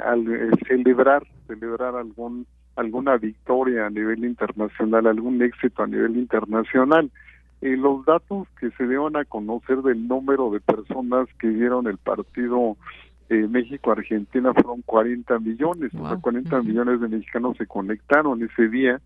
celebrar 0.68 1.26
celebrar 1.46 1.96
algún 1.96 2.46
alguna 2.76 3.16
victoria 3.16 3.86
a 3.86 3.90
nivel 3.90 4.24
internacional, 4.24 5.06
algún 5.06 5.42
éxito 5.42 5.82
a 5.82 5.86
nivel 5.86 6.16
internacional. 6.16 7.10
Eh, 7.62 7.76
los 7.76 8.04
datos 8.04 8.46
que 8.60 8.70
se 8.72 8.86
dieron 8.86 9.16
a 9.16 9.24
conocer 9.24 9.78
del 9.78 10.06
número 10.06 10.50
de 10.50 10.60
personas 10.60 11.26
que 11.38 11.48
vieron 11.48 11.86
el 11.86 11.96
partido 11.96 12.76
eh, 13.28 13.46
México-Argentina 13.48 14.52
fueron 14.52 14.82
40 14.82 15.38
millones, 15.40 15.92
o 15.94 16.06
sea, 16.06 16.16
40 16.18 16.62
millones 16.62 17.00
de 17.00 17.08
mexicanos 17.08 17.56
se 17.56 17.66
conectaron 17.66 18.42
ese 18.42 18.68
día 18.68 19.00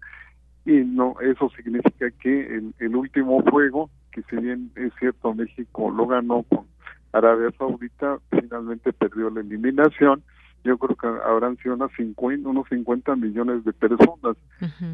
y 0.67 0.73
no 0.73 1.15
eso 1.21 1.49
significa 1.57 2.11
que 2.11 2.57
el, 2.57 2.75
el 2.81 2.97
último 2.97 3.41
juego, 3.51 3.89
que 4.13 4.23
si 4.25 4.37
bien 4.37 4.73
es 4.75 4.93
cierto 4.99 5.33
México 5.33 5.91
lo 5.91 6.07
ganó 6.07 6.43
con 6.43 6.67
Arabia 7.13 7.51
Saudita, 7.57 8.19
finalmente 8.31 8.93
perdió 8.93 9.31
la 9.31 9.41
eliminación, 9.41 10.23
yo 10.65 10.79
creo 10.79 10.97
que 10.97 11.07
habrán 11.07 11.57
sido 11.59 11.75
unas 11.75 11.91
50, 11.97 12.49
unos 12.49 12.69
50 12.69 13.17
millones 13.17 13.65
de 13.65 13.73
personas. 13.73 14.37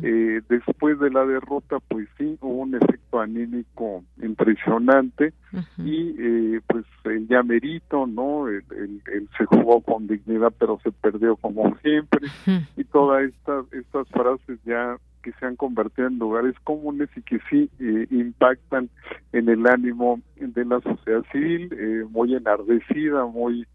eh, 0.02 0.40
después 0.48 0.98
de 0.98 1.10
la 1.10 1.24
derrota, 1.24 1.78
pues 1.88 2.08
sí, 2.18 2.36
hubo 2.40 2.62
un 2.62 2.74
efecto 2.74 3.20
anímico 3.20 4.04
impresionante 4.22 5.32
y 5.78 6.14
eh, 6.18 6.60
pues 6.66 6.84
el 7.04 7.26
llamerito, 7.28 8.06
¿no? 8.06 8.48
El, 8.48 8.62
el, 8.70 9.28
se 9.36 9.44
jugó 9.46 9.80
con 9.80 10.06
dignidad, 10.06 10.52
pero 10.58 10.78
se 10.82 10.92
perdió 10.92 11.36
como 11.36 11.76
siempre 11.78 12.28
y 12.76 12.84
todas 12.84 13.24
estas, 13.24 13.72
estas 13.72 14.08
frases 14.08 14.58
ya 14.64 14.96
que 15.26 15.32
se 15.40 15.46
han 15.46 15.56
convertido 15.56 16.06
en 16.06 16.20
lugares 16.20 16.54
comunes 16.62 17.08
y 17.16 17.22
que 17.22 17.40
sí 17.50 17.68
eh, 17.80 18.06
impactan 18.12 18.88
en 19.32 19.48
el 19.48 19.66
ánimo 19.66 20.20
de 20.36 20.64
la 20.64 20.80
sociedad 20.80 21.24
civil, 21.32 21.68
eh, 21.72 22.04
muy 22.08 22.36
enardecida, 22.36 23.26
muy 23.26 23.66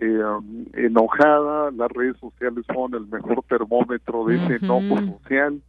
eh, 0.00 0.22
enojada, 0.74 1.70
las 1.72 1.90
redes 1.90 2.16
sociales 2.18 2.64
son 2.72 2.94
el 2.94 3.06
mejor 3.06 3.42
termómetro 3.48 4.24
de 4.26 4.36
ese 4.36 4.64
enojo 4.64 5.00
social, 5.00 5.60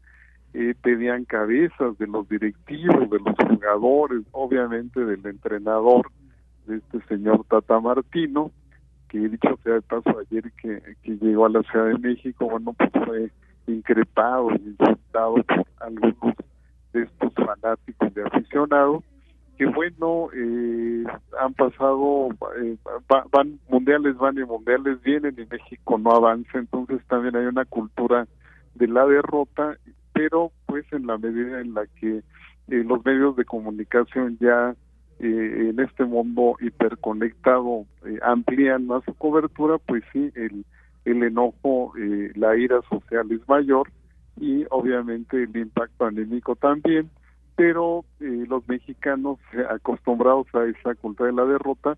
eh, 0.54 0.74
pedían 0.82 1.26
cabezas 1.26 1.98
de 1.98 2.08
los 2.08 2.28
directivos, 2.30 3.10
de 3.10 3.20
los 3.20 3.36
jugadores, 3.48 4.24
obviamente 4.32 5.04
del 5.04 5.26
entrenador, 5.26 6.12
de 6.68 6.78
este 6.78 7.02
señor 7.08 7.44
Tata 7.50 7.80
Martino, 7.80 8.52
que 9.08 9.18
dicho 9.18 9.58
sea 9.64 9.74
de 9.76 9.82
paso 9.82 10.20
ayer 10.20 10.52
que, 10.62 10.82
que 11.02 11.18
llegó 11.18 11.46
a 11.46 11.50
la 11.50 11.64
Ciudad 11.64 11.88
de 11.88 11.98
México, 11.98 12.50
bueno, 12.50 12.74
pues 12.74 12.92
fue 13.06 13.32
increpado 13.68 14.52
y 14.52 14.70
insultado 14.70 15.36
por 15.44 15.66
algunos 15.80 16.36
de 16.94 17.04
estos 17.04 17.34
fanáticos 17.34 18.14
de 18.14 18.24
aficionados 18.24 19.04
que 19.60 19.66
bueno, 19.66 20.30
eh, 20.34 21.04
han 21.38 21.54
pasado, 21.54 22.30
eh, 22.64 22.78
van 23.30 23.60
mundiales, 23.68 24.16
van 24.16 24.38
y 24.38 24.46
mundiales 24.46 25.04
vienen 25.04 25.36
y 25.38 25.46
México 25.54 25.98
no 25.98 26.12
avanza, 26.12 26.60
entonces 26.60 27.02
también 27.10 27.36
hay 27.36 27.46
una 27.46 27.66
cultura 27.66 28.26
de 28.76 28.88
la 28.88 29.06
derrota, 29.06 29.78
pero 30.14 30.54
pues 30.66 30.86
en 30.94 31.08
la 31.08 31.18
medida 31.18 31.60
en 31.60 31.74
la 31.74 31.86
que 32.00 32.20
eh, 32.20 32.24
los 32.70 33.04
medios 33.04 33.36
de 33.36 33.44
comunicación 33.44 34.38
ya 34.40 34.74
en 35.20 35.78
este 35.82 36.06
mundo 36.06 36.56
hiperconectado 36.62 37.86
amplían 38.22 38.88
más 38.88 39.04
su 39.04 39.14
cobertura, 39.16 39.78
pues 39.78 40.02
sí, 40.14 40.32
el, 40.36 40.64
el 41.04 41.24
enojo, 41.24 41.92
la 42.36 42.56
ira 42.56 42.80
social 42.90 43.30
es 43.30 43.46
mayor 43.50 43.92
y 44.40 44.66
obviamente 44.70 45.44
el 45.44 45.58
impacto 45.58 46.06
anímico 46.06 46.56
también 46.56 47.10
pero 47.60 48.06
eh, 48.22 48.46
los 48.48 48.66
mexicanos 48.70 49.38
eh, 49.52 49.66
acostumbrados 49.70 50.48
a 50.56 50.64
esa 50.64 50.96
cultura 50.96 51.28
de 51.28 51.36
la 51.36 51.44
derrota, 51.44 51.98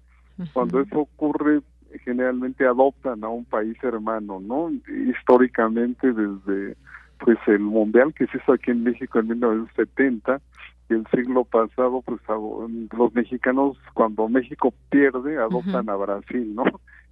cuando 0.54 0.82
eso 0.82 1.02
ocurre, 1.02 1.62
generalmente 2.04 2.66
adoptan 2.66 3.24
a 3.24 3.30
un 3.30 3.46
país 3.46 3.78
hermano, 3.84 4.40
¿no? 4.40 4.72
Históricamente 5.08 6.14
desde 6.14 6.76
pues 7.20 7.38
el 7.46 7.60
mundial 7.60 8.12
que 8.16 8.26
se 8.26 8.38
hizo 8.40 8.54
aquí 8.54 8.72
en 8.72 8.82
México 8.82 9.20
en 9.20 9.28
1970 9.28 10.42
y 10.90 10.94
el 10.96 11.06
siglo 11.14 11.44
pasado 11.44 12.02
pues 12.02 12.20
los 12.98 13.14
mexicanos 13.14 13.78
cuando 13.94 14.28
México 14.30 14.74
pierde 14.90 15.38
adoptan 15.38 15.88
a 15.92 15.96
Brasil, 15.96 16.56
¿no? 16.56 16.64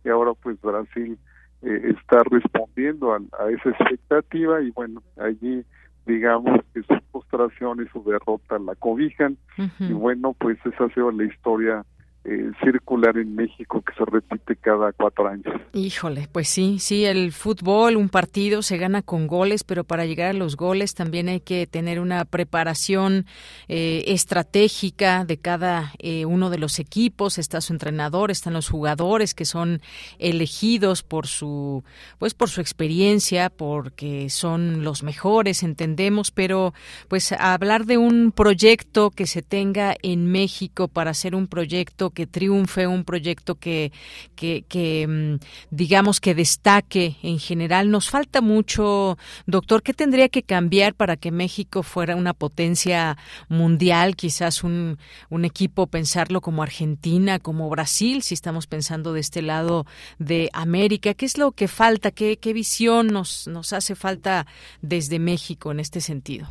Y 0.04 0.10
ahora 0.10 0.32
pues 0.42 0.60
Brasil 0.60 1.20
eh, 1.62 1.94
está 1.96 2.24
respondiendo 2.24 3.14
a, 3.14 3.18
a 3.18 3.52
esa 3.52 3.70
expectativa 3.70 4.60
y 4.60 4.72
bueno, 4.72 5.04
allí 5.18 5.64
digamos 6.10 6.60
que 6.74 6.82
su 6.82 6.96
frustración 7.12 7.82
y 7.86 7.88
su 7.90 8.04
derrota 8.04 8.58
la 8.60 8.76
cobijan. 8.76 9.38
Y 9.80 9.94
bueno 9.94 10.36
pues 10.38 10.58
esa 10.66 10.86
ha 10.86 10.90
sido 10.90 11.12
la 11.12 11.24
historia 11.24 11.86
eh, 12.26 12.52
circular 12.62 13.18
en 13.18 13.34
México 13.34 13.82
que 13.82 13.94
se 13.94 14.04
repite 14.04 14.58
cada 14.58 14.92
cuatro 14.92 15.28
años. 15.28 15.46
Híjole, 15.74 16.28
pues 16.32 16.50
sí, 16.50 16.78
sí, 16.80 17.06
el 17.06 17.32
fútbol, 17.32 17.96
un 17.96 18.10
partido 18.10 18.62
se 18.62 18.78
gana 18.78 19.02
con 19.02 19.26
goles, 19.26 19.64
pero 19.64 19.86
para 19.86 20.06
llegar 20.06 20.32
a 20.32 20.34
los 20.34 20.58
goles 20.58 20.96
también 20.96 21.30
hay 21.30 21.40
que 21.40 21.66
tener 21.66 22.00
una 22.00 22.26
preparación 22.26 23.26
eh, 23.70 24.04
estratégica 24.08 25.24
de 25.24 25.38
cada 25.38 25.94
eh, 26.00 26.26
uno 26.26 26.50
de 26.50 26.58
los 26.58 26.80
equipos. 26.80 27.38
Está 27.38 27.62
su 27.62 27.72
entrenador, 27.72 28.32
están 28.32 28.54
los 28.54 28.70
jugadores 28.70 29.34
que 29.34 29.46
son 29.46 29.82
elegidos 30.18 31.04
por 31.04 31.26
su, 31.26 31.84
pues 32.18 32.34
por 32.34 32.50
su 32.50 32.60
experiencia, 32.60 33.50
porque 33.50 34.30
son 34.30 34.84
los 34.84 35.04
mejores, 35.04 35.64
entendemos, 35.64 36.32
pero 36.32 36.74
pues 37.08 37.32
hablar 37.32 37.86
de 37.86 37.98
un 37.98 38.34
proyecto 38.34 39.10
que 39.12 39.26
se 39.26 39.42
tenga 39.42 39.96
en 40.02 40.30
México 40.32 40.88
para 40.88 41.12
hacer 41.12 41.34
un 41.34 41.48
proyecto 41.48 42.10
que 42.20 42.28
triunfe, 42.28 42.86
un 42.86 43.06
proyecto 43.06 43.56
que, 43.56 43.94
que, 44.36 45.08
mm, 45.08 45.36
digamos 45.72 46.20
que 46.20 46.36
destaque 46.36 47.16
en 47.24 47.40
general. 47.40 47.90
Nos 47.92 48.10
falta 48.10 48.42
mucho, 48.42 49.18
doctor, 49.46 49.82
¿qué 49.82 49.94
tendría 49.94 50.28
que 50.28 50.44
cambiar 50.44 50.96
para 50.96 51.16
que 51.16 51.32
México 51.32 51.82
fuera 51.82 52.18
una 52.18 52.34
potencia 52.34 53.18
mundial? 53.48 54.18
Quizás 54.18 54.66
un, 54.66 54.98
un 55.30 55.46
equipo 55.46 55.88
pensarlo 55.88 56.42
como 56.42 56.62
Argentina, 56.62 57.40
como 57.40 57.70
Brasil, 57.70 58.22
si 58.22 58.34
estamos 58.34 58.68
pensando 58.68 59.14
de 59.14 59.22
este 59.22 59.42
lado 59.42 59.86
de 60.18 60.50
América. 60.52 61.14
¿Qué 61.14 61.26
es 61.26 61.38
lo 61.38 61.54
que 61.54 61.70
falta? 61.70 62.12
¿Qué, 62.12 62.36
qué 62.36 62.52
visión 62.52 63.08
nos, 63.08 63.48
nos 63.48 63.72
hace 63.72 63.96
falta 63.96 64.46
desde 64.82 65.20
México 65.20 65.72
en 65.72 65.80
este 65.80 66.02
sentido? 66.02 66.48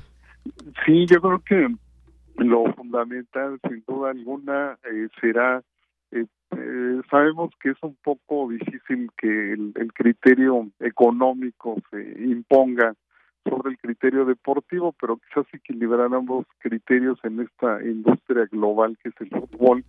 Sí, 0.86 1.04
yo 1.06 1.20
creo 1.20 1.42
que 1.46 1.68
lo 2.38 2.72
fundamental, 2.74 3.58
sin 3.68 3.82
duda 3.86 4.10
alguna, 4.10 4.78
eh, 4.84 5.08
será, 5.20 5.62
eh, 6.10 6.26
eh, 6.56 7.00
sabemos 7.10 7.50
que 7.60 7.70
es 7.70 7.76
un 7.82 7.96
poco 8.02 8.48
difícil 8.48 9.10
que 9.16 9.52
el, 9.52 9.92
criterio 9.92 10.68
económico 10.80 11.76
se 11.90 12.00
imponga 12.24 12.94
sobre 13.44 13.70
el 13.72 13.78
criterio 13.78 14.24
deportivo, 14.24 14.94
pero 15.00 15.16
quizás 15.18 15.46
equilibrar 15.52 16.12
ambos 16.12 16.46
criterios 16.58 17.18
en 17.24 17.40
esta 17.40 17.82
industria 17.82 18.46
global 18.50 18.96
que 19.02 19.08
es 19.08 19.14
el 19.20 19.30
fútbol. 19.30 19.84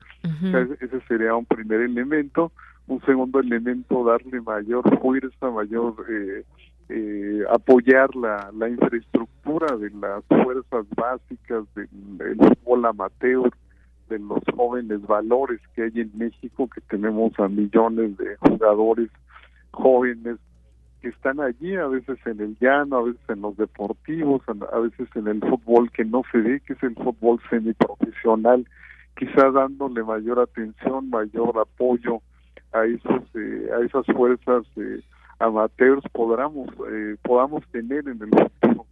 ese 0.82 1.02
sería 1.08 1.36
un 1.36 1.46
primer 1.46 1.82
elemento. 1.82 2.52
Un 2.90 3.00
segundo 3.02 3.40
elemento, 3.40 4.04
darle 4.04 4.42
mayor 4.42 5.00
fuerza, 5.00 5.52
mayor 5.52 5.94
eh, 6.10 6.44
eh, 6.90 7.44
apoyar 7.50 8.16
la, 8.16 8.52
la 8.58 8.68
infraestructura 8.68 9.78
de 9.78 9.92
las 9.92 10.24
fuerzas 10.26 10.86
básicas 10.96 11.64
del, 11.76 12.38
fútbol 12.38 12.86
amateur, 12.86 13.52
de 14.10 14.20
los 14.20 14.40
jóvenes 14.56 15.02
valores 15.06 15.62
que 15.76 15.84
hay 15.84 16.02
en 16.02 16.12
México, 16.16 16.68
que 16.68 16.82
tenemos 16.82 17.32
a 17.40 17.48
millones 17.48 18.18
de 18.18 18.36
jugadores 18.38 19.10
jóvenes 19.72 20.38
que 21.02 21.10
están 21.10 21.40
allí, 21.40 21.76
a 21.76 21.88
veces 21.88 22.18
en 22.26 22.42
el 22.42 22.58
llano, 22.60 22.98
a 22.98 23.04
veces 23.04 23.22
en 23.30 23.42
los 23.42 23.56
deportivos, 23.56 24.42
a 24.48 24.80
veces 24.80 25.08
en 25.16 25.28
el 25.28 25.40
fútbol 25.42 25.92
que 25.92 26.04
no 26.04 26.24
se 26.32 26.40
ve, 26.40 26.60
que 26.62 26.74
es 26.74 26.84
el 26.84 26.96
fútbol 26.96 27.40
semiprofesional, 27.50 28.68
quizá 29.16 29.52
dándole 29.52 30.04
mayor 30.04 30.40
atención, 30.40 31.10
mayor 31.10 31.58
apoyo 31.60 32.22
a 32.74 32.86
esos 32.86 33.24
eh, 33.36 33.70
a 33.76 33.86
esas 33.86 34.06
fuerzas 34.08 34.66
eh, 34.76 35.02
amateurs 35.40 36.04
podamos 36.12 36.70
eh, 36.92 37.16
podamos 37.24 37.66
tener 37.72 38.08
en 38.08 38.22
el 38.22 38.30
futuro 38.30 38.86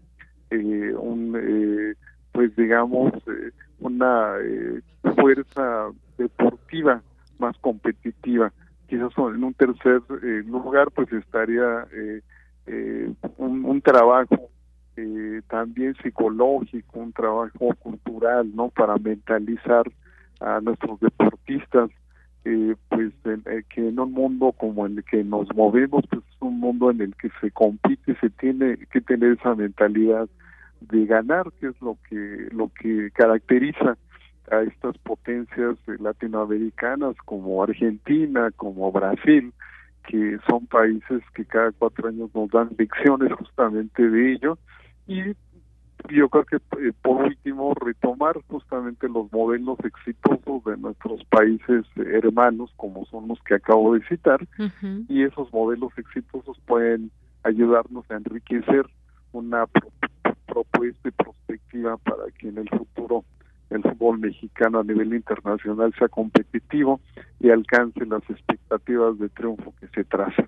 eh, 0.50 0.94
un 0.98 1.36
eh, 1.38 1.96
pues 2.32 2.56
digamos 2.56 3.14
una 3.80 4.34
fuerza 5.16 5.90
deportiva 6.18 7.02
más 7.38 7.56
competitiva. 7.60 8.52
Quizás 8.88 9.12
en 9.18 9.44
un 9.44 9.54
tercer 9.54 10.02
lugar 10.46 10.90
pues 10.92 11.12
estaría 11.12 11.88
un, 13.38 13.66
un, 13.66 13.82
trabajo 13.82 14.50
también 15.48 15.96
psicológico 16.02 17.00
un 17.00 17.14
trabajo 17.14 17.70
cultural 17.80 18.50
no 18.56 18.70
para 18.70 18.98
mentalizar 18.98 19.84
a 20.40 20.60
nuestros 20.62 21.00
deportistas 21.00 21.90
eh, 22.48 22.76
pues 22.88 23.12
que 23.70 23.90
en 23.90 24.00
un 24.00 24.14
mundo 24.14 24.54
como 24.54 24.86
el 24.86 25.04
que 25.04 25.22
nos 25.22 25.54
movemos, 25.54 26.06
pues 26.10 26.24
es 26.24 26.42
un 26.42 26.62
mundo 26.62 26.92
en 26.92 27.02
el 27.02 27.16
que 27.16 27.30
se 27.42 27.52
compite, 27.52 28.16
se 28.22 28.30
tiene 28.30 28.78
que 28.90 29.02
tener 29.02 29.34
esa 29.34 29.54
mentalidad 29.54 30.30
de 30.80 31.06
ganar, 31.06 31.52
que 31.60 31.68
es 31.68 31.82
lo 31.82 31.98
que 32.08 32.48
lo 32.52 32.72
que 32.80 33.12
caracteriza 33.12 33.98
a 34.50 34.62
estas 34.62 34.98
potencias 35.00 35.76
latinoamericanas 36.00 37.18
como 37.26 37.62
Argentina, 37.62 38.50
como 38.56 38.94
Brasil, 38.94 39.52
que 40.08 40.38
son 40.50 40.68
países 40.68 41.22
que 41.36 41.44
cada 41.44 41.74
cuatro 41.74 42.08
años 42.08 42.30
nos 42.34 42.50
dan 42.50 42.70
lecciones 42.78 43.34
justamente 43.34 44.10
de 44.10 44.32
ello 44.32 44.58
y 45.06 45.34
yo 46.10 46.30
creo 46.30 46.46
que 46.46 46.56
eh, 46.56 46.94
por 47.02 47.24
último 47.26 47.74
retomar 47.74 48.40
justamente 48.48 49.08
los 49.08 49.32
modelos 49.32 49.78
exitosos 49.84 50.64
de 50.66 50.78
nuestros 50.78 51.24
países 51.26 51.86
hermanos 51.96 52.72
como 52.78 53.06
son 53.06 53.28
los 53.28 53.42
que 53.44 53.56
acabo 53.56 53.94
de 53.94 54.06
citar 54.08 54.46
y 55.08 55.24
esos 55.24 55.52
modelos 55.52 55.92
exitosos 55.98 56.58
pueden 56.66 57.12
ayudarnos 57.44 58.10
a 58.12 58.16
enriquecer 58.16 58.86
una 59.32 59.66
propuesta 60.46 61.10
y 61.10 61.12
perspectiva 61.12 61.98
para 61.98 62.24
que 62.38 62.50
en 62.50 62.58
el 62.58 62.70
futuro 62.70 63.24
el 63.70 63.82
fútbol 63.84 64.20
mexicano 64.20 64.80
a 64.80 64.84
nivel 64.84 65.14
internacional 65.14 65.94
sea 65.98 66.08
competitivo 66.08 67.02
y 67.40 67.50
alcance 67.50 68.06
las 68.06 68.24
expectativas 68.30 69.20
de 69.20 69.30
triunfo 69.30 69.74
que 69.80 69.88
se 69.88 70.04
trazan. 70.06 70.48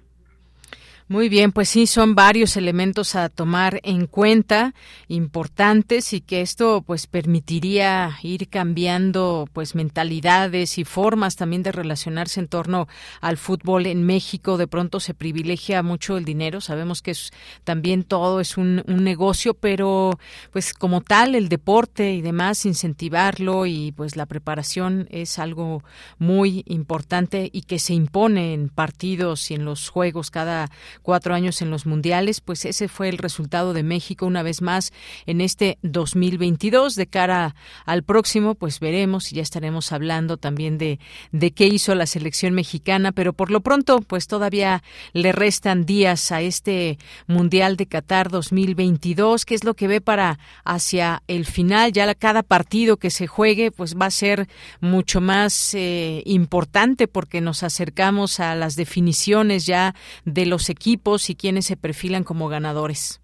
Muy 1.12 1.28
bien, 1.28 1.52
pues 1.52 1.70
sí, 1.70 1.88
son 1.88 2.14
varios 2.14 2.56
elementos 2.56 3.16
a 3.16 3.30
tomar 3.30 3.80
en 3.82 4.06
cuenta, 4.06 4.76
importantes, 5.08 6.14
y 6.14 6.22
que 6.22 6.42
esto 6.42 6.84
pues 6.86 7.08
permitiría 7.08 8.20
ir 8.22 8.48
cambiando 8.48 9.50
pues 9.52 9.74
mentalidades 9.74 10.78
y 10.78 10.84
formas 10.84 11.36
también 11.36 11.64
de 11.64 11.72
relacionarse 11.72 12.40
en 12.40 12.48
torno 12.48 12.88
al 13.22 13.38
fútbol 13.38 13.88
en 13.88 14.04
México. 14.04 14.56
De 14.60 14.68
pronto 14.68 15.00
se 15.00 15.16
privilegia 15.16 15.82
mucho 15.82 16.16
el 16.16 16.26
dinero, 16.26 16.62
sabemos 16.62 17.02
que 17.02 17.10
es, 17.10 17.32
también 17.64 18.04
todo 18.04 18.40
es 18.40 18.56
un, 18.56 18.84
un 18.86 19.04
negocio, 19.04 19.56
pero 19.56 20.20
pues 20.52 20.76
como 20.76 21.02
tal 21.02 21.34
el 21.34 21.50
deporte 21.50 22.14
y 22.14 22.22
demás, 22.22 22.68
incentivarlo 22.68 23.66
y 23.66 23.94
pues 23.94 24.16
la 24.16 24.28
preparación 24.28 25.08
es 25.10 25.40
algo 25.40 25.84
muy 26.20 26.62
importante 26.68 27.50
y 27.52 27.64
que 27.64 27.80
se 27.80 27.96
impone 27.96 28.54
en 28.54 28.70
partidos 28.70 29.50
y 29.50 29.56
en 29.56 29.66
los 29.66 29.90
juegos 29.90 30.30
cada 30.30 30.70
cuatro 31.02 31.34
años 31.34 31.62
en 31.62 31.72
los 31.72 31.86
mundiales, 31.86 32.42
pues 32.42 32.66
ese 32.66 32.88
fue 32.88 33.10
el 33.10 33.18
resultado 33.18 33.74
de 33.74 33.84
México 33.84 34.26
una 34.26 34.44
vez 34.44 34.62
más 34.62 34.92
en 35.26 35.42
este 35.42 35.78
2022. 35.82 36.96
De 36.96 37.08
cara 37.08 37.56
al 37.86 38.04
próximo, 38.04 38.56
pues 38.56 38.80
veremos 38.80 39.32
y 39.32 39.36
ya 39.36 39.42
estaremos 39.42 39.92
hablando 39.92 40.38
también 40.38 40.78
de, 40.78 41.00
de 41.32 41.52
qué 41.52 41.68
hizo 41.68 41.96
la 41.96 42.06
selección 42.06 42.54
mexicana, 42.54 43.12
pero 43.12 43.34
por 43.34 43.52
lo 43.52 43.62
pronto, 43.62 44.02
pues 44.02 44.28
todavía 44.28 44.84
le 45.14 45.32
restan 45.32 45.86
días 45.86 46.32
a 46.32 46.42
este 46.42 46.98
Mundial 47.28 47.78
de 47.78 47.86
Qatar 47.86 48.30
2022. 48.30 49.46
¿Qué 49.46 49.56
es 49.56 49.64
lo 49.64 49.74
que 49.74 49.88
ve 49.88 50.02
para 50.02 50.40
hacia 50.66 51.24
el 51.28 51.46
final? 51.46 51.94
Ya 51.94 52.14
cada 52.16 52.44
partido 52.44 52.98
que 52.98 53.10
se 53.10 53.28
juegue, 53.28 53.72
pues 53.72 53.96
va 53.96 54.08
a 54.08 54.12
ser 54.12 54.48
mucho 54.82 55.22
más 55.22 55.74
eh, 55.74 56.24
importante 56.26 57.08
porque 57.08 57.42
nos 57.42 57.64
acercamos 57.64 58.40
a 58.40 58.56
las 58.56 58.76
definiciones 58.76 59.66
ya 59.66 59.96
de 60.26 60.46
los 60.46 60.70
equipos 60.70 60.89
y 61.30 61.36
quienes 61.36 61.66
se 61.66 61.78
perfilan 61.78 62.24
como 62.24 62.48
ganadores. 62.48 63.22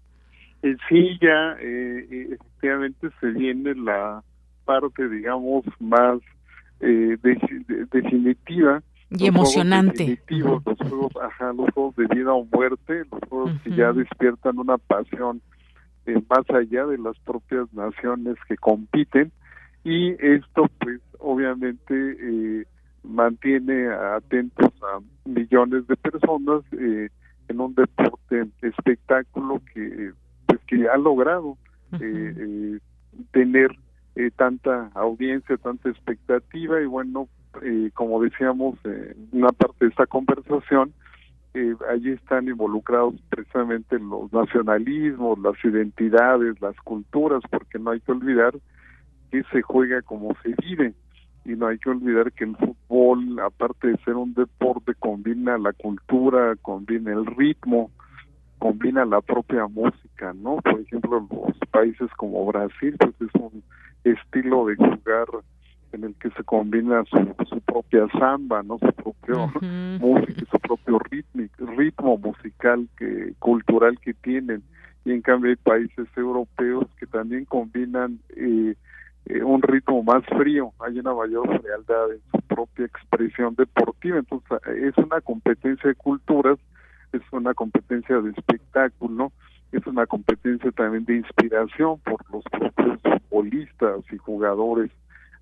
Eh, 0.62 0.76
sí, 0.88 1.18
ya 1.20 1.56
eh, 1.60 2.28
efectivamente 2.32 3.08
se 3.20 3.28
viene 3.28 3.74
la 3.74 4.22
parte, 4.64 5.08
digamos, 5.08 5.64
más 5.80 6.20
definitiva 7.92 8.82
y 9.10 9.26
emocionante. 9.26 10.20
Los 10.28 10.62
juegos, 10.62 11.12
ajá, 11.22 11.52
los 11.52 11.70
juegos 11.72 11.96
de 11.96 12.06
vida 12.14 12.32
o 12.32 12.44
muerte, 12.44 13.04
los 13.10 13.20
juegos 13.28 13.52
que 13.62 13.70
ya 13.70 13.92
despiertan 13.92 14.58
una 14.58 14.76
pasión 14.76 15.40
más 16.28 16.48
allá 16.50 16.86
de 16.86 16.98
las 16.98 17.18
propias 17.20 17.72
naciones 17.72 18.36
que 18.48 18.56
compiten 18.56 19.32
y 19.84 20.10
esto 20.24 20.68
pues 20.80 21.00
obviamente 21.18 21.94
eh, 21.94 22.64
mantiene 23.02 23.88
atentos 23.88 24.72
a 24.82 25.00
millones 25.28 25.86
de 25.86 25.96
personas 25.96 26.62
eh, 26.72 27.08
en 27.48 27.60
un 27.60 27.74
deporte 27.74 28.46
espectáculo 28.62 29.60
que 29.72 30.12
pues 30.46 30.60
que 30.66 30.88
ha 30.88 30.96
logrado 30.96 31.56
eh, 32.00 32.78
tener 33.32 33.76
tanta 34.36 34.90
audiencia 34.94 35.56
tanta 35.58 35.88
expectativa. 35.88 36.80
Y 36.80 36.86
bueno 36.86 37.28
como 37.94 38.22
decíamos 38.22 38.78
en 38.84 39.28
una 39.32 39.50
parte 39.52 39.86
de 39.86 39.90
esta 39.90 40.06
conversación 40.06 40.92
allí 41.90 42.12
están 42.12 42.48
involucrados 42.48 43.14
precisamente 43.30 43.98
los 43.98 44.32
nacionalismos, 44.32 45.38
las 45.38 45.54
identidades, 45.64 46.60
las 46.60 46.76
culturas, 46.78 47.42
porque 47.50 47.78
no 47.78 47.90
hay 47.92 48.00
que 48.00 48.12
olvidar 48.12 48.54
que 49.30 49.42
se 49.44 49.62
juega 49.62 50.02
como 50.02 50.36
se 50.42 50.54
vive 50.62 50.94
y 51.46 51.54
no 51.54 51.68
hay 51.68 51.78
que 51.78 51.90
olvidar 51.90 52.32
que 52.32 52.44
el 52.44 52.56
fútbol, 52.56 53.38
aparte 53.40 53.88
de 53.88 53.96
ser 53.98 54.14
un 54.14 54.34
deporte, 54.34 54.94
combina 54.98 55.56
la 55.58 55.72
cultura, 55.72 56.56
combina 56.60 57.12
el 57.12 57.24
ritmo, 57.24 57.90
combina 58.58 59.04
la 59.04 59.20
propia 59.20 59.66
música, 59.68 60.32
¿no? 60.34 60.56
Por 60.56 60.80
ejemplo, 60.80 61.26
los 61.30 61.58
países 61.70 62.10
como 62.16 62.44
Brasil, 62.46 62.96
pues 62.98 63.14
es 63.20 63.40
un 63.40 63.62
estilo 64.02 64.66
de 64.66 64.76
jugar 64.76 65.26
en 65.92 66.04
el 66.04 66.14
que 66.16 66.30
se 66.30 66.42
combina 66.42 67.04
su, 67.04 67.60
propia 67.60 68.06
samba, 68.18 68.62
no 68.62 68.78
su 68.78 68.92
propio 68.92 69.52
música, 70.00 70.42
su 70.50 70.58
propio 70.58 70.98
ritmo, 71.10 71.44
ritmo 71.76 72.18
musical 72.18 72.88
que 72.98 73.34
cultural 73.38 73.98
que 74.00 74.14
tienen. 74.14 74.62
Y 75.04 75.12
en 75.12 75.22
cambio 75.22 75.50
hay 75.50 75.56
países 75.56 76.08
europeos 76.16 76.86
que 76.98 77.06
también 77.06 77.44
combinan 77.44 78.18
eh, 78.36 78.74
eh, 79.26 79.42
un 79.42 79.62
ritmo 79.62 80.02
más 80.02 80.24
frío, 80.26 80.72
hay 80.80 80.98
una 80.98 81.14
mayor 81.14 81.46
frialdad 81.60 82.12
en 82.12 82.20
su 82.30 82.40
propia 82.46 82.86
expresión 82.86 83.54
deportiva, 83.54 84.18
entonces 84.18 84.58
es 84.66 84.96
una 84.98 85.20
competencia 85.20 85.88
de 85.88 85.94
culturas, 85.94 86.58
es 87.12 87.22
una 87.32 87.54
competencia 87.54 88.20
de 88.20 88.30
espectáculo, 88.30 89.32
es 89.72 89.86
una 89.86 90.06
competencia 90.06 90.70
también 90.72 91.04
de 91.04 91.16
inspiración 91.16 91.98
por 92.00 92.20
los 92.32 92.44
propios 92.44 93.00
futbolistas 93.02 94.04
y 94.12 94.16
jugadores 94.16 94.90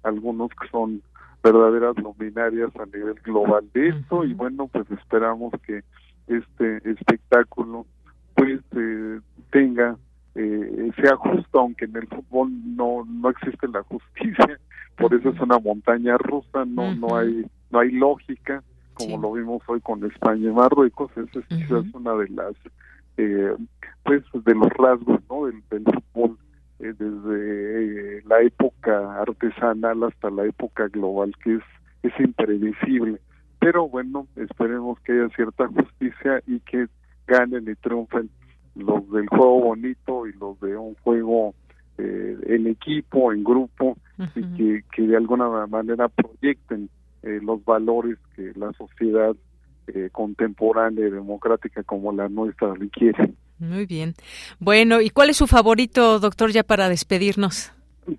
algunos 0.02 0.50
que 0.50 0.68
son 0.68 1.02
verdaderas 1.42 1.96
luminarias 1.98 2.70
a 2.76 2.86
nivel 2.86 3.14
global 3.22 3.68
de 3.74 3.88
esto. 3.88 4.24
Y 4.24 4.34
bueno 4.34 4.68
pues 4.68 4.90
esperamos 4.90 5.52
que 5.66 5.82
este 6.26 6.90
espectáculo 6.90 7.86
pues 8.34 8.60
eh, 8.76 9.20
tenga 9.50 9.96
eh, 10.34 10.90
sea 10.96 11.16
justo 11.16 11.60
aunque 11.60 11.84
en 11.84 11.96
el 11.96 12.06
fútbol 12.08 12.50
no 12.76 13.04
no 13.04 13.30
existe 13.30 13.68
la 13.68 13.82
justicia 13.82 14.58
por 14.96 15.14
eso 15.14 15.30
es 15.30 15.40
una 15.40 15.58
montaña 15.58 16.16
rusa 16.18 16.64
no 16.64 16.94
no 16.94 17.16
hay 17.16 17.46
no 17.70 17.78
hay 17.80 17.90
lógica 17.92 18.62
como 18.94 19.18
lo 19.18 19.32
vimos 19.32 19.62
hoy 19.66 19.80
con 19.80 20.04
España 20.04 20.50
y 20.50 20.52
Marruecos 20.52 21.10
esa 21.16 21.38
es 21.40 21.46
quizás 21.46 21.84
una 21.92 22.14
de 22.14 22.28
las 22.30 22.54
eh, 23.16 23.56
pues 24.04 24.22
de 24.32 24.54
los 24.54 24.68
rasgos 24.70 25.20
no 25.28 25.46
del, 25.46 25.62
del 25.70 25.84
fútbol 25.84 26.38
eh, 26.80 26.92
desde 26.98 28.18
eh, 28.18 28.22
la 28.26 28.42
época 28.42 29.20
artesanal 29.20 30.02
hasta 30.04 30.28
la 30.28 30.44
época 30.44 30.88
global, 30.88 31.32
que 31.42 31.54
es, 31.54 31.62
es 32.02 32.12
imprevisible. 32.20 33.20
Pero 33.60 33.88
bueno, 33.88 34.26
esperemos 34.36 34.98
que 35.00 35.12
haya 35.12 35.28
cierta 35.30 35.68
justicia 35.68 36.42
y 36.46 36.60
que 36.60 36.88
ganen 37.26 37.70
y 37.70 37.74
triunfen 37.76 38.28
los 38.74 39.10
del 39.10 39.28
juego 39.28 39.60
bonito 39.60 40.26
y 40.26 40.32
los 40.34 40.58
de 40.60 40.76
un 40.76 40.94
juego 40.96 41.54
eh, 41.98 42.36
en 42.46 42.66
equipo, 42.66 43.32
en 43.32 43.44
grupo, 43.44 43.96
y 44.34 44.42
que, 44.56 44.84
que 44.94 45.02
de 45.02 45.16
alguna 45.16 45.66
manera 45.66 46.08
proyecten 46.08 46.88
los 47.22 47.64
valores 47.64 48.18
que 48.36 48.52
la 48.54 48.70
sociedad 48.74 49.34
contemporánea 50.12 51.08
y 51.08 51.10
democrática 51.10 51.82
como 51.82 52.12
la 52.12 52.28
nuestra 52.28 52.74
requiere. 52.74 53.32
Muy 53.58 53.86
bien. 53.86 54.14
Bueno, 54.58 55.00
¿y 55.00 55.10
cuál 55.10 55.30
es 55.30 55.36
su 55.36 55.46
favorito, 55.46 56.18
doctor, 56.18 56.50
ya 56.50 56.62
para 56.62 56.88
despedirnos? 56.88 57.72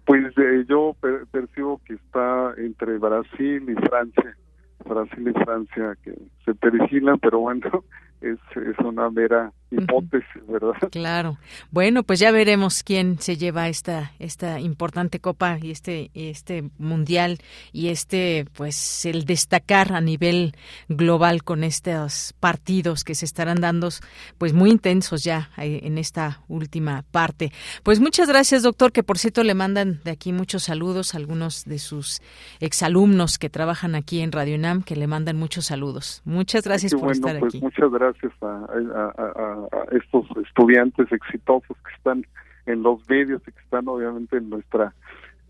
Pues 0.06 0.34
eh, 0.38 0.66
yo 0.68 0.96
percibo 1.32 1.80
que 1.86 1.94
está 1.94 2.54
entre 2.58 2.98
Brasil 2.98 3.64
y 3.70 3.88
Francia. 3.88 4.38
Brasil 4.84 5.28
y 5.28 5.44
Francia 5.44 5.98
que 6.04 6.14
se 6.44 6.54
perfilan, 6.56 7.20
pero 7.20 7.40
bueno, 7.40 7.84
es, 8.26 8.40
es 8.56 8.78
una 8.80 9.10
mera 9.10 9.52
hipótesis, 9.72 10.48
¿verdad? 10.48 10.76
Claro. 10.92 11.38
Bueno, 11.72 12.04
pues 12.04 12.20
ya 12.20 12.32
veremos 12.32 12.84
quién 12.84 13.20
se 13.20 13.38
lleva 13.38 13.68
esta 13.68 14.14
esta 14.20 14.60
importante 14.60 15.20
copa 15.20 15.58
y 15.62 15.72
este 15.72 16.12
este 16.14 16.70
mundial 16.78 17.40
y 17.74 17.90
este 17.90 18.46
pues 18.54 19.06
el 19.06 19.26
destacar 19.26 19.94
a 19.94 20.02
nivel 20.02 20.56
global 20.88 21.44
con 21.44 21.64
estos 21.64 22.34
partidos 22.40 23.04
que 23.04 23.16
se 23.16 23.26
estarán 23.26 23.60
dando 23.60 23.90
pues 24.38 24.54
muy 24.54 24.72
intensos 24.72 25.24
ya 25.24 25.50
eh, 25.58 25.82
en 25.84 25.98
esta 25.98 26.42
última 26.48 27.04
parte. 27.12 27.52
Pues 27.84 28.00
muchas 28.00 28.30
gracias, 28.30 28.64
doctor, 28.64 28.92
que 28.92 29.04
por 29.04 29.18
cierto 29.18 29.44
le 29.44 29.54
mandan 29.54 30.00
de 30.04 30.12
aquí 30.12 30.32
muchos 30.32 30.64
saludos 30.64 31.14
a 31.14 31.18
algunos 31.18 31.66
de 31.66 31.80
sus 31.80 32.22
exalumnos 32.60 33.38
que 33.38 33.50
trabajan 33.50 33.96
aquí 33.96 34.22
en 34.22 34.32
Radio 34.32 34.56
UNAM 34.56 34.84
que 34.84 34.96
le 34.96 35.08
mandan 35.08 35.38
muchos 35.38 35.66
saludos. 35.66 36.22
Muchas 36.26 36.64
gracias 36.64 36.94
por 36.94 37.12
estar 37.12 37.40
pues 37.40 37.56
aquí. 37.56 37.62
Muchas 37.62 37.92
gracias 37.92 38.15
a, 38.42 38.66
a 38.66 39.86
estos 39.92 40.26
estudiantes 40.46 41.12
exitosos 41.12 41.78
que 41.86 41.94
están 41.96 42.26
en 42.66 42.84
los 42.84 43.08
medios 43.10 43.42
y 43.48 43.52
que 43.52 43.60
están 43.62 43.88
obviamente 43.88 44.38
en 44.38 44.50
nuestra 44.50 44.94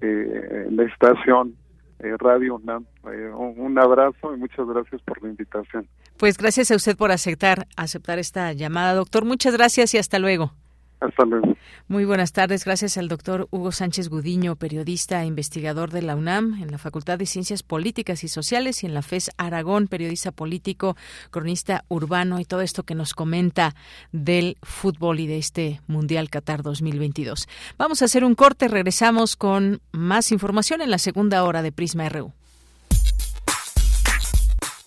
eh, 0.01 0.67
la 0.71 0.83
estación 0.83 1.55
eh, 1.99 2.15
Radio 2.17 2.55
UNAM. 2.55 2.85
Eh, 3.11 3.31
un, 3.33 3.77
abrazo 3.79 4.35
y 4.35 4.37
muchas 4.37 4.67
gracias 4.67 5.01
por 5.01 5.21
la 5.23 5.29
invitación. 5.29 5.87
Pues 6.17 6.37
gracias 6.37 6.71
a 6.71 6.75
usted 6.75 6.97
por 6.97 7.11
aceptar 7.11 7.67
aceptar 7.77 8.19
esta 8.19 8.51
llamada, 8.53 8.93
doctor. 8.93 9.25
Muchas 9.25 9.53
gracias 9.53 9.93
y 9.93 9.97
hasta 9.97 10.19
luego. 10.19 10.51
Hasta 10.99 11.25
luego. 11.25 11.55
Muy 11.87 12.05
buenas 12.05 12.31
tardes. 12.31 12.65
Gracias 12.65 12.97
al 12.97 13.07
doctor 13.07 13.47
Hugo 13.51 13.71
Sánchez 13.71 14.09
Gudiño, 14.09 14.55
periodista 14.55 15.21
e 15.21 15.25
investigador 15.25 15.91
de 15.91 16.01
la 16.01 16.15
UNAM 16.15 16.61
en 16.61 16.71
la 16.71 16.77
Facultad 16.77 17.19
de 17.19 17.25
Ciencias 17.25 17.63
Políticas 17.63 18.23
y 18.23 18.27
Sociales 18.27 18.83
y 18.83 18.87
en 18.87 18.93
la 18.93 19.01
FES 19.01 19.31
Aragón, 19.37 19.87
periodista 19.87 20.31
político, 20.31 20.95
cronista 21.31 21.83
urbano 21.89 22.39
y 22.39 22.45
todo 22.45 22.61
esto 22.61 22.83
que 22.83 22.95
nos 22.95 23.13
comenta 23.13 23.75
del 24.11 24.57
fútbol 24.63 25.19
y 25.19 25.27
de 25.27 25.37
este 25.37 25.81
Mundial 25.87 26.29
Qatar 26.29 26.63
2022. 26.63 27.47
Vamos 27.77 28.01
a 28.01 28.05
hacer 28.05 28.23
un 28.23 28.35
corte. 28.35 28.67
Regresamos 28.67 29.35
con 29.35 29.81
más 29.91 30.31
información 30.31 30.81
en 30.81 30.91
la 30.91 30.97
segunda 30.97 31.43
hora 31.43 31.61
de 31.61 31.71
Prisma 31.71 32.09
RU. 32.09 32.31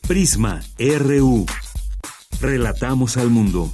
Prisma 0.07 0.63
RU. 0.79 1.47
Relatamos 2.41 3.17
al 3.17 3.29
mundo. 3.31 3.71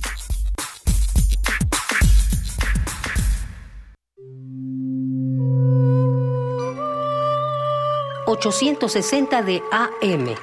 860 8.34 9.42
de 9.42 9.62
AM. 9.70 10.34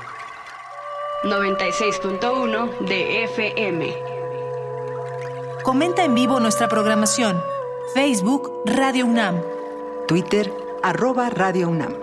96.1 1.24 2.80
de 2.88 3.24
FM. 3.26 3.94
Comenta 5.64 6.06
en 6.06 6.16
vivo 6.16 6.39
nuestra 6.39 6.70
programación. 6.70 7.42
Facebook 7.94 8.50
Radio 8.66 9.06
UNAM. 9.06 9.42
Twitter 10.08 10.54
arroba 10.82 11.30
Radio 11.30 11.68
UNAM. 11.68 11.94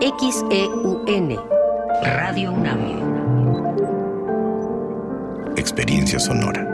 XEUN 0.00 1.38
Radio 2.02 2.52
UNAM. 2.52 3.04
experiencia 5.56 6.18
sonora. 6.18 6.73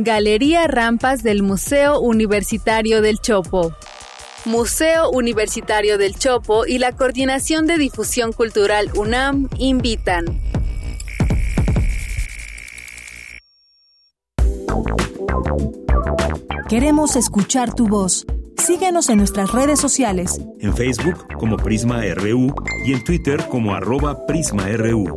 Galería 0.00 0.68
Rampas 0.68 1.24
del 1.24 1.42
Museo 1.42 1.98
Universitario 1.98 3.02
del 3.02 3.18
Chopo. 3.18 3.72
Museo 4.44 5.10
Universitario 5.10 5.98
del 5.98 6.14
Chopo 6.14 6.66
y 6.66 6.78
la 6.78 6.92
Coordinación 6.92 7.66
de 7.66 7.78
Difusión 7.78 8.32
Cultural 8.32 8.92
UNAM 8.94 9.48
invitan. 9.58 10.40
Queremos 16.68 17.16
escuchar 17.16 17.74
tu 17.74 17.88
voz. 17.88 18.24
Síguenos 18.56 19.08
en 19.08 19.18
nuestras 19.18 19.50
redes 19.50 19.80
sociales. 19.80 20.40
En 20.60 20.76
Facebook 20.76 21.26
como 21.38 21.56
Prisma 21.56 22.02
RU 22.14 22.54
y 22.86 22.92
en 22.92 23.02
Twitter 23.02 23.44
como 23.48 23.74
arroba 23.74 24.26
PrismaRU. 24.26 25.16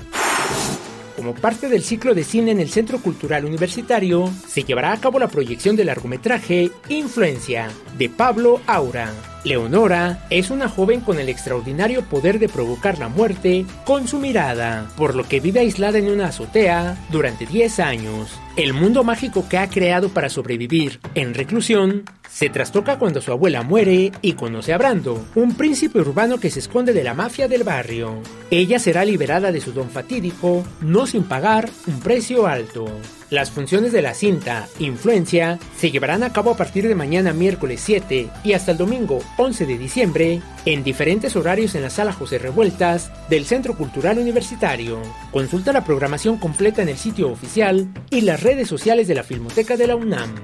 Como 1.23 1.35
parte 1.35 1.69
del 1.69 1.83
ciclo 1.83 2.13
de 2.13 2.25
cine 2.25 2.51
en 2.51 2.59
el 2.59 2.69
Centro 2.69 2.99
Cultural 2.99 3.45
Universitario, 3.45 4.29
se 4.45 4.63
llevará 4.63 4.91
a 4.91 4.99
cabo 4.99 5.19
la 5.19 5.29
proyección 5.29 5.77
del 5.77 5.87
largometraje 5.87 6.69
Influencia, 6.89 7.69
de 7.97 8.09
Pablo 8.09 8.59
Aura. 8.67 9.32
Leonora 9.43 10.25
es 10.29 10.49
una 10.51 10.69
joven 10.69 11.01
con 11.01 11.19
el 11.19 11.27
extraordinario 11.27 12.03
poder 12.03 12.39
de 12.39 12.47
provocar 12.47 12.97
la 12.97 13.09
muerte 13.09 13.65
con 13.85 14.07
su 14.07 14.17
mirada, 14.17 14.89
por 14.95 15.15
lo 15.15 15.25
que 15.27 15.41
vive 15.41 15.59
aislada 15.59 15.97
en 15.97 16.07
una 16.07 16.27
azotea 16.27 16.97
durante 17.09 17.45
10 17.45 17.79
años. 17.79 18.39
El 18.55 18.73
mundo 18.73 19.03
mágico 19.03 19.47
que 19.49 19.57
ha 19.57 19.69
creado 19.69 20.09
para 20.09 20.29
sobrevivir 20.29 21.01
en 21.15 21.33
reclusión 21.33 22.05
se 22.29 22.49
trastoca 22.49 22.97
cuando 22.97 23.21
su 23.21 23.31
abuela 23.31 23.63
muere 23.63 24.11
y 24.21 24.33
conoce 24.33 24.73
a 24.73 24.77
Brando, 24.77 25.25
un 25.35 25.55
príncipe 25.55 25.99
urbano 25.99 26.39
que 26.39 26.49
se 26.49 26.59
esconde 26.59 26.93
de 26.93 27.03
la 27.03 27.13
mafia 27.13 27.47
del 27.47 27.63
barrio. 27.63 28.21
Ella 28.49 28.79
será 28.79 29.03
liberada 29.03 29.51
de 29.51 29.59
su 29.59 29.73
don 29.73 29.89
fatídico, 29.89 30.63
no 30.81 31.05
sin 31.05 31.23
pagar 31.23 31.69
un 31.85 31.99
precio 31.99 32.47
alto. 32.47 32.85
Las 33.33 33.49
funciones 33.49 33.91
de 33.91 34.03
la 34.03 34.13
cinta 34.13 34.67
Influencia 34.77 35.57
se 35.75 35.89
llevarán 35.89 36.21
a 36.21 36.31
cabo 36.31 36.51
a 36.51 36.55
partir 36.55 36.87
de 36.87 36.93
mañana 36.93 37.33
miércoles 37.33 37.81
7 37.83 38.29
y 38.43 38.53
hasta 38.53 38.73
el 38.73 38.77
domingo 38.77 39.23
11 39.39 39.65
de 39.65 39.79
diciembre 39.79 40.41
en 40.67 40.83
diferentes 40.83 41.35
horarios 41.35 41.73
en 41.73 41.81
la 41.81 41.89
sala 41.89 42.13
José 42.13 42.37
Revueltas 42.37 43.11
del 43.31 43.45
Centro 43.45 43.75
Cultural 43.75 44.19
Universitario. 44.19 45.01
Consulta 45.31 45.73
la 45.73 45.83
programación 45.83 46.37
completa 46.37 46.83
en 46.83 46.89
el 46.89 46.97
sitio 46.99 47.31
oficial 47.31 47.91
y 48.11 48.21
las 48.21 48.43
redes 48.43 48.67
sociales 48.67 49.07
de 49.07 49.15
la 49.15 49.23
Filmoteca 49.23 49.77
de 49.77 49.87
la 49.87 49.95
UNAM. 49.95 50.35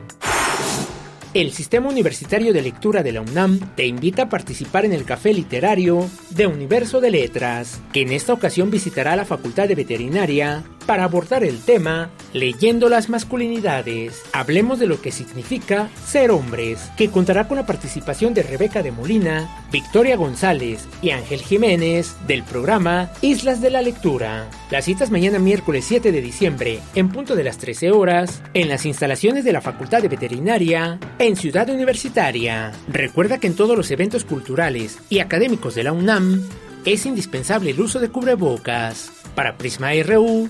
El 1.35 1.51
Sistema 1.51 1.89
Universitario 1.89 2.53
de 2.53 2.63
Lectura 2.63 3.03
de 3.03 3.11
la 3.11 3.21
UNAM 3.21 3.59
te 3.75 3.85
invita 3.85 4.23
a 4.23 4.29
participar 4.29 4.83
en 4.85 4.93
el 4.93 5.05
Café 5.05 5.31
Literario 5.31 6.09
de 6.31 6.47
Universo 6.47 7.01
de 7.01 7.11
Letras, 7.11 7.81
que 7.93 8.01
en 8.01 8.11
esta 8.13 8.33
ocasión 8.33 8.71
visitará 8.71 9.15
la 9.15 9.25
Facultad 9.25 9.67
de 9.67 9.75
Veterinaria 9.75 10.63
para 10.89 11.03
abordar 11.03 11.43
el 11.43 11.59
tema 11.59 12.09
Leyendo 12.33 12.89
las 12.89 13.09
masculinidades. 13.09 14.23
Hablemos 14.33 14.79
de 14.79 14.87
lo 14.87 14.99
que 14.99 15.11
significa 15.11 15.87
ser 16.03 16.31
hombres, 16.31 16.89
que 16.97 17.11
contará 17.11 17.47
con 17.47 17.57
la 17.57 17.67
participación 17.67 18.33
de 18.33 18.41
Rebeca 18.41 18.81
de 18.81 18.91
Molina, 18.91 19.67
Victoria 19.71 20.17
González 20.17 20.87
y 21.03 21.11
Ángel 21.11 21.41
Jiménez 21.41 22.15
del 22.25 22.41
programa 22.41 23.11
Islas 23.21 23.61
de 23.61 23.69
la 23.69 23.83
Lectura. 23.83 24.49
Las 24.71 24.85
citas 24.85 25.11
mañana 25.11 25.37
miércoles 25.37 25.85
7 25.87 26.11
de 26.11 26.21
diciembre 26.23 26.79
en 26.95 27.09
punto 27.09 27.35
de 27.35 27.43
las 27.43 27.59
13 27.59 27.91
horas 27.91 28.41
en 28.55 28.67
las 28.67 28.87
instalaciones 28.87 29.43
de 29.43 29.53
la 29.53 29.61
Facultad 29.61 30.01
de 30.01 30.07
Veterinaria 30.07 30.99
en 31.19 31.35
Ciudad 31.35 31.69
Universitaria. 31.69 32.71
Recuerda 32.87 33.37
que 33.37 33.45
en 33.45 33.55
todos 33.55 33.77
los 33.77 33.91
eventos 33.91 34.25
culturales 34.25 34.97
y 35.07 35.19
académicos 35.19 35.75
de 35.75 35.83
la 35.83 35.93
UNAM 35.93 36.41
es 36.83 37.05
indispensable 37.05 37.69
el 37.71 37.79
uso 37.79 37.99
de 37.99 38.09
cubrebocas. 38.09 39.11
Para 39.35 39.57
Prisma 39.57 39.91
RU, 40.03 40.49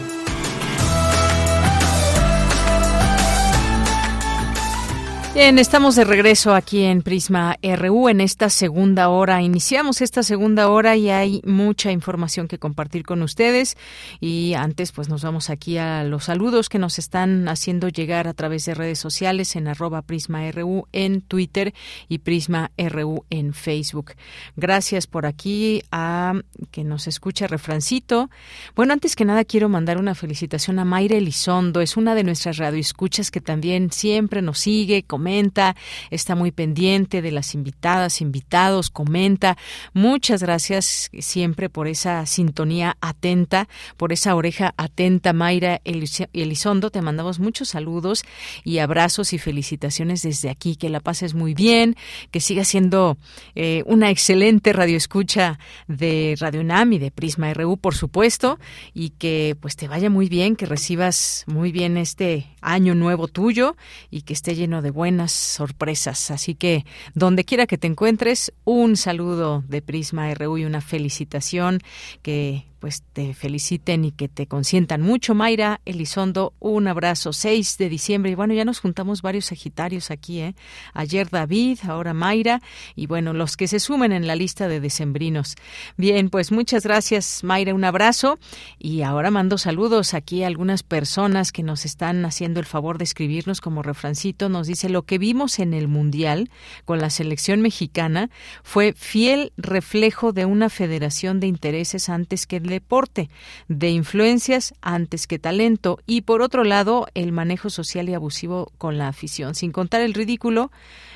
Bien, 5.33 5.59
estamos 5.59 5.95
de 5.95 6.03
regreso 6.03 6.53
aquí 6.53 6.83
en 6.83 7.03
Prisma 7.03 7.55
RU 7.63 8.09
en 8.09 8.19
esta 8.19 8.49
segunda 8.49 9.07
hora. 9.07 9.41
Iniciamos 9.41 10.01
esta 10.01 10.23
segunda 10.23 10.67
hora 10.67 10.97
y 10.97 11.09
hay 11.09 11.39
mucha 11.45 11.89
información 11.89 12.49
que 12.49 12.59
compartir 12.59 13.03
con 13.03 13.21
ustedes. 13.21 13.77
Y 14.19 14.55
antes, 14.55 14.91
pues 14.91 15.07
nos 15.07 15.23
vamos 15.23 15.49
aquí 15.49 15.77
a 15.77 16.03
los 16.03 16.25
saludos 16.25 16.67
que 16.67 16.79
nos 16.79 16.99
están 16.99 17.47
haciendo 17.47 17.87
llegar 17.87 18.27
a 18.27 18.33
través 18.33 18.65
de 18.65 18.73
redes 18.73 18.99
sociales 18.99 19.55
en 19.55 19.69
arroba 19.69 20.01
Prisma 20.01 20.51
RU 20.51 20.87
en 20.91 21.21
Twitter 21.21 21.73
y 22.09 22.17
Prisma 22.17 22.71
RU 22.77 23.23
en 23.29 23.53
Facebook. 23.53 24.15
Gracias 24.57 25.07
por 25.07 25.25
aquí 25.25 25.81
a 25.93 26.33
que 26.71 26.83
nos 26.83 27.07
escucha 27.07 27.47
Refrancito. 27.47 28.29
Bueno, 28.75 28.91
antes 28.91 29.15
que 29.15 29.23
nada 29.23 29.45
quiero 29.45 29.69
mandar 29.69 29.97
una 29.97 30.13
felicitación 30.13 30.77
a 30.77 30.83
Mayra 30.83 31.15
Elizondo. 31.15 31.79
Es 31.79 31.95
una 31.95 32.15
de 32.15 32.25
nuestras 32.25 32.57
radioescuchas 32.57 33.31
que 33.31 33.39
también 33.39 33.93
siempre 33.93 34.41
nos 34.41 34.59
sigue, 34.59 35.03
comenta, 35.21 35.75
está 36.09 36.33
muy 36.33 36.51
pendiente 36.51 37.21
de 37.21 37.31
las 37.31 37.53
invitadas, 37.53 38.21
invitados, 38.21 38.89
comenta. 38.89 39.55
Muchas 39.93 40.41
gracias 40.41 41.11
siempre 41.19 41.69
por 41.69 41.87
esa 41.87 42.25
sintonía 42.25 42.97
atenta, 43.01 43.67
por 43.97 44.13
esa 44.13 44.33
oreja 44.33 44.73
atenta, 44.77 45.31
Mayra 45.31 45.79
Elizondo. 45.83 46.89
Te 46.89 47.03
mandamos 47.03 47.37
muchos 47.37 47.69
saludos 47.69 48.23
y 48.63 48.79
abrazos 48.79 49.31
y 49.33 49.37
felicitaciones 49.37 50.23
desde 50.23 50.49
aquí. 50.49 50.75
Que 50.75 50.89
la 50.89 51.01
pases 51.01 51.35
muy 51.35 51.53
bien, 51.53 51.95
que 52.31 52.39
siga 52.39 52.65
siendo 52.65 53.19
eh, 53.53 53.83
una 53.85 54.09
excelente 54.09 54.73
radioescucha 54.73 55.59
de 55.87 56.35
Radio 56.39 56.63
NAM 56.63 56.93
y 56.93 56.97
de 56.97 57.11
Prisma 57.11 57.53
RU, 57.53 57.77
por 57.77 57.93
supuesto, 57.93 58.57
y 58.95 59.11
que 59.11 59.55
pues 59.61 59.75
te 59.75 59.87
vaya 59.87 60.09
muy 60.09 60.29
bien, 60.29 60.55
que 60.55 60.65
recibas 60.65 61.43
muy 61.45 61.71
bien 61.71 61.97
este 61.97 62.47
año 62.61 62.95
nuevo 62.95 63.27
tuyo 63.27 63.75
y 64.09 64.23
que 64.23 64.33
esté 64.33 64.55
lleno 64.55 64.81
de 64.81 64.89
buenas 64.89 65.10
sorpresas. 65.31 66.31
Así 66.31 66.55
que 66.55 66.85
donde 67.13 67.43
quiera 67.43 67.67
que 67.67 67.77
te 67.77 67.87
encuentres, 67.87 68.53
un 68.63 68.97
saludo 68.97 69.63
de 69.67 69.81
Prisma 69.81 70.33
RU 70.33 70.57
y 70.57 70.65
una 70.65 70.81
felicitación 70.81 71.79
que 72.21 72.70
pues 72.81 73.03
te 73.13 73.35
feliciten 73.35 74.03
y 74.05 74.11
que 74.11 74.27
te 74.27 74.47
consientan 74.47 75.01
mucho. 75.01 75.35
Mayra 75.35 75.81
Elizondo, 75.85 76.53
un 76.59 76.87
abrazo. 76.87 77.31
6 77.31 77.77
de 77.77 77.89
diciembre. 77.89 78.31
Y 78.31 78.35
bueno, 78.35 78.55
ya 78.55 78.65
nos 78.65 78.79
juntamos 78.79 79.21
varios 79.21 79.45
sagitarios 79.45 80.09
aquí, 80.09 80.41
¿eh? 80.41 80.55
Ayer 80.95 81.29
David, 81.29 81.77
ahora 81.83 82.15
Mayra. 82.15 82.59
Y 82.95 83.05
bueno, 83.05 83.33
los 83.33 83.55
que 83.55 83.67
se 83.67 83.79
sumen 83.79 84.11
en 84.11 84.25
la 84.25 84.35
lista 84.35 84.67
de 84.67 84.79
decembrinos. 84.79 85.55
Bien, 85.95 86.31
pues 86.31 86.51
muchas 86.51 86.83
gracias, 86.83 87.43
Mayra. 87.43 87.75
Un 87.75 87.83
abrazo. 87.83 88.39
Y 88.79 89.03
ahora 89.03 89.29
mando 89.29 89.59
saludos 89.59 90.15
aquí 90.15 90.41
a 90.41 90.47
algunas 90.47 90.81
personas 90.81 91.51
que 91.51 91.61
nos 91.61 91.85
están 91.85 92.25
haciendo 92.25 92.59
el 92.59 92.65
favor 92.65 92.97
de 92.97 93.03
escribirnos 93.03 93.61
como 93.61 93.83
refrancito. 93.83 94.49
Nos 94.49 94.65
dice 94.65 94.89
lo 94.89 95.03
que 95.03 95.19
vimos 95.19 95.59
en 95.59 95.75
el 95.75 95.87
Mundial 95.87 96.49
con 96.85 96.99
la 96.99 97.11
selección 97.11 97.61
mexicana 97.61 98.31
fue 98.63 98.93
fiel 98.97 99.53
reflejo 99.55 100.33
de 100.33 100.45
una 100.45 100.69
federación 100.69 101.39
de 101.39 101.45
intereses 101.45 102.09
antes 102.09 102.47
que 102.47 102.59
deporte, 102.71 103.29
de 103.67 103.91
influencias 103.91 104.73
antes 104.81 105.27
que 105.27 105.37
talento 105.37 105.99
y 106.07 106.21
por 106.21 106.41
otro 106.41 106.63
lado 106.63 107.07
el 107.13 107.31
manejo 107.31 107.69
social 107.69 108.09
y 108.09 108.15
abusivo 108.15 108.71
con 108.79 108.97
la 108.97 109.07
afición, 109.07 109.53
sin 109.53 109.71
contar 109.71 110.01
el 110.01 110.15
ridículo 110.15 110.71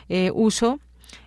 eh, 0.07 0.29
uso 0.35 0.79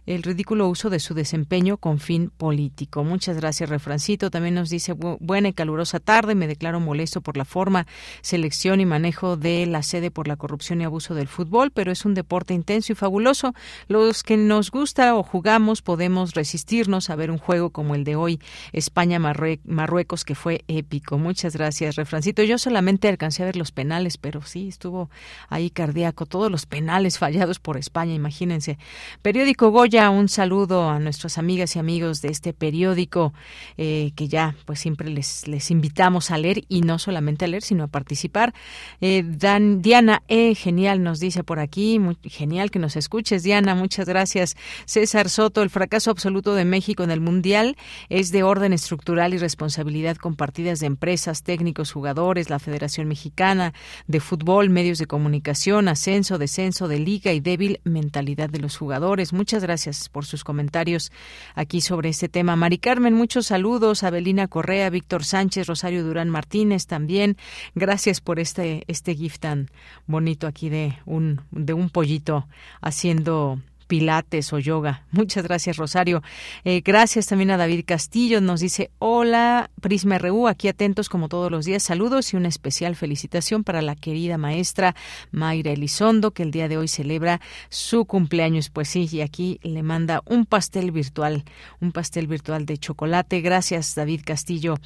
el 0.08 0.22
ridículo 0.22 0.68
uso 0.68 0.88
de 0.88 1.00
su 1.00 1.12
desempeño 1.12 1.76
con 1.76 1.98
fin 1.98 2.30
político. 2.34 3.04
Muchas 3.04 3.36
gracias, 3.36 3.68
Refrancito. 3.68 4.30
También 4.30 4.54
nos 4.54 4.70
dice 4.70 4.94
buena 4.94 5.48
y 5.48 5.52
calurosa 5.52 6.00
tarde. 6.00 6.34
Me 6.34 6.46
declaro 6.46 6.80
molesto 6.80 7.20
por 7.20 7.36
la 7.36 7.44
forma, 7.44 7.86
selección 8.22 8.80
y 8.80 8.86
manejo 8.86 9.36
de 9.36 9.66
la 9.66 9.82
sede 9.82 10.10
por 10.10 10.26
la 10.26 10.36
corrupción 10.36 10.80
y 10.80 10.84
abuso 10.84 11.14
del 11.14 11.28
fútbol, 11.28 11.72
pero 11.72 11.92
es 11.92 12.06
un 12.06 12.14
deporte 12.14 12.54
intenso 12.54 12.90
y 12.92 12.94
fabuloso. 12.94 13.54
Los 13.86 14.22
que 14.22 14.38
nos 14.38 14.70
gusta 14.70 15.14
o 15.14 15.22
jugamos 15.22 15.82
podemos 15.82 16.32
resistirnos 16.32 17.10
a 17.10 17.16
ver 17.16 17.30
un 17.30 17.36
juego 17.36 17.68
como 17.68 17.94
el 17.94 18.04
de 18.04 18.16
hoy, 18.16 18.40
España-Marruecos, 18.72 20.24
que 20.24 20.34
fue 20.34 20.64
épico. 20.68 21.18
Muchas 21.18 21.54
gracias, 21.54 21.96
Refrancito. 21.96 22.42
Yo 22.44 22.56
solamente 22.56 23.08
alcancé 23.08 23.42
a 23.42 23.46
ver 23.46 23.56
los 23.56 23.72
penales, 23.72 24.16
pero 24.16 24.40
sí, 24.40 24.68
estuvo 24.68 25.10
ahí 25.50 25.68
cardíaco. 25.68 26.24
Todos 26.24 26.50
los 26.50 26.64
penales 26.64 27.18
fallados 27.18 27.58
por 27.58 27.76
España, 27.76 28.14
imagínense. 28.14 28.78
Periódico 29.20 29.70
Goya 29.70 29.97
un 29.98 30.28
saludo 30.28 30.88
a 30.88 31.00
nuestras 31.00 31.38
amigas 31.38 31.74
y 31.74 31.80
amigos 31.80 32.22
de 32.22 32.28
este 32.28 32.52
periódico 32.52 33.32
eh, 33.76 34.12
que 34.14 34.28
ya 34.28 34.54
pues 34.64 34.78
siempre 34.78 35.10
les, 35.10 35.48
les 35.48 35.72
invitamos 35.72 36.30
a 36.30 36.38
leer 36.38 36.62
y 36.68 36.82
no 36.82 37.00
solamente 37.00 37.44
a 37.44 37.48
leer, 37.48 37.62
sino 37.62 37.82
a 37.82 37.86
participar. 37.88 38.54
Eh, 39.00 39.24
Dan, 39.26 39.82
Diana 39.82 40.22
E, 40.28 40.54
genial, 40.54 41.02
nos 41.02 41.18
dice 41.18 41.42
por 41.42 41.58
aquí, 41.58 42.00
genial 42.22 42.70
que 42.70 42.78
nos 42.78 42.94
escuches, 42.94 43.42
Diana, 43.42 43.74
muchas 43.74 44.06
gracias. 44.06 44.56
César 44.84 45.28
Soto, 45.28 45.62
el 45.62 45.70
fracaso 45.70 46.12
absoluto 46.12 46.54
de 46.54 46.64
México 46.64 47.02
en 47.02 47.10
el 47.10 47.20
Mundial 47.20 47.76
es 48.08 48.30
de 48.30 48.44
orden 48.44 48.72
estructural 48.72 49.34
y 49.34 49.38
responsabilidad 49.38 50.16
compartidas 50.16 50.78
de 50.78 50.86
empresas, 50.86 51.42
técnicos, 51.42 51.90
jugadores, 51.90 52.50
la 52.50 52.60
Federación 52.60 53.08
Mexicana 53.08 53.74
de 54.06 54.20
Fútbol, 54.20 54.70
medios 54.70 54.98
de 54.98 55.06
comunicación, 55.06 55.88
ascenso, 55.88 56.38
descenso 56.38 56.86
de 56.86 57.00
liga 57.00 57.32
y 57.32 57.40
débil 57.40 57.80
mentalidad 57.82 58.48
de 58.48 58.60
los 58.60 58.76
jugadores. 58.76 59.32
Muchas 59.32 59.64
gracias 59.64 59.87
por 60.12 60.24
sus 60.24 60.44
comentarios 60.44 61.10
aquí 61.54 61.80
sobre 61.80 62.10
este 62.10 62.28
tema. 62.28 62.56
Mari 62.56 62.78
Carmen, 62.78 63.14
muchos 63.14 63.46
saludos. 63.46 64.02
Abelina 64.02 64.48
Correa, 64.48 64.90
Víctor 64.90 65.24
Sánchez, 65.24 65.66
Rosario 65.66 66.04
Durán 66.04 66.30
Martínez 66.30 66.86
también. 66.86 67.36
Gracias 67.74 68.20
por 68.20 68.38
este, 68.38 68.84
este 68.86 69.14
gift 69.14 69.40
tan 69.40 69.70
bonito 70.06 70.46
aquí 70.46 70.68
de 70.68 70.98
un, 71.06 71.40
de 71.50 71.72
un 71.72 71.90
pollito 71.90 72.46
haciendo 72.80 73.60
pilates 73.88 74.52
o 74.52 74.58
yoga. 74.60 75.02
Muchas 75.10 75.42
gracias, 75.42 75.76
Rosario. 75.76 76.22
Eh, 76.64 76.82
gracias 76.84 77.26
también 77.26 77.50
a 77.50 77.56
David 77.56 77.84
Castillo. 77.86 78.40
Nos 78.40 78.60
dice, 78.60 78.90
hola, 78.98 79.70
Prisma 79.80 80.18
RU, 80.18 80.46
aquí 80.46 80.68
atentos 80.68 81.08
como 81.08 81.28
todos 81.28 81.50
los 81.50 81.64
días. 81.64 81.82
Saludos 81.82 82.32
y 82.32 82.36
una 82.36 82.48
especial 82.48 82.94
felicitación 82.94 83.64
para 83.64 83.82
la 83.82 83.96
querida 83.96 84.38
maestra 84.38 84.94
Mayra 85.32 85.72
Elizondo, 85.72 86.30
que 86.32 86.42
el 86.42 86.50
día 86.50 86.68
de 86.68 86.76
hoy 86.76 86.86
celebra 86.86 87.40
su 87.70 88.04
cumpleaños. 88.04 88.68
Pues 88.68 88.88
sí, 88.88 89.08
y 89.10 89.22
aquí 89.22 89.58
le 89.62 89.82
manda 89.82 90.22
un 90.26 90.44
pastel 90.44 90.92
virtual, 90.92 91.44
un 91.80 91.92
pastel 91.92 92.26
virtual 92.26 92.66
de 92.66 92.76
chocolate. 92.76 93.40
Gracias, 93.40 93.94
David 93.94 94.20
Castillo, 94.24 94.76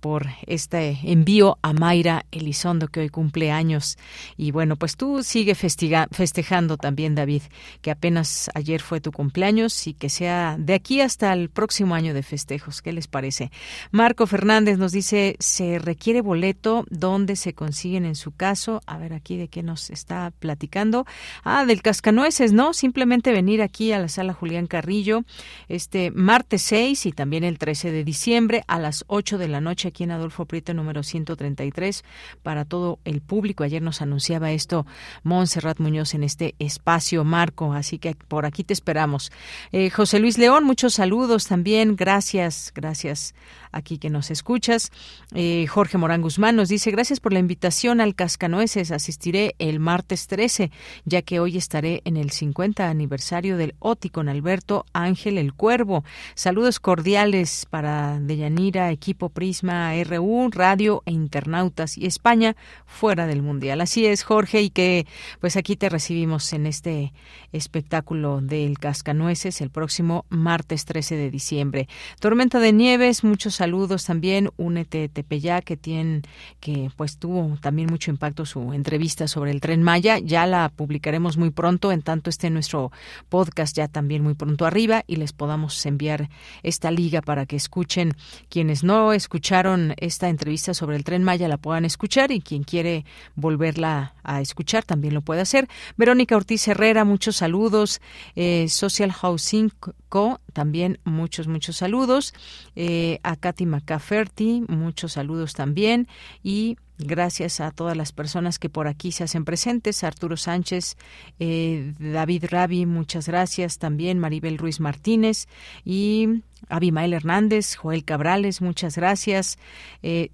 por 0.00 0.28
este 0.46 1.00
envío 1.02 1.58
a 1.62 1.72
Mayra 1.72 2.24
Elizondo, 2.30 2.86
que 2.86 3.00
hoy 3.00 3.08
cumple 3.08 3.50
años. 3.50 3.98
Y 4.36 4.52
bueno, 4.52 4.76
pues 4.76 4.96
tú 4.96 5.24
sigue 5.24 5.56
festejando 5.56 6.76
también, 6.76 7.16
David, 7.16 7.42
que 7.80 7.90
apenas 7.90 8.50
ayer 8.54 8.80
fue 8.80 9.00
tu 9.00 9.12
cumpleaños 9.12 9.86
y 9.86 9.94
que 9.94 10.08
sea 10.08 10.56
de 10.58 10.74
aquí 10.74 11.00
hasta 11.00 11.32
el 11.32 11.50
próximo 11.50 11.94
año 11.94 12.14
de 12.14 12.22
festejos. 12.22 12.82
¿Qué 12.82 12.92
les 12.92 13.06
parece? 13.06 13.50
Marco 13.90 14.26
Fernández 14.26 14.78
nos 14.78 14.92
dice, 14.92 15.36
¿se 15.38 15.78
requiere 15.78 16.20
boleto? 16.20 16.84
¿Dónde 16.90 17.36
se 17.36 17.54
consiguen 17.54 18.04
en 18.04 18.14
su 18.14 18.32
caso? 18.32 18.80
A 18.86 18.98
ver 18.98 19.12
aquí 19.12 19.36
de 19.36 19.48
qué 19.48 19.62
nos 19.62 19.90
está 19.90 20.32
platicando. 20.38 21.06
Ah, 21.44 21.64
del 21.64 21.82
Cascanueces, 21.82 22.52
¿no? 22.52 22.72
Simplemente 22.72 23.32
venir 23.32 23.62
aquí 23.62 23.92
a 23.92 23.98
la 23.98 24.08
sala 24.08 24.32
Julián 24.32 24.66
Carrillo 24.66 25.24
este 25.68 26.10
martes 26.10 26.62
6 26.62 27.06
y 27.06 27.12
también 27.12 27.44
el 27.44 27.58
13 27.58 27.90
de 27.90 28.04
diciembre 28.04 28.64
a 28.66 28.78
las 28.78 29.04
8 29.08 29.38
de 29.38 29.48
la 29.48 29.60
noche 29.60 29.88
aquí 29.88 30.04
en 30.04 30.10
Adolfo 30.10 30.46
Prieto 30.46 30.74
número 30.74 31.02
133 31.02 32.04
para 32.42 32.64
todo 32.64 32.98
el 33.04 33.20
público. 33.20 33.64
Ayer 33.64 33.82
nos 33.82 34.02
anunciaba 34.02 34.52
esto 34.52 34.86
Montserrat 35.22 35.78
Muñoz 35.80 36.14
en 36.14 36.24
este 36.24 36.54
espacio, 36.58 37.24
Marco, 37.24 37.72
así 37.72 37.98
que 37.98 38.14
por 38.14 38.41
aquí 38.46 38.64
te 38.64 38.72
esperamos. 38.72 39.32
Eh, 39.72 39.90
José 39.90 40.18
Luis 40.18 40.38
León, 40.38 40.64
muchos 40.64 40.94
saludos 40.94 41.46
también. 41.46 41.96
Gracias, 41.96 42.72
gracias 42.74 43.34
aquí 43.72 43.98
que 43.98 44.10
nos 44.10 44.30
escuchas. 44.30 44.90
Eh, 45.34 45.66
Jorge 45.66 45.98
Morán 45.98 46.22
Guzmán 46.22 46.56
nos 46.56 46.68
dice, 46.68 46.90
gracias 46.90 47.20
por 47.20 47.32
la 47.32 47.38
invitación 47.38 48.00
al 48.00 48.14
Cascanueces. 48.14 48.90
Asistiré 48.90 49.54
el 49.58 49.80
martes 49.80 50.26
13, 50.26 50.70
ya 51.04 51.22
que 51.22 51.40
hoy 51.40 51.56
estaré 51.56 52.02
en 52.04 52.16
el 52.16 52.30
50 52.30 52.88
aniversario 52.88 53.56
del 53.56 53.74
OTI 53.78 54.10
con 54.10 54.28
Alberto 54.28 54.84
Ángel 54.92 55.38
el 55.38 55.54
Cuervo. 55.54 56.04
Saludos 56.34 56.80
cordiales 56.80 57.66
para 57.68 58.20
Deyanira, 58.20 58.90
equipo 58.90 59.28
Prisma 59.28 59.92
RU, 60.04 60.50
Radio 60.50 61.02
e 61.06 61.12
Internautas 61.12 61.96
y 61.96 62.06
España 62.06 62.56
fuera 62.86 63.26
del 63.26 63.42
Mundial. 63.42 63.80
Así 63.80 64.06
es, 64.06 64.22
Jorge, 64.22 64.62
y 64.62 64.70
que 64.70 65.06
pues 65.40 65.56
aquí 65.56 65.76
te 65.76 65.88
recibimos 65.88 66.52
en 66.52 66.66
este 66.66 67.12
espectáculo 67.52 68.40
del 68.40 68.78
Cascanueces 68.78 69.60
el 69.60 69.70
próximo 69.70 70.26
martes 70.28 70.84
13 70.84 71.16
de 71.16 71.30
diciembre. 71.30 71.88
Tormenta 72.20 72.58
de 72.58 72.72
Nieves, 72.72 73.24
muchos 73.24 73.60
saludos 73.62 74.04
también. 74.04 74.50
Únete 74.56 75.08
Tepeyac, 75.08 75.62
que 75.62 75.76
tiene, 75.76 76.22
que 76.58 76.90
pues 76.96 77.16
tuvo 77.16 77.56
también 77.60 77.88
mucho 77.88 78.10
impacto 78.10 78.44
su 78.44 78.72
entrevista 78.72 79.28
sobre 79.28 79.52
el 79.52 79.60
tren 79.60 79.84
Maya. 79.84 80.18
Ya 80.18 80.48
la 80.48 80.68
publicaremos 80.68 81.36
muy 81.36 81.50
pronto, 81.50 81.92
en 81.92 82.02
tanto 82.02 82.28
esté 82.28 82.50
nuestro 82.50 82.90
podcast 83.28 83.76
ya 83.76 83.86
también 83.86 84.24
muy 84.24 84.34
pronto 84.34 84.66
arriba 84.66 85.04
y 85.06 85.14
les 85.14 85.32
podamos 85.32 85.86
enviar 85.86 86.28
esta 86.64 86.90
liga 86.90 87.22
para 87.22 87.46
que 87.46 87.54
escuchen. 87.54 88.14
Quienes 88.48 88.82
no 88.82 89.12
escucharon 89.12 89.94
esta 89.98 90.28
entrevista 90.28 90.74
sobre 90.74 90.96
el 90.96 91.04
tren 91.04 91.22
Maya 91.22 91.46
la 91.46 91.56
puedan 91.56 91.84
escuchar 91.84 92.32
y 92.32 92.40
quien 92.40 92.64
quiere 92.64 93.04
volverla 93.36 94.14
a 94.24 94.40
escuchar 94.40 94.82
también 94.84 95.14
lo 95.14 95.20
puede 95.20 95.40
hacer. 95.40 95.68
Verónica 95.96 96.34
Ortiz 96.34 96.66
Herrera, 96.66 97.04
muchos 97.04 97.36
saludos. 97.36 98.00
Eh, 98.34 98.66
Social 98.68 99.12
Housing 99.12 99.70
Co. 100.08 100.40
también 100.52 100.98
muchos, 101.04 101.46
muchos 101.46 101.76
saludos. 101.76 102.34
Eh, 102.74 103.20
a 103.22 103.36
Katy 103.52 103.66
McCafferty, 103.66 104.64
muchos 104.68 105.12
saludos 105.12 105.52
también. 105.52 106.08
Y 106.42 106.76
Gracias 107.04 107.60
a 107.60 107.72
todas 107.72 107.96
las 107.96 108.12
personas 108.12 108.58
que 108.60 108.68
por 108.68 108.86
aquí 108.86 109.10
se 109.12 109.24
hacen 109.24 109.44
presentes. 109.44 110.04
Arturo 110.04 110.36
Sánchez, 110.36 110.96
eh, 111.40 111.94
David 111.98 112.44
Rabi, 112.48 112.86
muchas 112.86 113.26
gracias. 113.26 113.78
También 113.78 114.18
Maribel 114.18 114.58
Ruiz 114.58 114.78
Martínez 114.78 115.48
y 115.84 116.42
Abimael 116.68 117.12
Hernández, 117.12 117.74
Joel 117.74 118.04
Cabrales, 118.04 118.60
muchas 118.60 118.96
gracias. 118.96 119.58
Eh. 120.02 120.28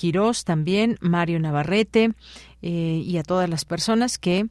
Quirós 0.00 0.44
también, 0.44 0.96
Mario 1.02 1.38
Navarrete, 1.40 2.12
eh, 2.62 3.02
y 3.04 3.18
a 3.18 3.22
todas 3.22 3.50
las 3.50 3.66
personas 3.66 4.16
que 4.16 4.46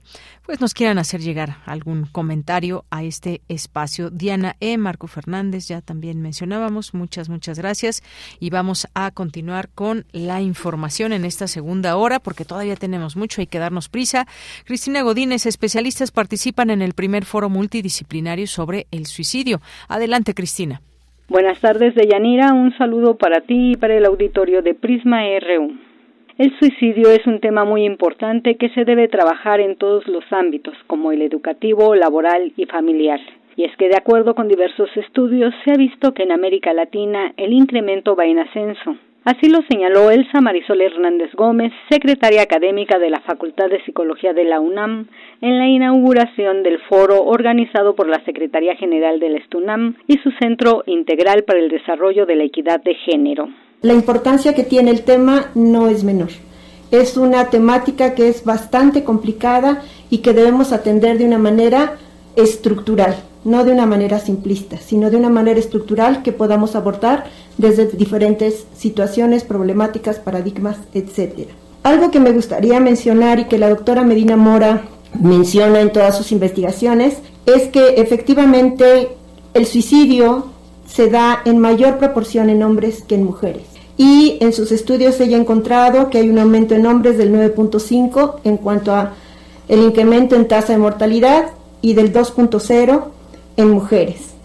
pues 0.45 0.61
nos 0.61 0.75
quieran 0.75 0.99
hacer 0.99 1.21
llegar 1.21 1.57
algún 1.65 2.05
comentario 2.05 2.85
a 2.91 3.03
este 3.03 3.41
espacio. 3.47 4.11
Diana 4.11 4.57
E. 4.59 4.77
Marco 4.77 5.07
Fernández, 5.07 5.67
ya 5.67 5.81
también 5.81 6.21
mencionábamos, 6.21 6.93
muchas, 6.93 7.29
muchas 7.29 7.57
gracias. 7.57 8.03
Y 8.39 8.51
vamos 8.51 8.87
a 8.93 9.09
continuar 9.09 9.69
con 9.69 10.05
la 10.11 10.39
información 10.39 11.13
en 11.13 11.25
esta 11.25 11.47
segunda 11.47 11.95
hora, 11.95 12.19
porque 12.19 12.45
todavía 12.45 12.75
tenemos 12.75 13.15
mucho, 13.15 13.41
hay 13.41 13.47
que 13.47 13.57
darnos 13.57 13.89
prisa. 13.89 14.27
Cristina 14.65 15.01
Godínez, 15.01 15.47
especialistas 15.47 16.11
participan 16.11 16.69
en 16.69 16.83
el 16.83 16.93
primer 16.93 17.25
foro 17.25 17.49
multidisciplinario 17.49 18.45
sobre 18.45 18.85
el 18.91 19.07
suicidio. 19.07 19.61
Adelante, 19.87 20.35
Cristina. 20.35 20.83
Buenas 21.29 21.61
tardes, 21.61 21.93
Deyanira. 21.93 22.53
Un 22.53 22.75
saludo 22.75 23.15
para 23.15 23.41
ti 23.41 23.73
y 23.73 23.75
para 23.75 23.95
el 23.95 24.05
auditorio 24.05 24.63
de 24.63 24.73
Prisma 24.73 25.21
RU. 25.39 25.77
El 26.39 26.57
suicidio 26.57 27.11
es 27.11 27.27
un 27.27 27.39
tema 27.39 27.65
muy 27.65 27.85
importante 27.85 28.55
que 28.55 28.69
se 28.69 28.83
debe 28.83 29.07
trabajar 29.07 29.59
en 29.59 29.75
todos 29.75 30.07
los 30.07 30.23
ámbitos, 30.31 30.73
como 30.87 31.11
el 31.11 31.21
educativo, 31.21 31.93
laboral 31.93 32.51
y 32.57 32.65
familiar. 32.65 33.19
Y 33.55 33.65
es 33.65 33.77
que 33.77 33.89
de 33.89 33.97
acuerdo 33.97 34.33
con 34.33 34.47
diversos 34.47 34.89
estudios 34.97 35.53
se 35.63 35.71
ha 35.71 35.77
visto 35.77 36.15
que 36.15 36.23
en 36.23 36.31
América 36.31 36.73
Latina 36.73 37.31
el 37.37 37.53
incremento 37.53 38.15
va 38.15 38.25
en 38.25 38.39
ascenso. 38.39 38.95
Así 39.29 39.47
lo 39.47 39.59
señaló 39.69 40.09
Elsa 40.09 40.41
Marisol 40.41 40.81
Hernández 40.81 41.29
Gómez, 41.35 41.71
secretaria 41.87 42.41
académica 42.41 42.97
de 42.97 43.11
la 43.11 43.19
Facultad 43.19 43.69
de 43.69 43.79
Psicología 43.85 44.33
de 44.33 44.43
la 44.43 44.59
UNAM, 44.59 45.05
en 45.39 45.59
la 45.59 45.67
inauguración 45.67 46.63
del 46.63 46.79
foro 46.89 47.21
organizado 47.25 47.93
por 47.93 48.09
la 48.09 48.25
Secretaría 48.25 48.75
General 48.75 49.19
del 49.19 49.35
Estunam 49.35 49.93
y 50.07 50.17
su 50.23 50.31
Centro 50.41 50.81
Integral 50.87 51.43
para 51.43 51.59
el 51.59 51.69
Desarrollo 51.69 52.25
de 52.25 52.37
la 52.37 52.45
Equidad 52.45 52.81
de 52.81 52.95
Género. 52.95 53.49
La 53.83 53.93
importancia 53.93 54.55
que 54.55 54.63
tiene 54.63 54.89
el 54.89 55.05
tema 55.05 55.51
no 55.53 55.89
es 55.89 56.03
menor. 56.03 56.29
Es 56.89 57.15
una 57.15 57.51
temática 57.51 58.15
que 58.15 58.29
es 58.29 58.43
bastante 58.43 59.03
complicada 59.03 59.83
y 60.09 60.23
que 60.23 60.33
debemos 60.33 60.73
atender 60.73 61.19
de 61.19 61.25
una 61.25 61.37
manera 61.37 61.99
estructural, 62.35 63.13
no 63.43 63.63
de 63.63 63.71
una 63.71 63.85
manera 63.85 64.19
simplista, 64.19 64.77
sino 64.77 65.09
de 65.09 65.17
una 65.17 65.29
manera 65.29 65.59
estructural 65.59 66.23
que 66.23 66.31
podamos 66.31 66.75
abordar 66.75 67.25
desde 67.57 67.85
diferentes 67.85 68.65
situaciones, 68.75 69.43
problemáticas, 69.43 70.19
paradigmas, 70.19 70.77
etc. 70.93 71.49
Algo 71.83 72.11
que 72.11 72.19
me 72.19 72.31
gustaría 72.31 72.79
mencionar 72.79 73.39
y 73.39 73.45
que 73.45 73.57
la 73.57 73.69
doctora 73.69 74.03
Medina 74.03 74.35
Mora 74.35 74.83
menciona 75.19 75.79
en 75.79 75.91
todas 75.91 76.17
sus 76.17 76.31
investigaciones 76.31 77.17
es 77.45 77.69
que 77.69 77.95
efectivamente 77.95 79.09
el 79.53 79.65
suicidio 79.65 80.47
se 80.87 81.09
da 81.09 81.41
en 81.45 81.59
mayor 81.59 81.97
proporción 81.97 82.49
en 82.49 82.63
hombres 82.63 83.03
que 83.03 83.15
en 83.15 83.23
mujeres. 83.23 83.63
Y 83.97 84.37
en 84.39 84.53
sus 84.53 84.71
estudios 84.71 85.19
ella 85.19 85.37
ha 85.37 85.41
encontrado 85.41 86.09
que 86.09 86.19
hay 86.19 86.29
un 86.29 86.39
aumento 86.39 86.75
en 86.75 86.85
hombres 86.85 87.17
del 87.17 87.33
9.5 87.33 88.35
en 88.43 88.57
cuanto 88.57 88.93
a 88.93 89.13
el 89.67 89.81
incremento 89.81 90.35
en 90.35 90.47
tasa 90.47 90.73
de 90.73 90.79
mortalidad 90.79 91.51
y 91.81 91.93
del 91.93 92.13
2.0 92.13 93.03
en 93.59 93.69
mujeres. 93.71 94.35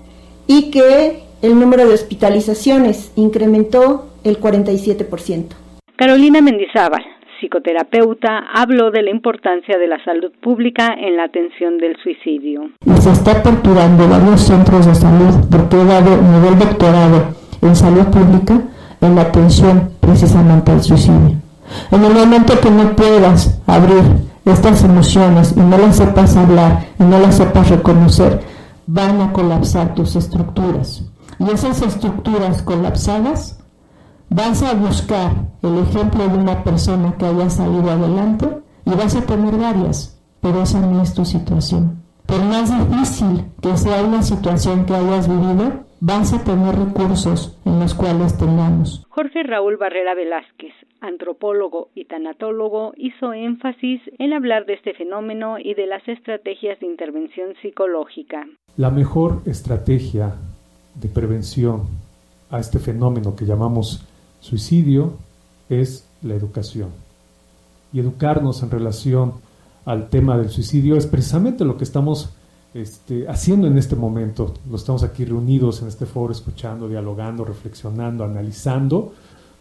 Y 0.46 0.70
que 0.70 1.22
el 1.42 1.58
número 1.58 1.86
de 1.86 1.94
hospitalizaciones 1.94 3.12
incrementó 3.16 4.08
el 4.24 4.40
47%. 4.40 5.54
Carolina 5.96 6.40
Mendizábal, 6.40 7.04
psicoterapeuta, 7.38 8.44
habló 8.52 8.90
de 8.90 9.02
la 9.02 9.10
importancia 9.10 9.78
de 9.78 9.86
la 9.86 10.02
salud 10.04 10.32
pública 10.42 10.94
en 10.98 11.16
la 11.16 11.24
atención 11.24 11.78
del 11.78 11.96
suicidio. 12.02 12.70
Se 13.00 13.10
está 13.10 13.32
aperturando 13.32 14.08
varios 14.08 14.40
centros 14.40 14.86
de 14.86 14.94
salud 14.94 15.34
porque 15.50 15.76
he 15.76 15.84
dado 15.84 16.16
nivel 16.16 16.58
doctorado 16.58 17.34
en 17.62 17.76
salud 17.76 18.06
pública 18.06 18.60
en 19.00 19.14
la 19.14 19.22
atención 19.22 19.90
precisamente 20.00 20.72
al 20.72 20.82
suicidio. 20.82 21.36
En 21.90 22.04
el 22.04 22.12
momento 22.12 22.58
que 22.60 22.70
no 22.70 22.94
puedas 22.96 23.62
abrir 23.66 24.02
estas 24.44 24.84
emociones 24.84 25.54
y 25.56 25.60
no 25.60 25.78
las 25.78 25.96
sepas 25.96 26.36
hablar 26.36 26.86
y 26.98 27.04
no 27.04 27.18
las 27.18 27.36
sepas 27.36 27.70
reconocer, 27.70 28.40
van 28.86 29.20
a 29.20 29.32
colapsar 29.32 29.94
tus 29.94 30.16
estructuras. 30.16 31.02
Y 31.38 31.50
esas 31.50 31.82
estructuras 31.82 32.62
colapsadas 32.62 33.58
vas 34.30 34.62
a 34.62 34.74
buscar 34.74 35.32
el 35.62 35.78
ejemplo 35.78 36.28
de 36.28 36.38
una 36.38 36.62
persona 36.64 37.16
que 37.16 37.26
haya 37.26 37.50
salido 37.50 37.90
adelante 37.90 38.62
y 38.84 38.90
vas 38.90 39.14
a 39.14 39.22
tener 39.22 39.56
varias, 39.56 40.18
pero 40.40 40.62
esa 40.62 40.80
no 40.80 41.02
es 41.02 41.14
tu 41.14 41.24
situación. 41.24 42.02
Por 42.26 42.42
más 42.44 42.70
difícil 42.70 43.44
que 43.60 43.76
sea 43.76 44.02
una 44.02 44.22
situación 44.22 44.84
que 44.86 44.94
hayas 44.94 45.28
vivido, 45.28 45.84
vas 46.06 46.34
a 46.34 46.44
tener 46.44 46.74
recursos 46.74 47.56
en 47.64 47.80
los 47.80 47.94
cuales 47.94 48.36
tengamos. 48.36 49.06
Jorge 49.08 49.42
Raúl 49.42 49.78
Barrera 49.78 50.14
Velázquez, 50.14 50.74
antropólogo 51.00 51.88
y 51.94 52.04
tanatólogo, 52.04 52.92
hizo 52.98 53.32
énfasis 53.32 54.02
en 54.18 54.34
hablar 54.34 54.66
de 54.66 54.74
este 54.74 54.92
fenómeno 54.92 55.58
y 55.58 55.72
de 55.72 55.86
las 55.86 56.06
estrategias 56.06 56.78
de 56.80 56.88
intervención 56.88 57.54
psicológica. 57.62 58.46
La 58.76 58.90
mejor 58.90 59.40
estrategia 59.46 60.34
de 60.94 61.08
prevención 61.08 61.84
a 62.50 62.58
este 62.58 62.78
fenómeno 62.78 63.34
que 63.34 63.46
llamamos 63.46 64.06
suicidio 64.40 65.14
es 65.70 66.06
la 66.22 66.34
educación. 66.34 66.90
Y 67.94 68.00
educarnos 68.00 68.62
en 68.62 68.70
relación 68.70 69.32
al 69.86 70.10
tema 70.10 70.36
del 70.36 70.50
suicidio 70.50 70.96
es 70.96 71.06
precisamente 71.06 71.64
lo 71.64 71.78
que 71.78 71.84
estamos 71.84 72.36
este, 72.74 73.28
haciendo 73.28 73.66
en 73.66 73.78
este 73.78 73.96
momento. 73.96 74.54
Lo 74.68 74.76
estamos 74.76 75.02
aquí 75.02 75.24
reunidos 75.24 75.80
en 75.82 75.88
este 75.88 76.06
foro, 76.06 76.32
escuchando, 76.32 76.88
dialogando, 76.88 77.44
reflexionando, 77.44 78.24
analizando. 78.24 79.14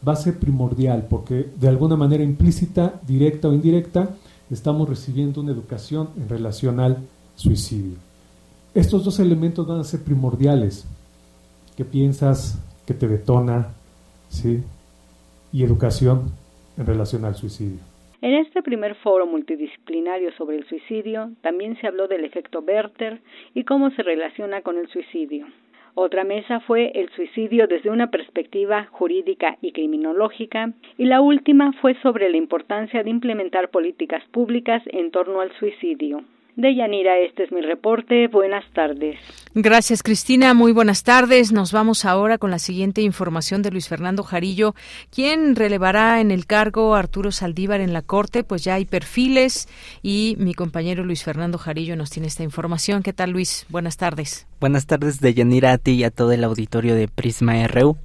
Va 0.06 0.14
a 0.14 0.18
ser 0.18 0.38
primordial 0.38 1.08
porque 1.10 1.52
de 1.56 1.68
alguna 1.70 1.96
manera 1.96 2.24
implícita, 2.24 3.00
directa 3.08 3.48
o 3.48 3.54
indirecta, 3.54 4.10
estamos 4.52 4.90
recibiendo 4.90 5.42
una 5.42 5.52
educación 5.52 6.10
en 6.18 6.28
relación 6.28 6.80
al 6.80 6.98
suicidio. 7.36 7.96
Estos 8.74 9.06
dos 9.06 9.20
elementos 9.20 9.66
van 9.66 9.80
a 9.80 9.84
ser 9.84 10.04
primordiales. 10.04 10.86
¿Qué 11.78 11.86
piensas? 11.86 12.58
¿Qué 12.86 12.94
te 12.94 13.08
detona? 13.08 13.70
¿sí? 14.30 14.64
y 15.54 15.64
educación 15.64 16.32
en 16.76 16.86
relación 16.86 17.24
al 17.24 17.36
suicidio. 17.36 17.93
En 18.24 18.36
este 18.36 18.64
primer 18.64 18.96
foro 18.96 19.28
multidisciplinario 19.28 20.32
sobre 20.38 20.56
el 20.56 20.66
suicidio 20.66 21.32
también 21.42 21.76
se 21.82 21.88
habló 21.88 22.08
del 22.08 22.24
efecto 22.24 22.64
Werther 22.66 23.20
y 23.54 23.66
cómo 23.66 23.92
se 23.92 24.02
relaciona 24.02 24.62
con 24.62 24.78
el 24.78 24.88
suicidio. 24.88 25.46
Otra 25.94 26.24
mesa 26.24 26.62
fue 26.62 26.94
el 26.96 27.10
suicidio 27.10 27.68
desde 27.68 27.90
una 27.90 28.12
perspectiva 28.12 28.88
jurídica 28.92 29.58
y 29.60 29.74
criminológica 29.74 30.72
y 30.98 31.04
la 31.04 31.20
última 31.20 31.74
fue 31.82 31.96
sobre 31.96 32.30
la 32.30 32.38
importancia 32.38 33.04
de 33.04 33.10
implementar 33.10 33.72
políticas 33.72 34.24
públicas 34.32 34.82
en 34.86 35.12
torno 35.12 35.42
al 35.42 35.52
suicidio. 35.60 36.24
De 36.56 36.76
Yanira, 36.76 37.18
este 37.18 37.44
es 37.44 37.52
mi 37.52 37.62
reporte. 37.62 38.28
Buenas 38.28 38.64
tardes. 38.74 39.18
Gracias, 39.56 40.04
Cristina. 40.04 40.54
Muy 40.54 40.72
buenas 40.72 41.04
tardes. 41.04 41.52
Nos 41.52 41.72
vamos 41.72 42.06
ahora 42.06 42.38
con 42.38 42.52
la 42.52 42.60
siguiente 42.60 43.02
información 43.02 43.64
de 43.64 43.72
Luis 43.72 43.90
Fernando 43.90 44.22
Jarillo, 44.22 44.76
quien 45.10 45.56
relevará 45.56 46.22
en 46.22 46.30
el 46.30 46.46
cargo 46.46 46.94
a 46.94 47.00
Arturo 47.00 47.32
Saldívar 47.32 47.82
en 47.82 47.92
la 47.92 48.04
Corte. 48.04 48.44
Pues 48.44 48.64
ya 48.64 48.76
hay 48.76 48.86
perfiles 48.86 49.68
y 50.04 50.36
mi 50.38 50.54
compañero 50.54 51.04
Luis 51.04 51.24
Fernando 51.24 51.58
Jarillo 51.58 51.96
nos 51.96 52.12
tiene 52.12 52.28
esta 52.28 52.44
información. 52.44 53.02
¿Qué 53.02 53.14
tal, 53.14 53.32
Luis? 53.32 53.66
Buenas 53.70 53.98
tardes. 53.98 54.48
Buenas 54.60 54.86
tardes, 54.86 55.20
de 55.22 55.34
Yanira 55.34 55.72
a 55.72 55.78
ti 55.80 55.94
y 55.94 56.04
a 56.04 56.12
todo 56.12 56.32
el 56.34 56.44
auditorio 56.44 56.94
de 56.94 57.08
Prisma 57.08 57.68
RU. 57.68 57.98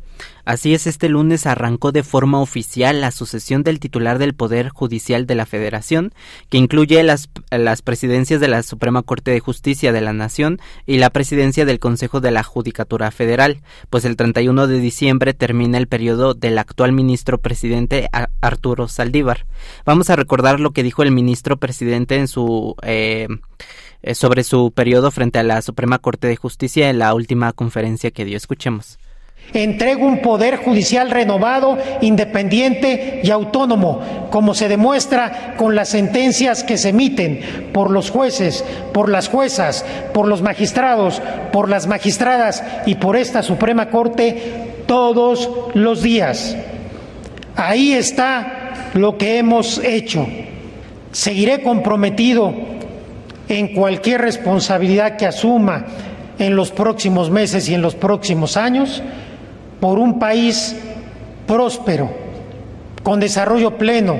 Así 0.44 0.72
es, 0.72 0.86
este 0.86 1.08
lunes 1.08 1.46
arrancó 1.46 1.92
de 1.92 2.02
forma 2.02 2.40
oficial 2.40 3.02
la 3.02 3.10
sucesión 3.10 3.62
del 3.62 3.80
titular 3.80 4.18
del 4.18 4.34
Poder 4.34 4.70
Judicial 4.70 5.26
de 5.26 5.34
la 5.34 5.44
Federación, 5.44 6.14
que 6.48 6.56
incluye 6.56 7.02
las, 7.02 7.28
las 7.50 7.82
presidencias 7.82 8.40
de 8.40 8.48
la 8.48 8.62
Suprema 8.62 9.02
Corte 9.02 9.30
de 9.30 9.40
Justicia 9.40 9.92
de 9.92 10.00
la 10.00 10.14
Nación 10.14 10.58
y 10.86 10.96
la 10.98 11.10
presidencia 11.10 11.66
del 11.66 11.78
Consejo 11.78 12.20
de 12.20 12.30
la 12.30 12.42
Judicatura 12.42 13.10
Federal, 13.10 13.60
pues 13.90 14.04
el 14.06 14.16
31 14.16 14.66
de 14.66 14.80
diciembre 14.80 15.34
termina 15.34 15.76
el 15.76 15.86
periodo 15.86 16.32
del 16.34 16.58
actual 16.58 16.92
ministro 16.92 17.38
presidente 17.38 18.08
Arturo 18.40 18.88
Saldívar. 18.88 19.44
Vamos 19.84 20.08
a 20.08 20.16
recordar 20.16 20.60
lo 20.60 20.70
que 20.70 20.82
dijo 20.82 21.02
el 21.02 21.12
ministro 21.12 21.58
presidente 21.58 22.16
en 22.16 22.28
su... 22.28 22.74
Eh, 22.82 23.28
sobre 24.14 24.44
su 24.44 24.70
periodo 24.70 25.10
frente 25.10 25.40
a 25.40 25.42
la 25.42 25.60
Suprema 25.60 25.98
Corte 25.98 26.28
de 26.28 26.36
Justicia 26.36 26.88
en 26.88 27.00
la 27.00 27.12
última 27.14 27.52
conferencia 27.52 28.12
que 28.12 28.24
dio. 28.24 28.36
Escuchemos. 28.36 28.96
Entrego 29.54 30.06
un 30.06 30.18
poder 30.18 30.56
judicial 30.56 31.10
renovado, 31.10 31.78
independiente 32.02 33.20
y 33.24 33.30
autónomo, 33.30 34.28
como 34.30 34.54
se 34.54 34.68
demuestra 34.68 35.54
con 35.56 35.74
las 35.74 35.88
sentencias 35.88 36.64
que 36.64 36.76
se 36.76 36.90
emiten 36.90 37.70
por 37.72 37.90
los 37.90 38.10
jueces, 38.10 38.62
por 38.92 39.08
las 39.08 39.28
juezas, 39.28 39.86
por 40.12 40.28
los 40.28 40.42
magistrados, 40.42 41.22
por 41.50 41.70
las 41.70 41.86
magistradas 41.86 42.62
y 42.84 42.96
por 42.96 43.16
esta 43.16 43.42
Suprema 43.42 43.88
Corte 43.88 44.82
todos 44.86 45.48
los 45.72 46.02
días. 46.02 46.54
Ahí 47.56 47.94
está 47.94 48.90
lo 48.92 49.16
que 49.16 49.38
hemos 49.38 49.78
hecho. 49.78 50.26
Seguiré 51.10 51.62
comprometido 51.62 52.52
en 53.48 53.74
cualquier 53.74 54.20
responsabilidad 54.20 55.16
que 55.16 55.24
asuma 55.24 55.86
en 56.38 56.54
los 56.54 56.70
próximos 56.70 57.30
meses 57.30 57.66
y 57.70 57.74
en 57.74 57.80
los 57.80 57.94
próximos 57.94 58.58
años 58.58 59.02
por 59.80 59.98
un 59.98 60.18
país 60.18 60.76
próspero, 61.46 62.10
con 63.02 63.20
desarrollo 63.20 63.78
pleno, 63.78 64.18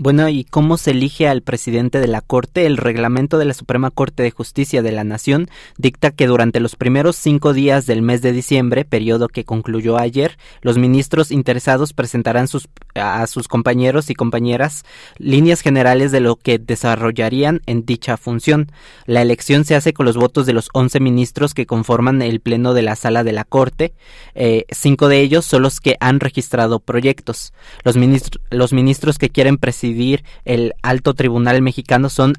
bueno, 0.00 0.28
¿y 0.28 0.44
cómo 0.44 0.76
se 0.76 0.92
elige 0.92 1.26
al 1.26 1.42
presidente 1.42 1.98
de 1.98 2.06
la 2.06 2.20
Corte? 2.20 2.66
El 2.66 2.76
reglamento 2.76 3.36
de 3.36 3.44
la 3.44 3.52
Suprema 3.52 3.90
Corte 3.90 4.22
de 4.22 4.30
Justicia 4.30 4.80
de 4.80 4.92
la 4.92 5.02
Nación 5.02 5.48
dicta 5.76 6.12
que 6.12 6.28
durante 6.28 6.60
los 6.60 6.76
primeros 6.76 7.16
cinco 7.16 7.52
días 7.52 7.84
del 7.84 8.00
mes 8.00 8.22
de 8.22 8.30
diciembre, 8.30 8.84
periodo 8.84 9.26
que 9.26 9.44
concluyó 9.44 9.98
ayer, 9.98 10.38
los 10.62 10.78
ministros 10.78 11.32
interesados 11.32 11.94
presentarán 11.94 12.46
sus, 12.46 12.68
a 12.98 13.26
sus 13.26 13.48
compañeros 13.48 14.10
y 14.10 14.14
compañeras 14.14 14.84
líneas 15.18 15.60
generales 15.60 16.12
de 16.12 16.20
lo 16.20 16.36
que 16.36 16.58
desarrollarían 16.58 17.60
en 17.66 17.84
dicha 17.84 18.16
función. 18.16 18.70
La 19.06 19.22
elección 19.22 19.64
se 19.64 19.74
hace 19.74 19.92
con 19.92 20.06
los 20.06 20.16
votos 20.16 20.46
de 20.46 20.52
los 20.52 20.68
once 20.72 21.00
ministros 21.00 21.54
que 21.54 21.66
conforman 21.66 22.22
el 22.22 22.40
Pleno 22.40 22.74
de 22.74 22.82
la 22.82 22.96
Sala 22.96 23.24
de 23.24 23.32
la 23.32 23.44
Corte. 23.44 23.94
Eh, 24.34 24.64
cinco 24.70 25.08
de 25.08 25.20
ellos 25.20 25.44
son 25.44 25.62
los 25.62 25.80
que 25.80 25.96
han 26.00 26.20
registrado 26.20 26.80
proyectos. 26.80 27.52
Los, 27.84 27.96
ministros, 27.96 28.42
los 28.50 28.72
ministros 28.72 29.18
que 29.18 29.30
quieren 29.30 29.58
presidir 29.58 30.24
el 30.44 30.74
alto 30.82 31.14
tribunal 31.14 31.62
mexicano 31.62 32.08
son 32.08 32.34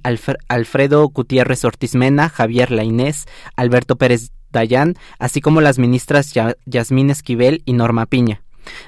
Alfredo 0.48 1.07
Gutiérrez 1.10 1.65
Ortiz 1.65 1.95
Mena, 1.95 2.30
Javier 2.30 2.72
Lainés, 2.72 3.26
Alberto 3.56 3.95
Pérez 3.95 4.31
Dayán, 4.52 4.95
así 5.19 5.41
como 5.41 5.61
las 5.61 5.77
ministras 5.77 6.34
Yasmín 6.65 7.10
Esquivel 7.10 7.61
y 7.65 7.73
Norma 7.73 8.06
Piña. 8.06 8.41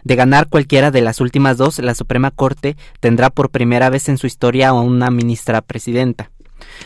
De 0.04 0.16
ganar 0.16 0.50
cualquiera 0.50 0.92
de 0.92 1.02
las 1.02 1.22
últimas 1.22 1.58
dos, 1.58 1.80
la 1.80 1.96
Suprema 1.96 2.32
Corte 2.32 2.76
tendrá 3.00 3.30
por 3.30 3.50
primera 3.50 3.90
vez 3.90 4.10
en 4.10 4.18
su 4.18 4.28
historia 4.28 4.70
a 4.70 4.74
una 4.74 5.10
ministra 5.12 5.62
presidenta. 5.62 6.32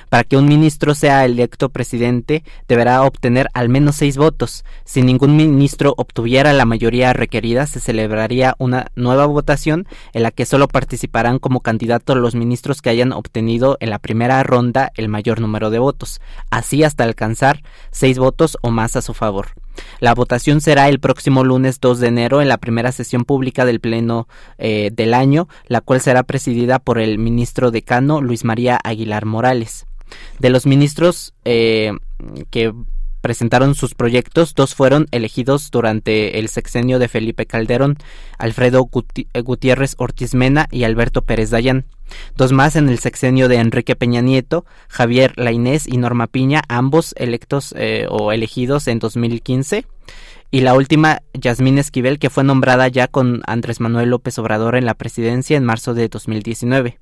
Para 0.09 0.23
que 0.23 0.37
un 0.37 0.47
ministro 0.47 0.95
sea 0.95 1.25
electo 1.25 1.69
presidente, 1.69 2.43
deberá 2.67 3.03
obtener 3.03 3.47
al 3.53 3.69
menos 3.69 3.95
seis 3.95 4.17
votos. 4.17 4.63
Si 4.83 5.01
ningún 5.01 5.35
ministro 5.35 5.93
obtuviera 5.97 6.53
la 6.53 6.65
mayoría 6.65 7.13
requerida, 7.13 7.67
se 7.67 7.79
celebraría 7.79 8.55
una 8.57 8.87
nueva 8.95 9.25
votación 9.25 9.87
en 10.13 10.23
la 10.23 10.31
que 10.31 10.45
solo 10.45 10.67
participarán 10.67 11.39
como 11.39 11.59
candidatos 11.59 12.17
los 12.17 12.35
ministros 12.35 12.81
que 12.81 12.89
hayan 12.89 13.11
obtenido 13.11 13.77
en 13.79 13.89
la 13.89 13.99
primera 13.99 14.41
ronda 14.43 14.91
el 14.95 15.09
mayor 15.09 15.39
número 15.39 15.69
de 15.69 15.79
votos, 15.79 16.21
así 16.49 16.83
hasta 16.83 17.03
alcanzar 17.03 17.61
seis 17.91 18.17
votos 18.17 18.57
o 18.61 18.71
más 18.71 18.95
a 18.95 19.01
su 19.01 19.13
favor. 19.13 19.49
La 19.99 20.13
votación 20.13 20.61
será 20.61 20.89
el 20.89 20.99
próximo 20.99 21.43
lunes 21.43 21.79
2 21.79 21.99
de 21.99 22.07
enero 22.07 22.41
en 22.41 22.49
la 22.49 22.57
primera 22.57 22.91
sesión 22.91 23.25
pública 23.25 23.65
del 23.65 23.79
Pleno 23.79 24.27
eh, 24.57 24.89
del 24.93 25.13
año, 25.13 25.47
la 25.67 25.81
cual 25.81 26.01
será 26.01 26.23
presidida 26.23 26.79
por 26.79 26.99
el 26.99 27.17
ministro 27.17 27.71
decano 27.71 28.21
Luis 28.21 28.43
María 28.43 28.79
Aguilar 28.83 29.25
Morales. 29.25 29.85
De 30.39 30.49
los 30.49 30.65
ministros 30.65 31.33
eh, 31.45 31.91
que 32.51 32.73
presentaron 33.25 33.73
sus 33.73 33.95
proyectos, 33.95 34.53
dos 34.53 34.75
fueron 34.75 35.07
elegidos 35.09 35.71
durante 35.71 36.37
el 36.37 36.47
sexenio 36.47 36.99
de 36.99 37.07
Felipe 37.07 37.47
Calderón, 37.47 37.97
Alfredo 38.37 38.87
eh, 39.33 39.41
Gutiérrez 39.41 39.95
Ortiz 39.97 40.35
Mena 40.35 40.67
y 40.69 40.83
Alberto 40.83 41.23
Pérez 41.23 41.49
Dayán. 41.49 41.85
Dos 42.37 42.51
más 42.51 42.75
en 42.75 42.87
el 42.87 42.99
sexenio 42.99 43.47
de 43.47 43.55
Enrique 43.55 43.95
Peña 43.95 44.21
Nieto, 44.21 44.63
Javier 44.89 45.33
Lainés 45.37 45.87
y 45.87 45.97
Norma 45.97 46.27
Piña, 46.27 46.61
ambos 46.67 47.15
electos 47.17 47.73
eh, 47.75 48.05
o 48.11 48.31
elegidos 48.31 48.87
en 48.87 48.99
2015. 48.99 49.87
Y 50.51 50.61
la 50.61 50.75
última, 50.75 51.23
Yasmín 51.33 51.79
Esquivel, 51.79 52.19
que 52.19 52.29
fue 52.29 52.43
nombrada 52.43 52.87
ya 52.89 53.07
con 53.07 53.41
Andrés 53.47 53.79
Manuel 53.79 54.11
López 54.11 54.37
Obrador 54.37 54.75
en 54.75 54.85
la 54.85 54.93
presidencia 54.93 55.57
en 55.57 55.65
marzo 55.65 55.95
de 55.95 56.09
2019. 56.09 56.99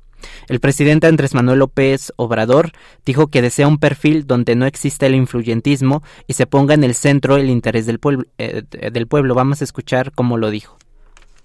El 0.48 0.60
presidente 0.60 1.08
Andrés 1.08 1.34
Manuel 1.34 1.60
López 1.60 2.12
Obrador 2.16 2.72
dijo 3.06 3.28
que 3.28 3.42
desea 3.42 3.68
un 3.68 3.78
perfil 3.78 4.28
donde 4.28 4.56
no 4.56 4.66
exista 4.66 5.06
el 5.06 5.16
influyentismo 5.16 6.04
y 6.28 6.34
se 6.34 6.48
ponga 6.48 6.74
en 6.74 6.84
el 6.84 6.96
centro 6.96 7.38
el 7.38 7.50
interés 7.50 7.86
del 7.86 8.00
pueblo. 8.00 8.26
Eh, 8.38 8.64
del 8.92 9.08
pueblo. 9.08 9.36
Vamos 9.36 9.62
a 9.62 9.64
escuchar 9.64 10.12
cómo 10.14 10.38
lo 10.38 10.50
dijo. 10.50 10.78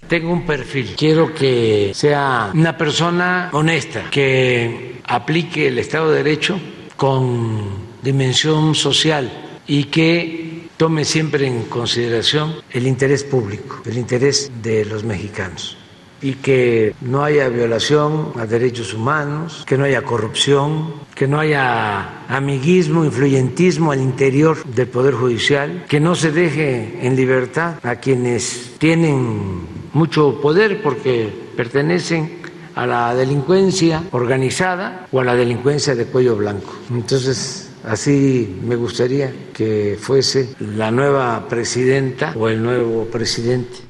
Tengo 0.07 0.33
un 0.33 0.47
perfil, 0.47 0.95
quiero 0.97 1.35
que 1.35 1.91
sea 1.93 2.53
una 2.55 2.77
persona 2.77 3.51
honesta, 3.53 4.09
que 4.11 5.01
aplique 5.05 5.69
el 5.69 5.79
Estado 5.79 6.11
de 6.11 6.23
Derecho 6.23 6.59
con 6.97 7.89
dimensión 8.03 8.75
social 8.77 9.31
y 9.67 9.85
que 9.85 10.69
tome 10.77 11.05
siempre 11.05 11.49
en 11.49 11.65
consideración 11.65 12.55
el 12.71 12.87
interés 12.87 13.25
público, 13.25 13.83
el 13.87 13.99
interés 13.99 14.51
de 14.63 14.85
los 14.85 15.03
mexicanos 15.03 15.77
y 16.21 16.35
que 16.35 16.95
no 17.01 17.25
haya 17.25 17.49
violación 17.49 18.33
a 18.37 18.47
derechos 18.47 18.95
humanos, 18.95 19.65
que 19.67 19.79
no 19.79 19.85
haya 19.85 20.03
corrupción, 20.03 20.95
que 21.15 21.27
no 21.27 21.39
haya 21.39 22.27
amiguismo, 22.29 23.05
influyentismo 23.05 23.93
al 23.93 24.01
interior 24.01 24.65
del 24.65 24.89
Poder 24.89 25.15
Judicial, 25.15 25.85
que 25.89 26.01
no 26.01 26.15
se 26.15 26.33
deje 26.33 26.99
en 27.03 27.17
libertad 27.17 27.75
a 27.83 27.97
quienes 27.97 28.75
tienen 28.79 29.61
mucho 29.93 30.41
poder 30.41 30.83
porque 30.83 31.33
pertenecen 31.57 32.39
a 32.75 32.87
la 32.87 33.15
delincuencia 33.15 34.05
organizada 34.13 35.07
o 35.11 35.21
a 35.21 35.25
la 35.25 35.35
delincuencia 35.35 35.95
de 35.95 36.07
cuello 36.07 36.37
blanco. 36.37 36.75
Entonces, 36.91 37.65
Así 37.85 38.59
me 38.65 38.77
gustaría 38.77 39.33
que 39.55 39.97
fuese 39.99 40.55
la 40.59 40.91
nueva 40.91 41.49
presidenta 41.49 42.35
o 42.37 42.49
el 42.49 42.63
nuevo 42.63 43.07
presidente 43.07 43.88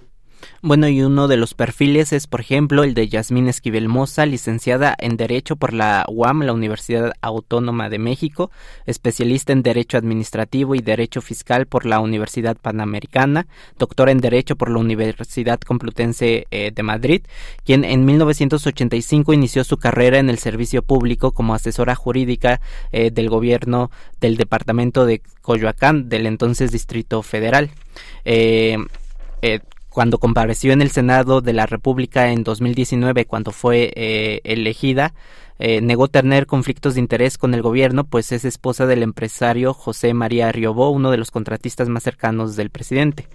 bueno, 0.61 0.89
y 0.89 1.03
uno 1.03 1.29
de 1.29 1.37
los 1.37 1.55
perfiles 1.55 2.13
es, 2.13 2.27
por 2.27 2.41
ejemplo, 2.41 2.83
el 2.83 2.95
de 2.95 3.09
Yasmín 3.09 3.49
Esquivel 3.49 3.89
Moza, 3.89 4.27
licenciada 4.27 4.97
en 4.99 5.17
Derecho 5.17 5.55
por 5.55 5.73
la 5.73 6.05
UAM, 6.09 6.43
la 6.43 6.53
Universidad 6.53 7.13
Autónoma 7.21 7.89
de 7.89 7.99
México, 7.99 8.51
especialista 8.85 9.53
en 9.53 9.63
Derecho 9.63 9.99
Administrativo 9.99 10.75
y 10.75 10.81
Derecho 10.81 11.21
Fiscal 11.21 11.67
por 11.67 11.87
la 11.87 12.01
Universidad 12.01 12.57
Panamericana, 12.57 13.47
doctora 13.79 14.11
en 14.11 14.19
Derecho 14.19 14.57
por 14.57 14.71
la 14.71 14.79
Universidad 14.79 15.61
Complutense 15.61 16.47
eh, 16.51 16.73
de 16.75 16.83
Madrid, 16.83 17.23
quien 17.65 17.85
en 17.85 18.05
1985 18.05 19.33
inició 19.33 19.63
su 19.63 19.77
carrera 19.77 20.19
en 20.19 20.29
el 20.29 20.39
servicio 20.39 20.83
público 20.83 21.31
como 21.31 21.55
asesora 21.55 21.95
jurídica 21.95 22.61
eh, 22.91 23.11
del 23.11 23.29
gobierno 23.29 23.93
del 24.21 24.37
departamento 24.37 25.07
de 25.07 25.23
Coyoacán, 25.41 26.09
del 26.09 26.27
entonces 26.27 26.73
Distrito 26.73 27.23
Federal. 27.23 27.71
Eh, 28.25 28.77
cuando 29.91 30.19
compareció 30.19 30.73
en 30.73 30.83
el 30.83 30.91
Senado 30.91 31.41
de 31.41 31.53
la 31.53 31.67
República 31.67 32.31
en 32.31 32.45
2019, 32.45 33.25
cuando 33.25 33.51
fue 33.53 33.93
eh, 33.95 34.41
elegida, 34.45 35.15
eh, 35.59 35.81
negó 35.81 36.09
tener 36.09 36.47
conflictos 36.47 36.95
de 36.95 37.01
interés 37.01 37.37
con 37.37 37.53
el 37.55 37.63
gobierno, 37.63 38.05
pues 38.05 38.31
es 38.33 38.45
esposa 38.45 38.87
del 38.87 39.03
empresario 39.03 39.75
José 39.75 40.15
María 40.15 40.53
Riobó, 40.53 40.91
uno 40.91 41.11
de 41.11 41.17
los 41.17 41.31
contratistas 41.31 41.89
más 41.89 42.05
cercanos 42.05 42.55
del 42.55 42.71
presidente. 42.71 43.27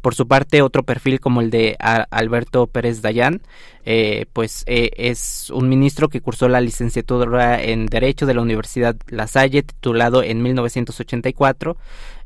Por 0.00 0.14
su 0.14 0.28
parte, 0.28 0.62
otro 0.62 0.84
perfil 0.84 1.18
como 1.18 1.40
el 1.40 1.50
de 1.50 1.76
Alberto 1.78 2.68
Pérez 2.68 3.02
Dayán 3.02 3.42
eh, 3.90 4.26
pues 4.34 4.64
eh, 4.66 4.90
es 4.98 5.48
un 5.48 5.70
ministro 5.70 6.10
que 6.10 6.20
cursó 6.20 6.46
la 6.46 6.60
licenciatura 6.60 7.62
en 7.62 7.86
Derecho 7.86 8.26
de 8.26 8.34
la 8.34 8.42
Universidad 8.42 8.94
La 9.08 9.26
Salle, 9.26 9.62
titulado 9.62 10.22
en 10.22 10.42
1984. 10.42 11.78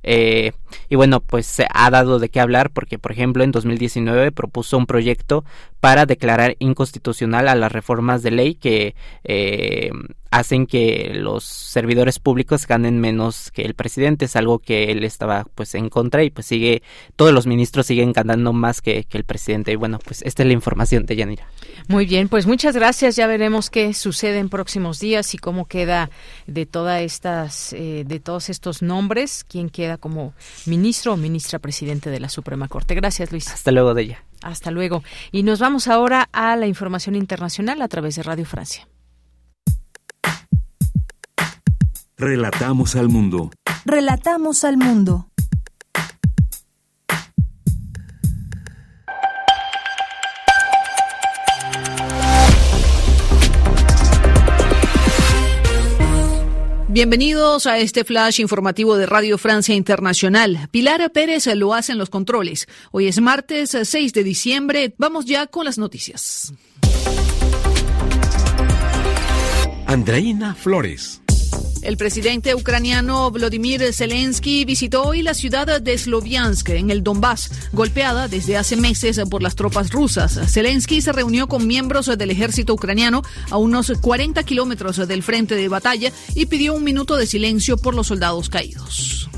Eh, 0.02 0.52
y 0.88 0.96
bueno, 0.96 1.20
pues 1.20 1.46
se 1.46 1.66
ha 1.72 1.90
dado 1.90 2.18
de 2.18 2.28
qué 2.28 2.40
hablar 2.40 2.70
porque, 2.70 2.98
por 2.98 3.12
ejemplo, 3.12 3.44
en 3.44 3.52
2019 3.52 4.32
propuso 4.32 4.76
un 4.78 4.86
proyecto 4.86 5.44
para 5.80 6.06
declarar 6.06 6.56
inconstitucional 6.58 7.48
a 7.48 7.54
las 7.54 7.72
reformas 7.72 8.22
de 8.22 8.30
ley 8.30 8.54
que 8.54 8.94
eh, 9.24 9.90
hacen 10.32 10.66
que 10.66 11.12
los 11.14 11.44
servidores 11.44 12.18
públicos 12.18 12.66
ganen 12.66 12.98
menos 12.98 13.50
que 13.52 13.62
el 13.62 13.74
presidente. 13.74 14.24
Es 14.24 14.34
algo 14.34 14.58
que 14.58 14.90
él 14.90 15.04
estaba 15.04 15.46
pues 15.54 15.74
en 15.74 15.90
contra 15.90 16.24
y 16.24 16.30
pues 16.30 16.46
sigue, 16.46 16.82
todos 17.16 17.32
los 17.32 17.46
ministros 17.46 17.86
siguen 17.86 18.12
ganando 18.12 18.52
más 18.54 18.80
que, 18.80 19.04
que 19.04 19.18
el 19.18 19.24
presidente. 19.24 19.72
Y 19.72 19.76
bueno, 19.76 19.98
pues 20.02 20.22
esta 20.22 20.42
es 20.42 20.46
la 20.46 20.54
información 20.54 21.04
de 21.04 21.16
Yanira. 21.16 21.46
Muy 21.86 22.06
bien, 22.06 22.28
pues 22.28 22.46
muchas 22.46 22.74
gracias. 22.74 23.14
Ya 23.14 23.26
veremos 23.26 23.68
qué 23.68 23.92
sucede 23.92 24.38
en 24.38 24.48
próximos 24.48 24.98
días 24.98 25.34
y 25.34 25.38
cómo 25.38 25.66
queda 25.66 26.10
de 26.46 26.64
todas 26.64 27.02
estas, 27.02 27.74
eh, 27.74 28.04
de 28.06 28.18
todos 28.18 28.48
estos 28.48 28.80
nombres, 28.80 29.44
quién 29.44 29.68
queda 29.68 29.98
como 29.98 30.32
ministro 30.64 31.12
o 31.12 31.16
ministra 31.18 31.58
presidente 31.58 32.08
de 32.08 32.20
la 32.20 32.30
Suprema 32.30 32.68
Corte. 32.68 32.94
Gracias, 32.94 33.30
Luis. 33.30 33.48
Hasta 33.48 33.70
luego, 33.70 33.92
de 33.92 34.02
ella. 34.02 34.24
Hasta 34.40 34.70
luego. 34.70 35.04
Y 35.30 35.42
nos 35.42 35.60
vamos 35.60 35.88
ahora 35.88 36.28
a 36.32 36.56
la 36.56 36.66
información 36.66 37.16
internacional 37.16 37.82
a 37.82 37.88
través 37.88 38.16
de 38.16 38.22
Radio 38.22 38.46
Francia. 38.46 38.88
Relatamos 42.24 42.94
al 42.94 43.08
mundo. 43.08 43.50
Relatamos 43.84 44.62
al 44.62 44.76
mundo. 44.76 45.26
Bienvenidos 56.86 57.66
a 57.66 57.78
este 57.78 58.04
flash 58.04 58.38
informativo 58.38 58.96
de 58.96 59.06
Radio 59.06 59.36
Francia 59.36 59.74
Internacional. 59.74 60.68
Pilar 60.70 61.10
Pérez 61.10 61.46
lo 61.56 61.74
hace 61.74 61.90
en 61.90 61.98
los 61.98 62.08
controles. 62.08 62.68
Hoy 62.92 63.08
es 63.08 63.20
martes 63.20 63.76
6 63.82 64.12
de 64.12 64.22
diciembre. 64.22 64.94
Vamos 64.96 65.24
ya 65.24 65.48
con 65.48 65.64
las 65.64 65.76
noticias. 65.76 66.54
Andreina 69.88 70.54
Flores. 70.54 71.21
El 71.82 71.96
presidente 71.96 72.54
ucraniano 72.54 73.28
Vladimir 73.32 73.92
Zelensky 73.92 74.64
visitó 74.64 75.02
hoy 75.02 75.20
la 75.22 75.34
ciudad 75.34 75.80
de 75.80 75.98
Sloviansk, 75.98 76.68
en 76.68 76.90
el 76.90 77.02
Donbass, 77.02 77.50
golpeada 77.72 78.28
desde 78.28 78.56
hace 78.56 78.76
meses 78.76 79.20
por 79.28 79.42
las 79.42 79.56
tropas 79.56 79.90
rusas. 79.90 80.38
Zelensky 80.46 81.02
se 81.02 81.10
reunió 81.10 81.48
con 81.48 81.66
miembros 81.66 82.06
del 82.06 82.30
ejército 82.30 82.72
ucraniano 82.74 83.22
a 83.50 83.56
unos 83.56 83.92
40 84.00 84.44
kilómetros 84.44 84.96
del 85.08 85.24
frente 85.24 85.56
de 85.56 85.66
batalla 85.66 86.12
y 86.36 86.46
pidió 86.46 86.72
un 86.74 86.84
minuto 86.84 87.16
de 87.16 87.26
silencio 87.26 87.76
por 87.76 87.96
los 87.96 88.06
soldados 88.06 88.48
caídos. 88.48 89.28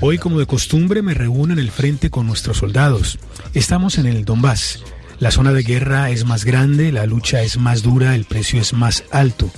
Hoy, 0.00 0.16
como 0.16 0.38
de 0.38 0.46
costumbre, 0.46 1.02
me 1.02 1.12
reúno 1.12 1.52
en 1.52 1.58
el 1.58 1.70
frente 1.70 2.08
con 2.08 2.26
nuestros 2.26 2.56
soldados. 2.56 3.18
Estamos 3.52 3.98
en 3.98 4.06
el 4.06 4.24
Donbass. 4.24 4.82
La 5.18 5.30
zona 5.32 5.52
de 5.52 5.64
guerra 5.64 6.08
es 6.10 6.24
más 6.24 6.46
grande, 6.46 6.92
la 6.92 7.04
lucha 7.04 7.42
es 7.42 7.58
más 7.58 7.82
dura, 7.82 8.14
el 8.14 8.24
precio 8.24 8.58
es 8.58 8.72
más 8.72 9.04
alto 9.10 9.50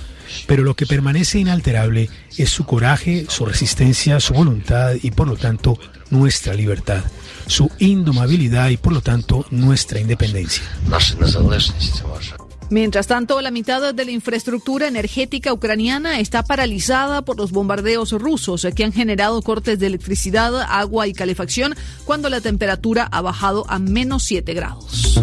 pero 0.46 0.62
lo 0.62 0.74
que 0.74 0.86
permanece 0.86 1.38
inalterable 1.38 2.08
es 2.36 2.50
su 2.50 2.64
coraje, 2.64 3.26
su 3.28 3.44
resistencia, 3.44 4.20
su 4.20 4.34
voluntad 4.34 4.94
y 5.02 5.10
por 5.10 5.28
lo 5.28 5.36
tanto 5.36 5.78
nuestra 6.10 6.54
libertad, 6.54 7.04
su 7.46 7.70
indomabilidad 7.78 8.70
y 8.70 8.76
por 8.76 8.92
lo 8.92 9.00
tanto 9.00 9.46
nuestra 9.50 10.00
independencia. 10.00 10.62
Mientras 12.70 13.08
tanto, 13.08 13.40
la 13.40 13.50
mitad 13.50 13.92
de 13.92 14.04
la 14.04 14.12
infraestructura 14.12 14.86
energética 14.86 15.52
ucraniana 15.52 16.20
está 16.20 16.44
paralizada 16.44 17.22
por 17.22 17.36
los 17.36 17.50
bombardeos 17.50 18.12
rusos 18.12 18.64
que 18.76 18.84
han 18.84 18.92
generado 18.92 19.42
cortes 19.42 19.80
de 19.80 19.88
electricidad, 19.88 20.54
agua 20.68 21.08
y 21.08 21.12
calefacción 21.12 21.74
cuando 22.04 22.30
la 22.30 22.40
temperatura 22.40 23.08
ha 23.10 23.22
bajado 23.22 23.66
a 23.68 23.80
menos 23.80 24.22
7 24.22 24.54
grados. 24.54 25.20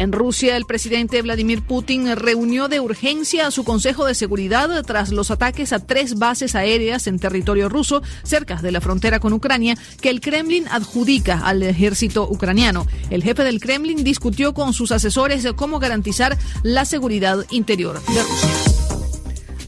En 0.00 0.12
Rusia, 0.12 0.56
el 0.56 0.64
presidente 0.64 1.20
Vladimir 1.20 1.60
Putin 1.60 2.16
reunió 2.16 2.68
de 2.68 2.80
urgencia 2.80 3.46
a 3.46 3.50
su 3.50 3.64
Consejo 3.64 4.06
de 4.06 4.14
Seguridad 4.14 4.82
tras 4.86 5.10
los 5.10 5.30
ataques 5.30 5.74
a 5.74 5.78
tres 5.78 6.18
bases 6.18 6.54
aéreas 6.54 7.06
en 7.06 7.18
territorio 7.18 7.68
ruso 7.68 8.02
cerca 8.22 8.56
de 8.62 8.72
la 8.72 8.80
frontera 8.80 9.20
con 9.20 9.34
Ucrania 9.34 9.76
que 10.00 10.08
el 10.08 10.22
Kremlin 10.22 10.66
adjudica 10.68 11.40
al 11.44 11.62
ejército 11.62 12.26
ucraniano. 12.26 12.86
El 13.10 13.22
jefe 13.22 13.44
del 13.44 13.60
Kremlin 13.60 14.02
discutió 14.02 14.54
con 14.54 14.72
sus 14.72 14.90
asesores 14.90 15.46
cómo 15.54 15.78
garantizar 15.78 16.38
la 16.62 16.86
seguridad 16.86 17.44
interior 17.50 18.02
de 18.06 18.22
Rusia. 18.22 18.69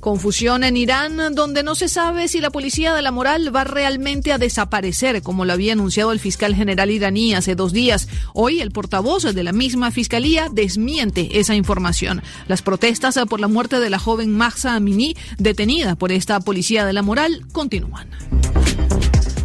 Confusión 0.02 0.64
en 0.64 0.76
Irán, 0.76 1.32
donde 1.36 1.62
no 1.62 1.76
se 1.76 1.88
sabe 1.88 2.26
si 2.26 2.40
la 2.40 2.50
policía 2.50 2.92
de 2.92 3.02
la 3.02 3.12
moral 3.12 3.54
va 3.54 3.62
realmente 3.62 4.32
a 4.32 4.38
desaparecer, 4.38 5.22
como 5.22 5.44
lo 5.44 5.52
había 5.52 5.74
anunciado 5.74 6.10
el 6.10 6.18
fiscal 6.18 6.56
general 6.56 6.90
iraní 6.90 7.34
hace 7.34 7.54
dos 7.54 7.72
días. 7.72 8.08
Hoy, 8.34 8.60
el 8.60 8.72
portavoz 8.72 9.22
de 9.22 9.44
la 9.44 9.52
misma 9.52 9.92
fiscalía 9.92 10.48
desmiente 10.50 11.38
esa 11.38 11.54
información. 11.54 12.20
Las 12.48 12.62
protestas 12.62 13.16
por 13.30 13.38
la 13.38 13.46
muerte 13.46 13.78
de 13.78 13.90
la 13.90 14.00
joven 14.00 14.36
Mahsa 14.36 14.74
Amini, 14.74 15.16
detenida 15.38 15.94
por 15.94 16.10
esta 16.10 16.40
policía 16.40 16.84
de 16.84 16.94
la 16.94 17.02
moral, 17.02 17.46
continúan. 17.52 18.08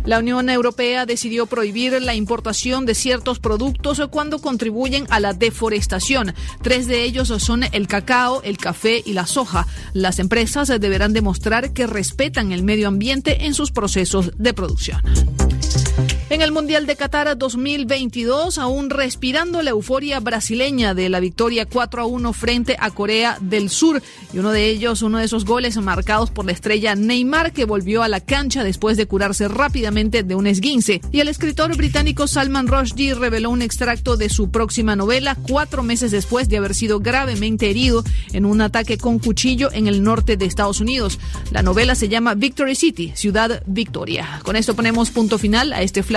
La 0.07 0.19
Unión 0.19 0.49
Europea 0.49 1.05
decidió 1.05 1.47
prohibir 1.47 2.01
la 2.01 2.15
importación 2.15 2.85
de 2.85 2.95
ciertos 2.95 3.39
productos 3.39 4.01
cuando 4.09 4.39
contribuyen 4.39 5.05
a 5.09 5.19
la 5.19 5.33
deforestación. 5.33 6.33
Tres 6.61 6.87
de 6.87 7.03
ellos 7.03 7.27
son 7.27 7.63
el 7.73 7.89
cacao, 7.89 8.41
el 8.43 8.57
café 8.57 9.03
y 9.05 9.11
la 9.11 9.27
soja. 9.27 9.67
Las 9.91 10.19
empresas 10.19 10.69
deberán 10.69 11.11
demostrar 11.11 11.73
que 11.73 11.87
respetan 11.87 12.53
el 12.53 12.63
medio 12.63 12.87
ambiente 12.87 13.47
en 13.47 13.53
sus 13.53 13.73
procesos 13.73 14.31
de 14.37 14.53
producción. 14.53 15.01
En 16.29 16.41
el 16.41 16.51
Mundial 16.51 16.85
de 16.87 16.97
Qatar 16.97 17.37
2022, 17.37 18.57
aún 18.57 18.89
respirando 18.89 19.61
la 19.61 19.69
euforia 19.69 20.19
brasileña 20.19 20.93
de 20.93 21.07
la 21.07 21.21
victoria 21.21 21.65
4 21.65 22.01
a 22.01 22.05
1 22.05 22.33
frente 22.33 22.75
a 22.77 22.91
Corea 22.91 23.37
del 23.39 23.69
Sur. 23.69 24.03
Y 24.33 24.39
uno 24.39 24.51
de 24.51 24.67
ellos, 24.67 25.03
uno 25.03 25.19
de 25.19 25.23
esos 25.23 25.45
goles 25.45 25.77
marcados 25.77 26.29
por 26.29 26.43
la 26.43 26.51
estrella 26.51 26.95
Neymar, 26.95 27.53
que 27.53 27.63
volvió 27.63 28.03
a 28.03 28.09
la 28.09 28.19
cancha 28.19 28.65
después 28.65 28.97
de 28.97 29.05
curarse 29.05 29.47
rápidamente 29.47 30.23
de 30.23 30.35
un 30.35 30.47
esguince. 30.47 30.99
Y 31.13 31.21
el 31.21 31.29
escritor 31.29 31.73
británico 31.77 32.27
Salman 32.27 32.67
Rushdie 32.67 33.15
reveló 33.15 33.49
un 33.49 33.61
extracto 33.61 34.17
de 34.17 34.29
su 34.29 34.51
próxima 34.51 34.97
novela 34.97 35.37
cuatro 35.47 35.81
meses 35.81 36.11
después 36.11 36.49
de 36.49 36.57
haber 36.57 36.75
sido 36.75 36.99
gravemente 36.99 37.69
herido 37.69 38.03
en 38.33 38.45
un 38.45 38.59
ataque 38.59 38.97
con 38.97 39.19
cuchillo 39.19 39.71
en 39.71 39.87
el 39.87 40.03
norte 40.03 40.35
de 40.35 40.45
Estados 40.45 40.81
Unidos. 40.81 41.19
La 41.51 41.61
novela 41.61 41.95
se 41.95 42.09
llama 42.09 42.33
Victory 42.33 42.75
City, 42.75 43.13
Ciudad 43.15 43.63
Victoria. 43.65 44.41
Con 44.43 44.57
esto 44.57 44.75
ponemos 44.75 45.09
punto 45.09 45.37
final 45.37 45.71
a 45.71 45.83
este 45.83 46.03
flash 46.03 46.16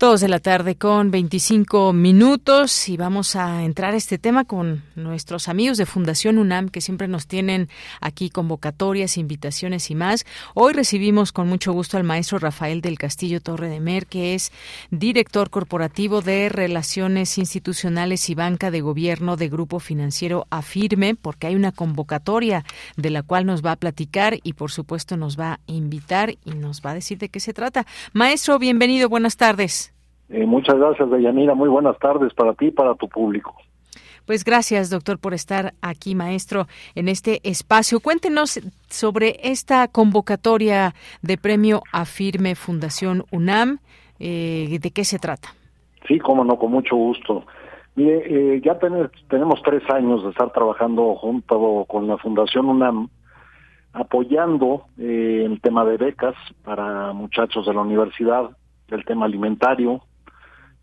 Dos 0.00 0.22
de 0.22 0.28
la 0.28 0.38
tarde 0.38 0.76
con 0.76 1.10
25 1.10 1.92
minutos 1.92 2.88
y 2.88 2.96
vamos 2.96 3.36
a 3.36 3.64
entrar 3.64 3.92
a 3.92 3.98
este 3.98 4.16
tema 4.16 4.46
con 4.46 4.82
nuestros 4.94 5.46
amigos 5.46 5.76
de 5.76 5.84
Fundación 5.84 6.38
UNAM 6.38 6.70
que 6.70 6.80
siempre 6.80 7.06
nos 7.06 7.26
tienen 7.26 7.68
aquí 8.00 8.30
convocatorias, 8.30 9.18
invitaciones 9.18 9.90
y 9.90 9.94
más. 9.94 10.24
Hoy 10.54 10.72
recibimos 10.72 11.32
con 11.32 11.48
mucho 11.50 11.74
gusto 11.74 11.98
al 11.98 12.04
maestro 12.04 12.38
Rafael 12.38 12.80
del 12.80 12.96
Castillo 12.96 13.42
Torre 13.42 13.68
de 13.68 13.78
Mer, 13.78 14.06
que 14.06 14.34
es 14.34 14.52
director 14.90 15.50
corporativo 15.50 16.22
de 16.22 16.48
Relaciones 16.48 17.36
Institucionales 17.36 18.30
y 18.30 18.34
Banca 18.34 18.70
de 18.70 18.80
Gobierno 18.80 19.36
de 19.36 19.50
Grupo 19.50 19.80
Financiero 19.80 20.46
Afirme, 20.48 21.14
porque 21.14 21.48
hay 21.48 21.56
una 21.56 21.72
convocatoria 21.72 22.64
de 22.96 23.10
la 23.10 23.22
cual 23.22 23.44
nos 23.44 23.62
va 23.62 23.72
a 23.72 23.76
platicar 23.76 24.38
y 24.44 24.54
por 24.54 24.70
supuesto 24.70 25.18
nos 25.18 25.38
va 25.38 25.52
a 25.52 25.60
invitar 25.66 26.38
y 26.46 26.52
nos 26.52 26.80
va 26.80 26.92
a 26.92 26.94
decir 26.94 27.18
de 27.18 27.28
qué 27.28 27.38
se 27.38 27.52
trata. 27.52 27.86
Maestro, 28.14 28.58
bienvenido, 28.58 29.10
buenas 29.10 29.36
tardes. 29.36 29.89
Eh, 30.30 30.46
muchas 30.46 30.78
gracias, 30.78 31.10
Deyanira. 31.10 31.54
Muy 31.54 31.68
buenas 31.68 31.98
tardes 31.98 32.32
para 32.34 32.54
ti 32.54 32.66
y 32.66 32.70
para 32.70 32.94
tu 32.94 33.08
público. 33.08 33.54
Pues 34.26 34.44
gracias, 34.44 34.90
doctor, 34.90 35.18
por 35.18 35.34
estar 35.34 35.74
aquí, 35.82 36.14
maestro, 36.14 36.66
en 36.94 37.08
este 37.08 37.40
espacio. 37.42 37.98
Cuéntenos 37.98 38.60
sobre 38.88 39.40
esta 39.42 39.88
convocatoria 39.88 40.94
de 41.22 41.36
premio 41.36 41.82
Afirme 41.92 42.54
Fundación 42.54 43.24
UNAM. 43.32 43.78
Eh, 44.20 44.78
¿De 44.80 44.90
qué 44.92 45.04
se 45.04 45.18
trata? 45.18 45.48
Sí, 46.06 46.20
cómo 46.20 46.44
no, 46.44 46.56
con 46.58 46.70
mucho 46.70 46.94
gusto. 46.94 47.44
Mire, 47.96 48.54
eh, 48.54 48.60
ya 48.64 48.78
tenemos 48.78 49.60
tres 49.64 49.82
años 49.90 50.22
de 50.22 50.30
estar 50.30 50.52
trabajando 50.52 51.16
junto 51.16 51.84
con 51.88 52.06
la 52.06 52.18
Fundación 52.18 52.66
UNAM, 52.66 53.08
apoyando 53.92 54.84
el 54.96 55.60
tema 55.60 55.84
de 55.84 55.96
becas 55.96 56.36
para 56.62 57.12
muchachos 57.12 57.66
de 57.66 57.74
la 57.74 57.80
universidad, 57.80 58.50
el 58.88 59.04
tema 59.04 59.26
alimentario, 59.26 60.02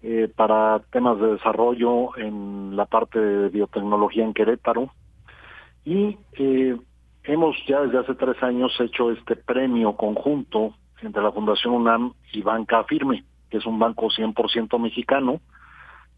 eh, 0.04 0.32
para 0.36 0.80
temas 0.92 1.20
de 1.20 1.34
desarrollo 1.34 2.18
en 2.18 2.76
la 2.76 2.86
parte 2.86 3.20
de 3.20 3.50
biotecnología 3.50 4.24
en 4.24 4.34
Querétaro. 4.34 4.92
Y 5.86 6.18
eh, 6.34 6.78
hemos 7.24 7.56
ya 7.68 7.82
desde 7.82 8.00
hace 8.00 8.16
tres 8.16 8.42
años 8.44 8.76
hecho 8.80 9.12
este 9.12 9.36
premio 9.36 9.96
conjunto 9.96 10.76
entre 11.02 11.22
la 11.22 11.32
Fundación 11.32 11.74
UNAM 11.74 12.14
y 12.34 12.42
Banca 12.42 12.84
Firme, 12.84 13.24
que 13.50 13.58
es 13.58 13.66
un 13.66 13.80
banco 13.80 14.08
100% 14.08 14.80
mexicano 14.80 15.40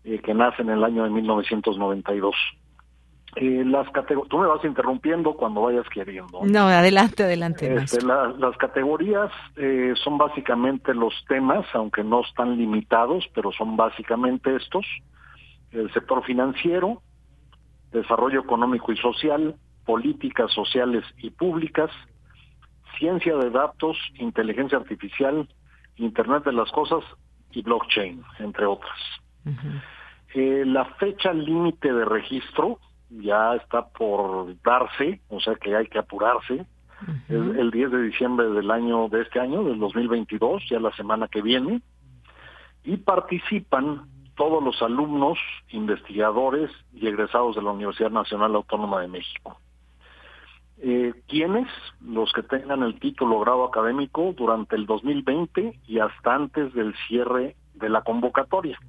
eh, 0.04 0.20
que 0.20 0.34
nace 0.34 0.62
en 0.62 0.70
el 0.70 0.84
año 0.84 1.04
de 1.04 1.10
1992. 1.10 2.36
Eh, 3.36 3.64
las 3.64 3.88
tú 4.28 4.38
me 4.40 4.48
vas 4.48 4.64
interrumpiendo 4.66 5.34
cuando 5.34 5.62
vayas 5.62 5.88
queriendo. 5.90 6.42
No, 6.44 6.68
adelante, 6.68 7.24
adelante. 7.24 7.74
Este, 7.76 8.04
las 8.04 8.58
categorías 8.58 9.32
eh, 9.56 9.94
son 10.04 10.18
básicamente 10.18 10.94
los 10.94 11.14
temas, 11.28 11.66
aunque 11.74 12.04
no 12.04 12.22
están 12.22 12.58
limitados, 12.58 13.30
pero 13.36 13.52
son 13.52 13.78
básicamente 13.78 14.56
estos. 14.56 14.86
El 15.72 15.94
sector 15.94 16.24
financiero, 16.24 17.04
desarrollo 17.92 18.42
económico 18.42 18.92
y 18.92 18.98
social, 18.98 19.56
políticas 19.86 20.52
sociales 20.52 21.04
y 21.18 21.30
públicas, 21.30 21.92
ciencia 22.98 23.36
de 23.38 23.52
datos, 23.52 23.98
inteligencia 24.16 24.80
artificial, 24.80 25.48
Internet 25.98 26.46
de 26.46 26.54
las 26.54 26.72
Cosas 26.72 27.04
y 27.52 27.62
blockchain, 27.62 28.24
entre 28.40 28.66
otras. 28.66 28.98
Eh, 30.34 30.64
la 30.66 30.86
fecha 30.96 31.34
límite 31.34 31.92
de 31.92 32.06
registro 32.06 32.80
ya 33.10 33.56
está 33.56 33.88
por 33.88 34.56
darse, 34.62 35.22
o 35.30 35.40
sea 35.40 35.56
que 35.56 35.76
hay 35.76 35.88
que 35.88 36.00
apurarse. 36.00 36.66
Es 37.30 37.58
el 37.58 37.72
10 37.72 37.92
de 37.92 38.02
diciembre 38.04 38.50
del 38.50 38.70
año 38.70 39.08
de 39.08 39.22
este 39.22 39.40
año, 39.40 39.64
del 39.64 39.80
2022, 39.80 40.64
ya 40.70 40.80
la 40.82 40.92
semana 40.94 41.30
que 41.30 41.42
viene, 41.42 41.82
y 42.84 42.98
participan 42.98 44.10
todos 44.36 44.64
los 44.64 44.82
alumnos, 44.82 45.38
investigadores 45.70 46.72
y 46.94 47.08
egresados 47.08 47.56
de 47.56 47.62
la 47.62 47.72
Universidad 47.72 48.12
Nacional 48.12 48.56
Autónoma 48.56 49.02
de 49.02 49.08
México. 49.08 49.60
Eh, 50.82 51.14
¿Quiénes? 51.28 51.68
Los 52.02 52.32
que 52.32 52.44
tengan 52.44 52.84
el 52.84 53.00
título 53.00 53.40
grado 53.42 53.66
académico 53.66 54.34
durante 54.38 54.78
el 54.78 54.86
2020 54.86 55.80
y 55.88 56.00
hasta 56.00 56.36
antes 56.36 56.74
del 56.74 56.96
cierre 57.08 57.58
de 57.74 57.90
la 57.90 58.02
convocatoria. 58.02 58.80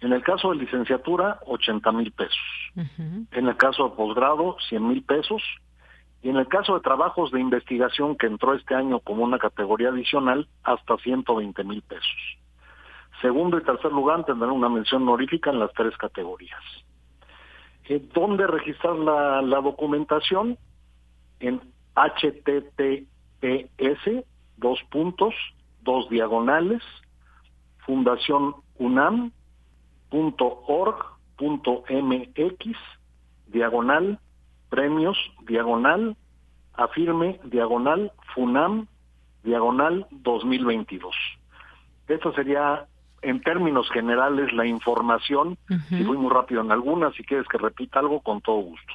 En 0.00 0.12
el 0.12 0.22
caso 0.22 0.50
de 0.50 0.56
licenciatura, 0.56 1.40
80 1.46 1.92
mil 1.92 2.12
pesos. 2.12 2.38
En 2.76 3.48
el 3.48 3.56
caso 3.56 3.88
de 3.88 3.96
posgrado, 3.96 4.56
100 4.68 4.88
mil 4.88 5.02
pesos. 5.02 5.42
Y 6.22 6.28
en 6.30 6.36
el 6.36 6.48
caso 6.48 6.74
de 6.74 6.80
trabajos 6.80 7.30
de 7.32 7.40
investigación 7.40 8.16
que 8.16 8.26
entró 8.26 8.54
este 8.54 8.74
año 8.74 9.00
como 9.00 9.24
una 9.24 9.38
categoría 9.38 9.88
adicional, 9.90 10.48
hasta 10.62 10.96
120 10.98 11.64
mil 11.64 11.82
pesos. 11.82 12.38
Segundo 13.20 13.58
y 13.58 13.62
tercer 13.62 13.92
lugar 13.92 14.24
tendrán 14.24 14.52
una 14.52 14.68
mención 14.70 15.02
honorífica 15.02 15.50
en 15.50 15.60
las 15.60 15.72
tres 15.74 15.96
categorías. 15.96 16.62
Eh, 17.88 18.02
¿Dónde 18.14 18.46
registrar 18.46 18.96
la, 18.96 19.42
la 19.42 19.60
documentación? 19.60 20.56
En 21.40 21.60
https 21.94 23.10
dos 24.56 24.78
puntos, 24.90 25.34
dos 25.82 26.08
diagonales, 26.08 26.82
Fundación 27.84 28.54
UNAM 28.78 29.32
.org.mx 30.10 31.08
diagonal 33.46 34.18
premios 34.68 35.16
diagonal 35.46 36.16
afirme 36.74 37.40
diagonal 37.44 38.12
funam 38.34 38.86
diagonal 39.42 40.06
2022. 40.10 41.14
Esto 42.08 42.32
sería 42.32 42.86
en 43.22 43.40
términos 43.42 43.90
generales 43.90 44.52
la 44.52 44.66
información. 44.66 45.58
Si 45.88 46.02
voy 46.02 46.16
muy 46.16 46.32
rápido 46.32 46.62
en 46.62 46.72
algunas, 46.72 47.14
si 47.14 47.24
quieres 47.24 47.46
que 47.48 47.58
repita 47.58 47.98
algo, 48.00 48.20
con 48.20 48.40
todo 48.40 48.56
gusto. 48.56 48.94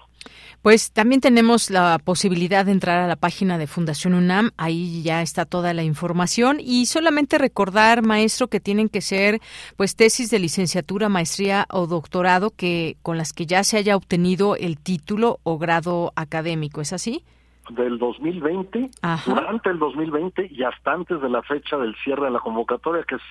Pues 0.61 0.91
también 0.91 1.21
tenemos 1.21 1.69
la 1.69 1.99
posibilidad 2.03 2.65
de 2.65 2.71
entrar 2.71 2.99
a 2.99 3.07
la 3.07 3.15
página 3.15 3.57
de 3.57 3.67
Fundación 3.67 4.13
UNAM, 4.13 4.51
ahí 4.57 5.03
ya 5.03 5.21
está 5.21 5.45
toda 5.45 5.73
la 5.73 5.83
información 5.83 6.57
y 6.59 6.87
solamente 6.87 7.37
recordar, 7.37 8.01
maestro, 8.01 8.47
que 8.47 8.59
tienen 8.59 8.89
que 8.89 9.01
ser 9.01 9.39
pues 9.77 9.95
tesis 9.95 10.31
de 10.31 10.39
licenciatura, 10.39 11.07
maestría 11.07 11.67
o 11.69 11.85
doctorado 11.85 12.49
que 12.49 12.97
con 13.03 13.17
las 13.17 13.33
que 13.33 13.45
ya 13.45 13.63
se 13.63 13.77
haya 13.77 13.95
obtenido 13.95 14.55
el 14.55 14.79
título 14.79 15.39
o 15.43 15.57
grado 15.57 16.13
académico, 16.15 16.81
¿es 16.81 16.93
así? 16.93 17.23
Del 17.69 17.97
2020, 17.97 18.89
durante 19.25 19.69
el 19.69 19.79
2020 19.79 20.49
y 20.51 20.63
hasta 20.63 20.93
antes 20.93 21.21
de 21.21 21.29
la 21.29 21.41
fecha 21.43 21.77
del 21.77 21.95
cierre 22.03 22.25
de 22.25 22.31
la 22.31 22.39
convocatoria, 22.39 23.03
que 23.07 23.15
es 23.15 23.21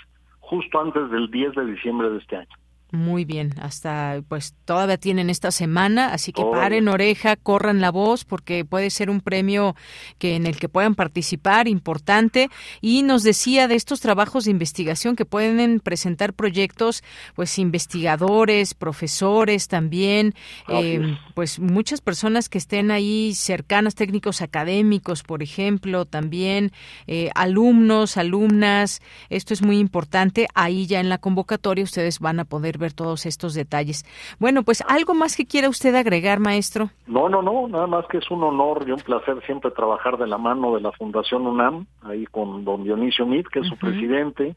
justo 0.41 0.81
antes 0.81 1.11
del 1.11 1.31
10 1.31 1.55
de 1.55 1.67
diciembre 1.67 2.11
de 2.11 2.19
este 2.19 2.37
año. 2.37 2.57
Muy 2.95 3.25
bien, 3.25 3.55
hasta 3.61 4.23
pues 4.29 4.55
todavía 4.65 4.99
tienen 4.99 5.29
esta 5.29 5.51
semana, 5.51 6.13
así 6.13 6.33
que 6.33 6.45
paren 6.45 6.87
oreja, 6.87 7.35
corran 7.35 7.81
la 7.81 7.91
voz 7.91 8.25
porque 8.25 8.65
puede 8.65 8.89
ser 8.91 9.11
un 9.11 9.21
premio 9.21 9.75
que 10.19 10.37
en 10.37 10.47
el 10.47 10.59
que 10.59 10.69
puedan 10.69 10.95
participar 10.95 11.67
importante. 11.67 12.51
Y 12.81 13.03
nos 13.03 13.25
decía 13.25 13.67
de 13.67 13.75
estos 13.75 14.01
trabajos 14.01 14.45
de 14.45 14.53
investigación 14.53 15.17
que 15.17 15.25
pueden 15.25 15.81
presentar 15.81 16.35
proyectos 16.35 17.03
pues 17.35 17.59
investigadores, 17.59 18.75
profesores 18.75 19.67
también, 19.67 20.33
eh, 20.69 21.19
pues 21.35 21.59
muchas 21.59 22.01
personas 22.01 22.49
que 22.49 22.59
estén 22.59 22.93
ahí 22.93 23.35
cercanas, 23.35 23.97
técnicos 23.97 24.41
académicos, 24.41 25.25
por 25.25 25.43
ejemplo, 25.43 26.05
también 26.05 26.71
eh, 27.09 27.31
alumnos, 27.35 28.17
alumnas, 28.17 29.03
esto 29.31 29.53
es 29.53 29.63
muy 29.63 29.79
importante, 29.81 30.47
ahí 30.55 30.87
ya 30.87 31.01
en 31.01 31.09
la 31.09 31.19
convocatoria 31.19 31.83
ustedes 31.83 32.21
van 32.21 32.39
a 32.39 32.45
poder 32.45 32.79
ver 32.79 32.84
ver 32.85 32.93
todos 32.93 33.27
estos 33.27 33.55
detalles. 33.55 34.05
Bueno, 34.39 34.63
pues 34.63 34.83
algo 34.87 35.15
más 35.15 35.37
que 35.37 35.47
quiera 35.47 35.69
usted 35.69 35.95
agregar, 35.95 36.39
maestro. 36.39 36.91
No, 37.07 37.29
no, 37.29 37.43
no, 37.43 37.67
nada 37.69 37.87
más 37.87 38.07
que 38.07 38.19
es 38.19 38.31
un 38.31 38.43
honor 38.43 38.85
y 38.87 38.93
un 38.93 39.01
placer 39.01 39.37
siempre 39.47 39.71
trabajar 39.71 40.19
de 40.19 40.27
la 40.27 40.39
mano 40.39 40.75
de 40.75 40.81
la 40.81 40.93
Fundación 40.93 41.47
UNAM, 41.47 41.87
ahí 42.03 42.27
con 42.27 42.65
don 42.65 42.85
Dionisio 42.85 43.27
Mit, 43.27 43.47
que 43.49 43.61
es 43.61 43.67
su 43.67 43.77
presidente, 43.77 44.55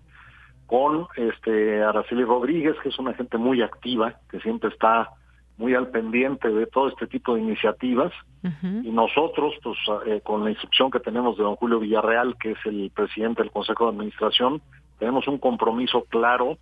con 0.66 1.08
este 1.16 1.82
Araceli 1.82 2.24
Rodríguez, 2.24 2.76
que 2.84 2.90
es 2.90 3.00
una 3.00 3.14
gente 3.14 3.38
muy 3.38 3.62
activa, 3.62 4.16
que 4.30 4.40
siempre 4.42 4.70
está 4.70 5.10
muy 5.58 5.74
al 5.74 5.88
pendiente 5.88 6.50
de 6.50 6.68
todo 6.68 6.90
este 6.90 7.08
tipo 7.08 7.34
de 7.34 7.42
iniciativas 7.42 8.14
y 8.62 8.92
nosotros 8.92 9.54
pues 9.62 9.78
eh, 10.06 10.22
con 10.24 10.44
la 10.44 10.52
instrucción 10.52 10.90
que 10.90 11.00
tenemos 11.00 11.36
de 11.36 11.44
don 11.44 11.56
Julio 11.56 11.80
Villarreal 11.80 12.38
que 12.38 12.52
es 12.52 12.60
el 12.66 12.92
presidente 12.96 13.42
del 13.42 13.52
Consejo 13.52 13.86
de 13.86 13.92
Administración 13.92 14.62
tenemos 15.00 15.28
un 15.28 15.38
compromiso 15.40 16.06
claro 16.10 16.58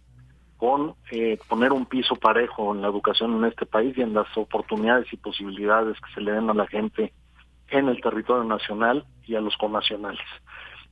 con 0.65 0.95
eh, 1.11 1.37
poner 1.47 1.71
un 1.71 1.85
piso 1.85 2.15
parejo 2.15 2.73
en 2.73 2.81
la 2.81 2.87
educación 2.87 3.35
en 3.35 3.45
este 3.45 3.67
país 3.67 3.95
y 3.95 4.01
en 4.01 4.15
las 4.15 4.25
oportunidades 4.35 5.05
y 5.13 5.17
posibilidades 5.17 5.95
que 6.01 6.13
se 6.15 6.21
le 6.21 6.31
den 6.31 6.49
a 6.49 6.55
la 6.55 6.65
gente 6.65 7.13
en 7.69 7.87
el 7.87 8.01
territorio 8.01 8.43
nacional 8.45 9.05
y 9.25 9.35
a 9.35 9.41
los 9.41 9.55
connacionales. 9.57 10.25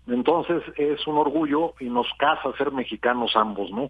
Entonces 0.05 0.61
es 0.77 1.07
un 1.07 1.17
orgullo 1.17 1.73
y 1.79 1.85
nos 1.85 2.05
casa 2.19 2.55
ser 2.55 2.71
mexicanos 2.71 3.31
ambos, 3.35 3.71
¿no? 3.71 3.89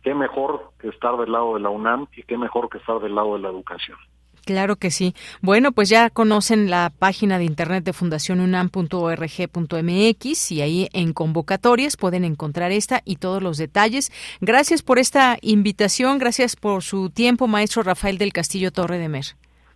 Qué 0.00 0.14
mejor 0.14 0.70
que 0.78 0.90
estar 0.90 1.16
del 1.16 1.32
lado 1.32 1.54
de 1.54 1.60
la 1.60 1.70
UNAM 1.70 2.06
y 2.16 2.22
qué 2.22 2.38
mejor 2.38 2.68
que 2.68 2.78
estar 2.78 3.00
del 3.00 3.16
lado 3.16 3.34
de 3.34 3.40
la 3.40 3.48
educación. 3.48 3.98
Claro 4.46 4.76
que 4.76 4.90
sí. 4.92 5.14
Bueno, 5.42 5.72
pues 5.72 5.88
ya 5.88 6.08
conocen 6.08 6.70
la 6.70 6.92
página 6.96 7.36
de 7.36 7.44
internet 7.44 7.82
de 7.82 7.92
fundacionunam.org.mx 7.92 10.52
y 10.52 10.62
ahí 10.62 10.88
en 10.92 11.12
convocatorias 11.12 11.96
pueden 11.96 12.24
encontrar 12.24 12.70
esta 12.70 13.02
y 13.04 13.16
todos 13.16 13.42
los 13.42 13.58
detalles. 13.58 14.12
Gracias 14.40 14.84
por 14.84 15.00
esta 15.00 15.36
invitación, 15.42 16.18
gracias 16.18 16.54
por 16.54 16.84
su 16.84 17.10
tiempo, 17.10 17.48
maestro 17.48 17.82
Rafael 17.82 18.18
del 18.18 18.32
Castillo 18.32 18.70
Torre 18.70 18.98
de 18.98 19.08
Mer. 19.08 19.24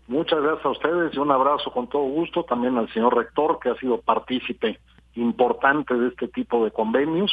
Muchas 0.06 0.40
gracias 0.40 0.64
a 0.64 0.70
ustedes 0.70 1.16
y 1.16 1.18
un 1.18 1.32
abrazo 1.32 1.72
con 1.72 1.88
todo 1.88 2.04
gusto 2.04 2.44
también 2.44 2.78
al 2.78 2.88
señor 2.92 3.16
rector 3.16 3.58
que 3.60 3.70
ha 3.70 3.74
sido 3.74 4.00
partícipe 4.00 4.78
importante 5.16 5.94
de 5.94 6.10
este 6.10 6.28
tipo 6.28 6.64
de 6.64 6.70
convenios, 6.70 7.32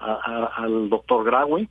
al 0.00 0.90
doctor 0.90 1.24
Graue 1.24 1.68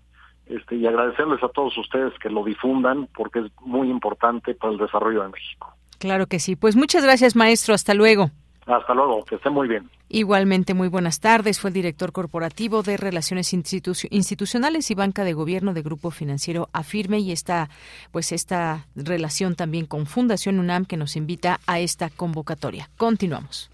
este, 0.48 0.76
y 0.76 0.86
agradecerles 0.86 1.42
a 1.44 1.50
todos 1.50 1.78
ustedes 1.78 2.14
que 2.20 2.30
lo 2.30 2.44
difundan 2.44 3.08
porque 3.16 3.40
es 3.40 3.52
muy 3.62 3.90
importante 3.90 4.54
para 4.56 4.74
el 4.74 4.80
desarrollo 4.80 5.24
de 5.24 5.30
México. 5.30 5.74
Claro 6.00 6.28
que 6.28 6.40
sí. 6.40 6.56
Pues 6.56 6.76
muchas 6.76 7.04
gracias, 7.04 7.36
maestro. 7.36 7.74
Hasta 7.74 7.94
luego. 7.94 8.30
Hasta 8.66 8.94
luego, 8.94 9.26
que 9.26 9.36
esté 9.36 9.50
muy 9.50 9.68
bien. 9.68 9.90
Igualmente, 10.08 10.74
muy 10.74 10.88
buenas 10.88 11.20
tardes. 11.20 11.60
Fue 11.60 11.70
el 11.70 11.74
director 11.74 12.12
corporativo 12.12 12.82
de 12.82 12.98
Relaciones 12.98 13.54
Institucionales 13.54 14.90
y 14.90 14.96
Banca 14.96 15.24
de 15.24 15.34
Gobierno 15.34 15.74
de 15.74 15.82
Grupo 15.82 16.12
Financiero 16.12 16.70
Afirme 16.72 17.20
y 17.20 17.32
esta, 17.32 17.70
pues 18.12 18.32
esta 18.32 18.88
relación 18.96 19.56
también 19.56 19.86
con 19.86 20.06
Fundación 20.06 20.60
UNAM 20.60 20.86
que 20.86 20.98
nos 20.98 21.16
invita 21.18 21.60
a 21.68 21.80
esta 21.80 22.10
convocatoria. 22.10 22.90
Continuamos. 22.98 23.70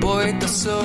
Poeta 0.00 0.48
soy, 0.48 0.84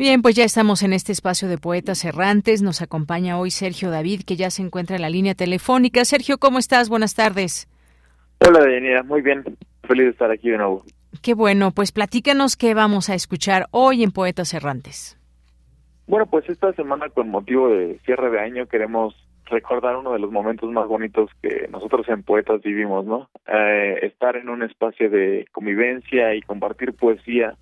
Bien, 0.00 0.22
pues 0.22 0.34
ya 0.34 0.44
estamos 0.44 0.82
en 0.82 0.94
este 0.94 1.12
espacio 1.12 1.46
de 1.46 1.58
poetas 1.58 2.06
errantes. 2.06 2.62
Nos 2.62 2.80
acompaña 2.80 3.38
hoy 3.38 3.50
Sergio 3.50 3.90
David, 3.90 4.22
que 4.26 4.34
ya 4.34 4.48
se 4.48 4.62
encuentra 4.62 4.96
en 4.96 5.02
la 5.02 5.10
línea 5.10 5.34
telefónica. 5.34 6.06
Sergio, 6.06 6.38
¿cómo 6.38 6.58
estás? 6.58 6.88
Buenas 6.88 7.14
tardes. 7.14 7.68
Hola, 8.38 8.60
Daniela. 8.60 9.02
Muy 9.02 9.20
bien. 9.20 9.44
Feliz 9.82 10.06
de 10.06 10.10
estar 10.12 10.30
aquí 10.30 10.48
de 10.48 10.56
nuevo. 10.56 10.84
Qué 11.20 11.34
bueno. 11.34 11.72
Pues 11.72 11.92
platícanos 11.92 12.56
qué 12.56 12.72
vamos 12.72 13.10
a 13.10 13.14
escuchar 13.14 13.66
hoy 13.72 14.02
en 14.02 14.10
Poetas 14.10 14.54
Errantes. 14.54 15.18
Bueno, 16.06 16.24
pues 16.24 16.48
esta 16.48 16.72
semana, 16.72 17.10
con 17.10 17.28
motivo 17.28 17.68
de 17.68 17.98
cierre 18.06 18.30
de 18.30 18.40
año, 18.40 18.68
queremos 18.68 19.14
recordar 19.44 19.96
uno 19.96 20.14
de 20.14 20.18
los 20.18 20.32
momentos 20.32 20.70
más 20.70 20.88
bonitos 20.88 21.28
que 21.42 21.68
nosotros 21.70 22.08
en 22.08 22.22
Poetas 22.22 22.62
vivimos, 22.62 23.04
¿no? 23.04 23.28
Eh, 23.46 23.98
estar 24.04 24.36
en 24.36 24.48
un 24.48 24.62
espacio 24.62 25.10
de 25.10 25.44
convivencia 25.52 26.34
y 26.34 26.40
compartir 26.40 26.94
poesía 26.94 27.54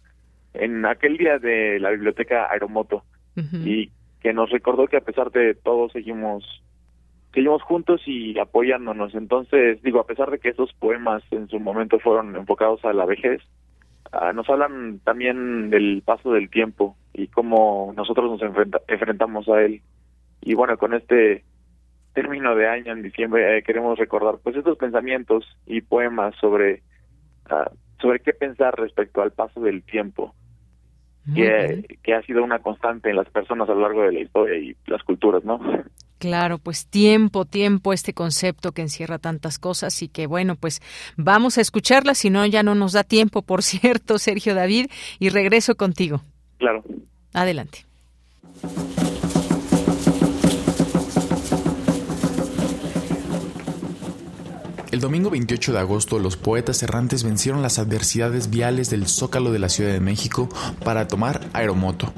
en 0.58 0.84
aquel 0.84 1.16
día 1.16 1.38
de 1.38 1.78
la 1.80 1.90
biblioteca 1.90 2.50
Aeromoto 2.50 3.04
y 3.64 3.92
que 4.20 4.32
nos 4.32 4.50
recordó 4.50 4.88
que 4.88 4.96
a 4.96 5.02
pesar 5.02 5.30
de 5.30 5.54
todo 5.54 5.88
seguimos 5.90 6.44
seguimos 7.32 7.62
juntos 7.62 8.00
y 8.06 8.36
apoyándonos. 8.38 9.14
Entonces, 9.14 9.80
digo, 9.82 10.00
a 10.00 10.06
pesar 10.06 10.30
de 10.30 10.40
que 10.40 10.48
esos 10.48 10.72
poemas 10.72 11.22
en 11.30 11.46
su 11.48 11.60
momento 11.60 12.00
fueron 12.00 12.34
enfocados 12.34 12.84
a 12.84 12.92
la 12.92 13.04
vejez, 13.04 13.40
ah, 14.10 14.32
nos 14.32 14.48
hablan 14.48 14.98
también 15.04 15.70
del 15.70 16.02
paso 16.04 16.32
del 16.32 16.50
tiempo 16.50 16.96
y 17.12 17.28
cómo 17.28 17.92
nosotros 17.96 18.40
nos 18.40 18.72
enfrentamos 18.88 19.48
a 19.48 19.62
él. 19.62 19.82
Y 20.40 20.54
bueno, 20.54 20.76
con 20.78 20.94
este 20.94 21.44
término 22.12 22.56
de 22.56 22.66
año 22.66 22.92
en 22.92 23.02
diciembre 23.02 23.58
eh, 23.58 23.62
queremos 23.62 23.98
recordar 23.98 24.38
pues 24.42 24.56
estos 24.56 24.76
pensamientos 24.76 25.44
y 25.66 25.82
poemas 25.82 26.34
sobre 26.40 26.82
ah, 27.48 27.70
sobre 28.00 28.20
qué 28.20 28.32
pensar 28.32 28.74
respecto 28.76 29.22
al 29.22 29.32
paso 29.32 29.60
del 29.60 29.82
tiempo 29.82 30.34
que, 31.34 32.14
ha 32.14 32.22
sido 32.22 32.42
una 32.42 32.58
constante 32.60 33.10
en 33.10 33.16
las 33.16 33.28
personas 33.28 33.68
a 33.68 33.74
lo 33.74 33.80
largo 33.80 34.02
de 34.02 34.12
la 34.12 34.20
historia 34.20 34.58
y 34.58 34.76
las 34.86 35.02
culturas, 35.02 35.44
¿no? 35.44 35.60
Claro, 36.18 36.58
pues 36.58 36.86
tiempo, 36.86 37.44
tiempo, 37.44 37.92
este 37.92 38.12
concepto 38.12 38.72
que 38.72 38.82
encierra 38.82 39.18
tantas 39.18 39.58
cosas 39.58 40.02
y 40.02 40.08
que 40.08 40.26
bueno, 40.26 40.56
pues 40.56 40.80
vamos 41.16 41.58
a 41.58 41.60
escucharla, 41.60 42.14
si 42.14 42.28
no 42.28 42.44
ya 42.46 42.62
no 42.62 42.74
nos 42.74 42.92
da 42.92 43.04
tiempo, 43.04 43.42
por 43.42 43.62
cierto, 43.62 44.18
Sergio 44.18 44.54
David, 44.54 44.86
y 45.18 45.28
regreso 45.28 45.76
contigo. 45.76 46.22
Claro. 46.58 46.82
Adelante. 47.32 47.84
El 54.98 55.02
domingo 55.02 55.30
28 55.30 55.74
de 55.74 55.78
agosto 55.78 56.18
los 56.18 56.36
poetas 56.36 56.82
errantes 56.82 57.22
vencieron 57.22 57.62
las 57.62 57.78
adversidades 57.78 58.50
viales 58.50 58.90
del 58.90 59.06
Zócalo 59.06 59.52
de 59.52 59.60
la 59.60 59.68
Ciudad 59.68 59.92
de 59.92 60.00
México 60.00 60.48
para 60.84 61.06
tomar 61.06 61.40
Aeromoto, 61.52 62.12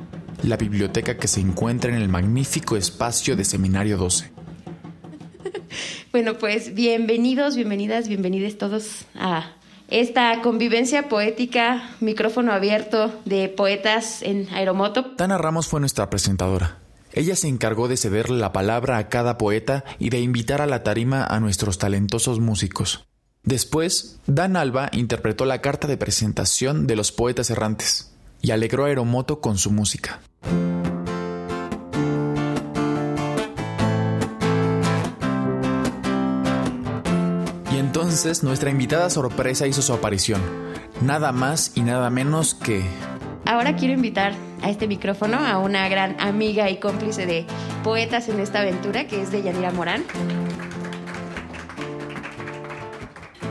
la 0.45 0.57
biblioteca 0.57 1.19
que 1.19 1.29
se 1.29 1.41
encuentra 1.41 1.95
en 1.95 2.01
el 2.01 2.09
magnífico 2.09 2.79
espacio 2.79 3.37
de 3.37 3.45
Seminario 3.45 3.99
12. 3.99 4.33
Bueno, 6.11 6.39
pues 6.39 6.75
bienvenidos, 6.75 7.55
bienvenidas, 7.55 8.09
bienvenidos 8.09 8.57
todos 8.57 9.05
a 9.15 9.53
esta 9.89 10.41
convivencia 10.41 11.11
poética, 11.11 11.91
micrófono 12.01 12.51
abierto 12.51 13.13
de 13.27 13.51
poetas 13.51 14.23
en 14.23 14.49
Aeromoto. 14.55 15.05
Tana 15.17 15.37
Ramos 15.37 15.69
fue 15.69 15.81
nuestra 15.81 16.09
presentadora. 16.09 16.80
Ella 17.13 17.35
se 17.35 17.49
encargó 17.49 17.89
de 17.89 17.97
cederle 17.97 18.39
la 18.39 18.53
palabra 18.53 18.99
a 18.99 19.09
cada 19.09 19.37
poeta 19.37 19.85
y 19.99 20.11
de 20.11 20.21
invitar 20.21 20.63
a 20.63 20.67
la 20.67 20.83
tarima 20.83 21.25
a 21.25 21.41
nuestros 21.41 21.79
talentosos 21.79 22.39
músicos. 22.39 23.07
Después, 23.43 24.21
Dan 24.27 24.57
Alba 24.57 24.91
interpretó 24.93 25.45
la 25.45 25.61
carta 25.61 25.89
de 25.89 25.97
presentación 25.97 26.87
de 26.87 26.97
los 26.97 27.11
poetas 27.11 27.51
errantes 27.51 28.13
y 28.43 28.53
alegró 28.53 28.85
a 28.85 28.89
Aeromoto 28.89 29.41
con 29.41 29.59
su 29.59 29.71
música. 29.71 30.21
Y 37.73 37.79
entonces 37.79 38.43
nuestra 38.43 38.71
invitada 38.71 39.11
sorpresa 39.11 39.67
hizo 39.67 39.83
su 39.83 39.93
aparición, 39.93 40.43
nada 41.01 41.33
más 41.33 41.73
y 41.75 41.81
nada 41.81 42.11
menos 42.11 42.55
que 42.55 42.85
Ahora 43.47 43.75
quiero 43.75 43.95
invitar 43.95 44.35
a 44.63 44.71
este 44.71 44.87
micrófono 44.87 45.39
a 45.39 45.59
una 45.59 45.89
gran 45.89 46.21
amiga 46.21 46.71
y 46.71 46.79
cómplice 46.79 47.27
de 47.27 47.47
poetas 47.83 48.29
en 48.29 48.41
esta 48.41 48.61
aventura, 48.61 49.07
que 49.07 49.23
es 49.23 49.31
de 49.31 49.43
Yanira 49.43 49.71
Morán. 49.73 50.05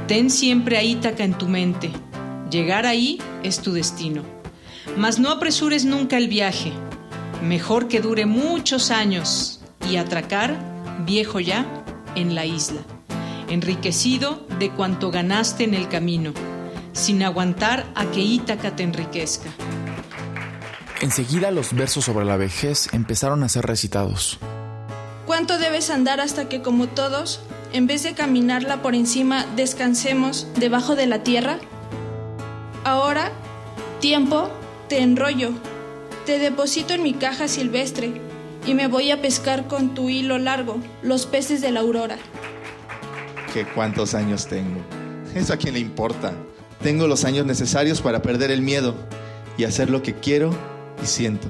Ten 0.08 0.30
siempre 0.30 0.78
a 0.78 0.84
Ítaca 0.84 1.24
en 1.24 1.34
tu 1.34 1.48
mente. 1.48 1.92
Llegar 2.50 2.86
ahí 2.86 3.22
es 3.44 3.60
tu 3.60 3.74
destino. 3.74 4.24
Mas 4.98 5.20
no 5.20 5.30
apresures 5.30 5.86
nunca 5.86 6.18
el 6.18 6.28
viaje. 6.28 6.72
Mejor 7.44 7.88
que 7.88 8.02
dure 8.02 8.26
muchos 8.26 8.90
años 8.90 9.62
y 9.90 9.98
atracar, 9.98 10.58
viejo 11.06 11.40
ya, 11.40 11.66
en 12.16 12.36
la 12.36 12.46
isla, 12.46 12.82
enriquecido 13.50 14.46
de 14.58 14.72
cuanto 14.72 15.12
ganaste 15.12 15.64
en 15.64 15.74
el 15.74 15.88
camino, 15.88 16.34
sin 16.92 17.24
aguantar 17.24 17.86
a 17.96 18.06
que 18.06 18.20
Ítaca 18.20 18.76
te 18.76 18.84
enriquezca. 18.84 19.50
Enseguida 21.02 21.52
los 21.52 21.74
versos 21.74 22.04
sobre 22.04 22.26
la 22.26 22.36
vejez 22.36 22.90
empezaron 22.94 23.44
a 23.44 23.50
ser 23.50 23.66
recitados. 23.66 24.38
¿Cuánto 25.26 25.58
debes 25.58 25.90
andar 25.90 26.20
hasta 26.20 26.50
que, 26.50 26.62
como 26.62 26.88
todos, 26.88 27.40
en 27.72 27.88
vez 27.88 28.04
de 28.04 28.16
caminarla 28.16 28.82
por 28.82 28.96
encima, 28.96 29.46
descansemos 29.56 30.48
debajo 30.60 30.96
de 30.96 31.06
la 31.06 31.24
tierra? 31.24 31.60
Ahora, 32.84 33.32
tiempo, 34.02 34.50
te 34.90 35.02
enrollo, 35.02 35.52
te 36.26 36.38
deposito 36.38 36.94
en 36.94 37.04
mi 37.04 37.14
caja 37.14 37.48
silvestre 37.48 38.22
y 38.66 38.74
me 38.74 38.88
voy 38.88 39.12
a 39.12 39.22
pescar 39.22 39.68
con 39.68 39.94
tu 39.94 40.10
hilo 40.10 40.38
largo 40.38 40.82
los 41.02 41.26
peces 41.26 41.62
de 41.62 41.72
la 41.72 41.80
aurora. 41.80 42.18
¿Qué 43.54 43.66
cuántos 43.66 44.16
años 44.16 44.48
tengo? 44.48 44.82
¿Eso 45.34 45.54
a 45.54 45.58
quién 45.58 45.76
le 45.76 45.80
importa? 45.80 46.34
Tengo 46.82 47.08
los 47.08 47.24
años 47.24 47.46
necesarios 47.46 48.02
para 48.02 48.22
perder 48.22 48.52
el 48.52 48.62
miedo 48.62 48.96
y 49.58 49.64
hacer 49.64 49.90
lo 49.90 50.02
que 50.02 50.16
quiero 50.16 50.52
y 51.02 51.06
siento. 51.06 51.50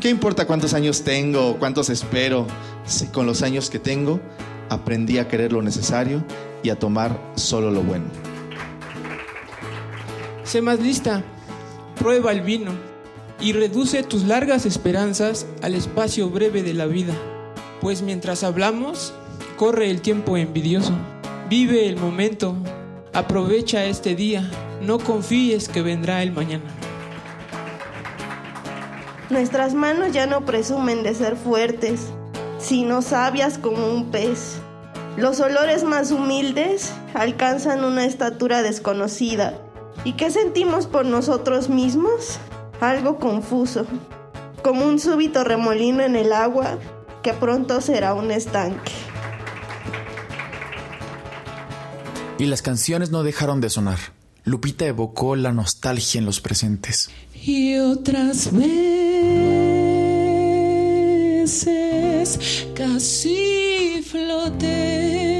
¿Qué 0.00 0.08
importa 0.08 0.46
cuántos 0.46 0.74
años 0.74 1.02
tengo 1.02 1.58
cuántos 1.58 1.90
espero? 1.90 2.46
Si 2.86 3.06
con 3.08 3.26
los 3.26 3.42
años 3.42 3.70
que 3.70 3.78
tengo 3.78 4.20
aprendí 4.68 5.18
a 5.18 5.28
querer 5.28 5.52
lo 5.52 5.62
necesario 5.62 6.24
y 6.62 6.70
a 6.70 6.78
tomar 6.78 7.18
solo 7.34 7.70
lo 7.70 7.82
bueno. 7.82 8.06
Sé 10.44 10.62
más 10.62 10.80
lista, 10.80 11.22
prueba 11.98 12.32
el 12.32 12.40
vino 12.40 12.72
y 13.40 13.52
reduce 13.52 14.02
tus 14.02 14.24
largas 14.24 14.66
esperanzas 14.66 15.46
al 15.62 15.74
espacio 15.74 16.30
breve 16.30 16.62
de 16.62 16.74
la 16.74 16.86
vida, 16.86 17.14
pues 17.80 18.02
mientras 18.02 18.42
hablamos, 18.42 19.12
corre 19.56 19.90
el 19.90 20.00
tiempo 20.00 20.36
envidioso. 20.36 20.92
Vive 21.48 21.88
el 21.88 21.96
momento, 21.96 22.56
Aprovecha 23.12 23.84
este 23.86 24.14
día, 24.14 24.48
no 24.80 25.00
confíes 25.00 25.68
que 25.68 25.82
vendrá 25.82 26.22
el 26.22 26.30
mañana. 26.30 26.62
Nuestras 29.30 29.74
manos 29.74 30.12
ya 30.12 30.26
no 30.26 30.44
presumen 30.44 31.04
de 31.04 31.14
ser 31.14 31.36
fuertes, 31.36 32.08
sino 32.58 33.00
sabias 33.00 33.58
como 33.58 33.86
un 33.86 34.10
pez. 34.10 34.56
Los 35.16 35.38
olores 35.38 35.84
más 35.84 36.10
humildes 36.10 36.92
alcanzan 37.14 37.84
una 37.84 38.04
estatura 38.06 38.62
desconocida. 38.62 39.56
¿Y 40.02 40.14
qué 40.14 40.32
sentimos 40.32 40.88
por 40.88 41.06
nosotros 41.06 41.68
mismos? 41.68 42.40
Algo 42.80 43.20
confuso, 43.20 43.86
como 44.64 44.84
un 44.84 44.98
súbito 44.98 45.44
remolino 45.44 46.02
en 46.02 46.16
el 46.16 46.32
agua 46.32 46.78
que 47.22 47.32
pronto 47.32 47.80
será 47.80 48.14
un 48.14 48.32
estanque. 48.32 48.92
Y 52.36 52.46
las 52.46 52.62
canciones 52.62 53.12
no 53.12 53.22
dejaron 53.22 53.60
de 53.60 53.70
sonar. 53.70 53.98
Lupita 54.42 54.86
evocó 54.86 55.36
la 55.36 55.52
nostalgia 55.52 56.18
en 56.18 56.24
los 56.24 56.40
presentes. 56.40 57.10
Y 57.42 57.76
otras 57.78 58.52
veces 58.52 59.08
casi 62.74 64.02
floté. 64.06 65.30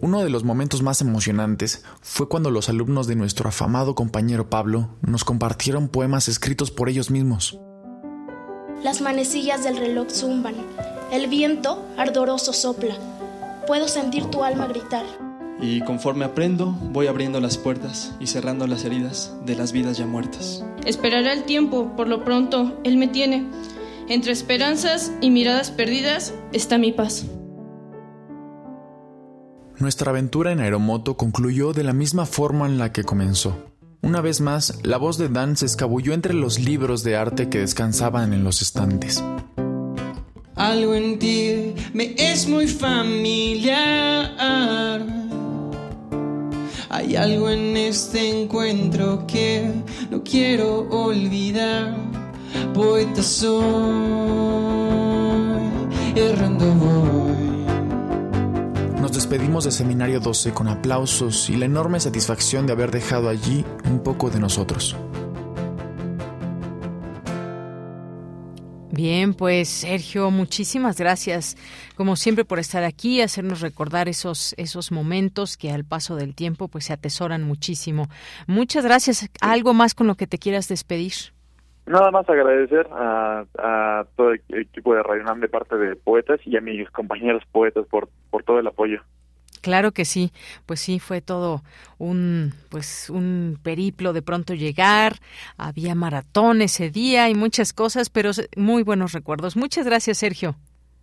Uno 0.00 0.22
de 0.22 0.30
los 0.30 0.42
momentos 0.42 0.82
más 0.82 1.02
emocionantes 1.02 1.84
fue 2.00 2.28
cuando 2.28 2.50
los 2.50 2.70
alumnos 2.70 3.06
de 3.06 3.16
nuestro 3.16 3.50
afamado 3.50 3.94
compañero 3.94 4.48
Pablo 4.48 4.88
nos 5.02 5.24
compartieron 5.24 5.88
poemas 5.88 6.28
escritos 6.28 6.70
por 6.70 6.88
ellos 6.88 7.10
mismos. 7.10 7.58
Las 8.82 9.02
manecillas 9.02 9.64
del 9.64 9.76
reloj 9.76 10.08
zumban, 10.10 10.54
el 11.12 11.26
viento 11.26 11.84
ardoroso 11.98 12.54
sopla, 12.54 12.94
puedo 13.66 13.86
sentir 13.88 14.24
tu 14.26 14.44
alma 14.44 14.66
gritar. 14.66 15.04
Y 15.60 15.80
conforme 15.82 16.24
aprendo, 16.24 16.76
voy 16.92 17.06
abriendo 17.06 17.40
las 17.40 17.56
puertas 17.56 18.14
y 18.20 18.26
cerrando 18.26 18.66
las 18.66 18.84
heridas 18.84 19.34
de 19.46 19.56
las 19.56 19.72
vidas 19.72 19.96
ya 19.96 20.06
muertas. 20.06 20.64
Esperará 20.84 21.32
el 21.32 21.44
tiempo, 21.44 21.96
por 21.96 22.08
lo 22.08 22.24
pronto, 22.24 22.78
Él 22.84 22.98
me 22.98 23.08
tiene. 23.08 23.46
Entre 24.08 24.32
esperanzas 24.32 25.12
y 25.20 25.30
miradas 25.30 25.70
perdidas 25.70 26.34
está 26.52 26.78
mi 26.78 26.92
paz. 26.92 27.26
Nuestra 29.78 30.10
aventura 30.10 30.52
en 30.52 30.60
aeromoto 30.60 31.16
concluyó 31.16 31.72
de 31.72 31.84
la 31.84 31.92
misma 31.92 32.24
forma 32.24 32.66
en 32.66 32.78
la 32.78 32.92
que 32.92 33.04
comenzó. 33.04 33.56
Una 34.02 34.20
vez 34.20 34.40
más, 34.40 34.78
la 34.84 34.98
voz 34.98 35.18
de 35.18 35.28
Dan 35.28 35.56
se 35.56 35.66
escabulló 35.66 36.12
entre 36.12 36.34
los 36.34 36.60
libros 36.60 37.02
de 37.02 37.16
arte 37.16 37.48
que 37.48 37.58
descansaban 37.58 38.32
en 38.32 38.44
los 38.44 38.62
estantes. 38.62 39.24
Algo 40.54 40.94
en 40.94 41.18
ti 41.18 41.74
me 41.92 42.14
es 42.16 42.48
muy 42.48 42.68
familiar. 42.68 44.36
Hay 46.96 47.14
algo 47.14 47.50
en 47.50 47.76
este 47.76 48.30
encuentro 48.30 49.26
que 49.26 49.70
no 50.10 50.24
quiero 50.24 50.88
olvidar. 50.88 51.94
Poeta 52.72 53.22
soy, 53.22 53.60
errando 56.14 56.64
voy. 56.72 57.36
Nos 58.98 59.12
despedimos 59.12 59.64
de 59.64 59.72
Seminario 59.72 60.20
12 60.20 60.54
con 60.54 60.68
aplausos 60.68 61.50
y 61.50 61.56
la 61.58 61.66
enorme 61.66 62.00
satisfacción 62.00 62.66
de 62.66 62.72
haber 62.72 62.90
dejado 62.90 63.28
allí 63.28 63.62
un 63.84 63.98
poco 63.98 64.30
de 64.30 64.40
nosotros. 64.40 64.96
Bien, 68.96 69.34
pues 69.34 69.68
Sergio, 69.68 70.30
muchísimas 70.30 70.98
gracias, 70.98 71.56
como 71.96 72.16
siempre, 72.16 72.46
por 72.46 72.58
estar 72.58 72.82
aquí, 72.82 73.20
hacernos 73.20 73.60
recordar 73.60 74.08
esos 74.08 74.54
esos 74.56 74.90
momentos 74.90 75.58
que 75.58 75.70
al 75.70 75.84
paso 75.84 76.16
del 76.16 76.34
tiempo 76.34 76.68
pues 76.68 76.86
se 76.86 76.94
atesoran 76.94 77.42
muchísimo. 77.42 78.08
Muchas 78.46 78.86
gracias. 78.86 79.30
¿Algo 79.42 79.74
más 79.74 79.94
con 79.94 80.06
lo 80.06 80.14
que 80.14 80.26
te 80.26 80.38
quieras 80.38 80.68
despedir? 80.68 81.12
Nada 81.84 82.10
más 82.10 82.26
agradecer 82.28 82.88
a, 82.90 84.06
todo 84.16 84.32
el 84.32 84.40
equipo 84.48 84.94
de 84.94 85.02
Radio 85.02 85.24
de 85.36 85.48
parte 85.48 85.76
de 85.76 85.94
Poetas 85.94 86.40
y 86.46 86.56
a 86.56 86.62
mis 86.62 86.88
compañeros 86.90 87.42
poetas 87.52 87.86
por, 87.86 88.08
por 88.30 88.44
todo 88.44 88.58
el 88.58 88.66
apoyo. 88.66 89.02
Claro 89.66 89.90
que 89.90 90.04
sí, 90.04 90.30
pues 90.64 90.78
sí 90.78 91.00
fue 91.00 91.20
todo 91.20 91.64
un 91.98 92.54
pues 92.68 93.10
un 93.10 93.58
periplo 93.60 94.12
de 94.12 94.22
pronto 94.22 94.54
llegar, 94.54 95.16
había 95.56 95.96
maratón 95.96 96.62
ese 96.62 96.88
día 96.88 97.28
y 97.28 97.34
muchas 97.34 97.72
cosas, 97.72 98.08
pero 98.08 98.30
muy 98.56 98.84
buenos 98.84 99.10
recuerdos. 99.10 99.56
Muchas 99.56 99.84
gracias, 99.84 100.18
Sergio. 100.18 100.54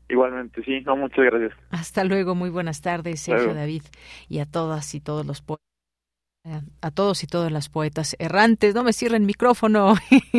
Igualmente, 0.08 0.64
sí, 0.64 0.80
no, 0.86 0.96
muchas 0.96 1.26
gracias. 1.26 1.52
Hasta 1.72 2.06
luego, 2.06 2.36
muy 2.36 2.50
buenas 2.50 2.80
tardes, 2.80 3.20
Sergio 3.20 3.54
David 3.54 3.84
y 4.30 4.40
a 4.40 4.46
todas 4.46 4.96
y 4.96 5.02
todos 5.02 5.26
los 5.26 5.42
poetas 5.42 5.66
a 6.80 6.92
todos 6.92 7.22
y 7.26 7.28
todas 7.28 7.52
las 7.52 7.68
poetas 7.68 8.16
errantes. 8.18 8.74
No 8.74 8.86
me 8.86 8.94
cierren 8.94 9.24
el 9.24 9.28
micrófono. 9.28 9.96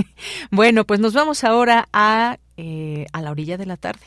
bueno, 0.51 0.87
pues 0.87 0.99
nos 0.99 1.13
vamos 1.13 1.45
ahora 1.45 1.89
a, 1.93 2.39
eh, 2.57 3.05
a 3.13 3.21
la 3.21 3.31
orilla 3.31 3.59
de 3.59 3.67
la 3.67 3.77
tarde. 3.77 4.07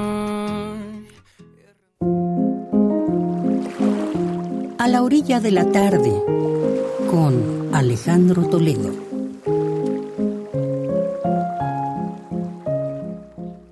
La 4.91 5.03
orilla 5.03 5.39
de 5.39 5.51
la 5.51 5.71
tarde 5.71 6.11
con 7.09 7.73
Alejandro 7.73 8.49
Toledo. 8.49 8.91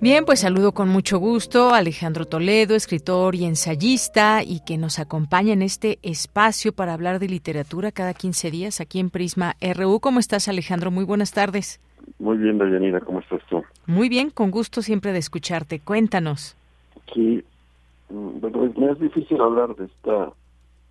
Bien, 0.00 0.24
pues 0.24 0.40
saludo 0.40 0.72
con 0.72 0.88
mucho 0.88 1.18
gusto 1.18 1.74
a 1.74 1.76
Alejandro 1.76 2.24
Toledo, 2.24 2.74
escritor 2.74 3.34
y 3.34 3.44
ensayista, 3.44 4.42
y 4.42 4.60
que 4.64 4.78
nos 4.78 4.98
acompaña 4.98 5.52
en 5.52 5.60
este 5.60 5.98
espacio 6.02 6.72
para 6.72 6.94
hablar 6.94 7.18
de 7.18 7.28
literatura 7.28 7.92
cada 7.92 8.14
15 8.14 8.50
días 8.50 8.80
aquí 8.80 8.98
en 8.98 9.10
Prisma 9.10 9.56
RU. 9.60 10.00
¿Cómo 10.00 10.20
estás, 10.20 10.48
Alejandro? 10.48 10.90
Muy 10.90 11.04
buenas 11.04 11.34
tardes. 11.34 11.80
Muy 12.18 12.38
bien, 12.38 12.56
Dayanira, 12.56 13.00
¿cómo 13.00 13.20
estás 13.20 13.42
tú? 13.50 13.62
Muy 13.84 14.08
bien, 14.08 14.30
con 14.30 14.50
gusto 14.50 14.80
siempre 14.80 15.12
de 15.12 15.18
escucharte. 15.18 15.80
Cuéntanos. 15.80 16.56
Sí, 17.12 17.44
bueno, 18.08 18.72
me 18.74 18.90
es 18.90 18.98
difícil 18.98 19.38
hablar 19.42 19.76
de 19.76 19.84
esta 19.84 20.32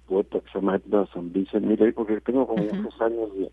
poeta 0.09 0.39
que 0.39 0.51
se 0.51 0.59
llama 0.59 0.75
Edna 0.75 1.07
San 1.13 1.31
Vicente 1.31 1.67
Milley, 1.67 1.91
porque 1.91 2.19
tengo 2.21 2.47
como 2.47 2.63
muchos 2.63 2.99
años 3.01 3.29
de, 3.35 3.51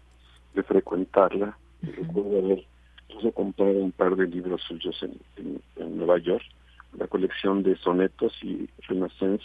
de 0.55 0.63
frecuentarla. 0.63 1.57
Recuerdo 1.83 2.39
haber 2.39 2.65
comprado 3.35 3.73
un 3.73 3.93
par 3.93 4.17
de 4.17 4.27
libros 4.27 4.63
suyos 4.67 4.97
en, 5.03 5.13
en, 5.37 5.61
en, 5.77 5.99
Nueva 5.99 6.19
York, 6.19 6.45
la 6.99 7.07
colección 7.07 7.63
de 7.63 7.77
sonetos 7.77 8.33
y 8.43 8.69
Renaissance 8.89 9.45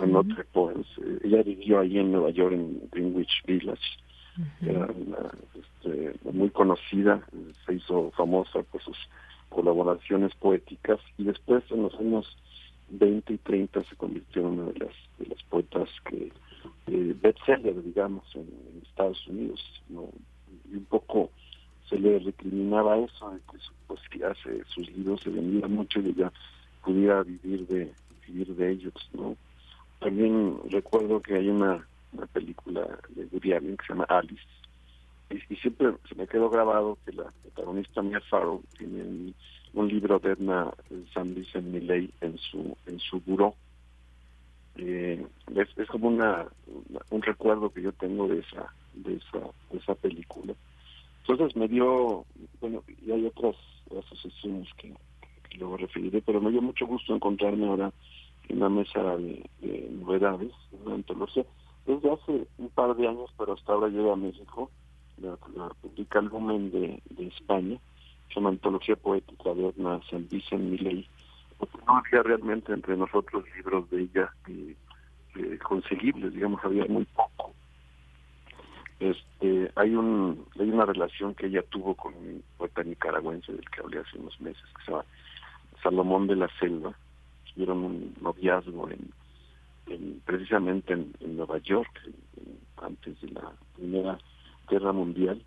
and 0.00 0.12
Notre 0.12 0.44
Poems. 0.52 0.86
Ella 1.24 1.42
vivió 1.42 1.80
ahí 1.80 1.98
en 1.98 2.12
Nueva 2.12 2.30
York, 2.30 2.52
en 2.54 2.80
Greenwich 2.90 3.42
Village. 3.46 3.98
Era 4.62 4.86
una, 4.86 5.30
este, 5.54 6.14
muy 6.32 6.50
conocida, 6.50 7.20
se 7.66 7.74
hizo 7.74 8.10
famosa 8.16 8.62
por 8.62 8.82
sus 8.82 8.96
colaboraciones 9.50 10.34
poéticas 10.36 10.98
y 11.18 11.24
después 11.24 11.62
en 11.70 11.82
los 11.82 11.94
años 12.00 12.36
20 12.92 13.32
y 13.32 13.38
30 13.38 13.82
se 13.84 13.96
convirtió 13.96 14.42
en 14.42 14.60
una 14.60 14.72
de 14.72 14.78
las, 14.80 14.94
de 15.18 15.26
las 15.26 15.42
poetas 15.44 15.88
que 16.08 16.30
eh, 16.86 17.16
bestseller, 17.20 17.82
digamos, 17.82 18.24
en, 18.34 18.48
Estados 18.82 19.26
Unidos. 19.26 19.60
¿no? 19.88 20.08
Y 20.70 20.76
un 20.76 20.84
poco 20.84 21.30
se 21.88 21.98
le 21.98 22.18
recriminaba 22.18 22.98
eso, 22.98 23.30
de 23.30 23.40
que 23.50 23.58
su 23.58 23.72
poesía, 23.86 24.34
se, 24.42 24.64
sus 24.66 24.90
libros 24.90 25.22
se 25.22 25.30
vendían 25.30 25.72
mucho 25.72 26.00
y 26.00 26.08
ella 26.08 26.32
pudiera 26.84 27.22
vivir 27.22 27.66
de 27.66 27.92
vivir 28.26 28.54
de 28.54 28.72
ellos. 28.72 28.94
no 29.14 29.36
También 29.98 30.58
recuerdo 30.70 31.20
que 31.20 31.36
hay 31.36 31.48
una, 31.48 31.86
una 32.12 32.26
película 32.26 32.86
de 33.10 33.26
Woody 33.32 33.52
Allen 33.52 33.76
que 33.76 33.86
se 33.86 33.92
llama 33.94 34.06
Alice, 34.08 34.42
y, 35.30 35.36
y 35.52 35.56
siempre 35.56 35.94
se 36.08 36.14
me 36.14 36.26
quedó 36.26 36.50
grabado 36.50 36.98
que 37.06 37.12
la 37.12 37.32
protagonista 37.42 38.02
Mia 38.02 38.20
Farrow 38.20 38.62
tiene 38.76 39.32
un, 39.74 39.88
libro 39.88 40.18
de 40.18 40.32
Edna 40.32 40.72
San 41.12 41.34
Vicente 41.34 41.68
Milley 41.68 42.10
en 42.20 42.38
su 42.38 42.76
en 42.86 42.98
su 42.98 43.20
buró. 43.20 43.54
Eh, 44.76 45.26
es, 45.54 45.68
es, 45.76 45.88
como 45.88 46.08
una, 46.08 46.46
un 47.10 47.22
recuerdo 47.22 47.70
que 47.70 47.82
yo 47.82 47.92
tengo 47.92 48.26
de 48.28 48.40
esa 48.40 48.72
de 48.94 49.14
esa 49.16 49.40
de 49.70 49.78
esa 49.78 49.94
película. 49.94 50.54
Entonces 51.20 51.56
me 51.56 51.68
dio 51.68 52.24
bueno 52.60 52.82
y 53.04 53.10
hay 53.10 53.26
otras 53.26 53.56
asociaciones 53.90 54.68
que, 54.78 54.94
que 55.48 55.58
luego 55.58 55.76
referiré 55.76 56.22
pero 56.22 56.40
me 56.40 56.50
dio 56.50 56.62
mucho 56.62 56.86
gusto 56.86 57.14
encontrarme 57.14 57.66
ahora 57.66 57.92
en 58.48 58.56
una 58.56 58.68
mesa 58.68 59.16
de, 59.16 59.48
de 59.60 59.88
novedades 59.92 60.52
una 60.84 60.94
antología 60.94 61.44
desde 61.86 62.12
hace 62.12 62.46
un 62.58 62.68
par 62.70 62.94
de 62.96 63.08
años, 63.08 63.30
pero 63.36 63.54
hasta 63.54 63.72
ahora 63.72 63.88
llega 63.88 64.12
a 64.12 64.16
México, 64.16 64.70
la, 65.18 65.36
publica 65.80 66.20
Lumen 66.20 66.70
de, 66.70 67.02
de 67.10 67.26
España, 67.26 67.78
es 68.32 68.36
una 68.38 68.48
antología 68.48 68.96
poética 68.96 69.52
de 69.52 69.68
Edna 69.68 70.00
San 70.08 70.26
Vicente 70.28 70.56
Milley. 70.56 71.06
No 71.86 71.96
había 71.96 72.22
realmente 72.22 72.72
entre 72.72 72.96
nosotros 72.96 73.44
libros 73.54 73.88
de 73.90 74.02
ella 74.02 74.32
eh, 74.48 74.74
eh, 75.36 75.58
conseguibles, 75.62 76.32
digamos, 76.32 76.64
había 76.64 76.86
muy 76.86 77.04
poco. 77.04 77.52
Este, 78.98 79.70
hay 79.76 79.94
un 79.94 80.46
hay 80.58 80.70
una 80.70 80.86
relación 80.86 81.34
que 81.34 81.46
ella 81.46 81.62
tuvo 81.68 81.94
con 81.94 82.14
un 82.14 82.42
poeta 82.56 82.82
nicaragüense 82.82 83.52
del 83.52 83.68
que 83.68 83.80
hablé 83.80 84.00
hace 84.00 84.18
unos 84.18 84.40
meses, 84.40 84.62
que 84.76 84.84
se 84.84 84.90
llama 84.92 85.04
Salomón 85.82 86.26
de 86.26 86.36
la 86.36 86.48
Selva. 86.58 86.94
Tuvieron 87.52 87.84
un 87.84 88.14
noviazgo 88.22 88.88
en, 88.88 90.20
precisamente 90.24 90.94
en, 90.94 91.36
Nueva 91.36 91.58
York, 91.58 91.90
antes 92.80 93.20
de 93.20 93.28
la 93.30 93.52
Primera 93.76 94.18
Guerra 94.68 94.92
Mundial 94.92 95.42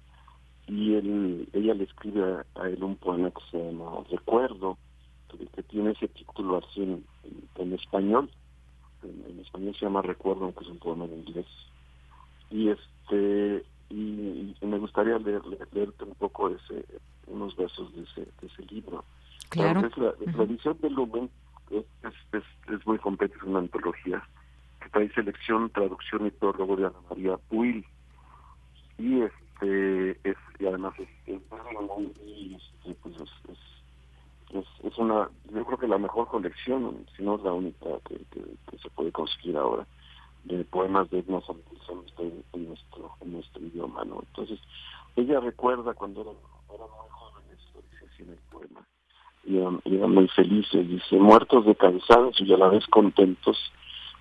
y 0.67 0.95
él, 0.95 1.47
ella 1.53 1.73
le 1.73 1.83
escribe 1.83 2.43
a, 2.55 2.67
él 2.67 2.83
un 2.83 2.95
poema 2.95 3.31
que 3.31 3.41
se 3.51 3.63
llama 3.63 4.03
Recuerdo, 4.09 4.77
que, 5.29 5.63
tiene 5.63 5.91
ese 5.91 6.07
título 6.07 6.57
así 6.57 6.81
en, 6.81 7.73
español. 7.73 8.29
En, 9.03 9.39
español 9.39 9.75
se 9.75 9.85
llama 9.85 10.01
Recuerdo, 10.01 10.45
aunque 10.45 10.63
es 10.63 10.69
un 10.69 10.79
poema 10.79 11.05
en 11.05 11.19
inglés. 11.19 11.45
Y 12.49 12.69
este 12.69 13.65
y, 13.89 14.55
me 14.61 14.79
gustaría 14.79 15.19
leer, 15.19 15.41
leerte 15.71 16.03
un 16.03 16.15
poco 16.15 16.49
ese, 16.49 16.85
unos 17.27 17.55
versos 17.55 17.93
de 17.95 18.03
ese, 18.03 18.21
de 18.41 18.47
ese 18.47 18.63
libro. 18.63 19.05
Claro. 19.49 19.87
la, 19.97 20.43
edición 20.43 20.77
de 20.81 20.89
Lumen 20.89 21.29
es, 21.69 21.85
es, 22.33 22.43
es, 22.73 22.87
muy 22.87 22.97
completa, 22.97 23.35
es 23.37 23.43
una 23.43 23.59
antología 23.59 24.27
que 24.81 24.89
trae 24.89 25.11
selección, 25.13 25.69
traducción 25.69 26.25
y 26.25 26.31
prólogo 26.31 26.75
de 26.75 26.87
Ana 26.87 26.99
María 27.09 27.37
Puil. 27.37 27.85
Y 28.97 29.21
este 29.21 29.44
este 29.65 30.29
es 30.29 30.37
y 30.59 30.65
además 30.65 30.93
es, 30.99 31.09
es, 31.27 31.41
este, 31.41 32.95
pues 33.01 33.15
es, 34.53 34.65
es, 34.83 34.97
una 34.97 35.29
yo 35.53 35.65
creo 35.65 35.77
que 35.77 35.87
la 35.87 35.97
mejor 35.97 36.27
colección 36.27 37.05
si 37.15 37.23
no 37.23 37.35
es 37.35 37.43
la 37.43 37.51
única 37.51 37.85
que, 38.07 38.17
se 38.81 38.89
puede 38.91 39.11
conseguir 39.11 39.57
ahora 39.57 39.85
de 40.43 40.63
poemas 40.65 41.09
de 41.09 41.19
Edna 41.19 41.39
en, 42.19 42.43
en 42.53 42.67
nuestro 42.67 43.11
en 43.21 43.33
nuestro 43.33 43.61
idioma 43.63 44.03
no 44.05 44.21
entonces 44.27 44.59
ella 45.15 45.39
recuerda 45.39 45.93
cuando 45.93 46.21
era, 46.21 46.31
era 46.73 46.85
muy 46.85 47.09
joven 47.09 47.43
esto 47.51 47.81
dice 47.91 48.05
así 48.05 48.23
en 48.23 48.29
el 48.29 48.39
poema 48.51 48.87
y 49.43 49.57
eran, 49.57 49.81
eran 49.85 50.13
muy 50.13 50.27
felices 50.29 50.87
dice 50.87 51.17
muertos 51.17 51.65
de 51.65 51.75
cansancio 51.75 52.45
y 52.45 52.53
a 52.53 52.57
la 52.57 52.69
vez 52.69 52.85
contentos 52.87 53.57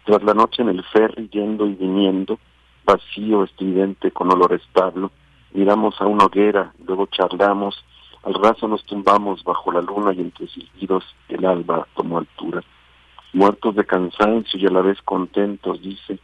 tras 0.05 0.23
la 0.23 0.35
noche 0.35 0.63
en 0.63 0.71
el 0.71 0.83
ferry 0.85 1.29
yendo 1.29 1.67
y 1.67 1.75
viniendo 1.75 2.39
vacío 2.85 3.45
estridente 3.45 4.11
con 4.11 4.33
olor 4.33 4.53
establo 4.53 5.11
miramos 5.55 5.99
a 6.01 6.07
una 6.07 6.27
hoguera, 6.27 6.75
luego 6.87 7.07
charlamos, 7.07 7.83
al 8.25 8.35
raso 8.35 8.69
nos 8.69 8.85
tumbamos 8.85 9.43
bajo 9.45 9.73
la 9.73 9.81
luna 9.81 10.13
y 10.13 10.21
entre 10.21 10.49
silbidos 10.49 11.05
el 11.29 11.47
alba 11.47 11.87
tomó 11.95 12.19
altura. 12.19 12.63
Muertos 13.33 13.75
de 13.77 13.85
cansancio 13.85 14.59
y 14.59 14.67
a 14.67 14.71
la 14.71 14.83
vez 14.83 15.01
contentos, 15.03 15.81
dice, 15.81 16.19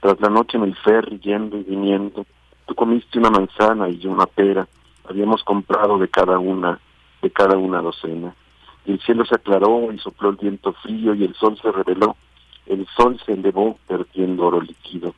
tras 0.00 0.20
la 0.20 0.28
noche 0.28 0.56
en 0.56 0.64
el 0.64 0.76
ferry 0.76 1.18
yendo 1.18 1.56
y 1.58 1.64
viniendo, 1.64 2.26
tú 2.66 2.74
comiste 2.74 3.18
una 3.18 3.30
manzana 3.30 3.88
y 3.88 3.98
yo 3.98 4.10
una 4.10 4.26
pera, 4.26 4.68
habíamos 5.08 5.42
comprado 5.44 5.98
de 5.98 6.08
cada 6.08 6.38
una, 6.38 6.78
de 7.22 7.30
cada 7.30 7.56
una 7.56 7.80
docena. 7.80 8.34
Y 8.84 8.92
el 8.92 9.00
cielo 9.00 9.24
se 9.24 9.34
aclaró 9.34 9.92
y 9.92 9.98
sopló 9.98 10.30
el 10.30 10.36
viento 10.36 10.72
frío 10.74 11.14
y 11.14 11.24
el 11.24 11.34
sol 11.34 11.58
se 11.60 11.72
reveló, 11.72 12.16
el 12.66 12.86
sol 12.96 13.18
se 13.24 13.32
elevó 13.32 13.78
perdiendo 13.86 14.46
oro 14.46 14.60
líquido. 14.60 15.14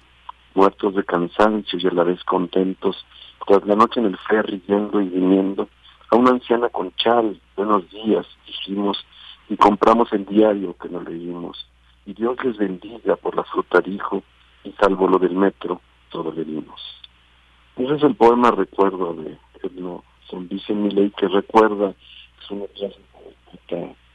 Muertos 0.55 0.95
de 0.95 1.05
cansancio 1.05 1.79
y 1.79 1.87
a 1.87 1.91
la 1.91 2.05
vez 2.05 2.23
contentos, 2.25 3.05
tras 3.49 3.67
la 3.67 3.77
noche 3.77 3.99
en 3.99 4.07
el 4.07 4.19
ferry 4.19 4.63
yendo 4.67 5.01
y 5.01 5.09
viniendo, 5.09 5.71
a 6.11 6.17
una 6.17 6.33
anciana 6.33 6.69
con 6.69 6.95
chal, 6.97 7.41
buenos 7.57 7.91
días, 7.91 8.27
dijimos, 8.47 9.03
y 9.49 9.57
compramos 9.57 10.13
el 10.13 10.27
diario 10.27 10.77
que 10.77 10.91
nos 10.91 11.09
leímos. 11.09 11.67
Y 12.05 12.13
Dios 12.13 12.37
les 12.45 12.59
bendiga 12.59 13.17
por 13.17 13.35
la 13.35 13.45
fruta, 13.45 13.81
dijo, 13.81 14.23
y 14.65 14.73
salvo 14.73 15.09
lo 15.09 15.19
del 15.19 15.35
metro, 15.35 15.81
todo 16.11 16.31
le 16.31 16.45
dimos. 16.45 16.79
Ese 17.77 17.95
es 17.95 18.03
el 18.03 18.15
poema 18.17 18.51
Recuerdo 18.51 19.15
de 19.15 19.39
Edno 19.63 20.05
Son 20.29 20.47
mi 20.83 20.91
ley 20.91 21.11
que 21.17 21.29
recuerda, 21.29 21.95
es 22.43 22.51
una 22.51 22.67
clase 22.67 23.01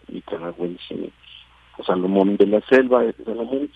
nicaragüense, 0.09 1.11
Salomón 1.87 2.37
de 2.37 2.45
la 2.45 2.61
Selva, 2.61 3.01
Salomón 3.25 3.71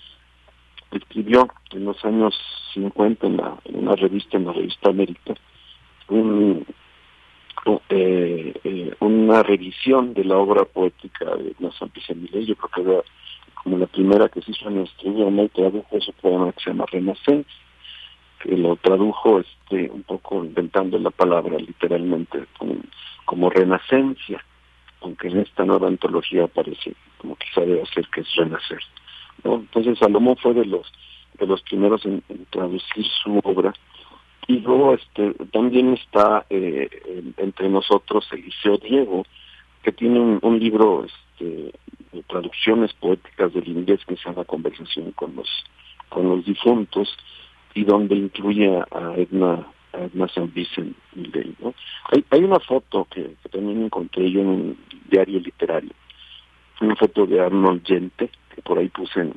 escribió 0.92 1.48
en 1.72 1.86
los 1.86 2.04
años 2.06 2.36
50 2.74 3.28
en, 3.28 3.38
la, 3.38 3.58
una 3.66 3.96
revista, 3.96 4.38
en 4.38 4.46
la 4.46 4.54
revista 4.54 4.90
América, 4.90 5.34
un, 6.10 6.66
eh, 7.90 8.54
eh, 8.64 8.96
una 9.00 9.44
revisión 9.44 10.14
de 10.14 10.24
la 10.24 10.38
obra 10.38 10.66
poética 10.66 11.26
de 11.36 11.54
Nazan 11.60 11.92
Millet, 12.16 12.46
yo 12.46 12.56
creo 12.56 12.70
que 12.74 12.92
era 12.92 13.02
como 13.64 13.78
la 13.78 13.88
primera 13.88 14.30
que 14.30 14.42
se 14.42 14.52
hizo 14.52 14.70
en 14.70 14.88
idioma 15.04 15.44
y 15.44 15.50
tradujo 15.50 15.98
ese 15.98 16.14
poema 16.14 16.52
que 16.54 16.64
se 16.64 16.70
llama 16.70 16.86
Renacencia, 16.90 17.62
que 18.40 18.56
lo 18.56 18.76
tradujo 18.78 19.40
este 19.40 19.90
un 19.90 20.04
poco 20.04 20.44
inventando 20.46 20.98
la 21.00 21.10
palabra 21.10 21.58
literalmente 21.58 22.46
como, 22.58 22.76
como 23.26 23.50
renacencia, 23.50 24.44
aunque 25.02 25.28
en 25.28 25.40
esta 25.40 25.66
nueva 25.66 25.88
antología 25.88 26.46
aparece 26.46 26.94
como 27.18 27.36
quizá 27.36 27.62
debe 27.62 27.86
ser 27.88 28.08
que 28.08 28.22
es 28.22 28.36
renacer. 28.36 28.80
Entonces 29.44 29.98
Salomón 30.00 30.38
fue 30.38 30.54
de 30.54 30.66
los 30.66 30.92
de 31.40 31.46
los 31.46 31.62
primeros 31.62 32.04
en, 32.06 32.24
traducir 32.50 33.06
su 33.24 33.40
obra. 33.44 33.74
Y 34.48 34.60
luego 34.60 34.94
este 34.94 35.34
también 35.52 35.94
está 35.94 36.46
eh, 36.50 36.90
entre 37.38 37.70
nosotros 37.70 38.28
Eliseo 38.32 38.78
Diego 38.78 39.26
que 39.84 39.92
tiene 39.92 40.20
un, 40.20 40.60
libro 40.60 41.06
este, 41.06 41.74
de 42.12 42.24
traducciones 42.24 42.94
poéticas 42.94 43.54
del 43.54 43.68
inglés 43.68 44.02
que 44.06 44.16
se 44.16 44.30
llama 44.30 44.46
Conversación 44.46 45.12
con 45.12 45.36
los 45.36 45.48
con 46.10 46.30
los 46.30 46.46
difuntos 46.46 47.16
y 47.74 47.84
donde 47.84 48.16
incluye 48.16 48.70
a 48.70 49.14
Edna 49.18 49.68
a 49.94 50.00
Edna 50.00 50.28
San 50.30 50.52
Vicente 50.54 51.56
¿no? 51.60 51.74
hay, 52.12 52.26
hay 52.30 52.44
una 52.44 52.60
foto 52.60 53.08
que, 53.12 53.36
también 53.52 53.84
encontré 53.84 54.32
yo 54.32 54.42
en 54.42 54.48
un 54.48 54.78
diario 55.10 55.40
literario 55.40 55.92
una 56.82 56.96
foto 56.96 57.26
de 57.26 57.40
Arnold 57.40 57.86
Gente 57.86 58.30
por 58.64 58.78
ahí 58.78 58.90
puse 58.90 59.22
en, 59.22 59.34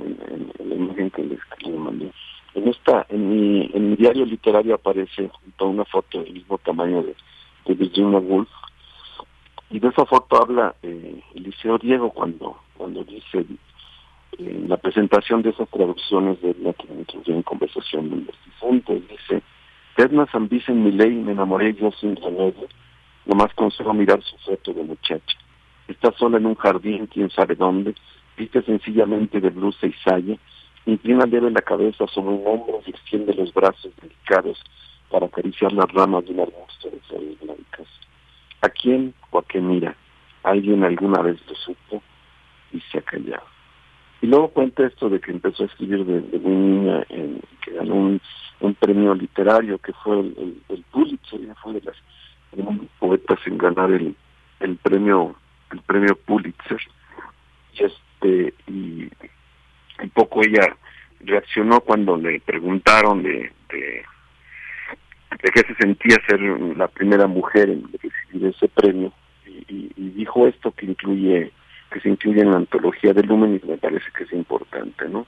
la 0.59 0.75
imagen 0.75 1.11
que 1.11 1.23
les, 1.23 1.39
mandé. 1.79 2.11
En 2.55 2.69
esta, 2.69 3.07
en 3.09 3.29
mi, 3.29 3.71
en 3.73 3.91
mi 3.91 3.97
diario 3.97 4.25
literario 4.25 4.75
aparece 4.75 5.29
junto 5.29 5.65
a 5.65 5.69
una 5.69 5.85
foto 5.85 6.23
del 6.23 6.33
mismo 6.33 6.59
tamaño 6.59 7.03
de, 7.03 7.15
de 7.67 7.75
Virginia 7.75 8.19
Woolf. 8.19 8.49
Y 9.71 9.79
de 9.79 9.89
esa 9.89 10.05
foto 10.05 10.43
habla 10.43 10.75
eh, 10.83 11.23
Eliseo 11.35 11.79
Diego 11.79 12.11
cuando, 12.11 12.59
cuando 12.77 13.05
dice 13.05 13.47
en 14.39 14.69
la 14.69 14.77
presentación 14.79 15.43
de 15.43 15.51
esas 15.51 15.69
traducciones 15.69 16.41
de 16.41 16.55
la 16.61 16.73
que 16.73 16.89
me 16.89 17.05
en 17.37 17.43
conversación 17.43 18.11
de 18.11 18.17
los 18.17 18.45
difuntos, 18.45 19.01
dice, 19.09 19.43
Edna 19.97 20.27
San 20.33 20.49
en 20.51 20.85
mi 20.85 20.93
ley 20.93 21.11
me 21.11 21.33
enamoré 21.33 21.75
yo 21.75 21.93
sin 21.93 22.17
remedio, 22.17 22.67
nomás 23.27 23.53
consigo 23.55 23.93
mirar 23.93 24.21
su 24.23 24.37
foto 24.39 24.73
de 24.73 24.83
muchacha. 24.83 25.39
Está 25.91 26.13
sola 26.13 26.39
en 26.39 26.47
un 26.47 26.55
jardín, 26.55 27.09
quién 27.09 27.31
sabe 27.31 27.57
dónde, 27.57 27.97
viste 28.37 28.63
sencillamente 28.63 29.41
de 29.41 29.51
blusa 29.51 29.89
y 29.89 29.93
saya, 30.05 30.37
inclina 30.87 31.27
leve 31.27 31.51
la 31.51 31.63
cabeza 31.63 32.07
sobre 32.07 32.29
un 32.29 32.43
hombro 32.47 32.81
y 32.87 32.91
extiende 32.91 33.35
los 33.35 33.53
brazos 33.53 33.91
delicados 34.01 34.63
para 35.11 35.27
acariciar 35.27 35.73
las 35.73 35.91
ramas 35.93 36.25
de 36.27 36.33
un 36.33 36.41
arbusto 36.41 36.91
de 36.91 37.01
flores 37.01 37.41
blancas. 37.41 37.89
¿A 38.63 38.69
quién 38.69 39.13
o 39.33 39.41
a 39.41 39.43
qué 39.43 39.61
mira? 39.61 39.97
¿Alguien 40.45 40.85
alguna 40.85 41.23
vez 41.23 41.41
lo 41.49 41.57
supo? 41.57 42.01
Y 42.73 42.81
se 42.93 42.99
ha 42.99 43.03
callado. 43.03 43.47
Y 44.23 44.29
luego 44.29 44.51
cuenta 44.51 44.87
esto 44.87 45.09
de 45.09 45.21
que 45.21 45.33
empezó 45.33 45.65
a 45.65 45.67
escribir 45.67 46.05
de, 46.05 46.39
muy 46.39 46.55
niña, 46.55 47.05
en, 47.09 47.41
que 47.65 47.73
ganó 47.73 47.95
un, 47.97 48.21
premio 48.79 49.13
literario 49.15 49.79
que 49.79 49.93
fue 49.93 50.21
el, 50.21 50.63
el, 50.69 50.85
Pulitzer, 50.93 51.41
fue 51.61 51.73
de 51.73 51.83
las 51.83 51.97
poetas 53.01 53.39
en 53.47 53.59
ganar 53.59 53.91
el, 53.91 54.15
el 54.61 54.77
premio 54.77 55.35
el 55.73 55.81
premio 55.83 56.17
Pulitzer. 56.17 56.81
Y 57.75 57.85
es 57.85 57.93
este, 57.93 58.55
y 58.67 59.09
un 60.03 60.11
poco 60.11 60.43
ella 60.43 60.77
reaccionó 61.21 61.81
cuando 61.81 62.17
le 62.17 62.41
preguntaron 62.41 63.23
de, 63.23 63.53
de, 63.71 64.05
qué 65.53 65.61
se 65.61 65.75
sentía 65.75 66.17
ser 66.27 66.41
la 66.41 66.89
primera 66.89 67.27
mujer 67.27 67.71
en 67.71 67.85
recibir 67.93 68.55
ese 68.55 68.69
premio 68.69 69.13
y, 69.47 69.91
dijo 69.97 70.47
esto 70.47 70.71
que 70.73 70.87
incluye 70.87 71.51
que 71.91 72.01
se 72.01 72.09
incluye 72.09 72.43
en 72.43 72.51
la 72.51 72.59
antología 72.59 73.13
de 73.13 73.23
Lumen 73.23 73.61
y 73.61 73.67
me 73.67 73.77
parece 73.77 74.07
que 74.17 74.25
es 74.25 74.33
importante, 74.33 75.09
¿no? 75.09 75.27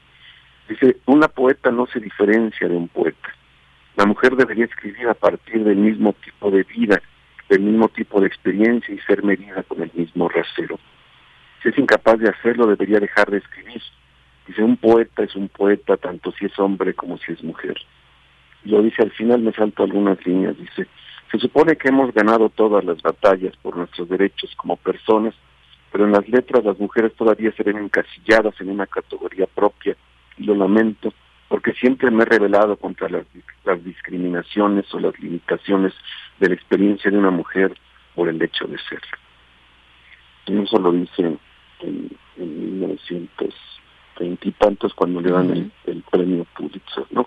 Dice, 0.69 0.99
una 1.07 1.27
poeta 1.27 1.73
no 1.73 1.87
se 1.87 1.99
diferencia 1.99 2.69
de 2.69 2.77
un 2.77 2.87
poeta. 2.87 3.35
La 3.97 4.07
mujer 4.07 4.37
debería 4.37 4.67
escribir 4.67 5.09
a 5.09 5.15
partir 5.15 5.65
del 5.65 5.77
mismo 5.77 6.13
tipo 6.13 6.53
de 6.53 6.63
vida, 6.63 7.03
del 7.53 7.61
mismo 7.61 7.89
tipo 7.89 8.19
de 8.19 8.29
experiencia 8.29 8.95
y 8.95 8.99
ser 9.01 9.23
medida 9.23 9.63
con 9.65 9.83
el 9.83 9.91
mismo 9.93 10.27
rasero. 10.27 10.81
Si 11.63 11.69
es 11.69 11.77
incapaz 11.77 12.19
de 12.19 12.31
hacerlo, 12.31 12.67
debería 12.67 12.99
dejar 12.99 13.31
de 13.31 13.39
escribir. 13.39 13.83
Dice, 14.47 14.63
un 14.63 14.79
poeta 14.79 15.23
es 15.23 15.37
un 15.37 15.49
poeta 15.51 15.99
tanto 15.99 16.33
si 16.33 16.47
es 16.47 16.59
hombre 16.59 16.95
como 16.95 17.19
si 17.19 17.33
es 17.33 17.43
mujer. 17.45 17.77
Lo 18.65 18.81
dice 18.81 19.03
al 19.03 19.11
final, 19.11 19.43
me 19.43 19.53
salto 19.53 19.83
algunas 19.83 20.25
líneas, 20.27 20.57
dice, 20.57 20.87
se 21.31 21.39
supone 21.39 21.77
que 21.77 21.89
hemos 21.89 22.15
ganado 22.15 22.49
todas 22.49 22.85
las 22.87 23.03
batallas 23.03 23.55
por 23.59 23.77
nuestros 23.77 24.09
derechos 24.09 24.55
como 24.57 24.79
personas, 24.79 25.35
pero 25.91 26.07
en 26.07 26.13
las 26.13 26.27
letras 26.31 26.65
las 26.65 26.79
mujeres 26.79 27.13
todavía 27.15 27.53
se 27.53 27.65
ven 27.65 27.77
encasilladas 27.77 28.59
en 28.63 28.71
una 28.71 28.87
categoría 28.87 29.47
propia, 29.47 29.95
y 30.39 30.45
lo 30.45 30.55
lamento, 30.55 31.13
porque 31.49 31.75
siempre 31.75 32.11
me 32.11 32.23
he 32.23 32.27
rebelado 32.27 32.79
contra 32.79 33.11
las 33.11 33.85
discriminaciones 33.85 34.87
o 34.95 35.01
las 35.01 35.19
limitaciones 35.21 35.93
de 36.41 36.49
la 36.49 36.55
experiencia 36.55 37.11
de 37.11 37.19
una 37.19 37.31
mujer 37.31 37.77
por 38.15 38.29
el 38.29 38.41
hecho 38.43 38.67
de 38.67 38.79
ser. 38.79 39.01
Y 40.47 40.59
eso 40.59 40.79
lo 40.79 40.93
dice 40.93 41.39
en, 41.81 42.11
en 42.37 42.81
1920 42.81 44.49
y 44.49 44.53
tantos 44.53 44.95
cuando 44.95 45.21
le 45.21 45.31
dan 45.31 45.73
el, 45.87 46.03
premio 46.11 46.47
Pulitzer, 46.57 47.05
¿no? 47.11 47.27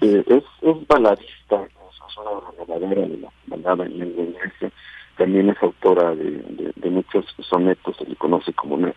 Eh, 0.00 0.24
es, 0.26 0.44
es 0.62 0.86
baladista, 0.86 1.64
es 1.64 2.16
una 2.16 2.64
baladera 2.66 3.02
de 3.02 3.18
la 3.18 3.28
balada 3.46 3.86
en 3.86 3.98
lengua 3.98 4.24
inglesa, 4.24 4.70
también 5.16 5.50
es 5.50 5.62
autora 5.62 6.14
de, 6.14 6.72
de, 6.76 6.90
muchos 6.90 7.26
sonetos, 7.40 7.96
se 7.96 8.06
le 8.06 8.16
conoce 8.16 8.52
como 8.52 8.76
una 8.76 8.94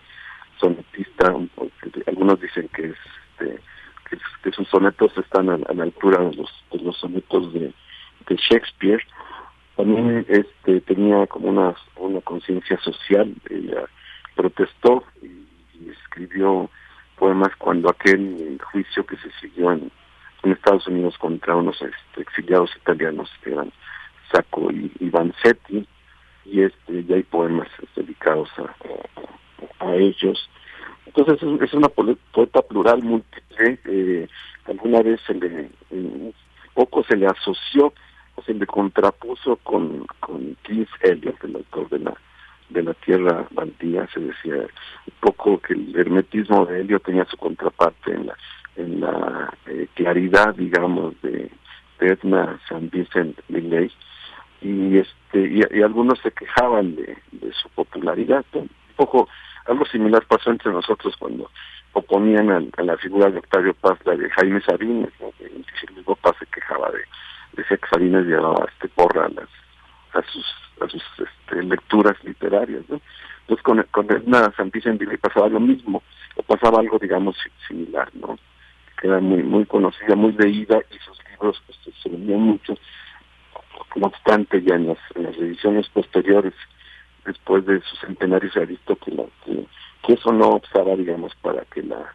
sonetista, 0.60 1.36
algunos 2.08 2.40
dicen 2.40 2.70
que 2.70 2.86
es, 2.86 2.98
este, 3.40 3.60
que, 4.44 4.52
sus 4.52 4.68
sonetos 4.70 5.18
están 5.18 5.50
a, 5.50 5.58
la 5.58 5.84
altura 5.84 6.24
de 6.24 6.36
los, 6.36 6.50
de 6.72 6.80
los 6.80 6.98
sonetos 6.98 7.54
de, 7.54 7.74
de 8.28 8.36
Shakespeare, 8.36 9.04
también 9.76 10.26
este 10.28 10.82
tenía 10.82 11.26
como 11.28 11.50
una, 11.50 11.76
una 11.98 12.22
conciencia 12.22 12.80
social, 12.80 13.34
ella 13.50 13.86
protestó 14.36 15.04
y, 15.22 15.44
escribió 15.90 16.70
poemas 17.18 17.54
cuando 17.58 17.90
aquel 17.90 18.58
juicio 18.72 19.06
que 19.06 19.18
se 19.18 19.30
siguió 19.42 19.72
en, 19.72 19.92
Estados 20.44 20.88
Unidos 20.88 21.18
contra 21.18 21.56
unos 21.56 21.82
este, 21.82 22.22
exiliados 22.22 22.70
italianos 22.76 23.30
que 23.42 23.52
eran 23.52 23.72
Sacco 24.32 24.70
y, 24.72 24.92
y 25.00 25.10
Vanzetti, 25.10 25.88
y 26.46 26.62
este 26.62 27.06
ya 27.06 27.16
hay 27.16 27.24
poemas 27.24 27.70
dedicados 27.96 28.50
a, 28.60 29.86
a, 29.86 29.96
ellos. 29.96 30.50
Entonces 31.06 31.42
es, 31.62 31.74
una 31.74 31.88
poeta 31.88 32.62
plural 32.62 33.02
múltiple, 33.04 33.80
eh, 33.86 34.28
alguna 34.66 35.02
vez 35.02 35.22
se 35.26 35.34
le, 35.34 35.70
poco 36.74 37.04
se 37.06 37.16
le 37.16 37.28
asoció 37.28 37.94
se 38.46 38.54
le 38.54 38.66
contrapuso 38.66 39.58
con, 39.58 40.06
con 40.20 40.56
Keith 40.64 40.90
Eliot, 41.02 41.44
el 41.44 41.56
autor 41.58 41.90
de 41.90 42.00
la 42.00 42.14
de 42.70 42.82
la 42.82 42.94
Tierra 42.96 43.46
Baldía, 43.52 44.08
se 44.12 44.20
decía 44.20 44.56
un 44.56 45.14
poco 45.20 45.60
que 45.60 45.74
el 45.74 45.96
hermetismo 45.96 46.66
de 46.66 46.82
Eliot 46.82 47.04
tenía 47.04 47.26
su 47.26 47.38
contraparte 47.38 48.12
en 48.12 48.28
la 48.28 48.38
en 48.76 49.02
la 49.02 49.54
eh, 49.68 49.88
claridad, 49.94 50.56
digamos, 50.56 51.14
de, 51.22 51.52
Edna 52.00 52.60
San 52.68 52.90
Vincent 52.90 53.40
Millay 53.48 53.90
y 54.62 54.98
este 54.98 55.48
y, 55.72 55.82
algunos 55.82 56.20
se 56.20 56.32
quejaban 56.32 56.96
de, 56.96 57.18
de 57.32 57.54
su 57.54 57.70
popularidad, 57.70 58.44
un 58.54 58.70
poco 58.98 59.30
algo 59.66 59.86
similar 59.86 60.26
pasó 60.26 60.52
entre 60.52 60.72
nosotros 60.72 61.16
cuando 61.18 61.50
oponían 61.94 62.50
a, 62.50 62.84
la 62.84 62.98
figura 62.98 63.30
de 63.30 63.38
Octavio 63.38 63.74
Paz 63.76 63.98
la 64.06 64.16
de 64.16 64.30
Jaime 64.32 64.62
Sabines, 64.62 65.12
¿no? 65.22 65.32
que 65.38 65.50
Paz 66.22 66.36
se 66.40 66.46
quejaba 66.48 66.92
de 66.92 67.04
decía 67.56 67.78
que 67.78 67.88
Sabines 67.88 68.26
llevaba 68.26 68.66
este 68.72 68.88
porra 68.90 69.26
a 69.26 69.30
las 69.30 69.50
a 70.14 70.22
sus 70.32 70.46
a 70.82 70.88
sus 70.88 71.04
este, 71.18 71.64
lecturas 71.64 72.16
literarias 72.24 72.84
¿no? 72.90 73.00
entonces 73.42 73.64
con 73.64 73.84
con 73.92 74.12
Edna 74.12 74.52
Santísima 74.56 74.96
le 74.96 75.18
pasaba 75.18 75.48
lo 75.50 75.60
mismo 75.60 76.04
o 76.36 76.44
pasaba 76.44 76.80
algo 76.80 76.98
digamos 77.00 77.36
similar 77.68 78.10
no 78.14 78.38
que 79.00 79.08
era 79.08 79.20
muy 79.20 79.44
muy 79.44 79.66
conocida 79.66 80.16
muy 80.16 80.34
leída 80.34 80.80
y 80.92 80.98
sus 81.00 81.18
libros 81.30 81.62
pues, 81.66 81.96
se 82.02 82.10
vendían 82.10 82.42
mucho 82.42 82.76
no 83.96 84.08
obstante 84.08 84.62
ya 84.62 84.76
en 84.76 84.88
las, 84.88 84.98
en 85.16 85.26
ediciones 85.26 85.88
posteriores 85.90 86.54
después 87.26 87.66
de 87.66 87.82
su 87.82 87.96
centenario 87.98 88.52
se 88.52 88.60
ha 88.60 88.66
visto 88.66 88.96
que, 88.98 89.12
la, 89.12 89.24
que, 89.46 89.66
que 90.06 90.14
eso 90.14 90.32
no 90.32 90.50
obstaba 90.50 90.96
digamos 90.96 91.34
para 91.36 91.64
que 91.66 91.84
la 91.84 92.14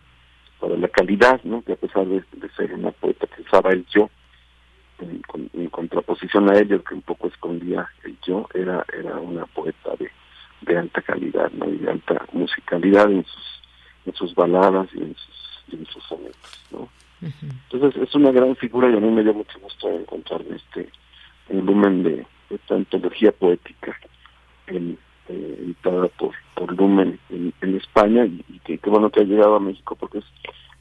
para 0.61 0.77
la 0.77 0.89
calidad 0.89 1.41
no 1.45 1.63
que 1.63 1.73
a 1.73 1.77
pesar 1.77 2.07
de, 2.07 2.25
de 2.33 2.49
ser 2.51 2.75
una 2.75 2.91
poeta 2.91 3.27
que 3.29 3.43
usaba 3.43 3.71
el 3.71 3.87
yo 3.87 4.11
en, 5.01 5.69
contraposición 5.71 6.51
a 6.51 6.59
ellos 6.59 6.83
que 6.83 6.95
un 6.95 7.03
poco 7.03 7.29
escondía 7.29 7.89
el 8.05 8.17
yo, 8.27 8.49
era, 8.55 8.85
era 8.97 9.17
una 9.17 9.47
poeta 9.47 9.91
de, 9.99 10.11
de 10.63 10.79
alta 10.79 11.03
calidad, 11.03 11.51
¿no? 11.53 11.69
Y 11.69 11.79
de 11.79 11.91
alta 11.91 12.27
musicalidad 12.33 13.11
en 13.11 13.25
sus, 13.25 13.63
en 14.07 14.15
sus 14.15 14.35
baladas 14.35 14.89
y 14.95 14.99
en 14.99 15.15
sus, 15.15 15.75
en 15.75 15.87
sus 15.87 16.03
sonetos, 16.05 16.65
¿no? 16.73 16.89
Entonces 17.21 18.03
es 18.03 18.15
una 18.15 18.31
gran 18.31 18.55
figura 18.57 18.89
y 18.89 18.97
a 18.97 19.01
mí 19.01 19.11
me 19.11 19.25
dio 19.25 19.35
mucho 19.35 19.59
gusto 19.59 19.89
encontrar 19.91 20.41
este 20.51 20.89
volumen 21.49 22.05
de 22.05 22.27
esta 22.51 22.77
antología 22.77 23.33
poética 23.33 23.99
en, 24.69 24.97
eh, 25.29 25.59
editada 25.61 26.09
por, 26.09 26.33
por 26.55 26.73
Lumen 26.77 27.19
en, 27.31 27.53
en 27.61 27.77
España 27.77 28.25
y, 28.25 28.59
que, 28.61 28.79
bueno 28.89 29.11
que 29.11 29.21
ha 29.21 29.25
llegado 29.25 29.57
a 29.57 29.61
México 29.61 29.97
porque 29.97 30.19
es, 30.19 30.25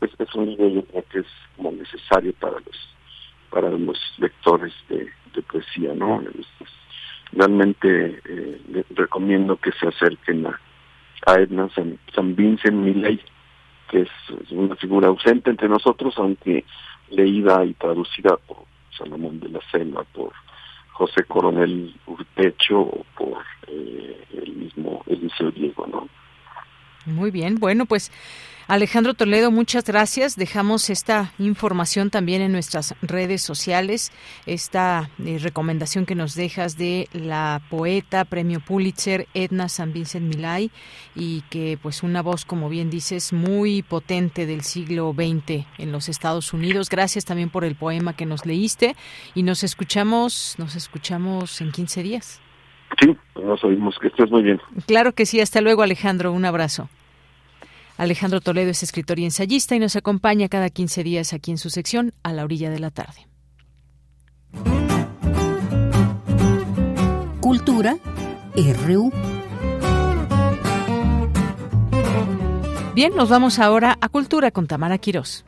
es, 0.02 0.12
es 0.20 0.36
un 0.36 0.46
libro 0.46 0.70
yo 0.70 0.84
creo 0.84 1.04
que 1.12 1.20
es 1.20 1.28
como 1.56 1.72
necesario 1.72 2.34
para 2.34 2.60
los 2.60 2.97
para 3.58 3.72
los 3.72 4.00
lectores 4.20 4.72
de, 4.88 5.10
poesía, 5.52 5.92
¿no? 5.96 6.22
Realmente 7.32 8.22
eh, 8.24 8.84
recomiendo 8.92 9.58
que 9.58 9.72
se 9.72 9.88
acerquen 9.88 10.46
a, 10.46 10.60
a 11.26 11.40
Edna 11.40 11.68
San, 11.74 11.98
San 12.14 12.36
Vincent 12.36 12.76
Millay, 12.76 13.20
que 13.90 14.02
es 14.02 14.10
una 14.52 14.76
figura 14.76 15.08
ausente 15.08 15.50
entre 15.50 15.70
nosotros, 15.70 16.14
aunque 16.18 16.66
leída 17.10 17.66
y 17.66 17.74
traducida 17.74 18.38
por 18.38 18.58
Salomón 18.96 19.40
de 19.40 19.50
la 19.50 19.60
Selva, 19.72 20.04
por 20.14 20.34
José 20.92 21.24
Coronel 21.24 21.96
Urtecho 22.06 22.80
o 22.80 23.06
por 23.18 23.44
eh, 23.70 24.24
el 24.34 24.54
mismo 24.54 25.02
Eliseo 25.08 25.50
Diego, 25.50 25.88
¿no? 25.88 26.08
Muy 27.08 27.32
bien, 27.32 27.56
bueno, 27.56 27.88
pues 27.88 28.12
Alejandro 28.68 29.14
Toledo, 29.14 29.50
muchas 29.50 29.86
gracias. 29.86 30.36
Dejamos 30.36 30.90
esta 30.90 31.32
información 31.40 32.10
también 32.10 32.42
en 32.42 32.52
nuestras 32.52 32.96
redes 33.02 33.42
sociales, 33.42 34.12
esta 34.46 35.10
eh, 35.24 35.38
recomendación 35.42 36.06
que 36.06 36.16
nos 36.16 36.36
dejas 36.36 36.78
de 36.78 37.08
la 37.14 37.62
poeta, 37.70 38.26
premio 38.26 38.60
Pulitzer, 38.60 39.26
Edna 39.34 39.70
San 39.70 39.94
Vincent 39.94 40.26
Milay, 40.26 40.70
y 41.16 41.44
que 41.50 41.80
pues 41.82 42.04
una 42.04 42.22
voz, 42.22 42.44
como 42.44 42.68
bien 42.68 42.90
dices, 42.90 43.32
muy 43.32 43.84
potente 43.84 44.46
del 44.46 44.64
siglo 44.64 45.14
XX 45.16 45.66
en 45.78 45.94
los 45.94 46.10
Estados 46.10 46.52
Unidos. 46.52 46.90
Gracias 46.90 47.24
también 47.24 47.50
por 47.50 47.64
el 47.64 47.76
poema 47.76 48.18
que 48.18 48.26
nos 48.26 48.46
leíste 48.46 48.98
y 49.34 49.44
nos 49.44 49.64
escuchamos, 49.64 50.56
nos 50.58 50.76
escuchamos 50.76 51.62
en 51.62 51.72
15 51.72 52.04
días. 52.04 52.42
Sí, 53.00 53.16
nos 53.42 53.64
oímos, 53.64 53.98
que 53.98 54.08
estés 54.08 54.30
muy 54.30 54.44
bien. 54.44 54.60
Claro 54.88 55.14
que 55.14 55.26
sí, 55.26 55.40
hasta 55.40 55.62
luego 55.62 55.84
Alejandro, 55.84 56.34
un 56.34 56.44
abrazo. 56.44 56.90
Alejandro 57.98 58.42
Toledo 58.42 58.70
es 58.70 58.84
escritor 58.84 59.18
y 59.18 59.26
ensayista 59.26 59.76
y 59.76 59.80
nos 59.80 59.96
acompaña 59.96 60.50
cada 60.50 60.70
15 60.70 61.04
días 61.04 61.34
aquí 61.34 61.52
en 61.52 61.58
su 61.58 61.70
sección 61.72 62.14
A 62.24 62.32
la 62.32 62.44
orilla 62.44 62.70
de 62.70 62.80
la 62.80 62.92
tarde. 62.92 63.26
Cultura 67.42 67.96
RU. 68.56 69.12
Bien, 72.94 73.16
nos 73.16 73.30
vamos 73.30 73.60
ahora 73.60 73.98
a 74.02 74.10
Cultura 74.10 74.52
con 74.52 74.68
Tamara 74.68 74.98
Quirós. 74.98 75.46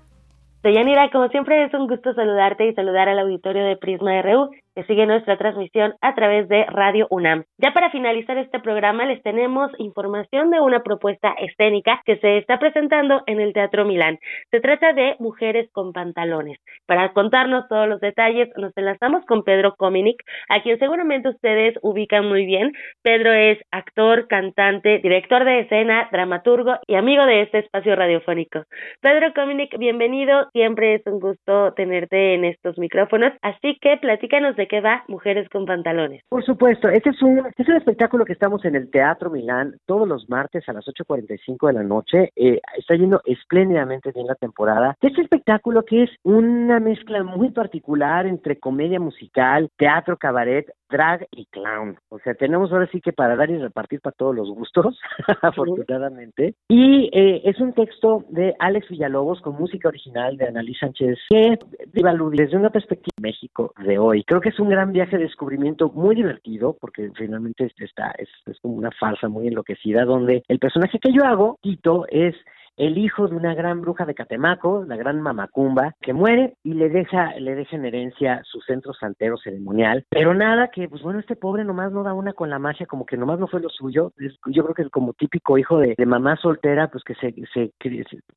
Deyanira, 0.64 1.10
como 1.12 1.30
siempre 1.30 1.66
es 1.66 1.74
un 1.74 1.88
gusto 1.88 2.14
saludarte 2.14 2.68
y 2.68 2.74
saludar 2.74 3.10
al 3.10 3.20
auditorio 3.20 3.64
de 3.64 3.78
Prisma 3.78 4.22
RU 4.22 4.50
que 4.80 4.86
sigue 4.86 5.06
nuestra 5.06 5.38
transmisión 5.38 5.96
a 6.00 6.16
través 6.16 6.48
de 6.48 6.64
Radio 6.68 7.06
UNAM. 7.10 7.44
Ya 7.58 7.74
para 7.74 7.90
finalizar 7.90 8.38
este 8.38 8.60
programa 8.62 9.06
les 9.06 9.22
tenemos 9.24 9.70
información 9.78 10.52
de 10.52 10.62
una 10.62 10.84
propuesta 10.84 11.36
escénica 11.38 12.02
que 12.06 12.16
se 12.20 12.38
está 12.38 12.60
presentando 12.60 13.22
en 13.26 13.42
el 13.42 13.52
Teatro 13.52 13.84
Milán. 13.84 14.20
Se 14.52 14.62
trata 14.62 14.94
de 14.94 15.18
Mujeres 15.20 15.70
con 15.74 15.92
Pantalones. 15.92 16.60
Para 16.86 17.12
contarnos 17.12 17.68
todos 17.68 17.90
los 17.90 18.00
detalles 18.00 18.48
nos 18.56 18.72
enlazamos 18.78 19.26
con 19.26 19.44
Pedro 19.44 19.76
Cominic, 19.76 20.24
a 20.48 20.62
quien 20.62 20.80
seguramente 20.80 21.28
ustedes 21.28 21.76
ubican 21.82 22.30
muy 22.30 22.46
bien. 22.46 22.72
Pedro 23.02 23.34
es 23.34 23.58
actor, 23.72 24.30
cantante, 24.30 25.00
director 25.00 25.44
de 25.44 25.60
escena, 25.60 26.08
dramaturgo 26.10 26.76
y 26.88 26.96
amigo 26.96 27.26
de 27.26 27.42
este 27.42 27.60
espacio 27.60 27.98
radiofónico. 27.98 28.64
Pedro 29.02 29.34
Cominic, 29.34 29.78
bienvenido. 29.78 30.50
Siempre 30.54 30.96
es 30.96 31.06
un 31.06 31.20
gusto 31.20 31.74
tenerte 31.74 32.36
en 32.36 32.46
estos 32.46 32.78
micrófonos. 32.78 33.34
Así 33.42 33.78
que 33.82 33.98
platícanos 33.98 34.56
de 34.56 34.69
qué 34.70 34.80
va 34.80 35.04
Mujeres 35.10 35.50
con 35.50 35.66
Pantalones. 35.66 36.24
Por 36.30 36.46
supuesto, 36.46 36.88
este 36.88 37.10
es 37.10 37.22
un, 37.22 37.40
este 37.40 37.64
es 37.64 37.70
un 37.70 37.76
espectáculo 37.76 38.24
que 38.24 38.34
estamos 38.34 38.64
en 38.64 38.76
el 38.76 38.90
Teatro 38.90 39.30
Milán 39.30 39.76
todos 39.86 40.08
los 40.08 40.30
martes 40.30 40.68
a 40.70 40.74
las 40.74 40.86
8.45 40.86 41.68
de 41.68 41.74
la 41.74 41.84
noche. 41.84 42.32
Eh, 42.36 42.62
está 42.78 42.96
yendo 42.96 43.22
espléndidamente 43.26 44.12
bien 44.14 44.28
la 44.28 44.36
temporada. 44.36 44.96
Este 45.02 45.22
espectáculo 45.22 45.84
que 45.84 46.04
es 46.04 46.12
una 46.24 46.80
mezcla 46.80 47.24
muy 47.24 47.52
particular 47.52 48.26
entre 48.26 48.60
comedia 48.60 49.00
musical, 49.00 49.70
teatro, 49.76 50.18
cabaret, 50.18 50.72
drag 50.90 51.28
y 51.32 51.46
clown. 51.48 51.98
O 52.10 52.20
sea, 52.20 52.34
tenemos 52.34 52.72
ahora 52.72 52.88
sí 52.92 53.02
que 53.02 53.14
para 53.14 53.36
dar 53.36 53.50
y 53.50 53.58
repartir 53.58 54.02
para 54.02 54.16
todos 54.18 54.36
los 54.36 54.50
gustos, 54.50 55.00
afortunadamente. 55.42 56.56
Y 56.68 57.10
eh, 57.14 57.42
es 57.46 57.60
un 57.60 57.74
texto 57.74 58.26
de 58.30 58.56
Alex 58.60 58.90
Villalobos 58.90 59.42
con 59.42 59.56
música 59.56 59.88
original 59.88 60.38
de 60.38 60.48
Annalí 60.48 60.74
Sánchez, 60.76 61.18
que 61.30 61.58
desde 61.94 62.58
una 62.58 62.70
perspectiva 62.70 63.14
de 63.18 63.30
México 63.30 63.74
de 63.84 63.98
hoy. 63.98 64.24
Creo 64.24 64.42
que 64.42 64.49
es 64.50 64.60
un 64.60 64.70
gran 64.70 64.92
viaje 64.92 65.18
de 65.18 65.24
descubrimiento 65.24 65.90
muy 65.90 66.16
divertido, 66.16 66.76
porque 66.80 67.12
finalmente 67.16 67.72
está, 67.78 68.12
es, 68.18 68.30
es 68.46 68.60
como 68.60 68.76
una 68.76 68.92
farsa 68.92 69.30
muy 69.30 69.48
enloquecida, 69.48 70.06
donde 70.06 70.44
el 70.48 70.60
personaje 70.60 71.00
que 71.00 71.14
yo 71.14 71.26
hago, 71.26 71.58
Tito, 71.62 72.06
es 72.10 72.36
el 72.80 72.98
hijo 72.98 73.28
de 73.28 73.36
una 73.36 73.54
gran 73.54 73.82
bruja 73.82 74.06
de 74.06 74.16
Catemaco, 74.16 74.86
la 74.88 74.96
gran 74.96 75.22
Mamacumba, 75.22 75.96
que 76.02 76.14
muere 76.14 76.54
y 76.64 76.74
le 76.74 76.88
deja, 76.88 77.36
le 77.38 77.54
deja 77.54 77.76
en 77.76 77.86
herencia 77.86 78.42
su 78.46 78.62
centro 78.62 78.94
santero 78.94 79.38
ceremonial. 79.38 80.06
Pero 80.10 80.34
nada, 80.34 80.70
que 80.70 80.88
pues 80.88 81.02
bueno, 81.02 81.20
este 81.20 81.36
pobre 81.36 81.66
nomás 81.66 81.92
no 81.92 82.04
da 82.04 82.14
una 82.14 82.32
con 82.32 82.50
la 82.50 82.58
magia, 82.58 82.86
como 82.86 83.06
que 83.06 83.18
nomás 83.18 83.38
no 83.38 83.48
fue 83.48 83.60
lo 83.60 83.70
suyo. 83.70 84.14
yo 84.46 84.64
creo 84.64 84.74
que 84.74 84.84
es 84.84 84.90
como 84.90 85.12
típico 85.12 85.58
hijo 85.58 85.78
de, 85.78 85.94
mamá 86.06 86.38
soltera, 86.38 86.88
pues 86.88 87.04
que 87.04 87.16
se, 87.16 87.36
se, 87.54 87.74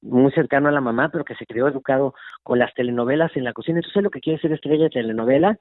muy 0.01 0.33
cercano 0.33 0.69
a 0.69 0.73
la 0.73 0.81
mamá, 0.81 1.09
pero 1.11 1.25
que 1.25 1.37
se 1.37 1.47
crió 1.47 1.69
educado 1.69 2.15
con 2.43 2.59
las 2.59 2.75
telenovelas 2.75 3.31
en 3.37 3.45
la 3.45 3.53
cocina. 3.53 3.79
Entonces 3.79 4.03
lo 4.03 4.11
que 4.11 4.21
quiere 4.21 4.41
ser 4.41 4.53
estrella 4.53 4.85
de 4.85 4.91
telenovela 4.91 5.57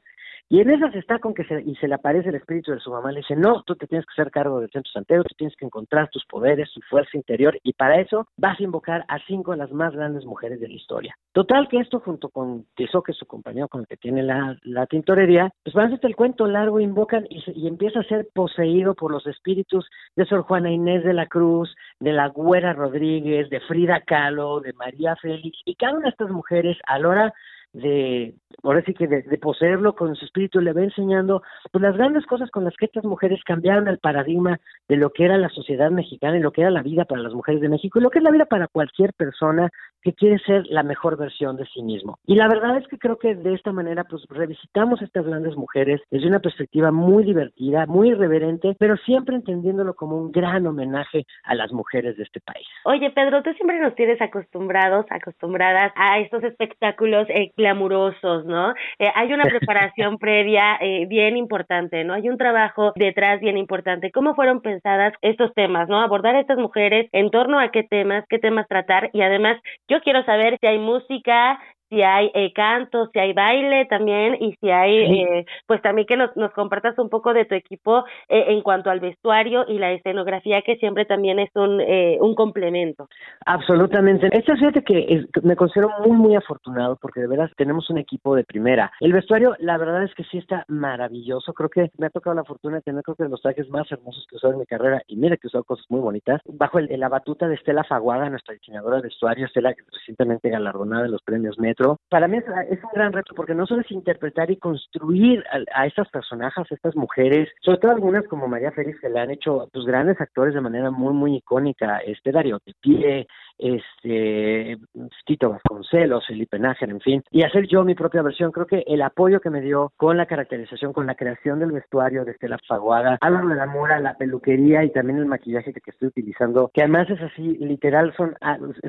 y 0.52 0.60
en 0.60 0.70
esas 0.70 0.94
está 0.96 1.20
con 1.20 1.34
que 1.34 1.46
se, 1.46 1.62
y 1.62 1.76
se 1.76 1.88
le 1.88 1.96
aparece 1.96 2.28
el 2.28 2.36
espíritu 2.36 2.74
de 2.74 2.82
su 2.82 2.92
mamá, 2.92 3.14
le 3.14 3.22
dice, 3.22 3.38
no, 3.38 3.64
tú 3.64 3.78
te 3.78 3.88
tienes 3.88 4.06
que 4.06 4.22
hacer 4.22 4.34
cargo 4.34 4.60
del 4.60 4.70
centro 4.70 4.92
santero, 4.92 5.24
tú 5.24 5.34
tienes 5.38 5.56
que 5.56 5.64
encontrar 5.64 6.10
tus 6.10 6.26
poderes, 6.26 6.70
tu 6.74 6.82
fuerza 6.90 7.16
interior, 7.16 7.58
y 7.64 7.72
para 7.72 8.02
eso 8.02 8.28
vas 8.36 8.60
a 8.60 8.64
invocar 8.64 9.06
a 9.08 9.18
cinco 9.28 9.52
de 9.52 9.58
las 9.60 9.72
más 9.72 9.96
grandes 9.96 10.26
mujeres 10.26 10.60
de 10.60 10.68
la 10.68 10.74
historia. 10.74 11.16
Total 11.32 11.70
que 11.70 11.78
esto 11.78 12.02
junto 12.02 12.28
con 12.28 12.66
Tizó, 12.76 13.02
su 13.08 13.26
compañero 13.28 13.70
con 13.70 13.82
el 13.82 13.88
que 13.88 13.96
tiene 13.96 14.24
la, 14.24 14.58
la 14.64 14.88
tintorería, 14.88 15.52
pues 15.64 15.74
van 15.74 15.90
a 15.90 15.96
hacer 15.96 16.10
el 16.10 16.18
cuento 16.18 16.46
largo, 16.48 16.82
invocan 16.82 17.26
y, 17.30 17.42
y 17.56 17.70
empieza 17.70 18.02
a 18.02 18.04
ser 18.04 18.28
poseído 18.34 18.94
por 18.94 19.10
los 19.10 19.26
espíritus 19.28 19.90
de 20.18 20.26
Sor 20.26 20.42
Juana 20.42 20.70
Inés 20.70 21.06
de 21.06 21.14
la 21.14 21.28
Cruz, 21.28 21.74
de 22.02 22.12
la 22.12 22.28
Güera 22.28 22.74
Rodríguez, 22.74 23.50
de 23.50 23.62
Frida 23.62 24.02
Kahlo, 24.02 24.60
de 24.60 24.74
María 24.74 25.16
Félix, 25.16 25.60
y 25.64 25.76
cada 25.76 25.94
una 25.94 26.04
de 26.04 26.10
estas 26.10 26.30
mujeres 26.30 26.78
a 26.88 27.00
la 27.00 27.08
hora 27.08 27.34
de, 27.74 28.36
ahora 28.64 28.84
sí 28.86 28.94
que 28.94 29.08
de, 29.08 29.38
poseerlo 29.38 29.96
con 29.96 30.16
su 30.16 30.26
espíritu, 30.26 30.60
le 30.60 30.74
va 30.74 30.84
enseñando 30.84 31.42
pues 31.72 31.82
las 31.82 31.96
grandes 31.96 32.26
cosas 32.26 32.50
con 32.52 32.64
las 32.64 32.76
que 32.76 32.86
estas 32.86 33.06
mujeres 33.06 33.42
cambiaron 33.44 33.88
el 33.88 34.00
paradigma 34.00 34.60
de 34.88 34.98
lo 34.98 35.12
que 35.12 35.26
era 35.26 35.38
la 35.38 35.50
sociedad 35.50 35.90
mexicana 35.92 36.38
y 36.38 36.42
lo 36.42 36.52
que 36.52 36.62
era 36.62 36.72
la 36.72 36.84
vida 36.84 37.06
para 37.06 37.22
las 37.22 37.34
mujeres 37.34 37.62
de 37.62 37.70
México 37.70 38.00
y 38.00 38.02
lo 38.02 38.10
que 38.10 38.20
es 38.20 38.24
la 38.24 38.32
vida 38.32 38.46
para 38.46 38.68
cualquier 38.68 39.14
persona 39.14 39.70
que 40.02 40.14
quiere 40.14 40.40
ser 40.40 40.66
la 40.68 40.84
mejor 40.84 41.18
versión 41.18 41.58
de 41.58 41.66
sí 41.68 41.82
mismo. 41.82 42.18
Y 42.26 42.36
la 42.36 42.48
verdad 42.48 42.78
es 42.78 42.88
que 42.88 42.98
creo 42.98 43.18
que 43.18 43.36
de 43.36 43.54
esta 43.54 43.72
manera 43.72 44.04
pues 44.04 44.24
revisitamos 44.30 45.02
a 45.02 45.06
estas 45.06 45.26
grandes 45.26 45.56
mujeres 45.56 46.02
desde 46.10 46.28
una 46.28 46.40
perspectiva 46.40 46.92
muy 46.92 47.24
divertida, 47.24 47.86
muy 47.86 48.10
irreverente, 48.10 48.76
pero 48.80 48.98
siempre 48.98 49.36
entendiéndolo 49.36 49.94
como 49.94 50.18
un 50.18 50.32
gran 50.32 50.66
homenaje 50.68 51.26
a 51.44 51.56
las 51.56 51.72
mujeres 51.72 52.18
de 52.18 52.24
este 52.24 52.40
país. 52.40 52.68
Oye, 52.86 53.12
Pedro, 53.12 53.44
tú 53.44 53.52
siempre 53.54 53.80
nos 53.80 53.96
tienes 53.96 54.22
acostumbrados, 54.22 55.06
acostumbradas 55.10 55.92
a 55.96 56.20
estos 56.20 56.44
espectáculos 56.44 57.28
eh, 57.30 57.52
glamurosos, 57.58 58.46
¿no? 58.46 58.72
Eh, 59.00 59.12
hay 59.14 59.34
una 59.34 59.44
preparación 59.60 60.18
previa 60.18 60.78
eh, 60.82 61.06
bien 61.08 61.38
importante, 61.38 62.04
¿no? 62.04 62.14
Hay 62.14 62.30
un 62.30 62.38
trabajo 62.38 62.94
detrás 62.96 63.40
bien 63.40 63.58
importante. 63.58 64.12
¿Cómo 64.12 64.36
fueron 64.36 64.62
pensadas 64.62 65.14
estos 65.22 65.54
temas, 65.54 65.90
¿no? 65.90 66.00
Abordar 66.02 66.36
a 66.36 66.42
estas 66.42 66.58
mujeres 66.58 67.10
en 67.12 67.30
torno 67.30 67.60
a 67.60 67.70
qué 67.70 67.84
temas, 67.84 68.26
qué 68.30 68.40
temas 68.40 68.68
tratar 68.68 69.10
y 69.14 69.22
además 69.22 69.58
yo 69.92 70.00
quiero 70.02 70.24
saber 70.24 70.58
si 70.62 70.68
hay 70.68 70.80
música, 70.80 71.60
si 71.92 72.02
hay 72.02 72.32
eh, 72.34 72.54
canto, 72.54 73.10
si 73.12 73.20
hay 73.20 73.34
baile 73.34 73.86
también 73.86 74.38
y 74.40 74.54
si 74.62 74.70
hay, 74.70 74.98
eh, 74.98 75.46
pues 75.68 75.82
también 75.82 76.08
que 76.08 76.16
nos, 76.16 76.36
nos 76.38 76.52
compartas 76.54 76.98
un 76.98 77.10
poco 77.10 77.34
de 77.34 77.44
tu 77.44 77.54
equipo 77.54 78.06
eh, 78.30 78.46
en 78.48 78.62
cuanto 78.62 78.90
al 78.90 79.02
vestuario 79.02 79.66
y 79.68 79.78
la 79.78 79.92
escenografía 79.92 80.62
que 80.62 80.78
siempre 80.78 81.04
también 81.06 81.38
es 81.40 81.50
un, 81.54 81.82
eh, 81.82 82.18
un 82.22 82.34
complemento. 82.34 83.10
Absolutamente. 83.46 84.30
Esta 84.32 84.56
fíjate 84.56 84.84
que 84.84 85.26
me 85.44 85.58
considero 85.58 85.90
muy, 86.06 86.16
muy 86.16 86.36
afortunado 86.36 86.96
porque 86.96 87.20
de 87.20 87.28
veras 87.28 87.52
tenemos 87.58 87.90
un 87.90 87.98
equipo 87.98 88.36
de 88.36 88.46
primera. 88.46 88.90
El 89.02 89.12
vestuario, 89.12 89.56
la 89.60 89.78
verdad 89.78 90.04
es 90.04 90.16
que 90.16 90.24
sí 90.24 90.38
está 90.38 90.64
maravilloso. 90.70 91.54
Creo 91.54 91.70
que 91.70 91.92
me 91.98 92.08
ha 92.08 92.10
tocado 92.10 92.38
la 92.38 92.46
fortuna 92.46 92.78
de 92.78 92.84
tener 92.84 93.04
creo 93.04 93.16
que 93.16 93.24
los 93.26 93.42
trajes 93.42 93.70
más 93.70 93.92
hermosos 93.92 94.26
que 94.30 94.36
he 94.36 94.38
usado 94.38 94.54
en 94.54 94.60
mi 94.60 94.66
carrera 94.66 95.02
y 95.08 95.18
mira 95.18 95.36
que 95.36 95.48
he 95.48 95.50
usado 95.50 95.66
cosas 95.66 95.86
muy 95.90 96.00
bonitas. 96.00 96.40
Bajo 96.46 96.80
el, 96.80 96.88
la 96.98 97.10
batuta 97.10 97.50
de 97.50 97.56
Estela 97.56 97.84
Faguaga, 97.84 98.30
nuestra 98.30 98.54
diseñadora 98.54 98.98
de 98.98 99.04
vestuario, 99.04 99.46
Estela 99.46 99.74
recientemente 99.92 100.50
galardonada 100.50 101.04
de 101.04 101.10
los 101.10 101.22
premios 101.24 101.60
Metro 101.60 101.81
para 102.10 102.28
mí 102.28 102.38
es, 102.38 102.46
un 102.84 102.90
gran 102.94 103.14
reto 103.14 103.34
porque 103.36 103.54
no 103.54 103.66
solo 103.66 103.82
es 103.82 103.92
interpretar 103.92 104.52
y 104.52 104.58
construir 104.58 105.44
a, 105.74 105.86
estas 105.86 106.10
personajes, 106.10 106.72
a 106.72 106.76
estas 106.76 106.96
mujeres, 106.96 107.50
sobre 107.62 107.80
todo 107.80 107.92
algunas 107.92 108.28
como 108.28 108.48
María 108.48 108.72
Félix 108.72 109.00
que 109.00 109.10
le 109.10 109.20
han 109.20 109.32
hecho 109.32 109.68
pues 109.72 109.86
grandes 109.86 110.20
actores 110.20 110.54
de 110.54 110.62
manera 110.62 110.92
muy 110.92 111.14
muy 111.14 111.38
icónica, 111.38 112.00
este 112.00 112.32
Darío 112.32 112.60
Pie, 112.82 113.28
este 113.58 114.78
Tito 115.26 115.50
Vasconcelos, 115.50 116.26
Felipe 116.28 116.60
Nájer, 116.60 116.90
en 116.90 117.00
fin, 117.00 117.24
y 117.32 117.44
hacer 117.44 117.68
yo 117.68 117.84
mi 117.84 117.96
propia 117.96 118.22
versión. 118.22 118.52
Creo 118.52 118.66
que 118.66 118.84
el 118.88 119.02
apoyo 119.02 119.40
que 119.40 119.50
me 119.50 119.62
dio 119.62 119.92
con 119.98 120.18
la 120.18 120.26
caracterización, 120.26 120.94
con 120.94 121.06
la 121.06 121.16
creación 121.16 121.60
del 121.60 121.72
vestuario 121.72 122.26
de 122.26 122.32
Estela 122.32 122.58
Faguada, 122.68 123.18
hablo 123.22 123.48
de 123.48 123.56
la 123.56 123.66
mora, 123.66 124.00
la 124.00 124.18
peluquería 124.18 124.84
y 124.84 124.92
también 124.92 125.20
el 125.20 125.26
maquillaje 125.26 125.74
que, 125.74 125.92
estoy 125.92 126.08
utilizando, 126.08 126.72
que 126.74 126.82
además 126.82 127.10
es 127.10 127.22
así, 127.22 127.58
literal, 127.58 128.14
son, 128.16 128.36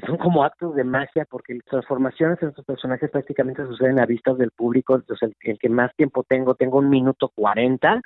son 0.06 0.16
como 0.18 0.44
actos 0.44 0.74
de 0.74 0.84
magia 0.84 1.26
porque 1.28 1.58
transformaciones 1.68 2.40
en 2.42 2.48
estos 2.50 2.64
personajes 2.82 3.10
prácticamente 3.10 3.64
suceden 3.64 4.00
a 4.00 4.06
vistas 4.06 4.36
del 4.38 4.50
público. 4.50 4.96
Entonces, 4.96 5.30
el, 5.40 5.52
el 5.52 5.58
que 5.58 5.68
más 5.68 5.94
tiempo 5.94 6.24
tengo, 6.24 6.56
tengo 6.56 6.78
un 6.78 6.90
minuto 6.90 7.28
cuarenta 7.28 8.02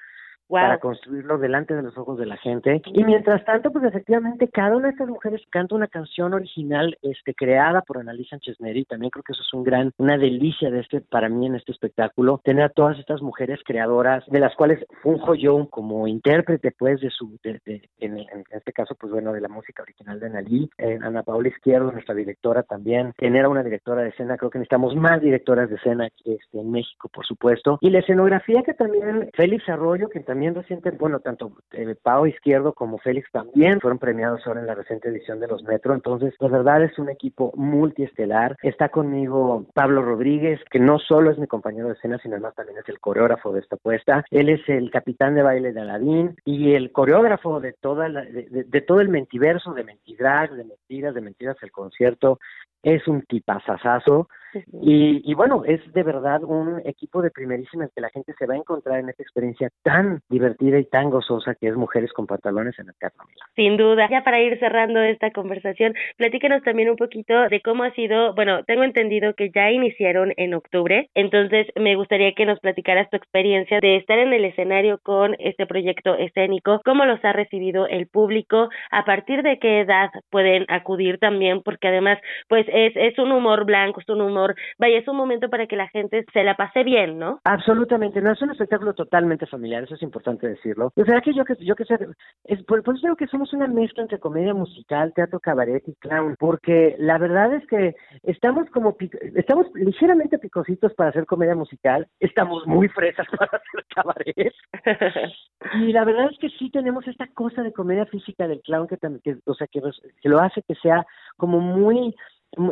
para 0.49 0.79
construirlo 0.79 1.39
delante 1.39 1.75
de 1.75 1.83
los 1.83 1.97
ojos 1.99 2.19
de 2.19 2.27
la 2.27 2.37
gente. 2.37 2.83
Y 2.87 3.05
mientras 3.05 3.45
tanto, 3.45 3.71
pues 3.73 3.85
efectivamente, 3.85 4.49
cada 4.49 4.77
una 4.77 4.87
de 4.87 4.93
estas 4.93 5.09
mujeres 5.09 5.43
canta 5.51 5.75
una 5.75 5.89
canción 5.89 6.35
original 6.35 6.97
este, 7.03 7.35
creada 7.35 7.83
por 7.83 7.99
Annalise 7.99 8.31
Sánchez 8.31 8.61
Neri. 8.61 8.85
También 8.85 9.11
creo 9.11 9.23
que 9.23 9.33
eso 9.33 9.43
es 9.43 9.55
un 9.55 9.65
gran, 9.65 9.93
una 9.99 10.17
delicia 10.19 10.71
de 10.71 10.81
este, 10.81 11.01
para 11.01 11.29
mí 11.29 11.47
en 11.47 11.57
este 11.57 11.73
espectáculo, 11.73 12.41
tener 12.45 12.65
a 12.65 12.69
todas 12.69 12.99
estas 12.99 13.23
mujeres 13.23 13.61
creadoras, 13.65 14.25
de 14.27 14.41
las 14.41 14.55
cuales 14.55 14.85
funjo 15.03 15.35
yo 15.35 15.69
como 15.69 16.07
intérprete, 16.07 16.73
pues, 16.73 17.01
de 17.01 17.11
su, 17.11 17.39
de, 17.43 17.61
en, 17.99 18.19
este 18.51 18.73
caso, 18.73 18.95
pues 18.95 19.13
bueno, 19.13 19.33
de 19.33 19.41
la 19.41 19.49
música 19.49 19.83
original 19.83 20.21
de 20.21 20.27
Annalise. 20.27 20.71
Eh, 20.79 20.99
Ana 21.03 21.23
Paula 21.23 21.49
Izquierdo, 21.49 21.93
nuestra 21.93 22.15
directora 22.15 22.63
también, 22.63 23.13
tener 23.17 23.45
a 23.45 23.49
una 23.49 23.63
directora 23.63 24.03
de 24.03 24.11
escena, 24.11 24.37
creo 24.37 24.51
que 24.51 24.59
necesitamos 24.59 24.95
más 24.95 25.21
directoras 25.21 25.69
de 25.69 25.77
escena 25.77 26.09
este, 26.25 26.61
en 26.61 26.71
México, 26.71 27.09
por 27.13 27.27
supuesto. 27.27 27.79
Y 27.81 27.91
la 27.91 28.01
escenografía 28.01 28.63
que 28.63 28.75
también 28.75 29.31
Félix 29.35 29.69
Arroyo, 29.69 30.09
que 30.09 30.21
también 30.21 30.36
también 30.37 30.55
reciente, 30.55 30.91
bueno, 30.91 31.21
tanto 31.21 31.51
eh, 31.73 31.95
Pau 32.03 32.27
Izquierdo 32.27 32.75
como 32.75 32.99
Félix 32.99 33.27
también 33.33 33.81
fueron 33.81 33.99
premiados 33.99 34.47
ahora 34.47 34.61
en 34.61 34.67
la 34.67 34.75
reciente 34.75 35.09
edición 35.09 35.41
de 35.41 35.49
los 35.49 35.63
Metro, 35.63 35.95
entonces 35.95 36.35
la 36.41 36.49
verdad 36.49 36.83
es 36.83 36.99
un 36.99 37.09
equipo 37.09 37.55
multiestelar. 37.57 38.55
Está 38.63 38.91
conmigo 38.91 39.65
Pablo 39.73 40.03
Rodríguez, 40.03 40.61
que 40.71 40.79
no 40.79 40.99
solo 40.99 41.31
es 41.31 41.39
mi 41.39 41.47
compañero 41.47 41.89
de 41.89 41.95
escena, 41.95 42.19
sino 42.19 42.35
además 42.35 42.55
también 42.55 42.77
es 42.77 42.87
el 42.91 43.01
coreógrafo 43.01 43.51
de 43.51 43.61
esta 43.61 43.79
puesta. 43.79 44.27
Él 44.31 44.51
es 44.51 44.61
el 44.69 44.91
capitán 44.91 45.37
de 45.37 45.43
baile 45.43 45.73
de 45.73 45.81
Aladín 45.81 46.37
y 46.45 46.75
el 46.75 46.93
coreógrafo 46.93 47.59
de 47.59 47.73
toda 47.73 48.11
de, 48.11 48.85
todo 48.87 49.01
el 49.01 49.09
mentiverso 49.09 49.73
de 49.73 49.85
Mentidrag, 49.85 50.53
de 50.53 50.65
Mentiras, 50.65 51.15
de 51.15 51.21
Mentiras 51.23 51.57
el 51.63 51.73
concierto. 51.73 52.41
Es 52.87 53.09
un 53.09 53.23
tipazazazo. 53.23 54.29
Y, 54.83 55.35
bueno, 55.35 55.65
es 55.67 55.81
de 55.93 56.03
verdad 56.03 56.43
un 56.43 56.81
equipo 56.85 57.21
de 57.21 57.31
primerísimas 57.31 57.91
que 57.95 58.01
la 58.01 58.11
gente 58.11 58.33
se 58.39 58.47
va 58.47 58.55
a 58.55 58.59
encontrar 58.59 59.01
en 59.01 59.09
esta 59.09 59.23
experiencia 59.23 59.71
tan 59.83 60.21
divertida 60.29 60.79
y 60.79 60.85
tan 60.85 61.11
gozosa 61.11 61.55
que 61.55 61.69
es 61.69 61.77
Mujeres 61.77 62.13
con 62.13 62.27
Pantalones 62.27 62.79
en 62.79 62.89
el 62.89 62.95
Teatro 62.95 63.25
Sin 63.55 63.77
duda. 63.77 64.09
Ya 64.11 64.23
para 64.23 64.41
ir 64.41 64.59
cerrando 64.59 65.01
esta 65.01 65.31
conversación, 65.31 65.95
platícanos 66.17 66.63
también 66.63 66.91
un 66.91 66.97
poquito 66.97 67.49
de 67.49 67.61
cómo 67.61 67.85
ha 67.85 67.91
sido, 67.93 68.35
bueno, 68.35 68.65
tengo 68.65 68.85
entendido 68.85 69.35
que 69.35 69.51
ya 69.55 69.71
iniciaron 69.71 70.33
en 70.37 70.55
octubre, 70.55 71.11
entonces 71.15 71.67
me 71.77 71.97
gustaría 71.97 72.33
que 72.33 72.47
nos 72.47 72.61
platicaras 72.61 73.11
tu 73.11 73.17
experiencia 73.17 73.81
de 73.81 73.97
estar 73.97 74.19
en 74.19 74.33
el 74.33 74.45
escenario 74.45 74.99
con 75.03 75.35
este 75.39 75.67
proyecto 75.67 76.15
escénico, 76.15 76.81
cómo 76.85 77.05
los 77.05 77.23
ha 77.25 77.33
recibido 77.33 77.87
el 77.87 78.07
público, 78.07 78.69
a 78.91 79.05
partir 79.05 79.43
de 79.43 79.59
qué 79.59 79.81
edad 79.81 80.11
pueden 80.31 80.65
acudir 80.69 81.19
también, 81.19 81.63
porque 81.63 81.89
además, 81.89 82.19
pues 82.49 82.67
es, 82.77 82.93
es 82.95 83.19
un 83.19 83.33
humor 83.33 83.65
blanco, 83.65 84.01
es 84.01 84.09
un 84.11 84.21
humor. 84.21 84.55
Vaya, 84.79 84.99
es 84.99 85.09
un 85.09 85.17
momento 85.17 85.49
para 85.49 85.67
que 85.67 85.77
la 85.77 85.89
gente 85.89 86.27
se 86.33 86.45
la 86.45 86.57
pase 86.57 86.85
bien, 86.85 87.19
¿no? 87.19 87.41
Absolutamente, 87.45 88.21
no 88.21 88.33
es 88.33 88.43
un 88.43 88.51
espectáculo 88.51 88.93
totalmente 88.93 89.47
familiar, 89.47 89.85
eso 89.85 89.95
es 89.95 90.03
importante 90.03 90.47
decirlo. 90.47 90.93
O 90.95 91.05
sea, 91.05 91.21
que 91.23 91.33
yo 91.33 91.45
que 91.45 91.57
yo 91.61 91.75
que 91.75 91.87
sé, 91.87 91.97
es, 92.45 92.63
por, 92.65 92.81
eso 92.81 93.01
digo 93.03 93.17
que 93.17 93.27
somos 93.29 93.53
una 93.55 93.67
mezcla 93.67 94.03
entre 94.03 94.21
comedia 94.21 94.53
musical, 94.53 95.15
teatro 95.15 95.41
cabaret 95.41 95.83
y 95.87 95.95
clown, 95.95 96.37
porque 96.39 96.97
la 96.99 97.17
verdad 97.17 97.55
es 97.55 97.67
que 97.67 97.95
estamos 98.25 98.69
como 98.71 98.95
estamos 99.35 99.67
ligeramente 99.75 100.39
picositos 100.39 100.93
para 100.95 101.11
hacer 101.11 101.25
comedia 101.25 101.55
musical, 101.55 102.07
estamos 102.21 102.67
muy 102.67 102.89
fresas 102.89 103.27
para 103.39 103.59
hacer 103.59 103.87
cabaret. 103.95 104.53
y 105.81 105.93
la 105.93 106.05
verdad 106.05 106.29
es 106.31 106.39
que 106.39 106.51
sí 106.51 106.71
tenemos 106.71 107.09
esta 107.09 107.27
cosa 107.29 107.63
de 107.63 107.73
comedia 107.73 108.05
física 108.05 108.47
del 108.47 108.61
clown 108.61 108.87
que, 108.87 108.99
que 109.25 109.37
o 109.47 109.55
sea, 109.55 109.67
que, 109.67 109.81
que 110.21 110.29
lo 110.29 110.41
hace 110.41 110.63
que 110.63 110.75
sea 110.75 111.07
como 111.39 111.61
muy 111.61 112.15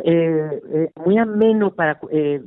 eh, 0.03 0.61
eh, 0.73 0.91
muy 0.95 1.17
ameno 1.17 1.73
para 1.75 1.99
eh, 2.11 2.41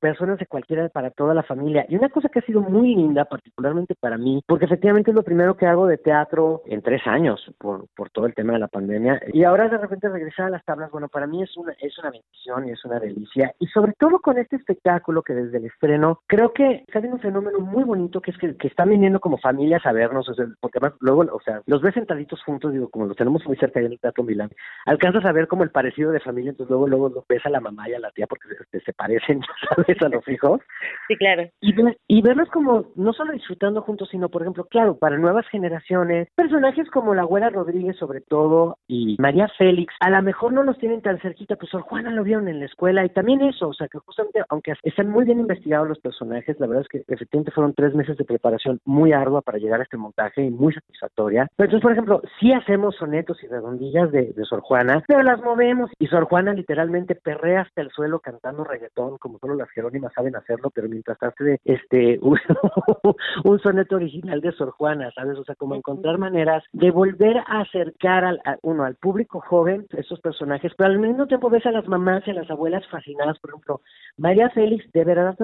personas 0.00 0.38
de 0.38 0.46
cualquiera 0.46 0.88
para 0.88 1.10
toda 1.10 1.34
la 1.34 1.42
familia. 1.42 1.86
Y 1.88 1.96
una 1.96 2.08
cosa 2.08 2.28
que 2.28 2.40
ha 2.40 2.42
sido 2.42 2.60
muy 2.60 2.94
linda, 2.94 3.24
particularmente 3.24 3.94
para 3.94 4.18
mí, 4.18 4.42
porque 4.46 4.64
efectivamente 4.64 5.10
es 5.10 5.14
lo 5.14 5.22
primero 5.22 5.56
que 5.56 5.66
hago 5.66 5.86
de 5.86 5.98
teatro 5.98 6.62
en 6.66 6.82
tres 6.82 7.06
años 7.06 7.40
por, 7.58 7.86
por 7.94 8.10
todo 8.10 8.26
el 8.26 8.34
tema 8.34 8.52
de 8.54 8.58
la 8.58 8.68
pandemia. 8.68 9.20
Y 9.32 9.44
ahora 9.44 9.68
de 9.68 9.78
repente 9.78 10.08
regresar 10.08 10.46
a 10.46 10.50
las 10.50 10.64
tablas, 10.64 10.90
bueno, 10.90 11.08
para 11.08 11.26
mí 11.26 11.42
es 11.42 11.56
una, 11.56 11.72
es 11.80 11.96
una 11.98 12.10
bendición 12.10 12.68
y 12.68 12.72
es 12.72 12.84
una 12.84 12.98
delicia. 12.98 13.54
Y 13.58 13.66
sobre 13.68 13.92
todo 13.94 14.18
con 14.20 14.38
este 14.38 14.56
espectáculo 14.56 15.22
que 15.22 15.34
desde 15.34 15.58
el 15.58 15.66
estreno, 15.66 16.20
creo 16.26 16.52
que 16.52 16.84
está 16.86 16.98
habiendo 16.98 17.16
un 17.16 17.22
fenómeno 17.22 17.60
muy 17.60 17.84
bonito 17.84 18.20
que 18.20 18.32
es 18.32 18.38
que, 18.38 18.56
que 18.56 18.68
están 18.68 18.90
viniendo 18.90 19.20
como 19.20 19.38
familias 19.38 19.84
a 19.86 19.92
vernos, 19.92 20.28
o 20.28 20.34
sea, 20.34 20.46
porque 20.60 20.78
además 20.78 20.98
luego, 21.00 21.22
o 21.32 21.40
sea, 21.40 21.60
los 21.66 21.82
ves 21.82 21.94
sentaditos 21.94 22.42
juntos, 22.42 22.72
digo, 22.72 22.88
como 22.88 23.06
los 23.06 23.16
tenemos 23.16 23.46
muy 23.46 23.56
cerca 23.56 23.80
en 23.80 23.86
el 23.86 24.00
Teatro 24.00 24.24
Milán, 24.24 24.50
alcanzas 24.86 25.24
a 25.24 25.32
ver 25.32 25.48
como 25.48 25.64
el 25.64 25.70
parecido 25.70 26.10
de 26.10 26.20
familia, 26.20 26.50
entonces 26.50 26.70
luego, 26.70 26.88
luego 26.88 27.24
ves 27.28 27.44
a 27.46 27.50
la 27.50 27.60
mamá 27.60 27.88
y 27.88 27.94
a 27.94 28.00
la 28.00 28.10
tía 28.10 28.26
porque 28.26 28.48
se 28.84 28.92
parecen, 28.92 29.40
¿sabes? 29.68 30.02
A 30.02 30.08
los 30.08 30.26
hijos. 30.28 30.60
Sí, 31.08 31.16
claro. 31.16 31.42
Y, 31.60 31.74
y 32.06 32.22
verlos 32.22 32.48
como, 32.50 32.86
no 32.94 33.12
solo 33.12 33.32
disfrutando 33.32 33.82
juntos, 33.82 34.08
sino, 34.10 34.28
por 34.28 34.42
ejemplo, 34.42 34.64
claro, 34.64 34.96
para 34.96 35.18
nuevas 35.18 35.46
generaciones, 35.48 36.28
personajes 36.36 36.88
como 36.90 37.14
la 37.14 37.22
abuela 37.22 37.50
Rodríguez, 37.50 37.96
sobre 37.96 38.20
todo, 38.20 38.78
y 38.86 39.16
María 39.18 39.48
Félix, 39.58 39.92
a 40.00 40.10
lo 40.10 40.22
mejor 40.22 40.52
no 40.52 40.62
los 40.62 40.78
tienen 40.78 41.02
tan 41.02 41.18
cerquita, 41.20 41.56
pues 41.56 41.70
Sor 41.70 41.82
Juana 41.82 42.10
lo 42.10 42.24
vieron 42.24 42.48
en 42.48 42.60
la 42.60 42.66
escuela, 42.66 43.04
y 43.04 43.10
también 43.10 43.42
eso, 43.42 43.68
o 43.68 43.74
sea, 43.74 43.88
que 43.88 43.98
justamente, 43.98 44.42
aunque 44.48 44.72
están 44.82 45.10
muy 45.10 45.24
bien 45.24 45.40
investigados 45.40 45.88
los 45.88 45.98
personajes, 45.98 46.58
la 46.60 46.66
verdad 46.66 46.82
es 46.82 46.88
que 46.88 47.12
efectivamente 47.12 47.50
fueron 47.50 47.74
tres 47.74 47.94
meses 47.94 48.16
de 48.16 48.24
preparación 48.24 48.78
muy 48.84 49.12
ardua 49.12 49.42
para 49.42 49.58
llegar 49.58 49.80
a 49.80 49.84
este 49.84 49.96
montaje 49.96 50.42
y 50.42 50.50
muy 50.50 50.72
satisfactoria. 50.72 51.48
Pero 51.56 51.66
entonces, 51.66 51.82
por 51.82 51.92
ejemplo, 51.92 52.22
sí 52.40 52.52
hacemos 52.52 52.96
sonetos 52.96 53.42
y 53.42 53.48
redondillas 53.48 54.10
de, 54.12 54.32
de 54.32 54.44
Sor 54.44 54.60
Juana, 54.60 55.02
pero 55.06 55.22
las 55.22 55.40
movemos, 55.42 55.90
y 55.98 56.06
Sor 56.06 56.24
Juana 56.24 56.54
literalmente 56.54 57.14
perrea 57.14 57.62
hasta 57.62 57.82
el 57.82 57.90
suelo 57.90 58.20
cantando 58.20 58.64
reggaetón, 58.64 59.18
como 59.18 59.38
solo 59.38 59.51
las 59.54 59.70
Jerónimas 59.70 60.12
saben 60.14 60.36
hacerlo, 60.36 60.70
pero 60.70 60.88
mientras 60.88 61.22
hace 61.22 61.60
este 61.64 62.18
un, 63.44 63.58
soneto 63.60 63.96
original 63.96 64.40
de 64.40 64.52
Sor 64.52 64.70
Juana, 64.72 65.10
¿sabes? 65.14 65.38
O 65.38 65.44
sea, 65.44 65.54
como 65.54 65.74
encontrar 65.74 66.18
maneras 66.18 66.64
de 66.72 66.90
volver 66.90 67.38
a 67.38 67.60
acercar 67.60 68.24
al, 68.24 68.40
uno 68.62 68.84
al 68.84 68.96
público 68.96 69.40
joven 69.40 69.86
esos 69.96 70.20
personajes, 70.20 70.72
pero 70.76 70.90
al 70.90 70.98
mismo 70.98 71.26
tiempo 71.26 71.50
ves 71.50 71.66
a 71.66 71.70
las 71.70 71.86
mamás 71.86 72.26
y 72.26 72.30
a 72.30 72.34
las 72.34 72.50
abuelas 72.50 72.86
fascinadas, 72.88 73.38
por 73.38 73.50
ejemplo, 73.50 73.80
María 74.16 74.50
Félix, 74.50 74.90
de 74.92 75.04
verdad, 75.04 75.36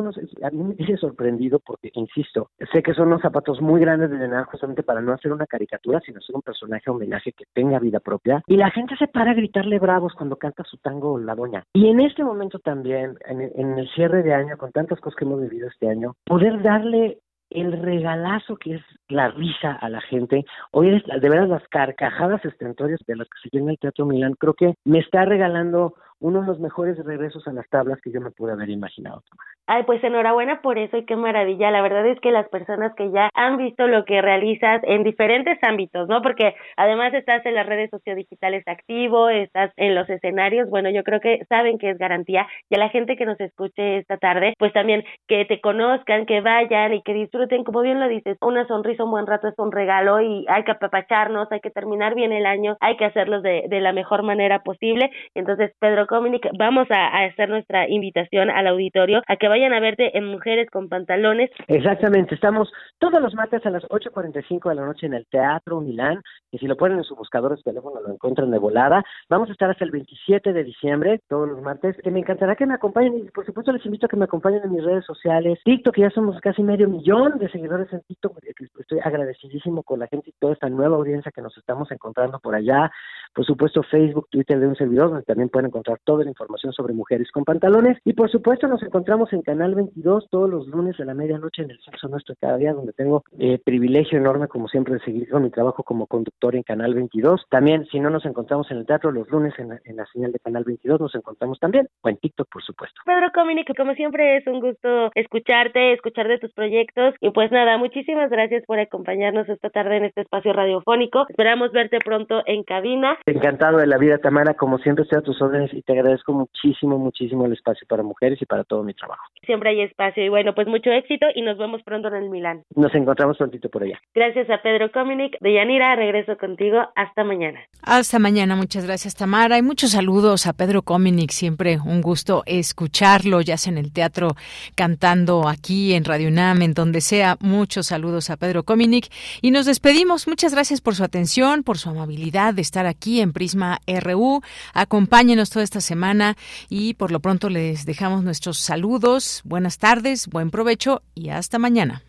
a 0.42 0.50
mí 0.50 0.62
me 0.62 0.74
tiene 0.74 0.96
sorprendido 0.96 1.60
porque, 1.60 1.90
insisto, 1.94 2.50
sé 2.72 2.82
que 2.82 2.94
son 2.94 3.08
unos 3.08 3.22
zapatos 3.22 3.60
muy 3.60 3.80
grandes 3.80 4.10
de 4.10 4.18
llenar 4.18 4.44
justamente 4.44 4.82
para 4.82 5.00
no 5.00 5.12
hacer 5.12 5.32
una 5.32 5.46
caricatura, 5.46 6.00
sino 6.00 6.18
hacer 6.18 6.34
un 6.34 6.42
personaje 6.42 6.90
homenaje 6.90 7.32
que 7.32 7.44
tenga 7.52 7.78
vida 7.78 8.00
propia, 8.00 8.42
y 8.46 8.56
la 8.56 8.70
gente 8.70 8.96
se 8.96 9.08
para 9.08 9.32
a 9.32 9.34
gritarle 9.34 9.78
bravos 9.78 10.14
cuando 10.14 10.36
canta 10.36 10.64
su 10.64 10.78
tango 10.78 11.18
La 11.18 11.34
Doña. 11.34 11.64
Y 11.72 11.88
en 11.88 12.00
este 12.00 12.24
momento 12.24 12.58
también, 12.58 13.16
en, 13.26 13.40
en 13.40 13.78
el 13.78 13.88
cierre 13.98 14.22
de 14.22 14.32
año, 14.32 14.56
con 14.56 14.70
tantas 14.70 15.00
cosas 15.00 15.16
que 15.16 15.24
hemos 15.24 15.40
vivido 15.40 15.66
este 15.66 15.90
año, 15.90 16.14
poder 16.24 16.62
darle 16.62 17.18
el 17.50 17.72
regalazo 17.82 18.56
que 18.56 18.76
es 18.76 18.82
la 19.08 19.28
risa 19.30 19.72
a 19.72 19.88
la 19.88 20.00
gente, 20.02 20.44
oír 20.70 21.02
de 21.04 21.28
veras 21.28 21.48
las 21.48 21.66
carcajadas 21.68 22.44
estentorias 22.44 23.00
de 23.06 23.16
las 23.16 23.26
que 23.26 23.48
se 23.48 23.56
llena 23.56 23.72
el 23.72 23.78
Teatro 23.78 24.06
Milán, 24.06 24.34
creo 24.38 24.54
que 24.54 24.74
me 24.84 25.00
está 25.00 25.24
regalando 25.24 25.94
uno 26.20 26.40
de 26.40 26.46
los 26.46 26.60
mejores 26.60 26.98
regresos 27.04 27.46
a 27.46 27.52
las 27.52 27.68
tablas 27.68 28.00
que 28.00 28.10
yo 28.10 28.20
me 28.20 28.30
pude 28.30 28.52
haber 28.52 28.70
imaginado. 28.70 29.22
Ay, 29.66 29.82
pues 29.82 30.02
enhorabuena 30.02 30.62
por 30.62 30.78
eso 30.78 30.96
y 30.96 31.04
qué 31.04 31.14
maravilla. 31.14 31.70
La 31.70 31.82
verdad 31.82 32.06
es 32.06 32.18
que 32.20 32.30
las 32.30 32.48
personas 32.48 32.94
que 32.96 33.10
ya 33.10 33.28
han 33.34 33.58
visto 33.58 33.86
lo 33.86 34.06
que 34.06 34.22
realizas 34.22 34.80
en 34.84 35.04
diferentes 35.04 35.58
ámbitos, 35.62 36.08
¿no? 36.08 36.22
Porque 36.22 36.54
además 36.76 37.12
estás 37.12 37.44
en 37.44 37.54
las 37.54 37.66
redes 37.66 37.90
sociodigitales 37.90 38.66
activo, 38.66 39.28
estás 39.28 39.70
en 39.76 39.94
los 39.94 40.08
escenarios, 40.08 40.70
bueno, 40.70 40.88
yo 40.90 41.04
creo 41.04 41.20
que 41.20 41.44
saben 41.50 41.78
que 41.78 41.90
es 41.90 41.98
garantía 41.98 42.46
y 42.70 42.76
a 42.76 42.78
la 42.78 42.88
gente 42.88 43.16
que 43.16 43.26
nos 43.26 43.38
escuche 43.40 43.98
esta 43.98 44.16
tarde, 44.16 44.54
pues 44.58 44.72
también 44.72 45.04
que 45.26 45.44
te 45.44 45.60
conozcan, 45.60 46.24
que 46.24 46.40
vayan 46.40 46.94
y 46.94 47.02
que 47.02 47.12
disfruten, 47.12 47.62
como 47.62 47.82
bien 47.82 48.00
lo 48.00 48.08
dices, 48.08 48.38
una 48.40 48.66
sonrisa 48.66 49.04
un 49.04 49.10
buen 49.10 49.26
rato 49.26 49.48
es 49.48 49.54
un 49.58 49.70
regalo 49.70 50.20
y 50.20 50.46
hay 50.48 50.64
que 50.64 50.72
apapacharnos, 50.72 51.52
hay 51.52 51.60
que 51.60 51.70
terminar 51.70 52.14
bien 52.14 52.32
el 52.32 52.46
año, 52.46 52.76
hay 52.80 52.96
que 52.96 53.04
hacerlos 53.04 53.42
de, 53.42 53.64
de 53.68 53.80
la 53.80 53.92
mejor 53.92 54.22
manera 54.22 54.62
posible. 54.62 55.10
Entonces, 55.34 55.72
Pedro 55.78 56.07
Cominic, 56.08 56.48
vamos 56.58 56.88
a, 56.90 57.24
hacer 57.24 57.50
nuestra 57.50 57.88
invitación 57.88 58.48
al 58.48 58.66
auditorio 58.66 59.22
a 59.28 59.36
que 59.36 59.46
vayan 59.46 59.74
a 59.74 59.80
verte 59.80 60.16
en 60.16 60.24
Mujeres 60.24 60.68
con 60.70 60.88
Pantalones. 60.88 61.50
Exactamente, 61.66 62.34
estamos 62.34 62.72
todos 62.98 63.20
los 63.20 63.34
martes 63.34 63.64
a 63.66 63.70
las 63.70 63.84
8.45 63.84 64.70
de 64.70 64.74
la 64.74 64.86
noche 64.86 65.06
en 65.06 65.14
el 65.14 65.26
Teatro 65.26 65.80
Milán, 65.80 66.22
y 66.50 66.58
si 66.58 66.66
lo 66.66 66.76
ponen 66.76 66.98
en 66.98 67.04
su 67.04 67.14
buscador 67.14 67.54
de 67.54 67.62
teléfono 67.62 68.00
lo 68.00 68.12
encuentran 68.12 68.50
de 68.50 68.58
volada. 68.58 69.04
Vamos 69.28 69.50
a 69.50 69.52
estar 69.52 69.70
hasta 69.70 69.84
el 69.84 69.90
27 69.90 70.52
de 70.52 70.64
diciembre, 70.64 71.20
todos 71.28 71.46
los 71.46 71.60
martes, 71.60 71.94
que 72.02 72.10
me 72.10 72.20
encantará 72.20 72.56
que 72.56 72.64
me 72.64 72.74
acompañen 72.74 73.18
y 73.18 73.30
por 73.30 73.44
supuesto 73.44 73.70
les 73.72 73.84
invito 73.84 74.06
a 74.06 74.08
que 74.08 74.16
me 74.16 74.24
acompañen 74.24 74.62
en 74.64 74.72
mis 74.72 74.84
redes 74.84 75.04
sociales. 75.04 75.58
TikTok, 75.64 75.96
ya 75.98 76.10
somos 76.10 76.40
casi 76.40 76.62
medio 76.62 76.88
millón 76.88 77.38
de 77.38 77.50
seguidores 77.50 77.92
en 77.92 78.00
TikTok, 78.00 78.38
estoy 78.80 78.98
agradecidísimo 79.04 79.82
con 79.82 80.00
la 80.00 80.06
gente 80.06 80.30
y 80.30 80.32
toda 80.40 80.54
esta 80.54 80.70
nueva 80.70 80.96
audiencia 80.96 81.30
que 81.30 81.42
nos 81.42 81.56
estamos 81.58 81.90
encontrando 81.92 82.38
por 82.38 82.54
allá. 82.54 82.90
Por 83.34 83.44
supuesto, 83.44 83.82
Facebook, 83.82 84.28
Twitter 84.30 84.58
de 84.58 84.66
un 84.66 84.74
servidor, 84.74 85.10
donde 85.10 85.24
también 85.24 85.50
pueden 85.50 85.66
encontrar 85.66 85.97
toda 86.04 86.24
la 86.24 86.30
información 86.30 86.72
sobre 86.72 86.94
mujeres 86.94 87.30
con 87.32 87.44
pantalones. 87.44 87.98
Y 88.04 88.12
por 88.12 88.30
supuesto 88.30 88.66
nos 88.68 88.82
encontramos 88.82 89.32
en 89.32 89.42
Canal 89.42 89.74
22 89.74 90.28
todos 90.30 90.48
los 90.48 90.66
lunes 90.68 90.98
a 91.00 91.04
la 91.04 91.14
medianoche 91.14 91.62
en 91.62 91.70
el 91.70 91.80
Sexo 91.80 92.08
Nuestro 92.08 92.34
cada 92.40 92.56
día, 92.56 92.72
donde 92.72 92.92
tengo 92.92 93.24
eh, 93.38 93.58
privilegio 93.64 94.18
enorme, 94.18 94.48
como 94.48 94.68
siempre, 94.68 94.94
de 94.94 95.00
seguir 95.00 95.28
con 95.28 95.42
mi 95.42 95.50
trabajo 95.50 95.82
como 95.82 96.06
conductor 96.06 96.54
en 96.54 96.62
Canal 96.62 96.94
22. 96.94 97.46
También, 97.50 97.86
si 97.86 98.00
no 98.00 98.10
nos 98.10 98.24
encontramos 98.24 98.70
en 98.70 98.78
el 98.78 98.86
teatro 98.86 99.10
los 99.10 99.28
lunes 99.30 99.54
en 99.58 99.68
la, 99.68 100.06
señal 100.12 100.32
de 100.32 100.38
Canal 100.38 100.64
22, 100.64 101.00
nos 101.00 101.14
encontramos 101.14 101.58
también, 101.58 101.88
o 102.02 102.08
en 102.08 102.16
TikTok, 102.16 102.48
por 102.50 102.62
supuesto. 102.62 103.00
Pedro 103.04 103.28
Cominic, 103.34 103.76
como 103.76 103.94
siempre 103.94 104.36
es 104.36 104.46
un 104.46 104.60
gusto 104.60 105.10
escucharte, 105.14 105.92
escuchar 105.92 106.28
de 106.28 106.38
tus 106.38 106.52
proyectos. 106.52 107.14
Y 107.20 107.30
pues 107.30 107.50
nada, 107.52 107.78
muchísimas 107.78 108.30
gracias 108.30 108.64
por 108.66 108.78
acompañarnos 108.78 109.48
esta 109.48 109.70
tarde 109.70 109.96
en 109.96 110.04
este 110.04 110.22
espacio 110.22 110.52
radiofónico. 110.52 111.26
Esperamos 111.28 111.72
verte 111.72 111.98
pronto 112.04 112.42
en 112.46 112.62
cabina. 112.62 113.16
Encantado 113.26 113.78
de 113.78 113.86
la 113.86 113.98
vida, 113.98 114.18
Tamara. 114.18 114.54
Como 114.54 114.78
siempre, 114.78 115.04
estoy 115.04 115.18
a 115.18 115.22
tus 115.22 115.40
órdenes 115.40 115.72
y 115.74 115.82
te 115.88 115.94
agradezco 115.94 116.34
muchísimo, 116.34 116.98
muchísimo 116.98 117.46
el 117.46 117.54
espacio 117.54 117.86
para 117.88 118.02
mujeres 118.02 118.42
y 118.42 118.44
para 118.44 118.62
todo 118.62 118.82
mi 118.82 118.92
trabajo. 118.92 119.22
Siempre 119.46 119.70
hay 119.70 119.80
espacio 119.80 120.22
y 120.22 120.28
bueno, 120.28 120.54
pues 120.54 120.68
mucho 120.68 120.90
éxito 120.90 121.24
y 121.34 121.40
nos 121.40 121.56
vemos 121.56 121.82
pronto 121.82 122.08
en 122.08 122.14
el 122.16 122.28
Milán. 122.28 122.62
Nos 122.76 122.94
encontramos 122.94 123.38
prontito 123.38 123.70
por 123.70 123.84
allá. 123.84 123.98
Gracias 124.14 124.50
a 124.50 124.60
Pedro 124.60 124.92
Cominic. 124.92 125.38
De 125.40 125.54
Yanira, 125.54 125.96
regreso 125.96 126.36
contigo. 126.36 126.76
Hasta 126.94 127.24
mañana. 127.24 127.60
Hasta 127.82 128.18
mañana. 128.18 128.54
Muchas 128.54 128.84
gracias, 128.84 129.14
Tamara. 129.14 129.56
Y 129.56 129.62
muchos 129.62 129.92
saludos 129.92 130.46
a 130.46 130.52
Pedro 130.52 130.82
Cominic. 130.82 131.30
Siempre 131.30 131.78
un 131.82 132.02
gusto 132.02 132.42
escucharlo, 132.44 133.40
ya 133.40 133.56
sea 133.56 133.72
en 133.72 133.78
el 133.78 133.90
teatro, 133.90 134.32
cantando 134.74 135.48
aquí 135.48 135.94
en 135.94 136.04
Radio 136.04 136.28
UNAM, 136.28 136.60
en 136.60 136.74
donde 136.74 137.00
sea. 137.00 137.38
Muchos 137.40 137.86
saludos 137.86 138.28
a 138.28 138.36
Pedro 138.36 138.62
Cominic. 138.64 139.06
Y 139.40 139.52
nos 139.52 139.64
despedimos. 139.64 140.28
Muchas 140.28 140.52
gracias 140.52 140.82
por 140.82 140.94
su 140.94 141.02
atención, 141.02 141.62
por 141.62 141.78
su 141.78 141.88
amabilidad 141.88 142.52
de 142.52 142.60
estar 142.60 142.84
aquí 142.84 143.22
en 143.22 143.32
Prisma 143.32 143.78
RU. 143.86 144.42
Acompáñenos 144.74 145.48
toda 145.48 145.64
esta 145.78 145.86
semana 145.86 146.36
y 146.68 146.94
por 146.94 147.12
lo 147.12 147.20
pronto 147.20 147.48
les 147.48 147.84
dejamos 147.84 148.24
nuestros 148.24 148.58
saludos. 148.58 149.42
Buenas 149.44 149.78
tardes, 149.78 150.26
buen 150.26 150.50
provecho 150.50 151.02
y 151.14 151.30
hasta 151.30 151.58
mañana. 151.58 152.02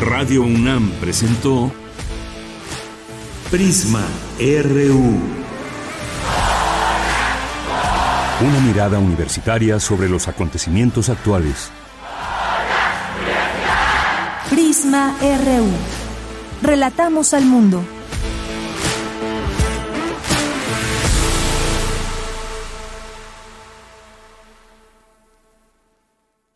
Radio 0.00 0.42
UNAM 0.42 0.90
presentó 1.00 1.70
Prisma 3.50 4.04
RU. 4.38 5.20
Una 8.40 8.60
mirada 8.60 8.98
universitaria 8.98 9.80
sobre 9.80 10.08
los 10.08 10.28
acontecimientos 10.28 11.08
actuales. 11.10 11.70
Prisma 14.48 15.14
RU. 15.20 15.68
Relatamos 16.62 17.34
al 17.34 17.44
mundo. 17.44 17.97